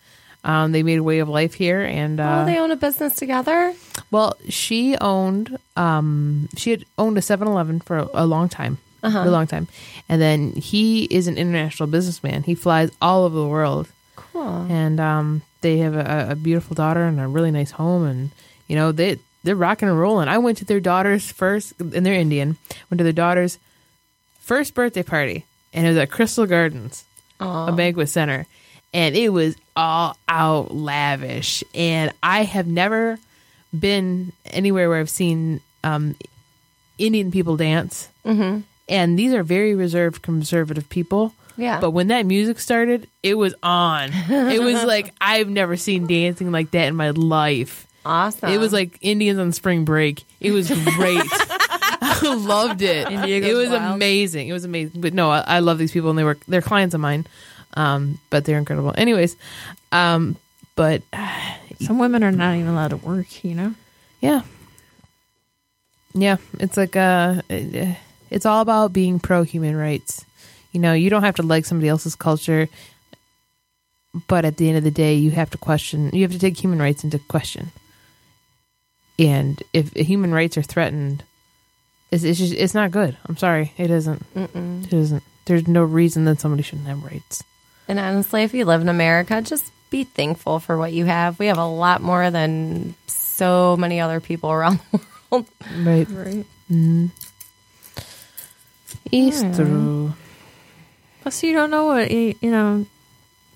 Um, 0.43 0.71
they 0.71 0.83
made 0.83 0.99
a 0.99 1.03
way 1.03 1.19
of 1.19 1.27
life 1.27 1.53
here, 1.53 1.81
and 1.81 2.17
uh, 2.19 2.41
Oh, 2.41 2.45
they 2.45 2.57
own 2.59 2.71
a 2.71 2.77
business 2.77 3.15
together? 3.15 3.73
well, 4.09 4.37
she 4.47 4.95
owned, 4.97 5.57
um, 5.75 6.47
she 6.55 6.71
had 6.71 6.85
owned 6.97 7.17
a 7.17 7.21
7-Eleven 7.21 7.81
for 7.81 7.97
a, 7.97 8.07
a 8.13 8.25
long 8.25 8.47
time, 8.47 8.77
Uh-huh. 9.01 9.19
a 9.25 9.29
long 9.31 9.47
time, 9.47 9.67
and 10.09 10.21
then 10.21 10.51
he 10.53 11.05
is 11.05 11.27
an 11.27 11.37
international 11.37 11.87
businessman. 11.87 12.43
He 12.43 12.55
flies 12.55 12.91
all 13.01 13.23
over 13.25 13.35
the 13.37 13.47
world, 13.47 13.87
Cool. 14.15 14.65
and 14.69 14.99
um, 14.99 15.41
they 15.61 15.77
have 15.77 15.95
a, 15.95 16.27
a 16.31 16.35
beautiful 16.35 16.75
daughter 16.75 17.03
and 17.05 17.19
a 17.19 17.27
really 17.27 17.51
nice 17.51 17.71
home, 17.71 18.05
and 18.05 18.31
you 18.67 18.75
know 18.75 18.91
they 18.91 19.17
they're 19.43 19.55
rocking 19.55 19.87
and 19.89 19.97
rolling. 19.99 20.27
I 20.27 20.37
went 20.37 20.57
to 20.59 20.65
their 20.65 20.79
daughter's 20.81 21.31
first, 21.31 21.73
and 21.79 22.05
they're 22.05 22.13
Indian. 22.13 22.57
Went 22.89 22.97
to 22.99 23.03
their 23.03 23.13
daughter's 23.13 23.57
first 24.39 24.73
birthday 24.73 25.03
party, 25.03 25.45
and 25.73 25.85
it 25.85 25.89
was 25.89 25.97
at 25.97 26.11
Crystal 26.11 26.45
Gardens, 26.45 27.05
a 27.39 27.71
banquet 27.71 28.09
center, 28.09 28.45
and 28.93 29.15
it 29.15 29.29
was 29.29 29.55
all 29.75 30.17
out 30.27 30.73
lavish. 30.75 31.63
And 31.73 32.11
I 32.21 32.43
have 32.43 32.67
never 32.67 33.17
been 33.77 34.33
anywhere 34.47 34.89
where 34.89 34.99
I've 34.99 35.09
seen 35.09 35.61
um, 35.83 36.15
Indian 36.97 37.31
people 37.31 37.55
dance, 37.55 38.09
mm-hmm. 38.25 38.61
And 38.89 39.17
these 39.17 39.33
are 39.33 39.43
very 39.43 39.75
reserved, 39.75 40.21
conservative 40.21 40.89
people. 40.89 41.33
Yeah. 41.55 41.79
But 41.79 41.91
when 41.91 42.07
that 42.07 42.25
music 42.25 42.59
started, 42.59 43.07
it 43.21 43.35
was 43.35 43.53
on. 43.61 44.11
it 44.13 44.61
was 44.61 44.83
like 44.85 45.13
I've 45.21 45.49
never 45.49 45.77
seen 45.77 46.07
dancing 46.07 46.51
like 46.51 46.71
that 46.71 46.87
in 46.87 46.95
my 46.95 47.11
life. 47.11 47.85
Awesome. 48.05 48.49
It 48.49 48.57
was 48.59 48.71
like 48.73 48.97
Indians 49.01 49.39
on 49.39 49.51
spring 49.51 49.83
break. 49.85 50.23
It 50.39 50.51
was 50.51 50.69
great. 50.69 51.21
I 52.01 52.33
loved 52.33 52.81
it. 52.81 53.07
It 53.11 53.53
was 53.55 53.69
wild. 53.69 53.95
amazing. 53.95 54.47
It 54.47 54.53
was 54.53 54.63
amazing. 54.65 55.01
But 55.01 55.13
no, 55.13 55.29
I, 55.29 55.39
I 55.41 55.59
love 55.59 55.77
these 55.77 55.91
people, 55.91 56.09
and 56.09 56.17
they 56.17 56.23
were 56.23 56.37
they're 56.47 56.61
clients 56.61 56.95
of 56.95 57.01
mine. 57.01 57.27
Um, 57.75 58.19
but 58.29 58.45
they're 58.45 58.57
incredible. 58.57 58.93
Anyways, 58.97 59.35
um, 59.91 60.37
but 60.75 61.03
some 61.81 61.99
women 61.99 62.23
are 62.23 62.31
not 62.31 62.55
even 62.55 62.67
allowed 62.69 62.89
to 62.89 62.97
work, 62.97 63.43
you 63.43 63.53
know? 63.53 63.75
yeah, 64.21 64.41
yeah, 66.13 66.37
it's 66.59 66.77
like 66.77 66.95
uh, 66.95 67.41
it- 67.49 67.97
it's 68.29 68.45
all 68.45 68.61
about 68.61 68.93
being 68.93 69.19
pro 69.19 69.43
human 69.43 69.75
rights. 69.75 70.25
You 70.71 70.79
know, 70.79 70.93
you 70.93 71.09
don't 71.09 71.23
have 71.23 71.35
to 71.35 71.43
like 71.43 71.65
somebody 71.65 71.89
else's 71.89 72.15
culture, 72.15 72.69
but 74.27 74.45
at 74.45 74.57
the 74.57 74.67
end 74.67 74.77
of 74.77 74.83
the 74.83 74.91
day, 74.91 75.15
you 75.15 75.31
have 75.31 75.49
to 75.51 75.57
question. 75.57 76.11
You 76.13 76.23
have 76.23 76.31
to 76.31 76.39
take 76.39 76.57
human 76.57 76.79
rights 76.79 77.03
into 77.03 77.19
question. 77.19 77.71
And 79.17 79.61
if 79.73 79.91
human 79.93 80.33
rights 80.33 80.57
are 80.57 80.61
threatened, 80.61 81.23
it's 82.11 82.23
it's, 82.23 82.39
just, 82.39 82.53
it's 82.53 82.73
not 82.73 82.91
good. 82.91 83.17
I'm 83.27 83.37
sorry, 83.37 83.73
it 83.77 83.91
isn't. 83.91 84.25
It 84.85 84.93
isn't. 84.93 85.23
There's 85.45 85.67
no 85.67 85.83
reason 85.83 86.25
that 86.25 86.39
somebody 86.39 86.63
shouldn't 86.63 86.87
have 86.87 87.03
rights. 87.03 87.43
And 87.87 87.99
honestly, 87.99 88.43
if 88.43 88.53
you 88.53 88.65
live 88.65 88.81
in 88.81 88.89
America, 88.89 89.41
just 89.41 89.71
be 89.89 90.03
thankful 90.03 90.59
for 90.59 90.77
what 90.77 90.93
you 90.93 91.05
have. 91.05 91.39
We 91.39 91.47
have 91.47 91.57
a 91.57 91.65
lot 91.65 92.01
more 92.01 92.29
than 92.29 92.95
so 93.07 93.75
many 93.77 93.99
other 93.99 94.19
people 94.19 94.51
around 94.51 94.79
the 94.91 95.01
world. 95.31 95.47
Right. 95.77 96.07
Right. 96.09 96.45
Mm-hmm. 96.71 97.07
It's 99.11 99.41
true. 99.55 100.13
Plus, 101.21 101.43
you 101.43 101.53
don't 101.53 101.71
know 101.71 101.85
what, 101.85 102.11
you, 102.11 102.35
you 102.41 102.51
know, 102.51 102.85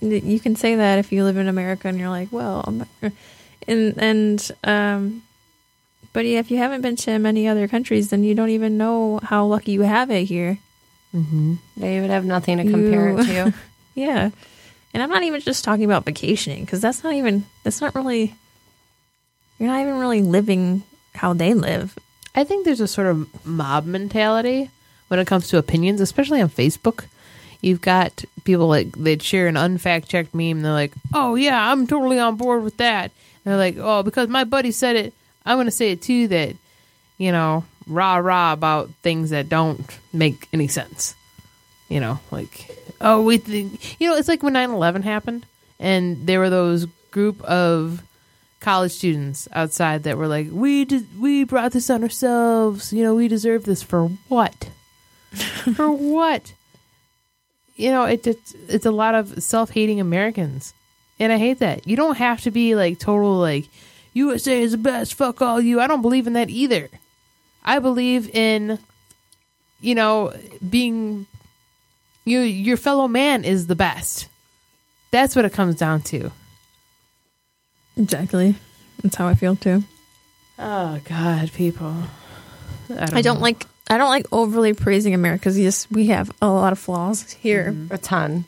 you 0.01 0.39
can 0.39 0.55
say 0.55 0.75
that 0.75 0.99
if 0.99 1.11
you 1.11 1.23
live 1.23 1.37
in 1.37 1.47
America 1.47 1.87
and 1.87 1.97
you're 1.97 2.09
like, 2.09 2.31
well, 2.31 2.63
I'm 2.65 2.79
not, 2.79 2.87
and, 3.67 3.97
and, 3.97 4.51
um, 4.63 5.23
but 6.11 6.25
yeah, 6.25 6.39
if 6.39 6.51
you 6.51 6.57
haven't 6.57 6.81
been 6.81 6.95
to 6.97 7.17
many 7.19 7.47
other 7.47 7.67
countries, 7.67 8.09
then 8.09 8.23
you 8.23 8.35
don't 8.35 8.49
even 8.49 8.77
know 8.77 9.19
how 9.23 9.45
lucky 9.45 9.71
you 9.71 9.81
have 9.81 10.11
it 10.11 10.25
here. 10.25 10.59
They 11.77 12.01
would 12.01 12.09
have 12.09 12.25
nothing 12.25 12.57
to 12.57 12.63
compare 12.63 13.09
it 13.09 13.25
to. 13.25 13.53
Yeah. 13.95 14.31
And 14.93 15.03
I'm 15.03 15.09
not 15.09 15.21
even 15.23 15.39
just 15.39 15.63
talking 15.63 15.85
about 15.85 16.03
vacationing 16.05 16.65
because 16.65 16.81
that's 16.81 17.03
not 17.03 17.13
even, 17.13 17.45
that's 17.63 17.79
not 17.79 17.93
really, 17.93 18.33
you're 19.59 19.69
not 19.69 19.81
even 19.81 19.99
really 19.99 20.23
living 20.23 20.81
how 21.13 21.33
they 21.33 21.53
live. 21.53 21.97
I 22.33 22.43
think 22.43 22.65
there's 22.65 22.81
a 22.81 22.87
sort 22.87 23.05
of 23.07 23.45
mob 23.45 23.85
mentality 23.85 24.71
when 25.13 25.19
it 25.19 25.27
comes 25.27 25.47
to 25.47 25.59
opinions, 25.59 26.01
especially 26.01 26.41
on 26.41 26.49
Facebook. 26.49 27.05
You've 27.61 27.81
got 27.81 28.25
people 28.45 28.67
like 28.67 28.93
they'd 28.93 29.21
share 29.21 29.45
an 29.45 29.53
unfact 29.53 30.07
checked 30.07 30.33
meme. 30.33 30.63
They're 30.63 30.71
like, 30.71 30.91
"Oh 31.13 31.35
yeah, 31.35 31.71
I'm 31.71 31.85
totally 31.85 32.17
on 32.17 32.35
board 32.35 32.63
with 32.63 32.77
that." 32.77 33.11
And 33.45 33.51
they're 33.51 33.57
like, 33.59 33.75
"Oh, 33.77 34.01
because 34.01 34.27
my 34.27 34.43
buddy 34.43 34.71
said 34.71 34.95
it, 34.95 35.13
I'm 35.45 35.57
going 35.57 35.67
to 35.67 35.71
say 35.71 35.91
it 35.91 36.01
too." 36.01 36.27
That 36.29 36.55
you 37.19 37.31
know, 37.31 37.63
rah 37.85 38.15
rah 38.15 38.53
about 38.53 38.89
things 39.03 39.29
that 39.29 39.49
don't 39.49 39.85
make 40.11 40.47
any 40.51 40.67
sense. 40.67 41.13
You 41.89 41.99
know, 41.99 42.19
like 42.31 42.75
oh, 42.99 43.21
we 43.21 43.37
think 43.37 44.01
you 44.01 44.09
know, 44.09 44.15
it's 44.15 44.27
like 44.27 44.41
when 44.41 44.55
9/11 44.55 45.03
happened, 45.03 45.45
and 45.79 46.25
there 46.25 46.39
were 46.39 46.49
those 46.49 46.87
group 47.11 47.39
of 47.43 48.01
college 48.61 48.93
students 48.93 49.47
outside 49.53 50.01
that 50.03 50.17
were 50.17 50.27
like, 50.27 50.47
"We 50.51 50.85
did, 50.85 51.21
we 51.21 51.43
brought 51.43 51.71
this 51.71 51.91
on 51.91 52.01
ourselves. 52.01 52.91
You 52.91 53.03
know, 53.03 53.13
we 53.13 53.27
deserve 53.27 53.65
this 53.65 53.83
for 53.83 54.07
what? 54.27 54.69
for 55.75 55.91
what? 55.91 56.53
You 57.75 57.89
know, 57.91 58.05
it, 58.05 58.25
it's 58.27 58.53
it's 58.67 58.85
a 58.85 58.91
lot 58.91 59.15
of 59.15 59.41
self 59.43 59.71
hating 59.71 59.99
Americans, 59.99 60.73
and 61.19 61.33
I 61.33 61.37
hate 61.37 61.59
that. 61.59 61.87
You 61.87 61.95
don't 61.95 62.17
have 62.17 62.41
to 62.41 62.51
be 62.51 62.75
like 62.75 62.99
total 62.99 63.37
like 63.37 63.65
USA 64.13 64.61
is 64.61 64.71
the 64.71 64.77
best. 64.77 65.15
Fuck 65.15 65.41
all 65.41 65.59
you. 65.59 65.79
I 65.79 65.87
don't 65.87 66.01
believe 66.01 66.27
in 66.27 66.33
that 66.33 66.49
either. 66.49 66.89
I 67.63 67.79
believe 67.79 68.29
in, 68.29 68.77
you 69.81 69.95
know, 69.95 70.33
being 70.67 71.25
you 72.25 72.39
your 72.39 72.77
fellow 72.77 73.07
man 73.07 73.43
is 73.43 73.67
the 73.67 73.75
best. 73.75 74.27
That's 75.11 75.35
what 75.35 75.45
it 75.45 75.53
comes 75.53 75.75
down 75.75 76.01
to. 76.03 76.31
Exactly. 77.97 78.55
That's 79.01 79.15
how 79.15 79.27
I 79.27 79.35
feel 79.35 79.55
too. 79.55 79.83
Oh 80.57 80.99
God, 81.05 81.51
people. 81.53 81.95
I 82.89 83.05
don't, 83.05 83.13
I 83.13 83.21
don't 83.21 83.41
like, 83.41 83.65
I 83.93 83.97
don't 83.97 84.09
like 84.09 84.25
overly 84.31 84.73
praising 84.73 85.13
America 85.13 85.39
because 85.41 85.59
yes, 85.59 85.87
we 85.91 86.07
have 86.07 86.31
a 86.41 86.47
lot 86.49 86.73
of 86.73 86.79
flaws 86.79 87.31
here. 87.33 87.75
A 87.91 87.97
ton. 87.97 88.45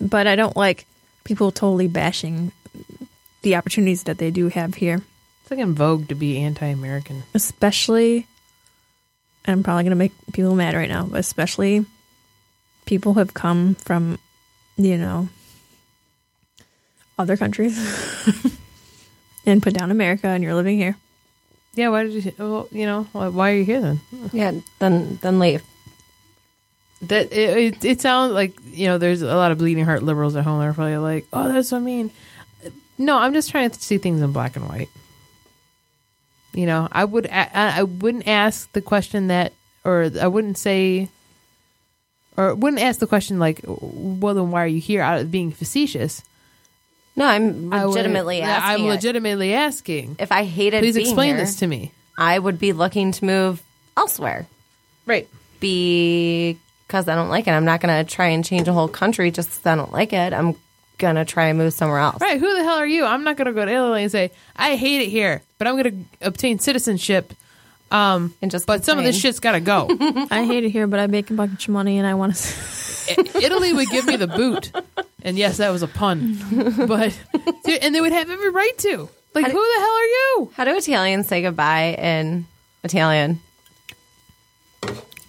but 0.00 0.26
I 0.26 0.36
don't 0.36 0.56
like 0.56 0.86
people 1.24 1.50
totally 1.50 1.88
bashing 1.88 2.52
the 3.42 3.56
opportunities 3.56 4.04
that 4.04 4.18
they 4.18 4.30
do 4.30 4.48
have 4.48 4.74
here, 4.74 5.02
It's 5.42 5.50
like 5.50 5.60
in 5.60 5.74
vogue 5.74 6.08
to 6.08 6.14
be 6.14 6.38
anti-American. 6.38 7.22
especially. 7.34 8.26
I'm 9.46 9.62
probably 9.62 9.84
going 9.84 9.90
to 9.90 9.96
make 9.96 10.12
people 10.32 10.54
mad 10.56 10.74
right 10.74 10.88
now, 10.88 11.04
but 11.06 11.20
especially 11.20 11.84
people 12.84 13.14
who 13.14 13.20
have 13.20 13.34
come 13.34 13.76
from, 13.76 14.18
you 14.76 14.98
know, 14.98 15.28
other 17.18 17.36
countries 17.36 17.76
and 19.46 19.62
put 19.62 19.74
down 19.74 19.90
America 19.92 20.26
and 20.26 20.42
you're 20.42 20.54
living 20.54 20.76
here. 20.76 20.96
Yeah, 21.76 21.90
why 21.90 22.04
did 22.04 22.24
you? 22.24 22.32
Well, 22.38 22.68
you 22.72 22.86
know, 22.86 23.04
why 23.12 23.52
are 23.52 23.54
you 23.54 23.64
here 23.64 23.80
then? 23.82 24.00
Yeah, 24.32 24.52
then 24.78 25.18
then 25.20 25.38
leave. 25.38 25.62
That 27.02 27.30
it, 27.32 27.58
it, 27.58 27.84
it 27.84 28.00
sounds 28.00 28.32
like 28.32 28.54
you 28.72 28.86
know. 28.86 28.96
There's 28.96 29.20
a 29.20 29.36
lot 29.36 29.52
of 29.52 29.58
bleeding 29.58 29.84
heart 29.84 30.02
liberals 30.02 30.34
at 30.36 30.44
home. 30.44 30.60
They're 30.60 30.72
probably 30.72 30.96
like, 30.96 31.26
"Oh, 31.34 31.52
that's 31.52 31.68
so 31.68 31.78
mean." 31.78 32.10
No, 32.96 33.18
I'm 33.18 33.34
just 33.34 33.50
trying 33.50 33.68
to 33.70 33.78
see 33.78 33.98
things 33.98 34.22
in 34.22 34.32
black 34.32 34.56
and 34.56 34.66
white. 34.66 34.88
You 36.54 36.64
know, 36.64 36.88
I 36.90 37.04
would 37.04 37.28
I 37.30 37.82
wouldn't 37.82 38.26
ask 38.26 38.72
the 38.72 38.80
question 38.80 39.26
that, 39.26 39.52
or 39.84 40.10
I 40.18 40.26
wouldn't 40.26 40.56
say, 40.56 41.10
or 42.38 42.54
wouldn't 42.54 42.80
ask 42.82 42.98
the 43.00 43.06
question 43.06 43.38
like, 43.38 43.60
"Well, 43.66 44.34
then 44.34 44.50
why 44.50 44.64
are 44.64 44.66
you 44.66 44.80
here?" 44.80 45.02
Out 45.02 45.20
of 45.20 45.30
being 45.30 45.52
facetious. 45.52 46.22
No, 47.16 47.24
I'm 47.26 47.72
I 47.72 47.84
would- 47.86 47.94
legitimately 47.94 48.42
asking. 48.42 48.70
I'm 48.84 48.86
it. 48.86 48.94
legitimately 48.94 49.54
asking. 49.54 50.16
If 50.18 50.30
I 50.32 50.44
hated 50.44 50.80
Please 50.82 50.94
being 50.96 51.06
explain 51.06 51.28
here, 51.30 51.38
this 51.38 51.56
to 51.56 51.66
me. 51.66 51.92
I 52.18 52.38
would 52.38 52.58
be 52.58 52.72
looking 52.72 53.12
to 53.12 53.24
move 53.24 53.62
elsewhere 53.96 54.46
Right. 55.06 55.28
because 55.60 57.08
I 57.08 57.14
don't 57.14 57.28
like 57.28 57.46
it. 57.46 57.50
I'm 57.52 57.64
not 57.64 57.80
going 57.80 58.04
to 58.04 58.10
try 58.10 58.26
and 58.28 58.44
change 58.44 58.68
a 58.68 58.72
whole 58.72 58.88
country 58.88 59.30
just 59.30 59.48
because 59.50 59.66
I 59.66 59.74
don't 59.76 59.92
like 59.92 60.12
it. 60.12 60.32
I'm 60.32 60.54
going 60.98 61.16
to 61.16 61.24
try 61.24 61.46
and 61.48 61.58
move 61.58 61.72
somewhere 61.72 61.98
else. 61.98 62.20
Right. 62.20 62.38
Who 62.40 62.54
the 62.56 62.62
hell 62.64 62.76
are 62.76 62.86
you? 62.86 63.04
I'm 63.04 63.24
not 63.24 63.36
going 63.36 63.46
to 63.46 63.52
go 63.52 63.64
to 63.64 63.70
Italy 63.70 64.02
and 64.02 64.12
say, 64.12 64.30
I 64.54 64.76
hate 64.76 65.02
it 65.02 65.08
here, 65.08 65.42
but 65.58 65.66
I'm 65.66 65.76
going 65.80 66.06
to 66.20 66.26
obtain 66.26 66.58
citizenship. 66.58 67.32
Um, 67.90 68.34
And 68.42 68.50
just 68.50 68.66
but 68.66 68.84
some 68.84 68.98
of 68.98 69.04
this 69.04 69.16
complain. 69.16 69.30
shit's 69.32 69.40
got 69.40 69.52
to 69.52 69.60
go. 69.60 69.86
I 70.30 70.44
hate 70.44 70.64
it 70.64 70.70
here, 70.70 70.86
but 70.86 70.98
I 71.00 71.06
make 71.06 71.30
a 71.30 71.34
bunch 71.34 71.68
of 71.68 71.72
money 71.74 71.98
and 71.98 72.06
I 72.06 72.14
want 72.14 72.34
to. 72.34 72.54
I- 73.36 73.44
Italy 73.44 73.72
would 73.72 73.88
give 73.90 74.06
me 74.06 74.16
the 74.16 74.26
boot. 74.26 74.72
And 75.26 75.36
yes, 75.36 75.56
that 75.58 75.70
was 75.70 75.82
a 75.82 75.88
pun. 75.88 76.38
But, 76.86 77.18
and 77.82 77.94
they 77.94 78.00
would 78.00 78.12
have 78.12 78.30
every 78.30 78.50
right 78.50 78.78
to. 78.78 79.08
Like, 79.34 79.44
How 79.44 79.50
who 79.50 79.58
the 79.74 79.80
hell 79.80 79.90
are 79.90 80.04
you? 80.06 80.50
How 80.54 80.64
do 80.64 80.74
Italians 80.76 81.26
say 81.28 81.42
goodbye 81.42 81.94
in 81.98 82.46
Italian? 82.84 83.40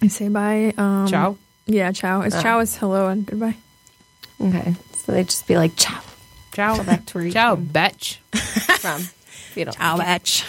I 0.00 0.06
say 0.08 0.28
bye. 0.28 0.72
Um, 0.78 1.06
Ciao. 1.08 1.36
Yeah, 1.66 1.92
ciao. 1.92 2.22
It's 2.22 2.36
Oh. 2.36 2.40
ciao 2.42 2.60
is 2.60 2.76
hello 2.76 3.08
and 3.08 3.26
goodbye. 3.26 3.56
Okay. 4.40 4.74
So 5.04 5.12
they 5.12 5.24
just 5.24 5.46
be 5.48 5.56
like, 5.56 5.72
ciao. 5.76 6.00
Ciao. 6.54 6.76
Go 6.76 6.84
back 6.84 7.04
to 7.06 7.14
where 7.18 7.24
you 7.26 7.32
Ciao, 7.32 7.56
came 7.56 7.66
bitch. 7.66 8.16
from. 8.78 9.02
You 9.56 9.64
don't 9.64 9.74
Ciao, 9.76 9.96
like 9.96 10.04
it. 10.06 10.06
batch. 10.06 10.44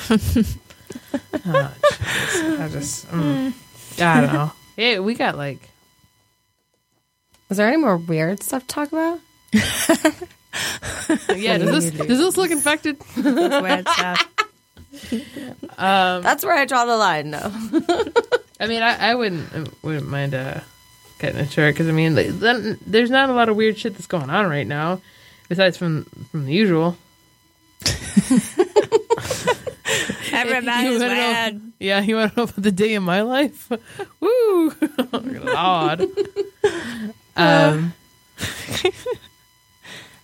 I 1.46 2.70
just, 2.72 3.08
mm, 3.08 3.54
I 4.00 4.22
don't 4.22 4.34
know. 4.34 4.52
Yeah, 4.78 5.00
we 5.00 5.16
got 5.16 5.36
like, 5.36 5.68
Is 7.50 7.58
there 7.58 7.68
any 7.68 7.78
more 7.78 7.98
weird 7.98 8.44
stuff 8.44 8.62
to 8.64 8.68
talk 8.68 8.92
about? 8.92 9.20
yeah, 11.36 11.58
does 11.58 11.92
this, 11.92 12.08
does 12.08 12.18
this 12.20 12.38
look 12.38 12.52
infected? 12.52 12.98
Um, 15.78 16.24
That's 16.24 16.44
where 16.44 16.56
I 16.56 16.66
draw 16.66 16.84
the 16.86 16.98
line. 16.98 17.30
No. 17.32 17.40
I 18.60 18.68
mean, 18.68 18.82
I, 18.84 19.12
I 19.12 19.16
wouldn't 19.16 19.54
I 19.56 19.66
wouldn't 19.82 20.10
mind 20.10 20.34
uh, 20.34 20.60
getting 21.20 21.40
a 21.40 21.48
shirt 21.50 21.76
because 21.76 21.88
I 21.88 21.92
mean, 21.94 22.16
like, 22.16 22.28
then, 22.28 22.78
there's 22.86 23.10
not 23.10 23.30
a 23.30 23.34
lot 23.34 23.48
of 23.50 23.56
weird 23.56 23.78
shit 23.78 23.94
that's 23.94 24.08
going 24.08 24.30
on 24.30 24.50
right 24.50 24.68
now, 24.68 25.00
besides 25.48 25.78
from 25.78 26.04
from 26.32 26.46
the 26.46 26.54
usual. 26.54 26.98
Everybody's 30.32 30.84
You 30.86 30.92
wanna 31.00 31.08
know- 31.08 31.16
mad. 31.16 31.62
yeah, 31.80 32.02
you 32.02 32.16
want 32.16 32.34
to 32.34 32.38
know 32.38 32.44
about 32.44 32.62
the 32.62 32.72
day 32.72 32.94
in 32.94 33.04
my 33.04 33.22
life? 33.22 33.72
Woo, 34.20 34.74
Lord. 35.14 36.08
Um, 37.38 37.94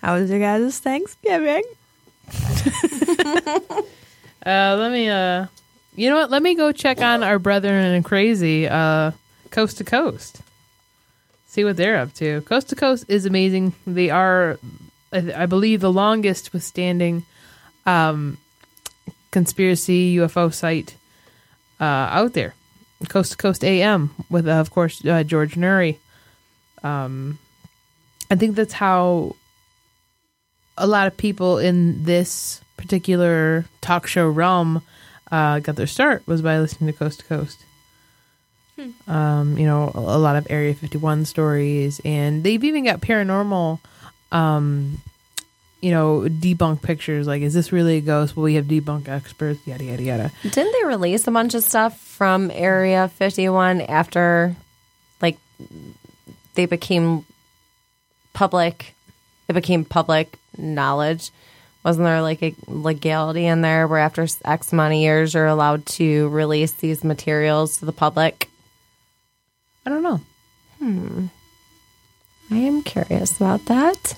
How 0.05 0.19
was 0.19 0.29
your 0.29 0.37
guys' 0.37 0.77
Thanksgiving? 0.77 1.63
uh, 4.45 4.75
let 4.77 4.91
me. 4.91 5.09
Uh, 5.09 5.47
you 5.95 6.11
know 6.11 6.17
what? 6.17 6.29
Let 6.29 6.43
me 6.43 6.53
go 6.53 6.71
check 6.71 7.01
on 7.01 7.23
our 7.23 7.39
brethren 7.39 7.83
in 7.95 8.03
crazy, 8.03 8.67
uh, 8.67 9.13
coast 9.49 9.79
to 9.79 9.83
coast. 9.83 10.41
See 11.47 11.63
what 11.63 11.75
they're 11.75 11.97
up 11.97 12.13
to. 12.15 12.41
Coast 12.41 12.69
to 12.69 12.75
coast 12.75 13.05
is 13.07 13.25
amazing. 13.25 13.73
They 13.87 14.11
are, 14.11 14.59
I, 15.11 15.33
I 15.37 15.45
believe, 15.47 15.81
the 15.81 15.91
longest 15.91 16.53
withstanding 16.53 17.25
um, 17.87 18.37
conspiracy 19.31 20.17
UFO 20.17 20.53
site 20.53 20.97
uh, 21.79 21.83
out 21.83 22.33
there. 22.33 22.53
Coast 23.09 23.31
to 23.31 23.37
Coast 23.39 23.63
AM 23.63 24.11
with, 24.29 24.47
uh, 24.47 24.51
of 24.51 24.69
course, 24.69 25.03
uh, 25.03 25.23
George 25.23 25.55
Noory. 25.55 25.97
Um, 26.83 27.39
I 28.29 28.35
think 28.35 28.55
that's 28.55 28.73
how 28.73 29.35
a 30.77 30.87
lot 30.87 31.07
of 31.07 31.17
people 31.17 31.57
in 31.57 32.03
this 32.03 32.61
particular 32.77 33.65
talk 33.81 34.07
show 34.07 34.27
realm 34.27 34.81
uh, 35.31 35.59
got 35.59 35.75
their 35.75 35.87
start 35.87 36.25
was 36.27 36.41
by 36.41 36.59
listening 36.59 36.91
to 36.91 36.97
Coast 36.97 37.21
to 37.21 37.25
Coast. 37.25 37.65
Um, 39.07 39.57
you 39.57 39.65
know, 39.65 39.89
a, 39.95 39.99
a 39.99 40.19
lot 40.19 40.35
of 40.35 40.47
Area 40.49 40.73
51 40.73 41.25
stories, 41.25 42.01
and 42.03 42.43
they've 42.43 42.63
even 42.63 42.83
got 42.83 42.99
paranormal, 42.99 43.79
um, 44.33 45.01
you 45.79 45.91
know, 45.91 46.21
debunk 46.27 46.81
pictures. 46.81 47.25
Like, 47.25 47.41
is 47.41 47.53
this 47.53 47.71
really 47.71 47.97
a 47.97 48.01
ghost? 48.01 48.35
Well, 48.35 48.43
we 48.43 48.55
have 48.55 48.65
debunk 48.65 49.07
experts, 49.07 49.65
yada, 49.65 49.85
yada, 49.85 50.03
yada. 50.03 50.31
Didn't 50.43 50.73
they 50.73 50.87
release 50.87 51.25
a 51.25 51.31
bunch 51.31 51.53
of 51.53 51.63
stuff 51.63 51.97
from 51.99 52.51
Area 52.51 53.07
51 53.07 53.79
after, 53.81 54.55
like, 55.21 55.37
they 56.55 56.65
became 56.65 57.25
public? 58.33 58.93
It 59.47 59.53
became 59.53 59.85
public 59.85 60.37
knowledge. 60.57 61.31
Wasn't 61.83 62.03
there 62.03 62.21
like 62.21 62.41
a 62.41 62.55
legality 62.67 63.45
in 63.45 63.61
there 63.61 63.87
where 63.87 63.99
after 63.99 64.27
X 64.43 64.73
amount 64.73 64.93
of 64.93 64.99
years 64.99 65.33
you're 65.33 65.45
allowed 65.45 65.85
to 65.85 66.29
release 66.29 66.71
these 66.73 67.03
materials 67.03 67.77
to 67.77 67.85
the 67.85 67.91
public? 67.91 68.49
I 69.85 69.89
don't 69.89 70.03
know. 70.03 70.21
Hmm. 70.79 71.25
I 72.49 72.57
am 72.57 72.81
curious 72.83 73.35
about 73.35 73.65
that 73.65 74.17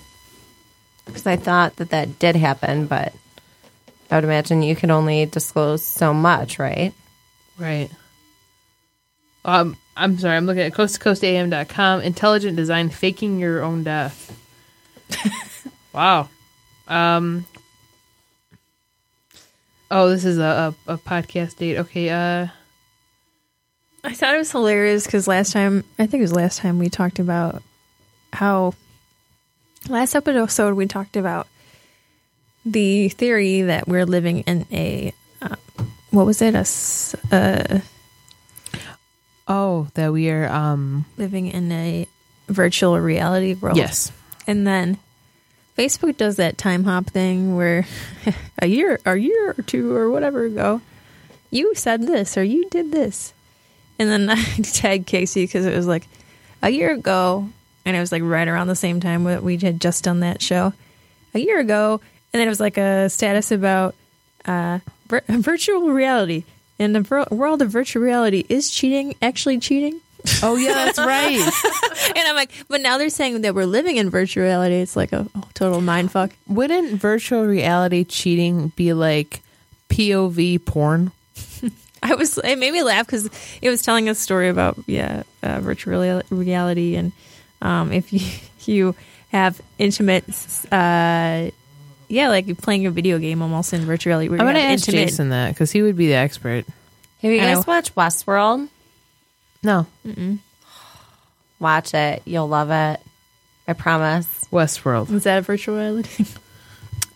because 1.04 1.26
I 1.26 1.36
thought 1.36 1.76
that 1.76 1.90
that 1.90 2.18
did 2.18 2.36
happen, 2.36 2.86
but 2.86 3.12
I 4.10 4.16
would 4.16 4.24
imagine 4.24 4.62
you 4.62 4.76
can 4.76 4.90
only 4.90 5.26
disclose 5.26 5.82
so 5.82 6.14
much, 6.14 6.58
right? 6.58 6.92
Right. 7.58 7.90
Um, 9.44 9.76
I'm 9.96 10.18
sorry. 10.18 10.36
I'm 10.36 10.46
looking 10.46 10.62
at 10.62 10.72
coasttocoastam.com. 10.72 12.02
Intelligent 12.02 12.56
design, 12.56 12.88
faking 12.88 13.38
your 13.38 13.62
own 13.62 13.82
death. 13.82 14.34
wow. 15.98 16.28
Um. 16.86 17.44
Oh, 19.90 20.08
this 20.10 20.24
is 20.24 20.38
a, 20.38 20.74
a, 20.86 20.92
a 20.94 20.98
podcast 20.98 21.56
date. 21.56 21.78
Okay. 21.78 22.08
Uh. 22.10 22.48
I 24.04 24.14
thought 24.14 24.34
it 24.34 24.38
was 24.38 24.52
hilarious 24.52 25.04
because 25.04 25.26
last 25.26 25.52
time, 25.52 25.82
I 25.98 26.06
think 26.06 26.20
it 26.20 26.24
was 26.24 26.32
last 26.34 26.58
time 26.60 26.78
we 26.78 26.88
talked 26.88 27.18
about 27.18 27.62
how 28.32 28.74
last 29.88 30.14
episode 30.14 30.74
we 30.74 30.86
talked 30.86 31.16
about 31.16 31.48
the 32.64 33.08
theory 33.08 33.62
that 33.62 33.88
we're 33.88 34.06
living 34.06 34.40
in 34.40 34.66
a 34.70 35.12
uh, 35.42 35.56
what 36.10 36.26
was 36.26 36.40
it 36.42 36.54
a 36.54 36.64
uh, 37.34 37.80
Oh, 39.48 39.88
that 39.94 40.12
we 40.12 40.30
are. 40.30 40.46
Um. 40.46 41.06
living 41.16 41.46
in 41.48 41.72
a 41.72 42.06
virtual 42.48 42.98
reality 43.00 43.54
world. 43.54 43.76
Yes. 43.76 44.12
and 44.46 44.66
then 44.66 44.98
Facebook 45.78 46.16
does 46.16 46.36
that 46.36 46.58
time 46.58 46.82
hop 46.82 47.06
thing 47.06 47.54
where 47.54 47.86
a 48.58 48.66
year, 48.66 48.98
a 49.06 49.16
year 49.16 49.54
or 49.56 49.62
two 49.62 49.94
or 49.94 50.10
whatever 50.10 50.44
ago, 50.44 50.80
you 51.50 51.72
said 51.76 52.02
this 52.02 52.36
or 52.36 52.42
you 52.42 52.68
did 52.68 52.90
this, 52.90 53.32
and 53.98 54.10
then 54.10 54.28
I 54.30 54.42
tagged 54.62 55.06
Casey 55.06 55.44
because 55.44 55.66
it 55.66 55.76
was 55.76 55.86
like 55.86 56.08
a 56.62 56.70
year 56.70 56.92
ago, 56.92 57.48
and 57.84 57.96
it 57.96 58.00
was 58.00 58.10
like 58.10 58.22
right 58.24 58.48
around 58.48 58.66
the 58.66 58.74
same 58.74 58.98
time 58.98 59.22
that 59.24 59.44
we 59.44 59.56
had 59.56 59.80
just 59.80 60.02
done 60.02 60.20
that 60.20 60.42
show 60.42 60.72
a 61.32 61.38
year 61.38 61.60
ago, 61.60 62.00
and 62.32 62.40
then 62.40 62.48
it 62.48 62.50
was 62.50 62.60
like 62.60 62.76
a 62.76 63.08
status 63.08 63.52
about 63.52 63.94
uh, 64.46 64.80
vir- 65.06 65.22
virtual 65.28 65.90
reality. 65.90 66.44
In 66.80 66.92
the 66.92 67.26
world 67.30 67.60
of 67.60 67.70
virtual 67.70 68.02
reality, 68.02 68.44
is 68.48 68.70
cheating 68.70 69.16
actually 69.20 69.58
cheating? 69.58 70.00
Oh 70.42 70.56
yeah, 70.56 70.74
that's 70.74 70.98
right. 70.98 71.40
And 72.08 72.26
I'm 72.26 72.36
like, 72.36 72.52
but 72.68 72.80
now 72.80 72.96
they're 72.96 73.10
saying 73.10 73.42
that 73.42 73.54
we're 73.54 73.66
living 73.66 73.96
in 73.96 74.08
virtual 74.08 74.44
reality. 74.44 74.76
It's 74.76 74.96
like 74.96 75.12
a, 75.12 75.26
a 75.34 75.42
total 75.52 75.80
mind 75.80 76.10
fuck. 76.10 76.30
Wouldn't 76.46 76.92
virtual 76.92 77.44
reality 77.44 78.04
cheating 78.04 78.68
be 78.76 78.92
like 78.92 79.42
POV 79.90 80.64
porn? 80.64 81.12
I 82.02 82.14
was 82.14 82.38
it 82.38 82.58
made 82.58 82.72
me 82.72 82.82
laugh 82.82 83.06
because 83.06 83.28
it 83.60 83.68
was 83.68 83.82
telling 83.82 84.08
a 84.08 84.14
story 84.14 84.48
about 84.48 84.78
yeah 84.86 85.24
uh, 85.42 85.60
virtual 85.60 86.22
reality 86.30 86.94
and 86.94 87.12
um, 87.60 87.92
if 87.92 88.12
you 88.12 88.20
you 88.72 88.94
have 89.30 89.60
intimate 89.78 90.24
uh, 90.72 91.50
yeah 92.08 92.28
like 92.28 92.46
you're 92.46 92.56
playing 92.56 92.86
a 92.86 92.90
video 92.90 93.18
game 93.18 93.42
almost 93.42 93.72
in 93.72 93.82
virtual 93.82 94.12
reality. 94.18 94.32
I'm 94.32 94.46
gonna 94.46 94.60
have 94.60 94.78
ask 94.78 94.88
Jason 94.88 95.30
that 95.30 95.50
because 95.50 95.72
he 95.72 95.82
would 95.82 95.96
be 95.96 96.06
the 96.06 96.14
expert. 96.14 96.64
Have 97.22 97.32
you 97.32 97.38
guys 97.38 97.66
watched 97.66 97.94
Westworld? 97.96 98.68
No, 99.62 99.86
Watch 101.60 101.92
it. 101.94 102.22
You'll 102.24 102.48
love 102.48 102.70
it. 102.70 103.00
I 103.66 103.72
promise. 103.72 104.44
Westworld. 104.52 105.10
Is 105.12 105.24
that 105.24 105.38
a 105.38 105.42
virtual 105.42 105.76
reality? 105.76 106.24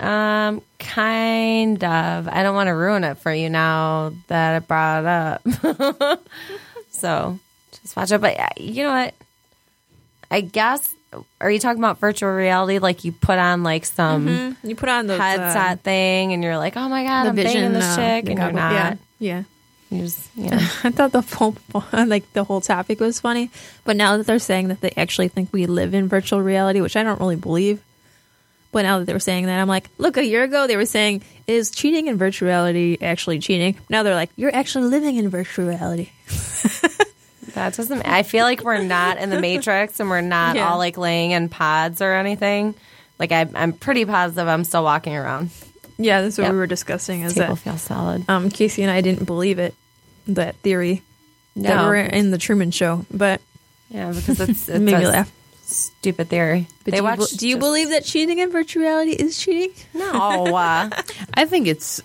Um, 0.00 0.62
kind 0.80 1.84
of. 1.84 2.26
I 2.26 2.42
don't 2.42 2.56
want 2.56 2.66
to 2.66 2.72
ruin 2.72 3.04
it 3.04 3.18
for 3.18 3.32
you 3.32 3.48
now 3.48 4.12
that 4.26 4.56
I 4.56 4.58
brought 4.58 5.04
it 5.04 5.06
up. 5.06 6.20
so 6.90 7.38
just 7.70 7.94
watch 7.96 8.10
it. 8.10 8.20
But 8.20 8.36
uh, 8.36 8.48
you 8.56 8.82
know 8.82 8.90
what? 8.90 9.14
I 10.28 10.40
guess. 10.40 10.92
Are 11.40 11.50
you 11.52 11.60
talking 11.60 11.78
about 11.78 12.00
virtual 12.00 12.30
reality? 12.32 12.78
Like 12.80 13.04
you 13.04 13.12
put 13.12 13.38
on 13.38 13.62
like 13.62 13.84
some 13.84 14.56
you 14.64 14.74
put 14.74 14.88
on 14.88 15.06
the 15.06 15.16
headset 15.16 15.82
thing, 15.82 16.32
and 16.32 16.42
you're 16.42 16.58
like, 16.58 16.76
"Oh 16.76 16.88
my 16.88 17.04
god, 17.04 17.28
I'm 17.28 17.36
banging 17.36 17.72
this 17.72 17.84
uh, 17.84 17.94
chick," 17.96 18.28
and 18.28 18.38
you're 18.38 18.50
goggle- 18.50 18.54
not. 18.54 18.72
Yeah, 18.72 18.96
yeah. 19.20 19.42
You 19.92 20.02
just, 20.04 20.28
you 20.36 20.48
know. 20.50 20.56
I 20.84 20.90
thought 20.90 21.12
the 21.12 21.20
whole 21.20 21.54
like 21.92 22.32
the 22.32 22.44
whole 22.44 22.60
topic 22.62 22.98
was 22.98 23.20
funny, 23.20 23.50
but 23.84 23.94
now 23.96 24.16
that 24.16 24.26
they're 24.26 24.38
saying 24.38 24.68
that 24.68 24.80
they 24.80 24.92
actually 24.96 25.28
think 25.28 25.52
we 25.52 25.66
live 25.66 25.92
in 25.94 26.08
virtual 26.08 26.40
reality, 26.40 26.80
which 26.80 26.96
I 26.96 27.02
don't 27.02 27.20
really 27.20 27.36
believe. 27.36 27.82
But 28.72 28.82
now 28.84 28.98
that 29.00 29.04
they 29.04 29.12
were 29.12 29.20
saying 29.20 29.46
that, 29.46 29.60
I'm 29.60 29.68
like, 29.68 29.90
look, 29.98 30.16
a 30.16 30.24
year 30.24 30.44
ago 30.44 30.66
they 30.66 30.76
were 30.76 30.86
saying 30.86 31.22
is 31.46 31.70
cheating 31.70 32.06
in 32.06 32.16
virtual 32.16 32.48
reality 32.48 32.96
actually 33.02 33.38
cheating? 33.38 33.76
Now 33.90 34.02
they're 34.02 34.14
like, 34.14 34.30
you're 34.36 34.54
actually 34.54 34.86
living 34.88 35.16
in 35.16 35.28
virtual 35.28 35.66
reality. 35.68 36.08
That 37.54 37.74
doesn't. 37.74 38.02
I 38.06 38.22
feel 38.22 38.44
like 38.44 38.62
we're 38.64 38.82
not 38.82 39.18
in 39.18 39.28
the 39.28 39.38
Matrix, 39.38 40.00
and 40.00 40.08
we're 40.08 40.22
not 40.22 40.56
Yeah. 40.56 40.70
all 40.70 40.78
like 40.78 40.96
laying 40.96 41.32
in 41.32 41.50
pods 41.50 42.00
or 42.00 42.14
anything. 42.14 42.74
Like 43.18 43.30
I, 43.30 43.46
I'm 43.54 43.74
pretty 43.74 44.06
positive 44.06 44.48
I'm 44.48 44.64
still 44.64 44.84
walking 44.84 45.14
around. 45.14 45.50
Yeah, 45.98 46.22
that's 46.22 46.38
what 46.38 46.44
Yep. 46.44 46.52
we 46.52 46.58
were 46.58 46.66
discussing. 46.66 47.22
Is 47.22 47.34
People 47.34 47.56
that 47.56 47.60
feel 47.60 47.76
solid. 47.76 48.24
um, 48.28 48.48
Casey 48.48 48.80
and 48.82 48.90
I 48.90 49.02
didn't 49.02 49.26
believe 49.26 49.58
it, 49.58 49.74
that 50.28 50.56
theory 50.56 51.02
that 51.56 51.76
No. 51.76 51.86
we're 51.86 51.96
in 51.96 52.30
the 52.30 52.38
Truman 52.38 52.70
Show, 52.70 53.04
but 53.10 53.40
Yeah, 53.90 54.12
because 54.12 54.40
it's, 54.40 54.68
it 54.68 54.72
it's 54.76 54.80
made 54.80 54.98
me 54.98 55.06
laugh. 55.06 55.30
stupid 55.64 56.28
theory. 56.28 56.66
But 56.84 56.90
they 56.90 56.90
do, 56.92 56.96
you, 56.98 57.02
watch. 57.02 57.18
be- 57.18 57.36
do 57.36 57.48
you 57.48 57.54
just- 57.56 57.60
believe 57.60 57.88
that 57.90 58.04
cheating 58.04 58.38
in 58.38 58.50
virtual 58.50 58.82
reality 58.82 59.12
is 59.12 59.38
cheating? 59.38 59.72
No. 59.94 60.10
Oh, 60.14 60.54
uh, 60.54 60.90
I 61.34 61.44
think 61.46 61.66
it's. 61.66 62.00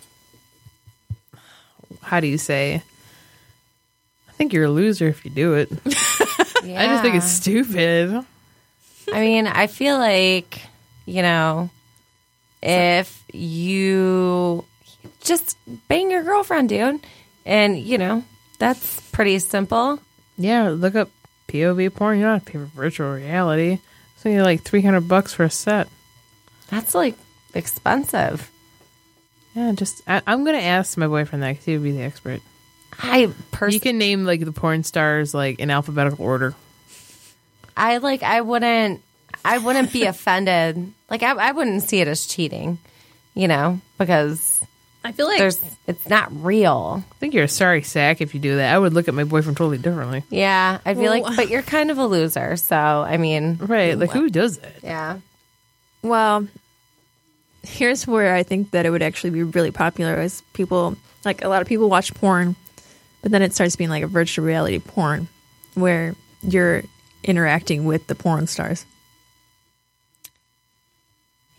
How 2.02 2.19
do 2.19 2.27
you 2.27 2.38
say? 2.38 2.81
I 4.30 4.31
think 4.34 4.53
you're 4.53 4.65
a 4.65 4.69
loser 4.69 5.07
if 5.07 5.26
you 5.26 5.31
do 5.31 5.53
it. 5.56 5.69
I 5.85 6.85
just 6.88 7.02
think 7.03 7.15
it's 7.15 7.30
stupid. 7.31 8.23
I 9.14 9.19
mean, 9.22 9.48
I 9.48 9.68
feel 9.68 9.98
like, 9.98 10.60
you 11.06 11.22
know, 11.22 11.69
if 12.61 13.23
you 13.34 14.64
just 15.22 15.57
bang 15.88 16.11
your 16.11 16.23
girlfriend, 16.23 16.69
dude, 16.69 16.99
and, 17.48 17.80
you 17.80 17.98
know, 17.98 18.24
that's 18.60 19.02
pretty 19.11 19.40
simple. 19.40 19.99
Yeah, 20.38 20.69
look 20.69 20.94
up 20.94 21.10
POV 21.48 21.94
porn. 21.95 22.19
You 22.19 22.26
don't 22.26 22.34
have 22.34 22.45
to 22.45 22.52
pay 22.52 22.60
for 22.60 22.65
virtual 22.65 23.11
reality. 23.14 23.80
It's 24.15 24.26
only 24.26 24.41
like 24.41 24.61
three 24.61 24.82
hundred 24.82 25.07
bucks 25.07 25.34
for 25.34 25.44
a 25.44 25.49
set. 25.49 25.88
That's 26.69 26.94
like 26.94 27.15
expensive. 27.53 28.52
Yeah, 29.56 29.72
just 29.74 30.02
I, 30.07 30.22
I'm 30.28 30.44
gonna 30.44 30.60
ask 30.60 30.98
my 30.98 31.07
boyfriend 31.07 31.41
that 31.44 31.52
because 31.52 31.65
he 31.65 31.74
would 31.74 31.84
be 31.84 31.91
the 31.91 32.03
expert. 32.03 32.41
I 32.99 33.32
personally, 33.52 33.76
You 33.76 33.80
can 33.80 33.98
name 33.98 34.26
like 34.26 34.44
the 34.44 34.52
porn 34.52 34.84
stars 34.84 35.34
like 35.34 35.60
in 35.60 35.69
alphabetical 35.69 36.26
order. 36.26 36.56
I 37.76 37.98
like, 37.98 38.24
I 38.24 38.41
wouldn't, 38.41 39.02
I 39.45 39.60
wouldn't 39.60 39.94
be 39.94 40.03
offended. 40.06 40.94
Like, 41.10 41.22
I, 41.24 41.32
I 41.32 41.52
wouldn't 41.52 41.84
see 41.84 41.99
it 42.02 42.07
as 42.07 42.26
cheating, 42.26 42.80
you 43.36 43.48
know, 43.48 43.80
because 43.99 44.57
I 45.08 45.14
feel 45.14 45.26
like 45.28 45.38
there's, 45.38 45.60
it's 45.88 46.10
not 46.10 46.28
real. 46.44 47.02
I 47.10 47.16
think 47.20 47.34
you're 47.34 47.46
a 47.46 47.48
sorry 47.48 47.82
sack 47.82 48.20
if 48.20 48.34
you 48.34 48.42
do 48.42 48.58
that. 48.58 48.74
I 48.74 48.78
would 48.78 48.94
look 48.94 49.08
at 49.08 49.14
my 49.14 49.24
boyfriend 49.24 49.56
totally 49.56 49.78
differently. 49.78 50.24
Yeah, 50.30 50.80
I'd 50.86 50.98
be 50.98 51.04
Well- 51.04 51.22
like, 51.24 51.36
but 51.38 51.50
you're 51.50 51.62
kind 51.62 51.90
of 51.92 51.98
a 51.98 52.06
loser. 52.06 52.58
So, 52.58 52.76
I 52.76 53.16
mean, 53.16 53.58
Right? 53.62 53.98
Like 53.98 54.12
who 54.12 54.30
does 54.30 54.58
it? 54.58 54.76
yeah. 54.84 55.20
Well, 56.04 56.48
here's 57.64 58.06
where 58.06 58.36
I 58.36 58.44
think 58.44 58.72
that 58.72 58.86
it 58.86 58.90
would 58.90 59.02
actually 59.02 59.30
be 59.30 59.44
really 59.44 59.72
popular 59.72 60.20
is 60.22 60.42
people 60.54 60.98
like 61.24 61.44
a 61.44 61.48
lot 61.48 61.62
of 61.62 61.68
people 61.70 61.90
watch 61.90 62.14
porn, 62.14 62.56
but 63.22 63.32
then 63.32 63.42
it 63.42 63.54
starts 63.54 63.76
being 63.78 63.90
like 63.90 64.04
a 64.04 64.08
virtual 64.08 64.46
reality 64.46 64.80
porn 64.80 65.30
where 65.76 66.16
you're 66.42 66.84
interacting 67.24 67.86
with 67.86 68.08
the 68.08 68.16
porn 68.16 68.48
stars. 68.48 68.86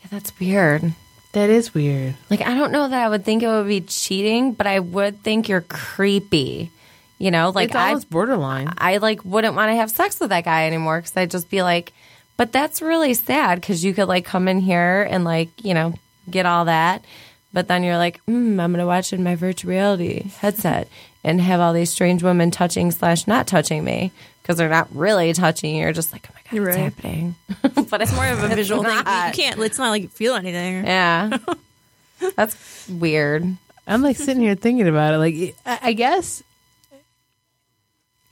Yeah, 0.02 0.08
that's 0.10 0.38
weird. 0.38 0.92
That 1.32 1.50
is 1.50 1.74
weird. 1.74 2.14
Like, 2.30 2.40
I 2.40 2.54
don't 2.54 2.72
know 2.72 2.88
that 2.88 3.04
I 3.04 3.08
would 3.08 3.24
think 3.24 3.42
it 3.42 3.48
would 3.48 3.66
be 3.66 3.82
cheating, 3.82 4.52
but 4.52 4.66
I 4.66 4.80
would 4.80 5.22
think 5.22 5.48
you're 5.48 5.60
creepy. 5.60 6.70
You 7.18 7.32
know, 7.32 7.50
like 7.50 7.70
it's 7.70 7.76
I, 7.76 7.88
almost 7.88 8.10
borderline. 8.10 8.72
I 8.78 8.98
like 8.98 9.24
wouldn't 9.24 9.56
want 9.56 9.70
to 9.70 9.76
have 9.76 9.90
sex 9.90 10.20
with 10.20 10.30
that 10.30 10.44
guy 10.44 10.66
anymore 10.66 10.98
because 10.98 11.16
I'd 11.16 11.32
just 11.32 11.50
be 11.50 11.62
like, 11.62 11.92
but 12.36 12.52
that's 12.52 12.80
really 12.80 13.12
sad 13.14 13.60
because 13.60 13.84
you 13.84 13.92
could 13.92 14.06
like 14.06 14.24
come 14.24 14.46
in 14.46 14.60
here 14.60 15.02
and 15.02 15.24
like 15.24 15.48
you 15.64 15.74
know 15.74 15.94
get 16.30 16.46
all 16.46 16.66
that, 16.66 17.04
but 17.52 17.66
then 17.66 17.82
you're 17.82 17.96
like, 17.96 18.24
mm, 18.26 18.60
I'm 18.60 18.72
gonna 18.72 18.86
watch 18.86 19.12
in 19.12 19.24
my 19.24 19.34
virtual 19.34 19.70
reality 19.70 20.30
headset 20.38 20.88
and 21.24 21.40
have 21.40 21.58
all 21.58 21.72
these 21.72 21.90
strange 21.90 22.22
women 22.22 22.52
touching 22.52 22.92
slash 22.92 23.26
not 23.26 23.48
touching 23.48 23.82
me 23.82 24.12
because 24.40 24.56
they're 24.56 24.68
not 24.68 24.94
really 24.94 25.32
touching 25.32 25.74
you. 25.74 25.82
You're 25.82 25.92
just 25.92 26.12
like, 26.12 26.28
You're 26.50 26.66
what's 26.66 26.76
right. 26.76 26.84
happening? 26.84 27.34
but 27.90 28.00
it's 28.00 28.14
More 28.14 28.26
of 28.26 28.42
a 28.42 28.48
visual 28.48 28.82
thing. 28.82 28.96
You 28.96 29.02
can't. 29.02 29.58
It's 29.60 29.78
not 29.78 29.90
like 29.90 30.02
you 30.02 30.08
feel 30.08 30.34
anything. 30.34 30.84
Yeah, 30.84 31.38
that's 32.36 32.88
weird. 32.88 33.44
I'm 33.86 34.02
like 34.02 34.16
sitting 34.16 34.42
here 34.42 34.54
thinking 34.54 34.88
about 34.88 35.14
it. 35.14 35.18
Like 35.18 35.56
I, 35.64 35.78
I 35.82 35.92
guess 35.92 36.42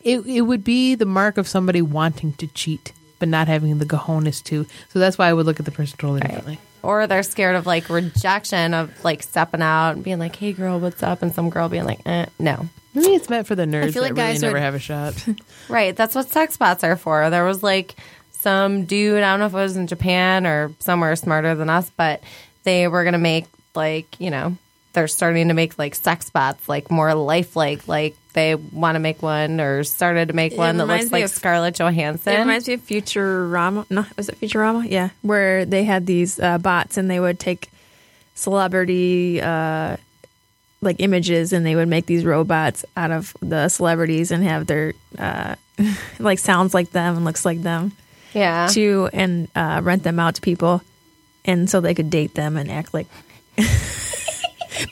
it 0.03 0.27
it 0.27 0.43
would 0.43 0.65
be 0.65 0.95
the 0.95 1.07
mark 1.07 1.39
of 1.39 1.49
somebody 1.49 1.83
wanting 1.83 2.33
to 2.35 2.47
cheat 2.49 2.93
but 3.19 3.29
not 3.29 3.49
having 3.49 3.79
the 3.79 3.87
cojones 3.87 4.43
to. 4.45 4.67
So 4.91 4.99
that's 4.99 5.19
why 5.19 5.29
I 5.29 5.33
would 5.33 5.47
look 5.47 5.59
at 5.61 5.67
the 5.67 5.73
person 5.73 5.99
totally 5.99 6.21
differently. 6.21 6.59
Or 6.83 7.07
they're 7.07 7.23
scared 7.23 7.57
of 7.57 7.67
like 7.67 7.89
rejection 7.89 8.75
of 8.75 8.93
like 9.05 9.23
stepping 9.23 9.63
out 9.63 9.93
and 9.93 10.05
being 10.05 10.19
like, 10.19 10.37
"Hey, 10.37 10.53
girl, 10.53 10.79
what's 10.79 11.03
up?" 11.03 11.23
and 11.23 11.35
some 11.35 11.51
girl 11.51 11.69
being 11.69 11.85
like, 11.85 12.01
eh, 12.07 12.27
"No." 12.39 12.69
Maybe 12.97 13.15
it's 13.15 13.29
meant 13.31 13.47
for 13.47 13.55
the 13.55 13.65
nerds 13.65 13.93
feel 13.93 14.03
like 14.03 14.15
that 14.15 14.21
really 14.23 14.33
guys 14.35 14.43
never 14.43 14.55
would- 14.55 14.63
have 14.63 14.75
a 14.75 14.79
shot. 14.79 15.15
Right. 15.69 15.95
That's 15.97 16.15
what 16.15 16.29
sex 16.31 16.57
bots 16.57 16.83
are 16.85 16.97
for. 16.97 17.29
There 17.31 17.45
was 17.45 17.63
like 17.63 17.95
some 18.33 18.85
dude, 18.85 19.23
I 19.23 19.33
don't 19.33 19.41
know 19.41 19.47
if 19.47 19.53
it 19.53 19.57
was 19.57 19.77
in 19.77 19.87
Japan 19.89 20.47
or 20.47 20.73
somewhere 20.79 21.15
smarter 21.17 21.55
than 21.55 21.69
us, 21.71 21.91
but 21.97 22.23
they 22.65 22.87
were 22.89 23.03
going 23.05 23.13
to 23.15 23.19
make 23.19 23.47
like, 23.75 24.21
you 24.21 24.31
know, 24.31 24.57
they're 24.93 25.09
starting 25.09 25.49
to 25.49 25.55
make 25.55 25.77
like 25.79 25.95
sex 25.95 26.31
bots 26.31 26.69
like 26.69 26.91
more 26.91 27.13
lifelike. 27.15 27.87
Like 27.89 28.17
they 28.33 28.55
want 28.55 28.95
to 28.95 28.99
make 29.01 29.23
one 29.23 29.61
or 29.61 29.83
started 29.85 30.29
to 30.29 30.35
make 30.35 30.53
It 30.53 30.59
one 30.59 30.77
that 30.79 30.87
looks 30.87 31.11
like 31.13 31.25
of- 31.25 31.31
Scarlett 31.31 31.75
Johansson. 31.75 32.33
It 32.33 32.39
reminds 32.39 32.69
me 32.69 32.75
of 32.75 32.83
Futurama. 32.87 33.91
No, 33.91 34.07
was 34.17 34.29
it 34.29 34.41
Futurama? 34.41 34.89
Yeah, 34.91 35.11
where 35.23 35.65
they 35.67 35.85
had 35.85 36.07
these 36.07 36.39
uh, 36.39 36.59
bots 36.59 36.97
and 36.97 37.11
they 37.11 37.19
would 37.21 37.39
take 37.41 37.71
celebrity 38.35 39.41
uh, 39.41 39.97
like 40.87 40.97
images 41.01 41.53
and 41.53 41.67
they 41.67 41.77
would 41.77 41.89
make 41.89 42.07
these 42.07 42.25
robots 42.25 42.87
out 42.97 43.11
of 43.11 43.37
the 43.41 43.69
celebrities 43.69 44.31
and 44.31 44.43
have 44.43 44.67
their 44.67 44.95
uh, 45.19 45.57
like 46.19 46.39
sounds 46.39 46.73
like 46.73 46.91
them 46.93 47.17
and 47.17 47.25
looks 47.27 47.45
like 47.45 47.61
them 47.61 47.93
yeah. 48.37 48.67
To 48.73 49.09
and 49.15 49.49
uh, 49.57 49.81
rent 49.83 50.03
them 50.03 50.21
out 50.21 50.35
to 50.35 50.43
people, 50.43 50.83
and 51.47 51.71
so 51.71 51.81
they 51.81 51.95
could 51.95 52.11
date 52.11 52.35
them 52.35 52.59
and 52.59 52.71
act 52.71 52.93
like 52.93 53.07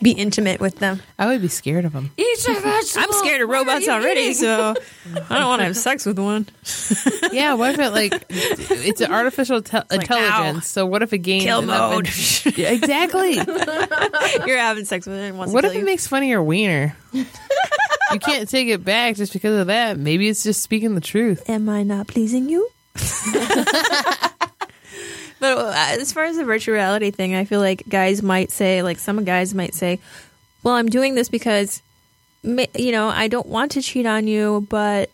be 0.03 0.13
intimate 0.13 0.61
with 0.61 0.77
them. 0.79 1.01
I 1.19 1.27
would 1.27 1.43
be 1.43 1.49
scared 1.49 1.85
of 1.85 1.93
them. 1.93 2.11
Eat 2.17 2.47
your 2.47 2.61
vegetables. 2.61 2.97
I'm 2.97 3.13
scared 3.13 3.43
of 3.43 3.49
robots 3.49 3.89
already, 3.89 4.21
eating? 4.21 4.35
so 4.35 4.75
I 5.31 5.39
don't 5.39 5.49
want 5.49 5.61
to 5.61 5.65
have 5.67 5.77
sex 5.77 6.05
with 6.07 6.19
one. 6.19 6.47
Yeah, 7.33 7.55
what 7.55 7.75
if 7.75 7.79
it 7.81 7.91
like 7.91 8.25
it's 8.31 9.01
an 9.01 9.13
artificial 9.13 9.63
te- 9.63 9.79
intelligence? 9.91 10.67
So 10.69 10.87
what 10.87 11.03
if 11.03 11.13
it 11.13 11.19
gains 11.19 11.45
Kill 11.45 11.61
enough 11.63 11.93
mode. 11.93 12.07
in- 12.07 12.53
Yeah, 12.57 12.71
exactly. 12.71 13.35
You're 14.47 14.59
having 14.59 14.85
sex 14.85 15.07
with 15.07 15.17
it. 15.17 15.29
And 15.29 15.39
wants 15.39 15.53
what 15.53 15.63
to 15.63 15.67
if 15.69 15.73
kill 15.73 15.79
it 15.79 15.81
you. 15.81 15.87
makes 15.87 16.07
fun 16.07 16.23
of 16.23 16.29
your 16.29 16.43
wiener? 16.43 16.97
you 17.13 17.25
can't 18.21 18.49
take 18.49 18.69
it 18.69 18.85
back 18.85 19.17
just 19.17 19.33
because 19.33 19.59
of 19.59 19.67
that. 19.69 19.99
Maybe 19.99 20.29
it's 20.29 20.43
just 20.43 20.63
speaking 20.63 20.95
the 20.95 21.01
truth. 21.01 21.49
Am 21.49 21.69
I 21.69 21.83
not 21.83 22.07
pleasing 22.09 22.49
you? 22.49 22.69
But 25.45 25.59
uh, 25.59 25.73
as 26.01 26.13
far 26.13 26.25
as 26.25 26.37
the 26.37 26.45
virtual 26.45 26.75
reality 26.75 27.11
thing, 27.11 27.35
I 27.35 27.45
feel 27.45 27.61
like 27.61 27.87
guys 27.89 28.23
might 28.23 28.51
say, 28.51 28.83
like 28.83 28.99
some 28.99 29.25
guys 29.25 29.55
might 29.55 29.75
say, 29.75 29.99
"Well, 30.63 30.75
I'm 30.75 30.89
doing 30.89 31.15
this 31.15 31.29
because, 31.29 31.83
you 32.43 32.93
know, 32.93 33.09
I 33.09 33.29
don't 33.29 33.47
want 33.47 33.73
to 33.73 33.83
cheat 33.83 34.07
on 34.07 34.27
you, 34.27 34.67
but 34.71 35.11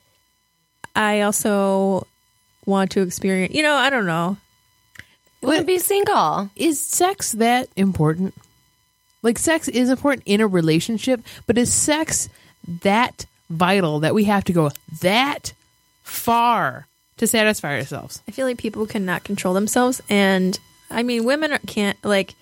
I 0.94 1.22
also 1.22 2.06
want 2.64 2.92
to 2.92 3.02
experience. 3.02 3.54
You 3.54 3.62
know, 3.62 3.74
I 3.74 3.90
don't 3.90 4.06
know. 4.06 4.36
Wouldn't 5.42 5.66
be 5.66 5.78
single. 5.78 6.50
Is 6.54 6.80
sex 6.80 7.32
that 7.32 7.68
important? 7.74 8.34
Like 9.22 9.38
sex 9.38 9.66
is 9.68 9.90
important 9.90 10.22
in 10.26 10.40
a 10.40 10.46
relationship, 10.46 11.22
but 11.46 11.58
is 11.58 11.72
sex 11.72 12.28
that 12.82 13.26
vital 13.48 14.00
that 14.00 14.14
we 14.14 14.24
have 14.24 14.44
to 14.44 14.52
go 14.52 14.70
that 15.00 15.52
far 16.04 16.86
to 17.20 17.26
satisfy 17.26 17.78
ourselves? 17.78 18.22
I 18.26 18.32
feel 18.32 18.46
like 18.46 18.58
people 18.58 18.86
cannot 18.86 19.24
control 19.24 19.54
themselves, 19.54 20.02
and 20.10 20.58
I 20.90 21.02
mean, 21.02 21.24
women 21.24 21.56
can't 21.66 21.96
like. 22.04 22.34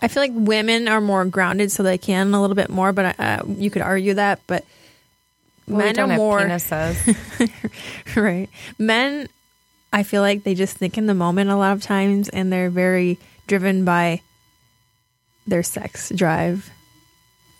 I 0.00 0.08
feel 0.08 0.22
like 0.22 0.32
women 0.34 0.88
are 0.88 1.00
more 1.00 1.24
grounded, 1.24 1.72
so 1.72 1.82
they 1.82 1.98
can 1.98 2.32
a 2.34 2.40
little 2.40 2.54
bit 2.56 2.68
more. 2.70 2.92
But 2.92 3.18
uh, 3.18 3.42
you 3.46 3.70
could 3.70 3.82
argue 3.82 4.14
that, 4.14 4.40
but 4.46 4.64
Well, 5.66 5.78
men 5.78 5.94
don't 5.94 6.10
are 6.10 6.12
have 6.12 6.18
more 6.18 6.40
penises. 6.40 8.16
right. 8.16 8.48
Men, 8.78 9.28
I 9.92 10.02
feel 10.02 10.20
like 10.20 10.44
they 10.44 10.54
just 10.54 10.76
think 10.76 10.98
in 10.98 11.06
the 11.06 11.14
moment 11.14 11.48
a 11.50 11.56
lot 11.56 11.72
of 11.72 11.82
times, 11.82 12.28
and 12.28 12.52
they're 12.52 12.68
very 12.70 13.18
driven 13.46 13.84
by 13.86 14.20
their 15.46 15.62
sex 15.62 16.10
drive, 16.14 16.68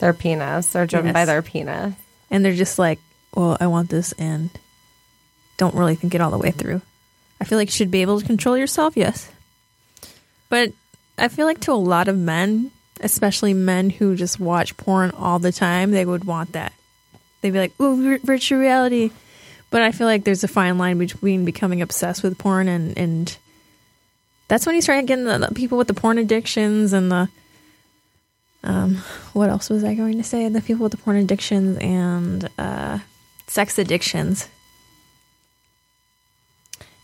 their 0.01 0.13
penis. 0.13 0.67
They're 0.73 0.87
driven 0.87 1.07
Yes. 1.09 1.15
by 1.15 1.25
their 1.25 1.41
penis. 1.43 1.95
and 2.31 2.45
they're 2.45 2.55
just 2.55 2.79
like, 2.79 2.99
"Well, 3.35 3.57
I 3.61 3.67
want 3.69 3.89
this," 3.89 4.13
and 4.19 4.51
don't 5.57 5.75
really 5.75 5.95
think 5.95 6.15
it 6.15 6.21
all 6.21 6.31
the 6.31 6.39
way 6.39 6.51
through. 6.51 6.83
I 7.41 7.45
feel 7.45 7.59
like 7.59 7.69
you 7.69 7.73
should 7.73 7.91
be 7.91 8.03
able 8.03 8.21
to 8.21 8.27
control 8.27 8.57
yourself, 8.57 8.97
yes, 8.97 9.31
but 10.49 10.73
I 11.19 11.29
feel 11.29 11.47
like 11.47 11.61
to 11.61 11.73
a 11.73 11.75
lot 11.75 12.09
of 12.09 12.17
men, 12.17 12.71
especially 13.01 13.53
men 13.55 13.91
who 13.91 14.17
just 14.17 14.41
watch 14.41 14.77
porn 14.77 15.11
all 15.11 15.39
the 15.39 15.53
time, 15.53 15.91
they 15.91 16.05
would 16.05 16.25
want 16.25 16.53
that. 16.53 16.73
They'd 17.41 17.53
be 17.53 17.59
like, 17.59 17.81
"Ooh, 17.81 18.03
vir- 18.03 18.21
virtual 18.25 18.59
reality," 18.59 19.11
but 19.71 19.83
I 19.83 19.93
feel 19.93 20.07
like 20.07 20.25
there's 20.25 20.45
a 20.45 20.49
fine 20.49 20.79
line 20.79 20.99
between 20.99 21.45
becoming 21.45 21.83
obsessed 21.83 22.23
with 22.23 22.39
porn 22.39 22.69
and 22.69 22.97
and 22.97 23.37
that's 24.49 24.65
when 24.65 24.75
you 24.77 24.83
start 24.83 25.05
getting 25.07 25.25
the, 25.25 25.39
the 25.39 25.55
people 25.55 25.77
with 25.77 25.89
the 25.89 25.95
porn 25.95 26.19
addictions 26.19 26.93
and 26.93 27.11
the 27.11 27.29
um 28.65 28.97
what 29.33 29.51
else 29.51 29.69
was 29.69 29.85
I 29.85 29.95
going 29.95 30.17
to 30.19 30.25
say? 30.25 30.49
The 30.49 30.61
people 30.61 30.85
with 30.85 30.93
the 30.93 30.99
porn 30.99 31.17
addictions 31.17 31.79
and 31.79 32.49
uh 32.59 32.99
sex 33.47 33.79
addictions. 33.79 34.49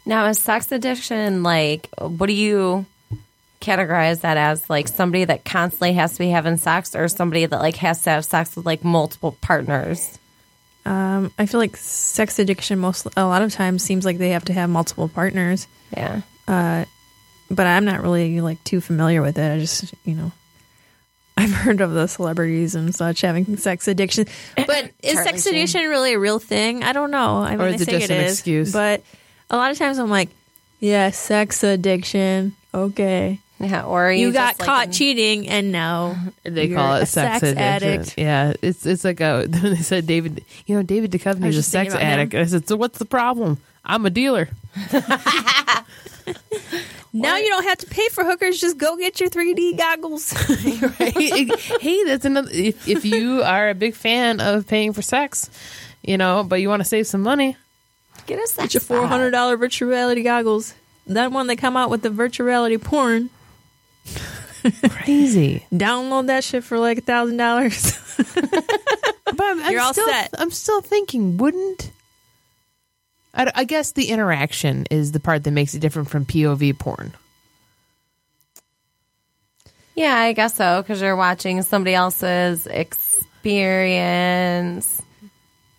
Now, 0.05 0.27
is 0.27 0.39
sex 0.39 0.71
addiction 0.73 1.43
like, 1.43 1.89
what 1.99 2.27
do 2.27 2.33
you 2.33 2.87
categorize 3.61 4.23
that 4.23 4.37
as? 4.37 4.69
Like 4.69 4.89
somebody 4.89 5.25
that 5.25 5.45
constantly 5.45 5.93
has 5.95 6.15
to 6.15 6.19
be 6.19 6.31
having 6.31 6.57
sex 6.57 6.95
or 6.97 7.09
somebody 7.09 7.47
that 7.47 7.61
like 7.61 7.77
has 7.77 8.03
to 8.03 8.11
have 8.11 8.25
sex 8.25 8.57
with 8.57 8.67
like 8.67 8.83
multiple 8.85 9.37
partners? 9.41 10.19
Um, 10.85 11.33
I 11.39 11.47
feel 11.47 11.61
like 11.61 11.77
sex 11.77 12.41
addiction 12.41 12.81
most 12.81 13.07
a 13.17 13.25
lot 13.25 13.43
of 13.43 13.53
times 13.53 13.85
seems 13.85 14.05
like 14.05 14.19
they 14.19 14.31
have 14.31 14.47
to 14.47 14.53
have 14.53 14.69
multiple 14.69 15.09
partners. 15.09 15.69
Yeah. 15.97 16.23
Uh, 16.49 16.85
but 17.51 17.67
I'm 17.67 17.85
not 17.85 18.03
really 18.03 18.41
like 18.41 18.63
too 18.65 18.81
familiar 18.81 19.23
with 19.23 19.39
it. 19.39 19.55
I 19.55 19.59
just 19.61 19.95
you 20.05 20.15
know. 20.15 20.33
I've 21.37 21.51
heard 21.53 21.81
of 21.81 21.93
the 21.93 22.09
celebrities 22.09 22.75
and 22.75 22.95
such 22.95 23.23
having 23.23 23.57
sex 23.57 23.89
addiction, 23.89 24.27
but 24.57 24.91
is 25.03 25.15
Charlie 25.15 25.25
sex 25.31 25.45
Sheen. 25.45 25.55
addiction 25.55 25.83
really 25.89 26.13
a 26.13 26.19
real 26.19 26.39
thing? 26.39 26.83
I 26.85 26.93
don't 26.93 27.11
know. 27.11 27.39
I 27.39 27.53
mean, 27.53 27.61
Or 27.61 27.69
they 27.71 27.75
is 27.77 27.81
it 27.83 27.85
say 27.87 27.93
just 27.93 28.11
it 28.11 28.15
an 28.15 28.25
is, 28.25 28.33
excuse? 28.33 28.73
But 28.73 29.03
a 29.53 29.57
lot 29.57 29.71
of 29.71 29.79
times 29.79 29.99
I'm 29.99 30.11
like, 30.11 30.31
yeah, 30.81 31.11
sex 31.11 31.63
addiction. 31.63 32.57
Okay, 32.75 33.39
Yeah. 33.61 33.85
Or 33.85 34.11
you, 34.11 34.29
you, 34.29 34.33
got 34.33 34.53
just, 34.57 34.61
like, 34.61 34.67
caught 34.67 34.87
in- 34.87 34.93
cheating, 34.93 35.49
and 35.49 35.71
now 35.71 36.17
They 36.43 36.69
call 36.69 36.97
a 36.97 37.03
it 37.03 37.07
sex, 37.07 37.41
sex 37.41 37.43
addiction. 37.43 37.59
addict. 37.59 38.15
Yeah, 38.19 38.55
it's 38.63 38.85
it's 38.87 39.05
like 39.05 39.21
a. 39.21 39.47
They 39.49 39.77
said 39.77 40.07
David, 40.07 40.45
you 40.67 40.75
know, 40.75 40.83
David 40.83 41.13
Duchovny 41.13 41.47
is 41.47 41.57
a 41.59 41.63
sex 41.63 41.93
about 41.93 42.03
him. 42.03 42.09
addict. 42.19 42.35
I 42.35 42.45
said, 42.47 42.67
so 42.67 42.77
what's 42.77 42.99
the 42.99 43.05
problem? 43.05 43.59
I'm 43.85 44.07
a 44.07 44.11
dealer. 44.11 44.49
now 47.13 47.37
you 47.37 47.49
don't 47.49 47.65
have 47.65 47.79
to 47.79 47.87
pay 47.87 48.09
for 48.09 48.25
hookers. 48.25 48.61
Just 48.61 48.79
go 48.79 48.97
get 48.97 49.21
your 49.21 49.29
3D 49.29 49.77
goggles. 49.77 50.33
Right? 51.01 51.61
hey, 51.81 52.05
that's 52.05 52.25
another. 52.25 52.49
If, 52.53 52.89
if 52.89 53.05
you 53.05 53.43
are 53.43 53.69
a 53.71 53.75
big 53.75 53.95
fan 53.95 54.41
of 54.41 54.67
paying 54.67 54.93
for 54.93 55.03
sex, 55.03 55.51
you 56.03 56.17
know, 56.17 56.43
but 56.45 56.61
you 56.61 56.69
want 56.69 56.81
to 56.81 56.89
save 56.89 57.07
some 57.07 57.23
money, 57.23 57.57
Get 58.27 58.39
us 58.39 58.53
that. 58.53 58.63
Get 58.63 58.75
your 58.75 58.81
four 58.81 59.07
hundred 59.07 59.31
dollar 59.33 59.57
virtual 59.57 59.89
reality 59.89 60.23
goggles. 60.23 60.75
That 61.07 61.33
one 61.33 61.47
they 61.49 61.57
come 61.57 61.77
out 61.77 61.91
with 61.91 62.03
the 62.03 62.11
virtual 62.11 62.47
reality 62.47 62.79
porn. 62.79 63.31
crazy. 64.91 65.67
Download 65.73 66.27
that 66.29 66.45
shit 66.45 66.63
for 66.65 66.79
like 66.79 66.99
a 66.99 67.03
thousand 67.03 67.37
dollars. 67.37 67.99
But 69.35 69.47
I'm, 69.47 69.61
I'm 69.63 69.73
You're 69.73 69.81
all 69.81 69.93
still, 69.95 70.07
set. 70.07 70.35
I'm 70.39 70.51
still 70.51 70.81
thinking, 70.83 71.37
wouldn't? 71.39 71.91
I, 73.35 73.51
I 73.55 73.65
guess 73.65 73.93
the 73.93 74.11
interaction 74.11 74.87
is 74.91 75.13
the 75.13 75.21
part 75.21 75.45
that 75.45 75.53
makes 75.53 75.75
it 75.75 75.79
different 75.81 76.11
from 76.11 76.27
POV 76.27 76.79
porn. 76.79 77.15
Yeah, 79.95 80.15
I 80.15 80.33
guess 80.33 80.57
so 80.57 80.83
because 80.83 81.01
you're 81.01 81.17
watching 81.17 81.63
somebody 81.63 81.95
else's 81.95 82.67
experience, 82.67 83.73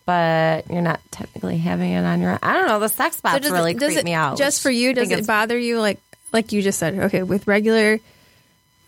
but 0.06 0.70
you're 0.70 0.82
not 0.82 1.00
technically 1.12 1.58
having 1.58 1.92
it 1.92 2.04
on 2.04 2.20
your 2.20 2.32
own. 2.32 2.40
I 2.42 2.54
don't 2.54 2.68
know. 2.68 2.80
The 2.80 2.90
sex 2.90 3.18
spots 3.18 3.50
really 3.50 3.74
creep 3.74 3.98
it, 3.98 4.06
me 4.06 4.14
out. 4.14 4.38
Just 4.38 4.62
for 4.62 4.70
you, 4.70 4.94
does 4.94 5.12
it 5.12 5.26
bother 5.28 5.58
you? 5.58 5.80
Like 5.80 6.00
like 6.34 6.52
you 6.52 6.62
just 6.62 6.80
said, 6.80 6.96
okay, 6.96 7.24
with 7.24 7.48
regular, 7.48 8.00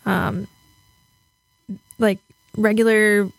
um, 0.04 0.48
like 1.98 2.18
regular 2.56 3.30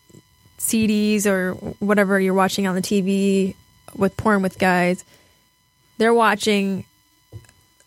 CDs 0.57 1.25
or 1.25 1.53
whatever 1.79 2.19
you're 2.19 2.33
watching 2.33 2.65
on 2.65 2.73
the 2.73 2.81
TV 2.81 3.53
with 3.95 4.15
porn 4.17 4.41
with 4.41 4.57
guys, 4.57 5.03
they're 5.97 6.13
watching 6.13 6.85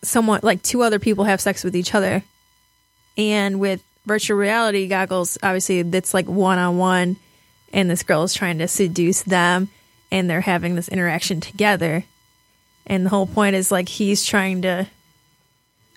someone 0.03 0.41
like 0.43 0.63
two 0.63 0.83
other 0.83 0.99
people 0.99 1.25
have 1.25 1.41
sex 1.41 1.65
with 1.65 1.75
each 1.75 1.95
other, 1.95 2.23
and 3.17 3.59
with 3.59 3.83
virtual 4.07 4.37
reality 4.39 4.89
goggles, 4.89 5.39
obviously 5.43 5.83
that's 5.83 6.15
like 6.15 6.27
one 6.27 6.59
on 6.59 6.77
one, 6.79 7.17
and 7.73 7.91
this 7.91 8.03
girl 8.03 8.23
is 8.23 8.35
trying 8.35 8.59
to 8.59 8.69
seduce 8.69 9.23
them, 9.23 9.69
and 10.11 10.29
they're 10.29 10.41
having 10.41 10.75
this 10.75 10.89
interaction 10.89 11.41
together. 11.41 12.05
And 12.87 13.07
the 13.07 13.11
whole 13.11 13.27
point 13.27 13.57
is 13.57 13.71
like 13.71 13.89
he's 13.89 14.25
trying 14.25 14.63
to. 14.63 14.87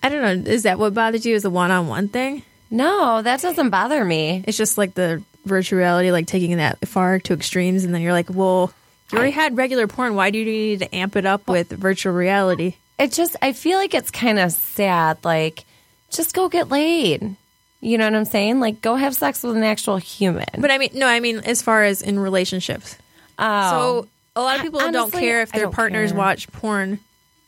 I 0.02 0.08
don't 0.08 0.44
know. 0.44 0.50
Is 0.50 0.64
that 0.64 0.78
what 0.78 0.94
bothers 0.94 1.24
you? 1.24 1.34
Is 1.34 1.42
the 1.42 1.50
one 1.50 1.70
on 1.70 1.88
one 1.88 2.08
thing? 2.08 2.42
No, 2.70 3.22
that 3.22 3.40
doesn't 3.40 3.70
bother 3.70 4.04
me. 4.04 4.44
It's 4.46 4.58
just 4.58 4.76
like 4.76 4.94
the 4.94 5.22
virtual 5.44 5.78
reality, 5.78 6.10
like 6.10 6.26
taking 6.26 6.56
that 6.58 6.86
far 6.88 7.18
to 7.20 7.32
extremes, 7.32 7.84
and 7.84 7.94
then 7.94 8.02
you're 8.02 8.12
like, 8.12 8.30
well, 8.30 8.72
you 9.12 9.18
already 9.18 9.32
had 9.32 9.56
regular 9.56 9.86
porn. 9.86 10.14
Why 10.14 10.30
do 10.30 10.38
you 10.38 10.44
need 10.44 10.80
to 10.80 10.94
amp 10.94 11.16
it 11.16 11.26
up 11.26 11.48
with 11.48 11.70
virtual 11.70 12.12
reality? 12.12 12.74
It 12.98 13.12
just, 13.12 13.36
I 13.42 13.52
feel 13.52 13.78
like 13.78 13.94
it's 13.94 14.10
kind 14.10 14.38
of 14.38 14.52
sad. 14.52 15.18
Like, 15.24 15.64
just 16.10 16.34
go 16.34 16.48
get 16.48 16.68
laid. 16.68 17.36
You 17.80 17.98
know 17.98 18.04
what 18.04 18.14
I'm 18.14 18.24
saying? 18.24 18.60
Like, 18.60 18.80
go 18.80 18.94
have 18.94 19.14
sex 19.14 19.42
with 19.42 19.56
an 19.56 19.62
actual 19.62 19.98
human. 19.98 20.46
But 20.58 20.70
I 20.70 20.78
mean, 20.78 20.90
no, 20.94 21.06
I 21.06 21.20
mean 21.20 21.38
as 21.40 21.60
far 21.60 21.84
as 21.84 22.02
in 22.02 22.18
relationships. 22.18 22.96
Oh, 23.38 23.70
So 23.70 24.08
a 24.36 24.40
lot 24.42 24.56
of 24.56 24.62
people 24.62 24.80
don't 24.90 25.12
care 25.12 25.42
if 25.42 25.52
their 25.52 25.70
partners 25.70 26.10
care. 26.10 26.18
watch 26.18 26.50
porn, 26.52 26.98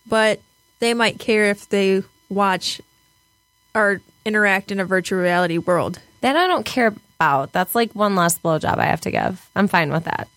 but 0.06 0.40
they 0.78 0.94
might 0.94 1.18
care 1.18 1.46
if 1.50 1.68
they 1.68 2.02
watch 2.28 2.80
or 3.74 4.00
interact 4.24 4.70
in 4.72 4.80
a 4.80 4.84
virtual 4.84 5.20
reality 5.20 5.58
world. 5.58 6.00
that 6.20 6.36
I 6.36 6.46
don't 6.46 6.64
care 6.66 6.94
about. 7.18 7.52
That's 7.52 7.74
like 7.74 7.92
one 7.92 8.14
less 8.16 8.38
blowjob 8.38 8.78
I 8.78 8.86
have 8.86 9.00
to 9.02 9.10
give. 9.10 9.48
I'm 9.54 9.68
fine 9.68 9.90
with 9.92 10.04
that. 10.04 10.28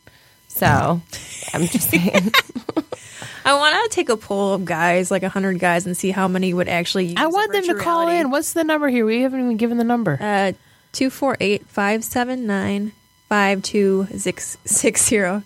So, 0.48 0.66
I'm 1.54 1.68
just 1.68 1.90
saying. 1.90 2.32
I 3.46 3.54
want 3.56 3.90
to 3.92 3.96
take 3.96 4.10
a 4.10 4.18
poll 4.18 4.54
of 4.54 4.66
guys, 4.66 5.10
like 5.10 5.24
hundred 5.24 5.60
guys, 5.60 5.86
and 5.86 5.96
see 5.96 6.12
how 6.12 6.28
many 6.28 6.54
would 6.54 6.68
actually. 6.68 7.06
Use 7.08 7.16
I 7.18 7.28
want 7.28 7.52
them 7.52 7.64
to 7.66 7.76
call 7.76 8.02
reality. 8.02 8.20
in. 8.20 8.32
What's 8.32 8.54
the 8.54 8.64
number 8.64 8.90
here? 8.90 9.06
We 9.06 9.22
haven't 9.22 9.40
even 9.40 9.58
given 9.58 9.78
the 9.78 9.84
number. 9.84 10.14
Uh, 10.20 10.54
248 10.92 11.66
579 11.68 12.92
5260. 13.30 15.46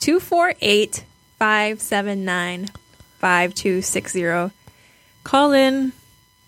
248 0.00 1.04
579 1.38 2.66
5260. 3.18 4.54
Call 5.24 5.52
in 5.52 5.92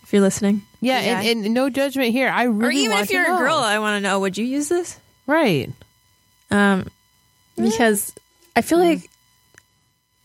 if 0.03 0.12
you're 0.12 0.23
listening. 0.23 0.62
yeah, 0.81 0.98
and, 0.98 1.47
and 1.47 1.55
no 1.55 1.70
judgment 1.70 2.11
here. 2.11 2.28
I 2.28 2.44
really 2.44 2.66
or 2.66 2.70
even 2.90 2.98
if 2.98 3.11
you're 3.11 3.24
a 3.24 3.39
girl, 3.39 3.57
I 3.57 3.78
want 3.78 3.97
to 3.97 4.01
know 4.01 4.20
would 4.20 4.36
you 4.36 4.44
use 4.44 4.69
this? 4.69 4.98
right? 5.27 5.70
Um, 6.51 6.86
because 7.57 8.15
I 8.55 8.62
feel 8.62 8.78
like. 8.78 9.11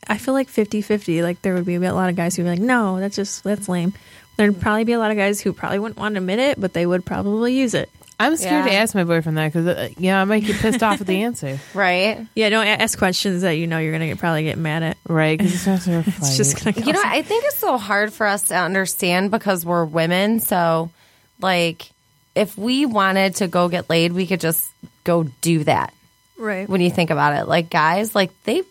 I 0.07 0.17
feel 0.17 0.33
like 0.33 0.49
50-50. 0.49 1.23
Like 1.23 1.41
there 1.41 1.53
would 1.53 1.65
be 1.65 1.75
a 1.75 1.93
lot 1.93 2.09
of 2.09 2.15
guys 2.15 2.35
who'd 2.35 2.43
be 2.43 2.49
like, 2.49 2.59
"No, 2.59 2.99
that's 2.99 3.15
just 3.15 3.43
that's 3.43 3.69
lame." 3.69 3.93
There'd 4.35 4.59
probably 4.59 4.83
be 4.83 4.93
a 4.93 4.99
lot 4.99 5.11
of 5.11 5.17
guys 5.17 5.39
who 5.39 5.53
probably 5.53 5.79
wouldn't 5.79 5.99
want 5.99 6.15
to 6.15 6.19
admit 6.19 6.39
it, 6.39 6.59
but 6.59 6.73
they 6.73 6.85
would 6.85 7.05
probably 7.05 7.53
use 7.53 7.73
it. 7.73 7.89
I'm 8.21 8.37
scared 8.37 8.65
to 8.65 8.73
ask 8.73 8.93
my 8.95 9.03
boyfriend 9.03 9.37
that 9.37 9.51
because 9.53 9.67
uh, 9.67 9.89
yeah, 9.97 10.21
I 10.21 10.25
might 10.25 10.43
get 10.45 10.57
pissed 10.57 10.81
off 10.83 10.99
with 10.99 11.07
the 11.07 11.21
answer. 11.23 11.59
right? 11.73 12.25
Yeah, 12.35 12.49
don't 12.49 12.67
ask 12.67 12.97
questions 12.97 13.41
that 13.41 13.51
you 13.53 13.67
know 13.67 13.77
you're 13.79 13.91
gonna 13.91 14.07
get, 14.07 14.17
probably 14.19 14.43
get 14.43 14.57
mad 14.57 14.83
at. 14.83 14.97
Right? 15.07 15.37
Because 15.37 15.53
it's 15.53 15.67
not 15.67 15.79
so 15.81 15.99
It's 16.17 16.37
just 16.37 16.63
gonna. 16.63 16.79
You 16.85 16.93
know, 16.93 17.01
I 17.03 17.21
think 17.21 17.43
it's 17.45 17.57
so 17.57 17.77
hard 17.77 18.13
for 18.13 18.25
us 18.25 18.43
to 18.49 18.55
understand 18.55 19.31
because 19.31 19.65
we're 19.65 19.85
women. 19.85 20.39
So, 20.39 20.91
like, 21.39 21.89
if 22.35 22.57
we 22.57 22.85
wanted 22.85 23.35
to 23.37 23.47
go 23.47 23.67
get 23.67 23.89
laid, 23.89 24.13
we 24.13 24.27
could 24.27 24.39
just 24.41 24.69
go 25.03 25.23
do 25.41 25.63
that. 25.65 25.93
right. 26.37 26.67
When 26.69 26.79
you 26.81 26.89
think 26.91 27.09
about 27.09 27.33
it, 27.39 27.47
like 27.47 27.69
guys, 27.69 28.13
like 28.15 28.31
they 28.43 28.63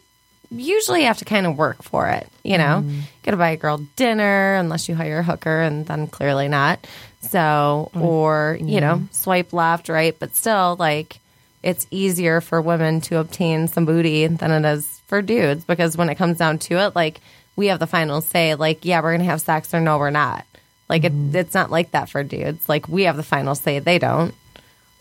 usually 0.51 1.05
have 1.05 1.19
to 1.19 1.25
kind 1.25 1.47
of 1.47 1.57
work 1.57 1.83
for 1.83 2.09
it. 2.09 2.27
You 2.43 2.59
know, 2.59 2.83
Mm-hmm. 2.83 2.91
you 2.91 3.03
got 3.23 3.31
to 3.33 3.37
buy 3.37 3.51
a 3.51 3.57
girl 3.57 3.79
dinner 3.97 4.55
unless 4.57 4.89
you 4.89 4.95
hire 4.95 5.19
a 5.19 5.23
hooker, 5.23 5.61
and 5.61 5.87
then 5.87 6.07
clearly 6.07 6.49
not. 6.49 6.87
So, 7.23 7.91
mm-hmm. 7.93 8.03
or 8.03 8.59
you 8.61 8.81
know, 8.81 8.97
mm-hmm. 8.97 9.13
swipe 9.13 9.53
left, 9.53 9.89
right, 9.89 10.17
but 10.19 10.35
still, 10.35 10.77
like, 10.79 11.21
it's 11.63 11.87
easier 11.91 12.41
for 12.41 12.63
women 12.63 13.03
to 13.03 13.19
obtain 13.19 13.69
some 13.69 13.85
booty 13.85 14.27
than 14.27 14.51
it 14.51 14.69
is 14.69 15.01
for 15.07 15.21
dudes 15.21 15.65
because 15.65 15.97
when 15.97 16.09
it 16.09 16.15
comes 16.15 16.39
down 16.39 16.59
to 16.59 16.79
it, 16.79 16.97
like, 16.97 17.21
we 17.57 17.67
have 17.67 17.79
the 17.79 17.87
final 17.87 18.23
say. 18.23 18.55
Like, 18.55 18.85
yeah, 18.85 19.03
we're 19.03 19.13
gonna 19.13 19.25
have 19.25 19.43
sex, 19.43 19.75
or 19.75 19.81
no, 19.81 19.99
we're 19.99 20.11
not. 20.11 20.47
Like, 20.89 21.05
it, 21.05 21.13
mm-hmm. 21.13 21.37
it's 21.37 21.55
not 21.55 21.71
like 21.71 21.91
that 21.91 22.09
for 22.09 22.25
dudes. 22.25 22.69
Like, 22.69 22.89
we 22.89 23.03
have 23.03 23.17
the 23.17 23.23
final 23.23 23.55
say; 23.55 23.79
they 23.81 23.99
don't. 23.99 24.35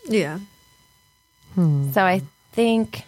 Yeah. 0.06 0.40
Hmm. 1.54 1.90
So, 1.92 2.02
I 2.02 2.22
think. 2.52 3.04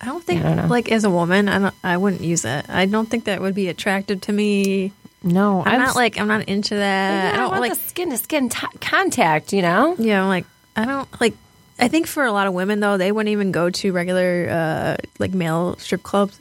I 0.00 0.06
don't 0.06 0.22
think 0.22 0.44
I 0.44 0.54
don't 0.54 0.68
like 0.68 0.92
as 0.92 1.02
a 1.02 1.10
woman, 1.10 1.48
I 1.48 1.58
don't. 1.58 1.74
I 1.82 1.96
wouldn't 1.96 2.22
use 2.22 2.44
it. 2.44 2.68
I 2.68 2.86
don't 2.86 3.10
think 3.10 3.24
that 3.24 3.40
would 3.40 3.54
be 3.54 3.68
attractive 3.68 4.20
to 4.22 4.32
me. 4.32 4.92
No. 5.22 5.62
I'm, 5.64 5.78
not 5.80 5.90
s- 5.90 5.96
like 5.96 6.18
I'm 6.20 6.28
not 6.28 6.48
into 6.48 6.74
that. 6.76 7.34
I 7.34 7.36
I 7.36 7.40
don't 7.40 7.50
want 7.50 7.60
like. 7.62 7.72
the 7.74 7.78
skin 7.78 8.10
to 8.10 8.18
skin 8.18 8.48
t- 8.48 8.66
contact, 8.80 9.52
you 9.52 9.62
know? 9.62 9.96
yeah, 9.98 10.22
I'm 10.22 10.28
like 10.28 10.44
I 10.76 10.84
don't 10.84 11.20
like. 11.20 11.34
I 11.80 11.88
think 11.88 12.06
for 12.08 12.24
a 12.24 12.32
lot 12.32 12.46
of 12.46 12.54
women 12.54 12.80
though, 12.80 12.96
they 12.96 13.12
wouldn't 13.12 13.32
even 13.32 13.52
go 13.52 13.70
to 13.70 13.92
regular 13.92 14.48
uh 14.50 14.96
like 15.18 15.32
male 15.34 15.76
strip 15.78 16.02
clubs, 16.02 16.38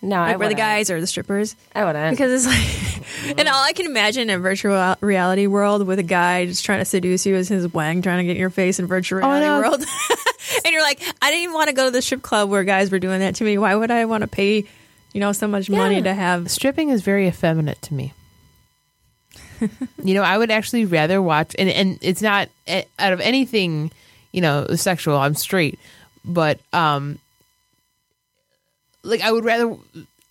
No, 0.00 0.16
like 0.16 0.34
I 0.34 0.36
where 0.36 0.48
the 0.48 0.54
guys 0.54 0.90
or 0.90 1.00
the 1.00 1.06
strippers. 1.06 1.56
I 1.74 1.84
wouldn't. 1.84 2.10
because 2.16 2.46
it's 2.46 2.46
like 2.46 3.36
and 3.38 3.48
all 3.48 3.62
i 3.64 3.72
can 3.72 3.86
imagine 3.86 4.22
in 4.22 4.30
a 4.30 4.38
virtual 4.38 4.94
reality 5.00 5.46
world 5.48 5.86
with 5.86 5.98
a 5.98 6.02
guy 6.04 6.46
just 6.46 6.64
trying 6.64 6.78
to 6.78 6.84
seduce 6.84 7.26
you 7.26 7.34
as 7.34 7.48
his 7.48 7.66
wang 7.72 8.00
trying 8.00 8.18
to 8.18 8.24
get 8.24 8.32
in 8.32 8.36
your 8.40 8.48
face 8.50 8.78
in 8.78 8.86
virtual 8.86 9.20
Oh, 9.24 9.28
I 9.28 9.40
reality 9.40 9.68
world 9.68 9.80
and 10.64 10.72
you're 10.72 10.82
like 10.82 11.02
i 11.20 11.30
didn't 11.30 11.42
even 11.42 11.54
want 11.54 11.68
to 11.68 11.74
go 11.74 11.86
to 11.86 11.90
the 11.90 12.00
strip 12.00 12.22
club 12.22 12.48
where 12.48 12.62
guys 12.64 12.90
were 12.92 13.00
doing 13.00 13.20
that 13.20 13.34
to 13.36 13.44
me 13.44 13.58
why 13.58 13.74
would 13.74 13.90
i 13.90 14.04
want 14.04 14.22
to 14.22 14.28
pay 14.28 14.64
you 15.12 15.20
know 15.20 15.32
so 15.32 15.46
much 15.46 15.68
money 15.70 16.00
to 16.02 16.14
have 16.14 16.50
stripping 16.50 16.88
is 16.90 17.02
very 17.02 17.26
effeminate 17.28 17.80
to 17.82 17.94
me. 17.94 18.12
you 20.02 20.14
know, 20.14 20.22
I 20.22 20.36
would 20.36 20.50
actually 20.50 20.84
rather 20.84 21.22
watch, 21.22 21.54
and 21.58 21.68
and 21.68 21.98
it's 22.02 22.22
not 22.22 22.48
eh, 22.66 22.82
out 22.98 23.12
of 23.12 23.20
anything, 23.20 23.90
you 24.32 24.40
know, 24.40 24.66
sexual. 24.74 25.16
I'm 25.16 25.34
straight, 25.34 25.78
but 26.24 26.58
um, 26.72 27.18
like 29.02 29.20
I 29.20 29.32
would 29.32 29.44
rather. 29.44 29.76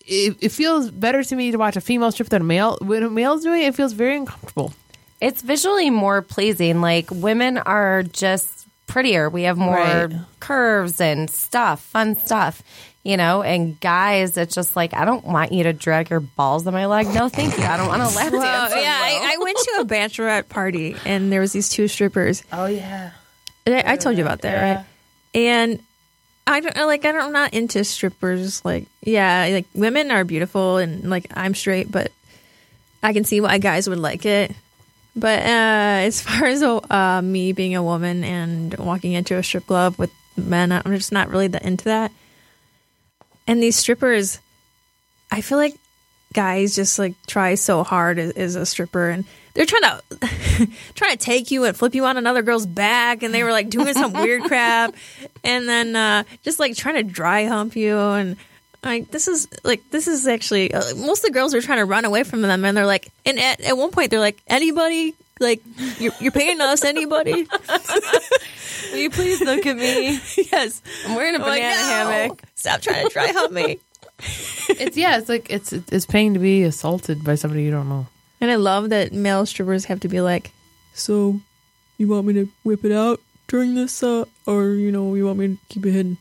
It, 0.08 0.38
it 0.42 0.50
feels 0.50 0.90
better 0.90 1.24
to 1.24 1.36
me 1.36 1.52
to 1.52 1.58
watch 1.58 1.76
a 1.78 1.82
female 1.82 2.12
strip 2.12 2.30
than 2.30 2.42
a 2.42 2.46
male. 2.46 2.78
When 2.82 3.04
a 3.04 3.10
male's 3.10 3.44
doing 3.44 3.62
it, 3.62 3.68
it 3.68 3.76
feels 3.76 3.94
very 3.94 4.18
uncomfortable. 4.18 4.74
It's 5.22 5.42
visually 5.44 5.90
more 5.92 6.22
pleasing. 6.24 6.82
Like 6.82 7.10
women 7.12 7.60
are 7.60 8.02
just 8.04 8.66
prettier. 8.88 9.30
We 9.30 9.44
have 9.44 9.58
more 9.58 9.76
Right. 9.76 10.12
curves 10.40 11.00
and 11.00 11.30
stuff, 11.30 11.82
fun 11.82 12.18
stuff, 12.18 12.64
you 13.04 13.18
know. 13.18 13.42
And 13.42 13.80
guys, 13.80 14.38
it's 14.38 14.56
just 14.56 14.76
like 14.76 14.94
I 14.94 15.06
don't 15.06 15.26
want 15.26 15.52
you 15.52 15.64
to 15.64 15.74
drag 15.74 16.10
your 16.10 16.20
balls 16.20 16.66
on 16.68 16.74
my 16.74 16.86
leg. 16.86 17.08
No, 17.08 17.30
thank 17.30 17.58
you. 17.58 17.64
I 17.64 17.78
don't 17.78 17.88
want 17.88 18.02
to 18.10 18.16
lap 18.16 18.32
Well, 18.32 18.42
dance. 18.70 18.74
yeah, 18.82 19.00
I, 19.02 19.34
I 19.36 19.44
went 19.44 19.58
to 19.58 19.72
a 19.82 19.86
bachelorette 19.86 20.50
party 20.50 20.96
and 21.06 21.32
there 21.32 21.42
was 21.42 21.52
these 21.54 21.70
two 21.70 21.88
strippers. 21.88 22.44
Oh 22.52 22.66
yeah. 22.66 23.12
I, 23.68 23.84
I 23.94 23.96
told 23.98 24.18
you 24.18 24.24
about 24.24 24.42
that, 24.42 24.78
right? 24.78 24.86
And 25.34 25.82
I 26.48 26.60
don't 26.60 26.76
like. 26.88 27.06
I 27.06 27.12
don't, 27.12 27.22
I'm 27.26 27.32
not 27.32 27.54
into 27.54 27.84
strippers. 27.84 28.66
Like, 28.66 28.88
yeah, 29.02 29.48
like 29.52 29.68
women 29.74 30.10
are 30.12 30.24
beautiful, 30.24 30.78
and 30.78 31.10
like 31.10 31.28
I'm 31.36 31.54
straight, 31.54 31.92
but 31.92 32.12
I 33.04 33.14
can 33.14 33.24
see 33.24 33.40
why 33.40 33.58
guys 33.60 33.88
would 33.88 34.00
like 34.00 34.26
it. 34.26 34.54
But 35.16 35.40
uh, 35.42 36.02
as 36.08 36.20
far 36.24 36.46
as 36.46 36.64
uh, 36.64 37.22
me 37.24 37.54
being 37.54 37.76
a 37.76 37.84
woman 37.84 38.24
and 38.24 38.74
walking 38.80 39.12
into 39.14 39.38
a 39.38 39.44
strip 39.44 39.68
club 39.68 39.96
with 39.98 40.12
men, 40.36 40.72
I'm 40.72 40.82
just 40.96 41.12
not 41.12 41.30
really 41.30 41.48
that 41.48 41.64
into 41.64 41.86
that. 41.86 42.12
And 43.48 43.62
these 43.62 43.76
strippers, 43.76 44.40
I 45.32 45.42
feel 45.42 45.58
like 45.58 45.76
guys 46.34 46.76
just 46.76 46.98
like 46.98 47.14
try 47.28 47.56
so 47.56 47.84
hard 47.84 48.18
as, 48.18 48.32
as 48.32 48.56
a 48.56 48.66
stripper 48.66 49.10
and 49.10 49.26
they're 49.54 49.66
trying 49.66 49.82
to 50.10 50.68
trying 50.96 51.12
to 51.12 51.18
take 51.18 51.52
you 51.52 51.66
and 51.66 51.76
flip 51.76 51.94
you 51.94 52.06
on 52.06 52.16
another 52.16 52.42
girl's 52.42 52.66
back 52.66 53.22
and 53.22 53.34
they 53.34 53.44
were 53.44 53.52
like 53.52 53.70
doing 53.70 53.94
some 53.94 54.14
weird 54.14 54.44
crap. 54.44 54.96
And 55.44 55.68
then 55.68 55.96
uh 55.96 56.24
just 56.44 56.60
like 56.60 56.76
trying 56.76 56.96
to 56.96 57.04
dry 57.04 57.46
hump 57.46 57.76
you 57.76 57.98
and 57.98 58.38
like 58.84 59.12
this 59.12 59.28
is 59.28 59.48
like 59.64 59.82
this 59.92 60.08
is 60.08 60.28
actually 60.28 60.74
uh, 60.74 60.96
most 60.96 61.20
of 61.20 61.28
the 61.28 61.34
girls 61.34 61.54
are 61.54 61.62
trying 61.62 61.78
to 61.80 61.86
run 61.86 62.06
away 62.06 62.24
from 62.24 62.42
them 62.42 62.66
and 62.66 62.76
they're 62.76 62.86
like 62.86 63.12
and 63.26 63.40
at, 63.40 63.62
at 63.62 63.78
one 63.78 63.92
point 63.92 64.10
they're 64.10 64.20
like 64.20 64.42
anybody 64.48 65.14
like 65.42 65.62
you're, 66.00 66.14
you're 66.20 66.32
paying 66.32 66.62
us 66.62 66.84
anybody 66.84 67.48
Will 68.92 68.98
you 68.98 69.10
please 69.10 69.42
look 69.42 69.66
at 69.66 69.78
me? 69.78 70.20
yes 70.52 70.82
I'm 71.08 71.16
wearing 71.16 71.36
a 71.36 71.40
I'm 71.40 71.44
like, 71.44 71.62
banana 71.62 71.82
"No, 71.82 72.12
hammock. 72.12 72.42
stop 72.56 72.82
trying 72.82 73.08
to 73.08 73.14
dry 73.14 73.28
hump 73.28 73.52
me 73.52 73.80
It's 74.70 74.96
yeah. 74.98 75.18
It's 75.18 75.30
like 75.30 75.50
it's 75.50 75.74
it's 75.74 76.06
paying 76.06 76.34
to 76.36 76.40
be 76.40 76.64
assaulted 76.64 77.24
by 77.24 77.36
somebody 77.36 77.64
you 77.64 77.72
don't 77.72 77.90
know. 77.90 78.08
And 78.40 78.52
I 78.52 78.56
love 78.56 78.90
that 78.90 79.14
male 79.14 79.46
strippers 79.46 79.86
have 79.86 80.00
to 80.02 80.08
be 80.08 80.22
like, 80.22 80.52
so 80.94 81.40
you 81.98 82.08
want 82.08 82.26
me 82.28 82.34
to 82.34 82.50
whip 82.64 82.86
it 82.86 82.92
out 82.92 83.20
during 83.48 83.76
this, 83.76 84.02
uh, 84.04 84.26
or 84.46 84.70
you 84.70 84.92
know, 84.92 85.14
you 85.16 85.26
want 85.26 85.40
me 85.40 85.48
to 85.48 85.58
keep 85.70 85.86
it 85.86 85.92
hidden? 85.92 86.18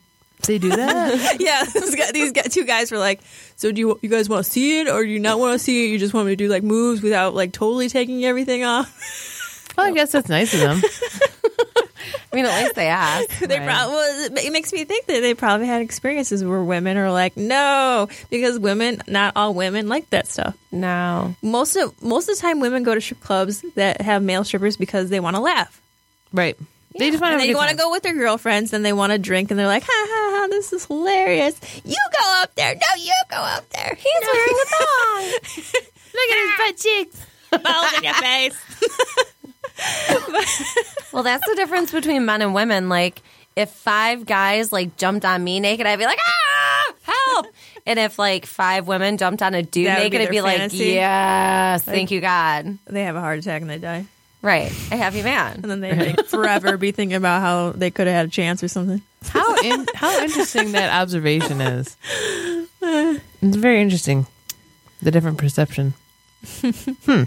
They 0.47 0.59
do 0.59 0.70
that. 0.70 1.36
yeah, 1.40 1.64
guy, 1.97 2.12
these 2.12 2.32
two 2.52 2.64
guys 2.64 2.90
were 2.90 2.98
like, 2.98 3.20
so 3.60 3.70
do 3.72 3.78
you 3.80 3.98
you 4.02 4.08
guys 4.08 4.26
want 4.28 4.44
to 4.44 4.50
see 4.50 4.80
it, 4.80 4.88
or 4.88 5.04
do 5.04 5.10
you 5.10 5.18
not 5.20 5.38
want 5.38 5.52
to 5.52 5.58
see 5.58 5.84
it? 5.84 5.88
You 5.92 5.98
just 5.98 6.14
want 6.14 6.26
me 6.26 6.32
to 6.32 6.36
do 6.36 6.48
like 6.48 6.62
moves 6.62 7.02
without 7.02 7.34
like 7.34 7.52
totally 7.52 7.88
taking 7.90 8.24
everything 8.24 8.64
off? 8.64 9.72
well, 9.76 9.86
I 9.86 9.92
guess 9.92 10.12
that's 10.12 10.28
nice 10.30 10.54
of 10.54 10.60
them. 10.60 10.82
I 12.32 12.36
mean, 12.36 12.46
at 12.46 12.62
least 12.62 12.76
they 12.76 12.86
asked. 12.86 13.40
they 13.48 13.58
Right. 13.58 13.66
probably 13.66 13.94
well, 13.94 14.24
it- 14.26 14.44
it 14.46 14.52
makes 14.52 14.72
me 14.72 14.84
think 14.84 15.06
that 15.06 15.20
they 15.20 15.34
probably 15.34 15.66
had 15.66 15.82
experiences 15.82 16.42
where 16.44 16.62
women 16.62 16.96
are 16.96 17.10
like, 17.12 17.36
no, 17.36 18.08
because 18.30 18.58
women, 18.58 19.02
not 19.08 19.32
all 19.36 19.52
women 19.52 19.88
like 19.88 20.08
that 20.10 20.26
stuff. 20.28 20.56
No. 20.72 21.34
Most 21.42 21.76
of 21.76 22.00
most 22.02 22.28
of 22.28 22.36
the 22.36 22.40
time, 22.40 22.60
women 22.60 22.82
go 22.84 22.94
to 22.94 23.00
strip 23.00 23.20
clubs 23.20 23.62
that 23.74 24.00
have 24.00 24.22
male 24.22 24.44
strippers 24.44 24.76
because 24.76 25.10
they 25.10 25.20
want 25.20 25.36
to 25.36 25.42
laugh. 25.42 25.80
Right. 26.32 26.56
They 26.98 27.10
just 27.10 27.20
want 27.22 27.40
to 27.40 27.46
they 27.46 27.54
want 27.54 27.70
to 27.70 27.76
go 27.76 27.90
with 27.90 28.02
their 28.02 28.14
girlfriends 28.14 28.72
and 28.72 28.84
they 28.84 28.92
want 28.92 29.12
to 29.12 29.18
drink 29.18 29.50
and 29.50 29.58
they're 29.60 29.66
like, 29.66 29.84
ha 29.86 29.88
ha 29.92 30.40
ha, 30.40 30.46
this 30.48 30.72
is 30.72 30.86
hilarious. 30.86 31.58
You 31.84 31.96
go 32.12 32.42
up 32.42 32.54
there. 32.56 32.74
No, 32.74 33.02
you 33.02 33.12
go 33.30 33.36
up 33.36 33.68
there. 33.70 33.94
He's 33.96 34.28
wearing 34.32 34.56
a 34.62 34.66
thong. 34.74 35.22
Look 36.12 36.30
at 36.30 36.38
his 36.42 36.52
butt 36.58 36.76
cheeks. 36.76 37.26
Balls 37.64 37.92
in 37.98 38.04
your 38.04 38.14
face. 38.14 38.56
Well, 41.12 41.22
that's 41.24 41.44
the 41.48 41.56
difference 41.56 41.90
between 41.90 42.24
men 42.24 42.40
and 42.42 42.54
women. 42.54 42.88
Like, 42.88 43.22
if 43.56 43.70
five 43.70 44.26
guys 44.26 44.72
like 44.72 44.96
jumped 44.96 45.24
on 45.24 45.42
me 45.42 45.58
naked, 45.58 45.86
I'd 45.86 45.98
be 45.98 46.04
like, 46.04 46.18
ah, 46.24 46.94
help. 47.02 47.46
and 47.86 47.98
if 47.98 48.18
like 48.18 48.46
five 48.46 48.86
women 48.86 49.16
jumped 49.16 49.42
on 49.42 49.54
a 49.54 49.62
dude 49.62 49.86
That 49.86 50.02
would 50.04 50.10
be 50.12 50.18
naked, 50.18 50.28
I'd 50.28 50.30
be 50.30 50.40
fantasy? 50.40 50.78
like, 50.86 50.94
yes, 50.94 51.82
thank 51.84 52.10
you, 52.12 52.20
God. 52.20 52.78
They 52.86 53.02
have 53.04 53.16
a 53.16 53.20
heart 53.20 53.38
attack 53.40 53.62
and 53.62 53.70
they 53.70 53.78
die. 53.78 54.06
Right. 54.42 54.70
A 54.90 54.96
happy 54.96 55.22
man. 55.22 55.60
And 55.62 55.70
then 55.70 55.80
they 55.80 55.94
like, 55.94 56.26
forever 56.26 56.76
be 56.76 56.92
thinking 56.92 57.16
about 57.16 57.42
how 57.42 57.72
they 57.72 57.90
could 57.90 58.06
have 58.06 58.16
had 58.16 58.26
a 58.26 58.30
chance 58.30 58.62
or 58.62 58.68
something. 58.68 59.02
How 59.24 59.56
in, 59.56 59.86
how 59.94 60.18
interesting 60.22 60.72
that 60.72 60.92
observation 60.92 61.60
is. 61.60 61.96
It's 62.80 63.56
very 63.56 63.82
interesting. 63.82 64.26
The 65.02 65.10
different 65.10 65.38
perception. 65.38 65.92
Hmm. 67.04 67.24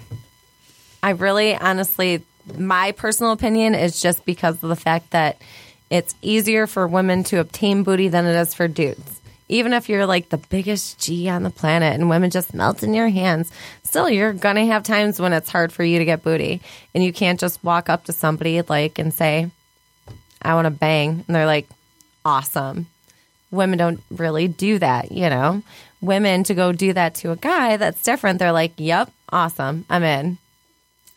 I 1.03 1.11
really, 1.11 1.55
honestly, 1.55 2.23
my 2.57 2.93
personal 2.93 3.31
opinion 3.31 3.75
is 3.75 4.01
just 4.01 4.25
because 4.25 4.55
of 4.63 4.69
the 4.69 4.75
fact 4.75 5.11
that 5.11 5.39
it's 5.89 6.15
easier 6.23 6.65
for 6.65 6.87
women 6.87 7.23
to 7.25 7.39
obtain 7.39 7.83
booty 7.83 8.07
than 8.07 8.25
it 8.25 8.35
is 8.35 8.55
for 8.55 8.67
dudes. 8.67 9.12
Even 9.53 9.71
if 9.71 9.87
you're 9.87 10.07
like 10.07 10.29
the 10.29 10.37
biggest 10.39 10.97
G 10.99 11.29
on 11.29 11.43
the 11.43 11.51
planet 11.51 11.93
and 11.93 12.09
women 12.09 12.31
just 12.31 12.55
melt 12.55 12.81
in 12.81 12.95
your 12.95 13.07
hands, 13.09 13.51
still 13.83 14.09
you're 14.09 14.33
gonna 14.33 14.65
have 14.65 14.81
times 14.81 15.19
when 15.21 15.31
it's 15.31 15.49
hard 15.51 15.71
for 15.71 15.83
you 15.83 15.99
to 15.99 16.05
get 16.05 16.23
booty, 16.23 16.59
and 16.95 17.03
you 17.03 17.13
can't 17.13 17.39
just 17.39 17.63
walk 17.63 17.87
up 17.87 18.05
to 18.05 18.13
somebody 18.13 18.59
like 18.63 18.97
and 18.97 19.13
say, 19.13 19.51
"I 20.41 20.55
want 20.55 20.65
to 20.65 20.71
bang," 20.71 21.23
and 21.27 21.35
they're 21.35 21.45
like, 21.45 21.67
"Awesome." 22.25 22.87
Women 23.51 23.77
don't 23.77 24.01
really 24.09 24.47
do 24.47 24.79
that, 24.79 25.11
you 25.11 25.29
know. 25.29 25.61
Women 26.01 26.43
to 26.45 26.55
go 26.55 26.71
do 26.71 26.91
that 26.93 27.13
to 27.21 27.29
a 27.31 27.35
guy, 27.35 27.77
that's 27.77 28.01
different. 28.01 28.39
They're 28.39 28.51
like, 28.51 28.73
"Yep, 28.77 29.11
awesome, 29.29 29.85
I'm 29.87 30.03
in." 30.03 30.39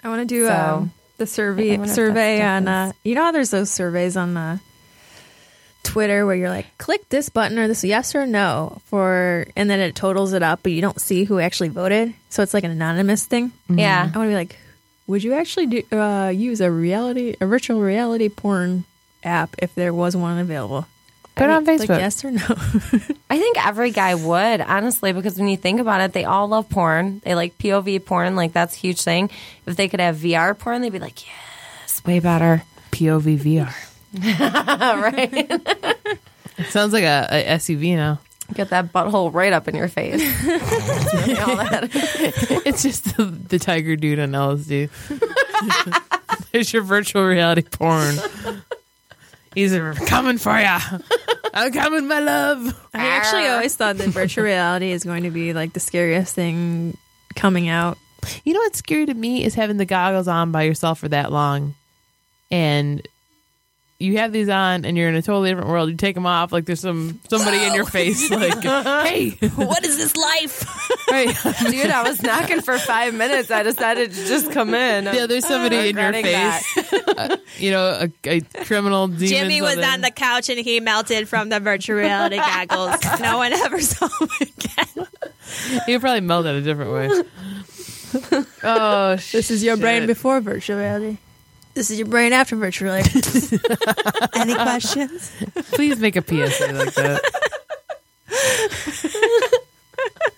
I 0.04 0.08
want 0.08 0.20
to 0.20 0.26
do 0.26 0.46
So- 0.46 0.54
um, 0.54 0.92
the 1.16 1.26
survey 1.26 1.82
survey 1.86 2.42
on. 2.42 2.68
Uh, 2.68 2.92
you 3.02 3.14
know 3.14 3.24
how 3.24 3.32
there's 3.32 3.50
those 3.50 3.70
surveys 3.70 4.14
on 4.18 4.36
uh, 4.36 4.58
Twitter 5.86 6.26
where 6.26 6.34
you're 6.34 6.48
like, 6.50 6.66
click 6.78 7.08
this 7.08 7.28
button 7.28 7.58
or 7.58 7.68
this 7.68 7.82
yes 7.84 8.14
or 8.14 8.26
no 8.26 8.80
for, 8.86 9.46
and 9.56 9.70
then 9.70 9.80
it 9.80 9.94
totals 9.94 10.32
it 10.32 10.42
up, 10.42 10.60
but 10.62 10.72
you 10.72 10.80
don't 10.80 11.00
see 11.00 11.24
who 11.24 11.38
actually 11.38 11.68
voted. 11.68 12.12
So 12.28 12.42
it's 12.42 12.52
like 12.54 12.64
an 12.64 12.70
anonymous 12.70 13.24
thing. 13.24 13.52
Yeah. 13.68 14.02
I 14.14 14.18
want 14.18 14.28
to 14.28 14.32
be 14.32 14.34
like, 14.34 14.56
would 15.06 15.22
you 15.22 15.34
actually 15.34 15.66
do, 15.66 15.82
uh, 15.98 16.28
use 16.28 16.60
a 16.60 16.70
reality, 16.70 17.36
a 17.40 17.46
virtual 17.46 17.80
reality 17.80 18.28
porn 18.28 18.84
app 19.24 19.54
if 19.58 19.74
there 19.74 19.94
was 19.94 20.16
one 20.16 20.38
available? 20.38 20.86
Put 21.36 21.44
it 21.44 21.50
on 21.50 21.64
Like, 21.64 21.80
Facebook. 21.80 21.98
yes 21.98 22.24
or 22.24 22.30
no? 22.30 22.42
I 23.30 23.38
think 23.38 23.64
every 23.66 23.90
guy 23.90 24.14
would, 24.14 24.60
honestly, 24.62 25.12
because 25.12 25.38
when 25.38 25.48
you 25.48 25.56
think 25.58 25.80
about 25.80 26.00
it, 26.00 26.12
they 26.14 26.24
all 26.24 26.48
love 26.48 26.68
porn. 26.70 27.20
They 27.24 27.34
like 27.34 27.58
POV 27.58 28.04
porn, 28.06 28.36
like 28.36 28.52
that's 28.54 28.74
a 28.74 28.78
huge 28.78 29.02
thing. 29.02 29.28
If 29.66 29.76
they 29.76 29.88
could 29.88 30.00
have 30.00 30.16
VR 30.16 30.58
porn, 30.58 30.80
they'd 30.80 30.90
be 30.92 30.98
like, 30.98 31.26
yes, 31.26 32.02
way 32.06 32.20
better. 32.20 32.62
POV 32.90 33.38
VR. 33.38 33.74
right? 34.22 35.32
It 36.58 36.66
sounds 36.68 36.92
like 36.92 37.04
a, 37.04 37.26
a 37.30 37.56
SUV 37.56 37.96
now. 37.96 38.20
Get 38.54 38.70
that 38.70 38.92
butthole 38.92 39.32
right 39.34 39.52
up 39.52 39.66
in 39.66 39.74
your 39.74 39.88
face. 39.88 40.22
all 40.44 41.56
that. 41.56 41.90
It's 42.64 42.82
just 42.82 43.16
the, 43.16 43.24
the 43.24 43.58
tiger 43.58 43.96
dude 43.96 44.20
on 44.20 44.30
LSD. 44.30 44.90
There's 46.52 46.72
your 46.72 46.82
virtual 46.82 47.24
reality 47.24 47.62
porn. 47.62 48.16
He's 49.54 49.76
coming 50.06 50.38
for 50.38 50.58
ya. 50.58 50.80
I'm 51.54 51.72
coming, 51.72 52.06
my 52.06 52.20
love. 52.20 52.88
I 52.94 53.06
actually 53.06 53.46
always 53.46 53.74
thought 53.74 53.96
that 53.96 54.08
virtual 54.08 54.44
reality 54.44 54.92
is 54.92 55.02
going 55.02 55.24
to 55.24 55.30
be 55.30 55.52
like 55.52 55.72
the 55.72 55.80
scariest 55.80 56.34
thing 56.34 56.96
coming 57.34 57.68
out. 57.68 57.98
You 58.44 58.52
know 58.52 58.60
what's 58.60 58.78
scary 58.78 59.06
to 59.06 59.14
me 59.14 59.44
is 59.44 59.54
having 59.54 59.76
the 59.76 59.84
goggles 59.86 60.28
on 60.28 60.52
by 60.52 60.64
yourself 60.64 60.98
for 60.98 61.08
that 61.08 61.32
long, 61.32 61.74
and 62.50 63.06
you 63.98 64.18
have 64.18 64.30
these 64.32 64.48
on, 64.48 64.84
and 64.84 64.96
you're 64.96 65.08
in 65.08 65.14
a 65.14 65.22
totally 65.22 65.50
different 65.50 65.70
world. 65.70 65.88
You 65.90 65.96
take 65.96 66.14
them 66.14 66.26
off, 66.26 66.52
like 66.52 66.66
there's 66.66 66.80
some 66.80 67.20
somebody 67.28 67.62
in 67.64 67.72
your 67.74 67.86
face, 67.86 68.30
like, 68.30 68.62
"Hey, 68.62 69.30
what 69.54 69.84
is 69.84 69.96
this 69.96 70.14
life? 70.16 70.64
right? 71.10 71.28
Dude, 71.70 71.90
I 71.90 72.02
was 72.02 72.22
knocking 72.22 72.60
for 72.60 72.78
five 72.78 73.14
minutes. 73.14 73.50
I 73.50 73.62
decided 73.62 74.12
to 74.12 74.26
just 74.26 74.50
come 74.52 74.74
in. 74.74 75.04
Yeah, 75.04 75.26
there's 75.26 75.46
somebody 75.46 75.76
in 75.90 75.96
your 75.96 76.06
Regretting 76.06 76.24
face. 76.24 76.92
Uh, 77.08 77.36
you 77.58 77.70
know, 77.70 78.08
a, 78.26 78.28
a 78.28 78.40
criminal 78.64 79.08
demon. 79.08 79.26
Jimmy 79.28 79.62
was 79.62 79.74
something. 79.74 79.90
on 79.90 80.00
the 80.02 80.10
couch 80.10 80.48
and 80.48 80.58
he 80.58 80.80
melted 80.80 81.28
from 81.28 81.48
the 81.48 81.60
virtual 81.60 81.96
reality 81.96 82.36
goggles. 82.36 82.96
No 83.20 83.38
one 83.38 83.52
ever 83.52 83.80
saw 83.80 84.08
him 84.20 84.28
again. 84.40 85.06
He 85.86 85.98
probably 85.98 86.20
melted 86.20 86.56
it 86.56 86.58
a 86.58 86.62
different 86.62 86.92
way. 86.92 88.44
oh, 88.64 89.16
This 89.16 89.50
is 89.50 89.62
your 89.62 89.76
brain 89.76 90.06
before 90.06 90.40
virtual 90.40 90.78
reality. 90.78 91.18
This 91.76 91.90
is 91.90 91.98
your 91.98 92.08
brain 92.08 92.32
after 92.32 92.56
virtual 92.56 92.88
reality. 92.88 93.58
Any 94.34 94.54
questions? 94.54 95.30
Please 95.72 95.98
make 95.98 96.16
a 96.16 96.22
PSA 96.22 96.72
like 96.72 96.94
that. 96.94 97.20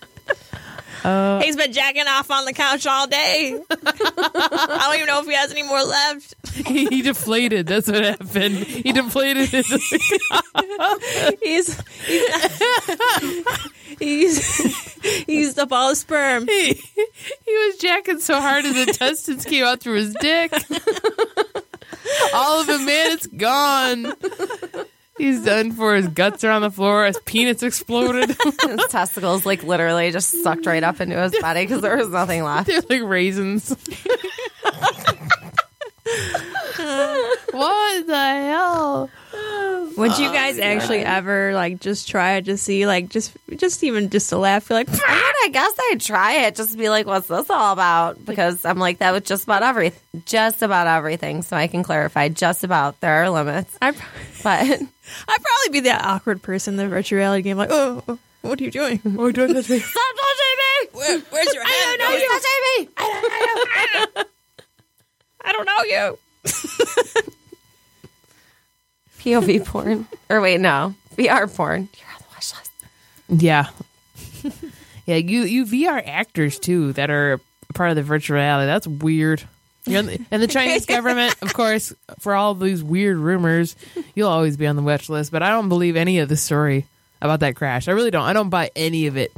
Uh, 1.03 1.39
he's 1.41 1.55
been 1.55 1.71
jacking 1.71 2.07
off 2.07 2.29
on 2.31 2.45
the 2.45 2.53
couch 2.53 2.85
all 2.87 3.07
day. 3.07 3.59
I 3.71 4.79
don't 4.85 4.95
even 4.95 5.07
know 5.07 5.21
if 5.21 5.25
he 5.27 5.33
has 5.33 5.51
any 5.51 5.63
more 5.63 5.83
left. 5.83 6.35
he, 6.67 6.85
he 6.87 7.01
deflated. 7.01 7.67
That's 7.67 7.87
what 7.87 8.03
happened. 8.03 8.55
He 8.57 8.91
deflated. 8.91 9.49
He's, 11.41 11.81
he's 12.05 13.49
He 13.99 14.21
used, 14.21 14.41
he 15.25 15.39
used 15.39 15.59
up 15.59 15.71
all 15.71 15.89
his 15.89 15.99
sperm. 15.99 16.47
He, 16.47 16.73
he 16.73 17.51
was 17.51 17.77
jacking 17.77 18.19
so 18.19 18.39
hard 18.39 18.63
his 18.65 18.87
intestines 18.87 19.45
came 19.45 19.63
out 19.65 19.81
through 19.81 19.95
his 19.95 20.13
dick. 20.19 20.53
All 22.33 22.61
of 22.61 22.69
it, 22.69 22.79
man, 22.79 23.11
it's 23.11 23.27
gone. 23.27 24.13
He's 25.19 25.43
done 25.43 25.73
for. 25.73 25.95
His 25.95 26.07
guts 26.07 26.43
are 26.45 26.51
on 26.51 26.61
the 26.61 26.71
floor. 26.71 27.05
His 27.05 27.19
penis 27.25 27.61
exploded. 27.61 28.29
His 28.63 28.85
testicles, 28.89 29.45
like, 29.45 29.63
literally 29.63 30.11
just 30.11 30.41
sucked 30.43 30.65
right 30.65 30.81
up 30.81 31.01
into 31.01 31.21
his 31.21 31.37
body 31.39 31.63
because 31.65 31.81
there 31.81 31.97
was 31.97 32.09
nothing 32.09 32.43
left. 32.43 32.67
They're 32.87 33.01
like 33.01 33.07
raisins. 33.07 33.75
what 37.51 38.07
the 38.07 38.15
hell? 38.15 39.09
Would 39.97 40.17
you 40.17 40.29
oh, 40.29 40.33
guys 40.33 40.59
actually 40.59 40.99
ever 40.99 41.53
like 41.53 41.79
just 41.81 42.07
try 42.07 42.35
it 42.35 42.45
to 42.45 42.57
see 42.57 42.87
like 42.87 43.09
just 43.09 43.35
just 43.55 43.83
even 43.83 44.09
just 44.09 44.29
to 44.29 44.37
laugh? 44.37 44.69
You're 44.69 44.79
like, 44.79 44.89
I 44.89 44.91
mean, 44.91 45.01
I 45.03 45.49
guess 45.51 45.73
I'd 45.91 45.99
try 45.99 46.45
it 46.45 46.55
just 46.55 46.71
to 46.71 46.77
be 46.77 46.89
like, 46.89 47.05
what's 47.05 47.27
this 47.27 47.49
all 47.49 47.73
about? 47.73 48.23
Because 48.23 48.63
I'm 48.63 48.79
like, 48.79 48.99
that 48.99 49.11
was 49.11 49.23
just 49.23 49.43
about 49.43 49.61
everything. 49.61 50.23
Just 50.25 50.61
about 50.61 50.87
everything. 50.87 51.41
So 51.41 51.57
I 51.57 51.67
can 51.67 51.83
clarify, 51.83 52.29
just 52.29 52.63
about. 52.63 52.99
There 53.01 53.23
are 53.23 53.29
limits. 53.29 53.77
I, 53.81 53.91
But 53.91 54.61
I'd 54.71 54.79
probably 55.27 55.71
be 55.71 55.79
that 55.81 56.05
awkward 56.05 56.41
person 56.41 56.75
in 56.75 56.77
the 56.77 56.87
virtual 56.87 57.17
reality 57.17 57.43
game. 57.43 57.57
Like, 57.57 57.71
oh, 57.71 58.03
oh, 58.07 58.19
what 58.41 58.59
are 58.59 58.63
you 58.63 58.71
doing? 58.71 59.01
Oh, 59.05 59.31
don't 59.31 59.53
touch 59.53 59.69
me. 59.69 59.79
stop 59.79 60.15
touching 60.15 60.57
me! 60.57 60.99
Where, 60.99 61.19
where's 61.19 61.53
your 61.53 61.63
hand? 61.63 61.73
I 61.73 61.97
don't 61.97 62.09
know 62.09 62.17
you 62.17 62.29
touching 62.29 62.85
me! 62.85 62.93
I 62.97 64.07
don't 64.15 64.27
know 65.57 65.83
you. 65.83 66.19
POV 69.19 69.65
porn. 69.65 70.07
Or 70.29 70.41
wait, 70.41 70.59
no. 70.59 70.95
VR 71.15 71.53
porn. 71.53 71.89
You're 71.97 72.09
on 72.09 72.19
the 72.19 72.25
watch 72.31 72.53
list. 72.55 72.71
Yeah. 73.41 73.67
yeah, 75.05 75.15
you 75.17 75.41
you 75.41 75.65
VR 75.65 76.01
actors 76.05 76.57
too 76.59 76.93
that 76.93 77.09
are 77.09 77.39
part 77.73 77.89
of 77.89 77.95
the 77.95 78.03
virtual 78.03 78.37
reality. 78.37 78.67
That's 78.67 78.87
weird. 78.87 79.43
You're 79.85 80.03
the, 80.03 80.25
and 80.31 80.41
the 80.41 80.47
Chinese 80.47 80.85
government, 80.87 81.35
of 81.41 81.53
course, 81.53 81.93
for 82.19 82.33
all 82.33 82.53
these 82.55 82.83
weird 82.83 83.17
rumors, 83.17 83.75
you'll 84.15 84.29
always 84.29 84.57
be 84.57 84.67
on 84.67 84.75
the 84.75 84.81
watch 84.81 85.09
list. 85.09 85.31
But 85.31 85.43
I 85.43 85.49
don't 85.49 85.69
believe 85.69 85.95
any 85.95 86.19
of 86.19 86.29
the 86.29 86.37
story 86.37 86.85
about 87.21 87.41
that 87.41 87.55
crash. 87.55 87.87
I 87.87 87.91
really 87.91 88.11
don't. 88.11 88.25
I 88.25 88.33
don't 88.33 88.49
buy 88.49 88.71
any 88.75 89.07
of 89.07 89.17
it. 89.17 89.31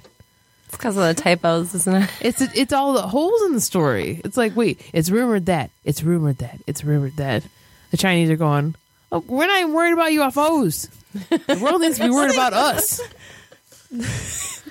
It's 0.71 0.77
because 0.77 0.95
of 0.95 1.03
the 1.03 1.21
typos, 1.21 1.75
isn't 1.75 2.03
it? 2.03 2.09
It's 2.21 2.41
it's 2.41 2.71
all 2.71 2.93
the 2.93 3.01
holes 3.01 3.41
in 3.43 3.53
the 3.53 3.59
story. 3.61 4.21
It's 4.23 4.37
like, 4.37 4.55
wait, 4.55 4.79
it's 4.93 5.09
rumored 5.11 5.47
that, 5.47 5.69
it's 5.83 6.01
rumored 6.01 6.37
that, 6.37 6.59
it's 6.65 6.83
rumored 6.85 7.17
that. 7.17 7.43
The 7.91 7.97
Chinese 7.97 8.29
are 8.29 8.37
going, 8.37 8.75
oh, 9.11 9.19
we're 9.27 9.47
not 9.47 9.59
even 9.59 9.73
worried 9.73 9.91
about 9.93 10.11
UFOs. 10.11 10.89
The 11.29 11.59
world 11.61 11.81
needs 11.81 11.97
to 11.97 12.05
be 12.05 12.09
worried 12.09 12.31
about 12.31 12.53
us. 12.53 13.01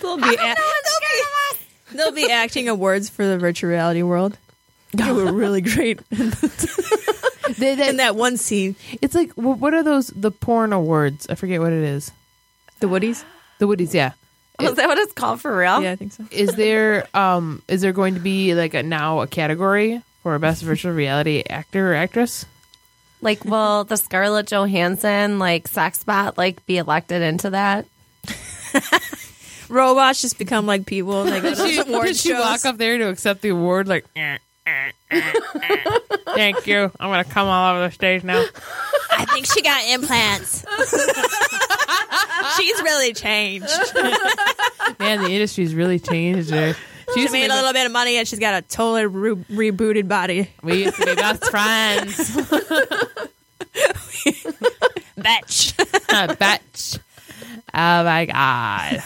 They'll 0.01 0.17
be, 0.17 0.23
a- 0.35 0.37
they'll, 0.37 0.55
be, 0.55 1.97
they'll 1.97 2.13
be 2.13 2.31
acting 2.33 2.69
awards 2.71 3.11
for 3.11 3.27
the 3.27 3.37
virtual 3.37 3.69
reality 3.69 4.03
world. 4.03 4.39
You 4.97 5.15
were 5.15 5.33
really 5.33 5.61
great 5.61 6.01
in 6.11 6.31
They- 7.59 7.75
they- 7.75 7.93
that 7.97 8.17
one 8.17 8.39
scene. 8.39 8.75
It's 9.03 9.15
like, 9.15 9.33
wh- 9.35 9.61
what 9.61 9.75
are 9.75 9.83
those? 9.83 10.07
The 10.07 10.31
porn 10.31 10.73
awards? 10.73 11.27
I 11.29 11.35
forget 11.35 11.61
what 11.61 11.73
it 11.75 11.85
is. 11.85 12.11
The 12.81 12.87
Woodies? 12.89 13.23
The 13.59 13.69
Woodies, 13.69 13.93
yeah. 13.93 14.13
Is 14.69 14.75
that 14.77 14.87
what 14.89 14.99
it's 14.99 15.13
called 15.13 15.41
for 15.41 15.57
real? 15.57 15.83
Yeah, 15.83 15.93
I 15.93 15.97
think 15.97 16.13
so. 16.13 16.25
Is 16.31 16.55
there 16.55 17.07
um 17.15 17.63
is 17.69 17.81
there 17.81 17.93
going 17.93 18.15
to 18.15 18.21
be 18.21 18.55
like 18.55 18.75
a 18.75 18.83
now 18.83 19.21
a 19.21 19.27
category 19.27 20.03
for 20.23 20.39
best 20.39 20.63
virtual 20.63 20.93
reality 20.93 21.43
actor 21.49 21.93
or 21.93 21.95
actress? 21.95 22.45
Like, 23.23 23.45
will 23.45 23.85
the 23.85 23.97
Scarlett 23.99 24.47
Johansson, 24.47 25.39
like, 25.39 25.69
sex 25.69 26.03
bot, 26.05 26.39
like, 26.39 26.65
be 26.65 26.79
elected 26.79 27.21
into 27.21 27.51
that? 27.51 27.85
Robots 29.69 30.21
just 30.23 30.39
become 30.39 30.67
like 30.67 30.87
people. 30.87 31.23
and 31.23 31.31
They 31.33 31.41
go 31.41 31.55
to 31.55 31.69
She, 31.69 31.77
those 31.77 31.87
award 31.89 32.07
did 32.07 32.17
she 32.17 32.31
shows. 32.31 32.41
walk 32.41 32.65
up 32.65 32.77
there 32.79 32.99
to 32.99 33.09
accept 33.09 33.43
the 33.43 33.51
award 33.51 33.89
like 33.89 34.05
eh, 34.17 34.39
eh, 34.67 34.91
eh, 35.11 35.33
eh. 35.63 35.99
Thank 36.35 36.67
you. 36.67 36.91
I'm 36.99 37.11
gonna 37.11 37.25
come 37.25 37.47
all 37.47 37.75
over 37.77 37.87
the 37.87 37.93
stage 37.93 38.25
now. 38.25 38.43
I 39.13 39.25
think 39.27 39.47
she 39.47 39.61
got 39.63 39.85
implants. 39.89 40.65
She's 42.61 42.83
really 42.83 43.13
changed. 43.13 43.69
Man, 44.99 45.23
the 45.23 45.31
industry's 45.31 45.75
really 45.75 45.99
changed 45.99 46.51
there. 46.51 46.75
She 47.15 47.23
She's 47.23 47.33
made 47.33 47.51
a 47.51 47.55
little 47.55 47.73
bit 47.73 47.87
of 47.87 47.93
money 47.93 48.17
and 48.19 48.29
she's 48.29 48.39
got 48.39 48.55
a 48.55 48.63
totally 48.67 49.07
re- 49.07 49.71
rebooted 49.73 50.07
body. 50.07 50.51
We 50.63 50.85
used 50.85 50.97
to 50.97 51.07
be 51.07 51.15
best 51.15 51.51
friends. 51.51 52.37
Bitch. 55.21 55.79
A 56.11 56.35
bitch. 56.35 56.99
Oh 57.75 58.05
my 58.05 58.25
god. 58.27 59.03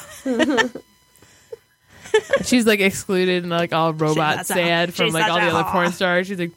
She's 2.45 2.67
like 2.67 2.81
excluded 2.81 3.43
and 3.43 3.51
like 3.51 3.73
all 3.73 3.93
robot 3.93 4.47
sad 4.47 4.95
from 4.95 5.11
like 5.11 5.29
all 5.31 5.41
the 5.41 5.47
other 5.47 5.69
porn 5.71 5.93
stars. 5.93 6.27
She's 6.29 6.39
like, 6.39 6.53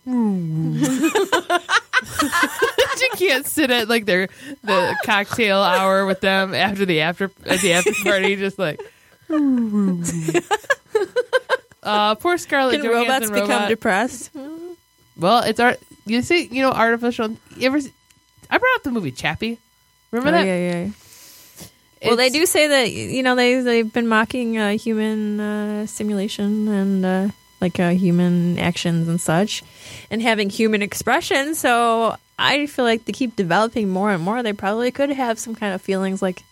She 2.97 3.09
can't 3.27 3.45
sit 3.45 3.69
at 3.71 3.87
like 3.87 4.05
their 4.05 4.27
the 4.63 4.95
cocktail 5.05 5.59
hour 5.61 6.05
with 6.05 6.21
them 6.21 6.53
after 6.53 6.85
the 6.85 7.01
after 7.01 7.31
at 7.45 7.59
the 7.61 7.73
after 7.73 7.91
party, 8.03 8.35
just 8.35 8.57
like. 8.59 8.79
uh, 11.83 12.15
poor 12.15 12.37
Scarlett 12.37 12.81
Can 12.81 12.89
Johansson 12.89 13.07
robots 13.07 13.29
become 13.31 13.49
robot. 13.49 13.69
depressed? 13.69 14.31
well, 15.17 15.43
it's 15.43 15.59
art. 15.59 15.79
You 16.05 16.21
see, 16.21 16.45
you 16.45 16.61
know, 16.61 16.71
artificial. 16.71 17.29
You 17.57 17.67
ever? 17.67 17.81
see- 17.81 17.93
I 18.49 18.57
brought 18.57 18.75
up 18.77 18.83
the 18.83 18.91
movie 18.91 19.11
Chappie. 19.11 19.57
Remember 20.11 20.29
Oh, 20.29 20.41
that? 20.41 20.45
yeah, 20.47 20.57
yeah. 20.85 20.89
Well, 22.05 22.15
they 22.15 22.29
do 22.29 22.45
say 22.45 22.67
that 22.67 22.91
you 22.91 23.23
know 23.23 23.35
they 23.35 23.59
they've 23.61 23.91
been 23.91 24.07
mocking 24.07 24.57
uh, 24.57 24.77
human 24.77 25.39
uh, 25.39 25.85
simulation 25.87 26.67
and 26.67 27.05
uh, 27.05 27.27
like 27.61 27.79
uh, 27.79 27.89
human 27.91 28.59
actions 28.59 29.07
and 29.07 29.19
such, 29.19 29.63
and 30.11 30.21
having 30.21 30.49
human 30.49 30.81
expression. 30.81 31.55
So 31.55 32.15
I 32.37 32.65
feel 32.67 32.85
like 32.85 33.05
they 33.05 33.13
keep 33.13 33.35
developing 33.35 33.89
more 33.89 34.11
and 34.11 34.21
more. 34.23 34.43
They 34.43 34.53
probably 34.53 34.91
could 34.91 35.09
have 35.09 35.39
some 35.39 35.55
kind 35.55 35.73
of 35.73 35.81
feelings 35.81 36.21
like 36.21 36.43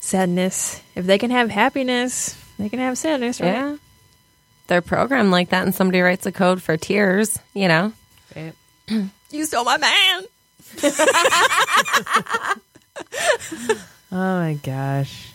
sadness. 0.00 0.80
If 0.94 1.06
they 1.06 1.18
can 1.18 1.30
have 1.30 1.50
happiness, 1.50 2.36
they 2.58 2.68
can 2.68 2.78
have 2.80 2.98
sadness, 2.98 3.40
right? 3.40 3.52
Yeah. 3.52 3.76
They're 4.66 4.82
programmed 4.82 5.30
like 5.30 5.50
that, 5.50 5.62
and 5.64 5.74
somebody 5.74 6.00
writes 6.00 6.24
a 6.26 6.32
code 6.32 6.62
for 6.62 6.76
tears, 6.76 7.38
you 7.52 7.68
know? 7.68 7.92
You 9.30 9.44
stole 9.46 9.64
my 9.64 9.78
man. 9.78 10.22
Oh 14.12 14.38
my 14.40 14.54
gosh. 14.62 15.32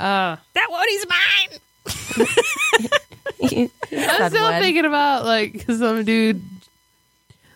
Uh, 0.00 0.36
That 0.54 0.66
one 0.68 0.86
is 0.90 1.06
mine. 1.08 2.88
I'm 3.42 4.30
still 4.30 4.50
thinking 4.60 4.84
about 4.84 5.24
like 5.24 5.62
some 5.62 6.04
dude 6.04 6.42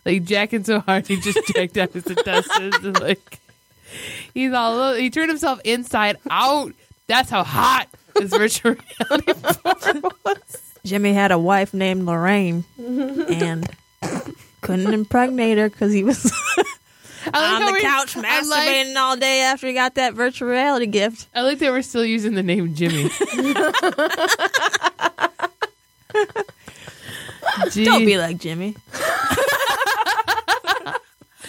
like 0.04 0.24
jacking 0.24 0.64
so 0.64 0.80
hard 0.80 1.06
he 1.06 1.20
just 1.20 1.38
jacked 1.54 1.76
out 1.76 1.92
his 1.92 2.06
intestines 2.06 2.76
and 2.76 3.00
like 3.00 3.38
he's 4.34 4.52
all 4.52 4.94
he 4.94 5.10
turned 5.10 5.30
himself 5.30 5.60
inside 5.64 6.16
out. 6.30 6.72
That's 7.06 7.30
how 7.30 7.42
hot 7.42 7.88
this 8.14 8.30
virtual 8.30 8.76
reality 9.00 9.32
porn 9.34 10.02
was. 10.24 10.62
Jimmy 10.84 11.12
had 11.12 11.32
a 11.32 11.38
wife 11.38 11.74
named 11.74 12.04
Lorraine, 12.04 12.64
and 12.78 13.68
couldn't 14.60 14.92
impregnate 14.92 15.58
her 15.58 15.68
because 15.68 15.92
he 15.92 16.04
was 16.04 16.24
on 17.34 17.74
the 17.74 17.80
couch 17.80 18.14
masturbating 18.14 18.94
like, 18.94 18.96
all 18.96 19.16
day 19.16 19.42
after 19.42 19.66
he 19.66 19.72
got 19.72 19.96
that 19.96 20.14
virtual 20.14 20.48
reality 20.48 20.86
gift. 20.86 21.26
I 21.34 21.42
like 21.42 21.58
that 21.58 21.72
we're 21.72 21.82
still 21.82 22.04
using 22.04 22.34
the 22.34 22.42
name 22.42 22.74
Jimmy. 22.74 23.10
Don't 27.74 28.04
be 28.04 28.18
like 28.18 28.38
Jimmy. 28.38 28.76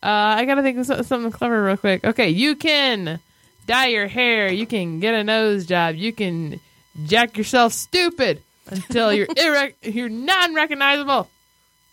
Uh, 0.03 0.05
I 0.37 0.45
gotta 0.45 0.61
think 0.61 0.77
of 0.77 0.85
so- 0.85 1.01
something 1.01 1.31
clever 1.31 1.63
real 1.63 1.77
quick. 1.77 2.03
Okay, 2.03 2.29
you 2.29 2.55
can 2.55 3.19
dye 3.65 3.87
your 3.87 4.07
hair. 4.07 4.51
You 4.51 4.67
can 4.67 4.99
get 4.99 5.13
a 5.15 5.23
nose 5.23 5.65
job. 5.65 5.95
You 5.95 6.13
can 6.13 6.59
jack 7.05 7.37
yourself 7.37 7.73
stupid 7.73 8.41
until 8.67 9.11
you're 9.11 9.25
irre- 9.27 9.73
you're 9.81 10.09
non-recognizable. 10.09 11.27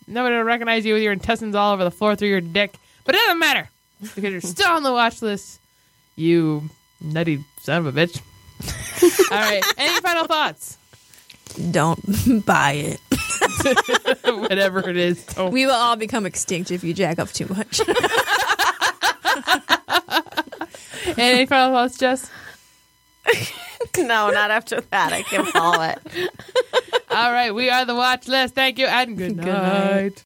Nobody 0.06 0.36
will 0.36 0.44
recognize 0.44 0.84
you 0.84 0.92
with 0.94 1.02
your 1.02 1.12
intestines 1.12 1.54
all 1.54 1.72
over 1.72 1.82
the 1.82 1.90
floor 1.90 2.14
through 2.14 2.28
your 2.28 2.42
dick. 2.42 2.74
But 3.06 3.14
it 3.14 3.18
doesn't 3.18 3.38
matter 3.38 3.70
because 4.14 4.32
you're 4.32 4.40
still 4.40 4.70
on 4.70 4.82
the 4.82 4.92
watch 4.92 5.22
list. 5.22 5.60
You 6.16 6.68
nutty 7.00 7.44
son 7.60 7.86
of 7.86 7.96
a 7.96 8.06
bitch. 8.06 8.20
all 9.30 9.38
right. 9.38 9.62
Any 9.76 10.00
final 10.00 10.26
thoughts? 10.26 10.78
Don't 11.70 12.00
buy 12.46 12.72
it. 12.72 13.00
Whatever 14.24 14.88
it 14.88 14.96
is. 14.96 15.24
Don't 15.26 15.52
We 15.52 15.66
will 15.66 15.74
all 15.74 15.96
become 15.96 16.26
extinct 16.26 16.70
if 16.70 16.82
you 16.84 16.94
jack 16.94 17.18
up 17.18 17.30
too 17.30 17.46
much. 17.46 17.80
Any 21.18 21.46
final 21.46 21.74
thoughts, 21.74 21.98
Jess? 21.98 22.30
no, 23.96 24.30
not 24.30 24.50
after 24.50 24.80
that. 24.80 25.12
I 25.12 25.22
can't 25.22 25.46
follow 25.48 25.82
it. 25.82 25.98
All 27.10 27.32
right, 27.32 27.54
we 27.54 27.70
are 27.70 27.84
the 27.84 27.94
watch 27.94 28.26
list. 28.26 28.54
Thank 28.54 28.78
you 28.78 28.86
and 28.86 29.16
good 29.16 29.36
night. 29.36 29.46
night. 29.46 30.22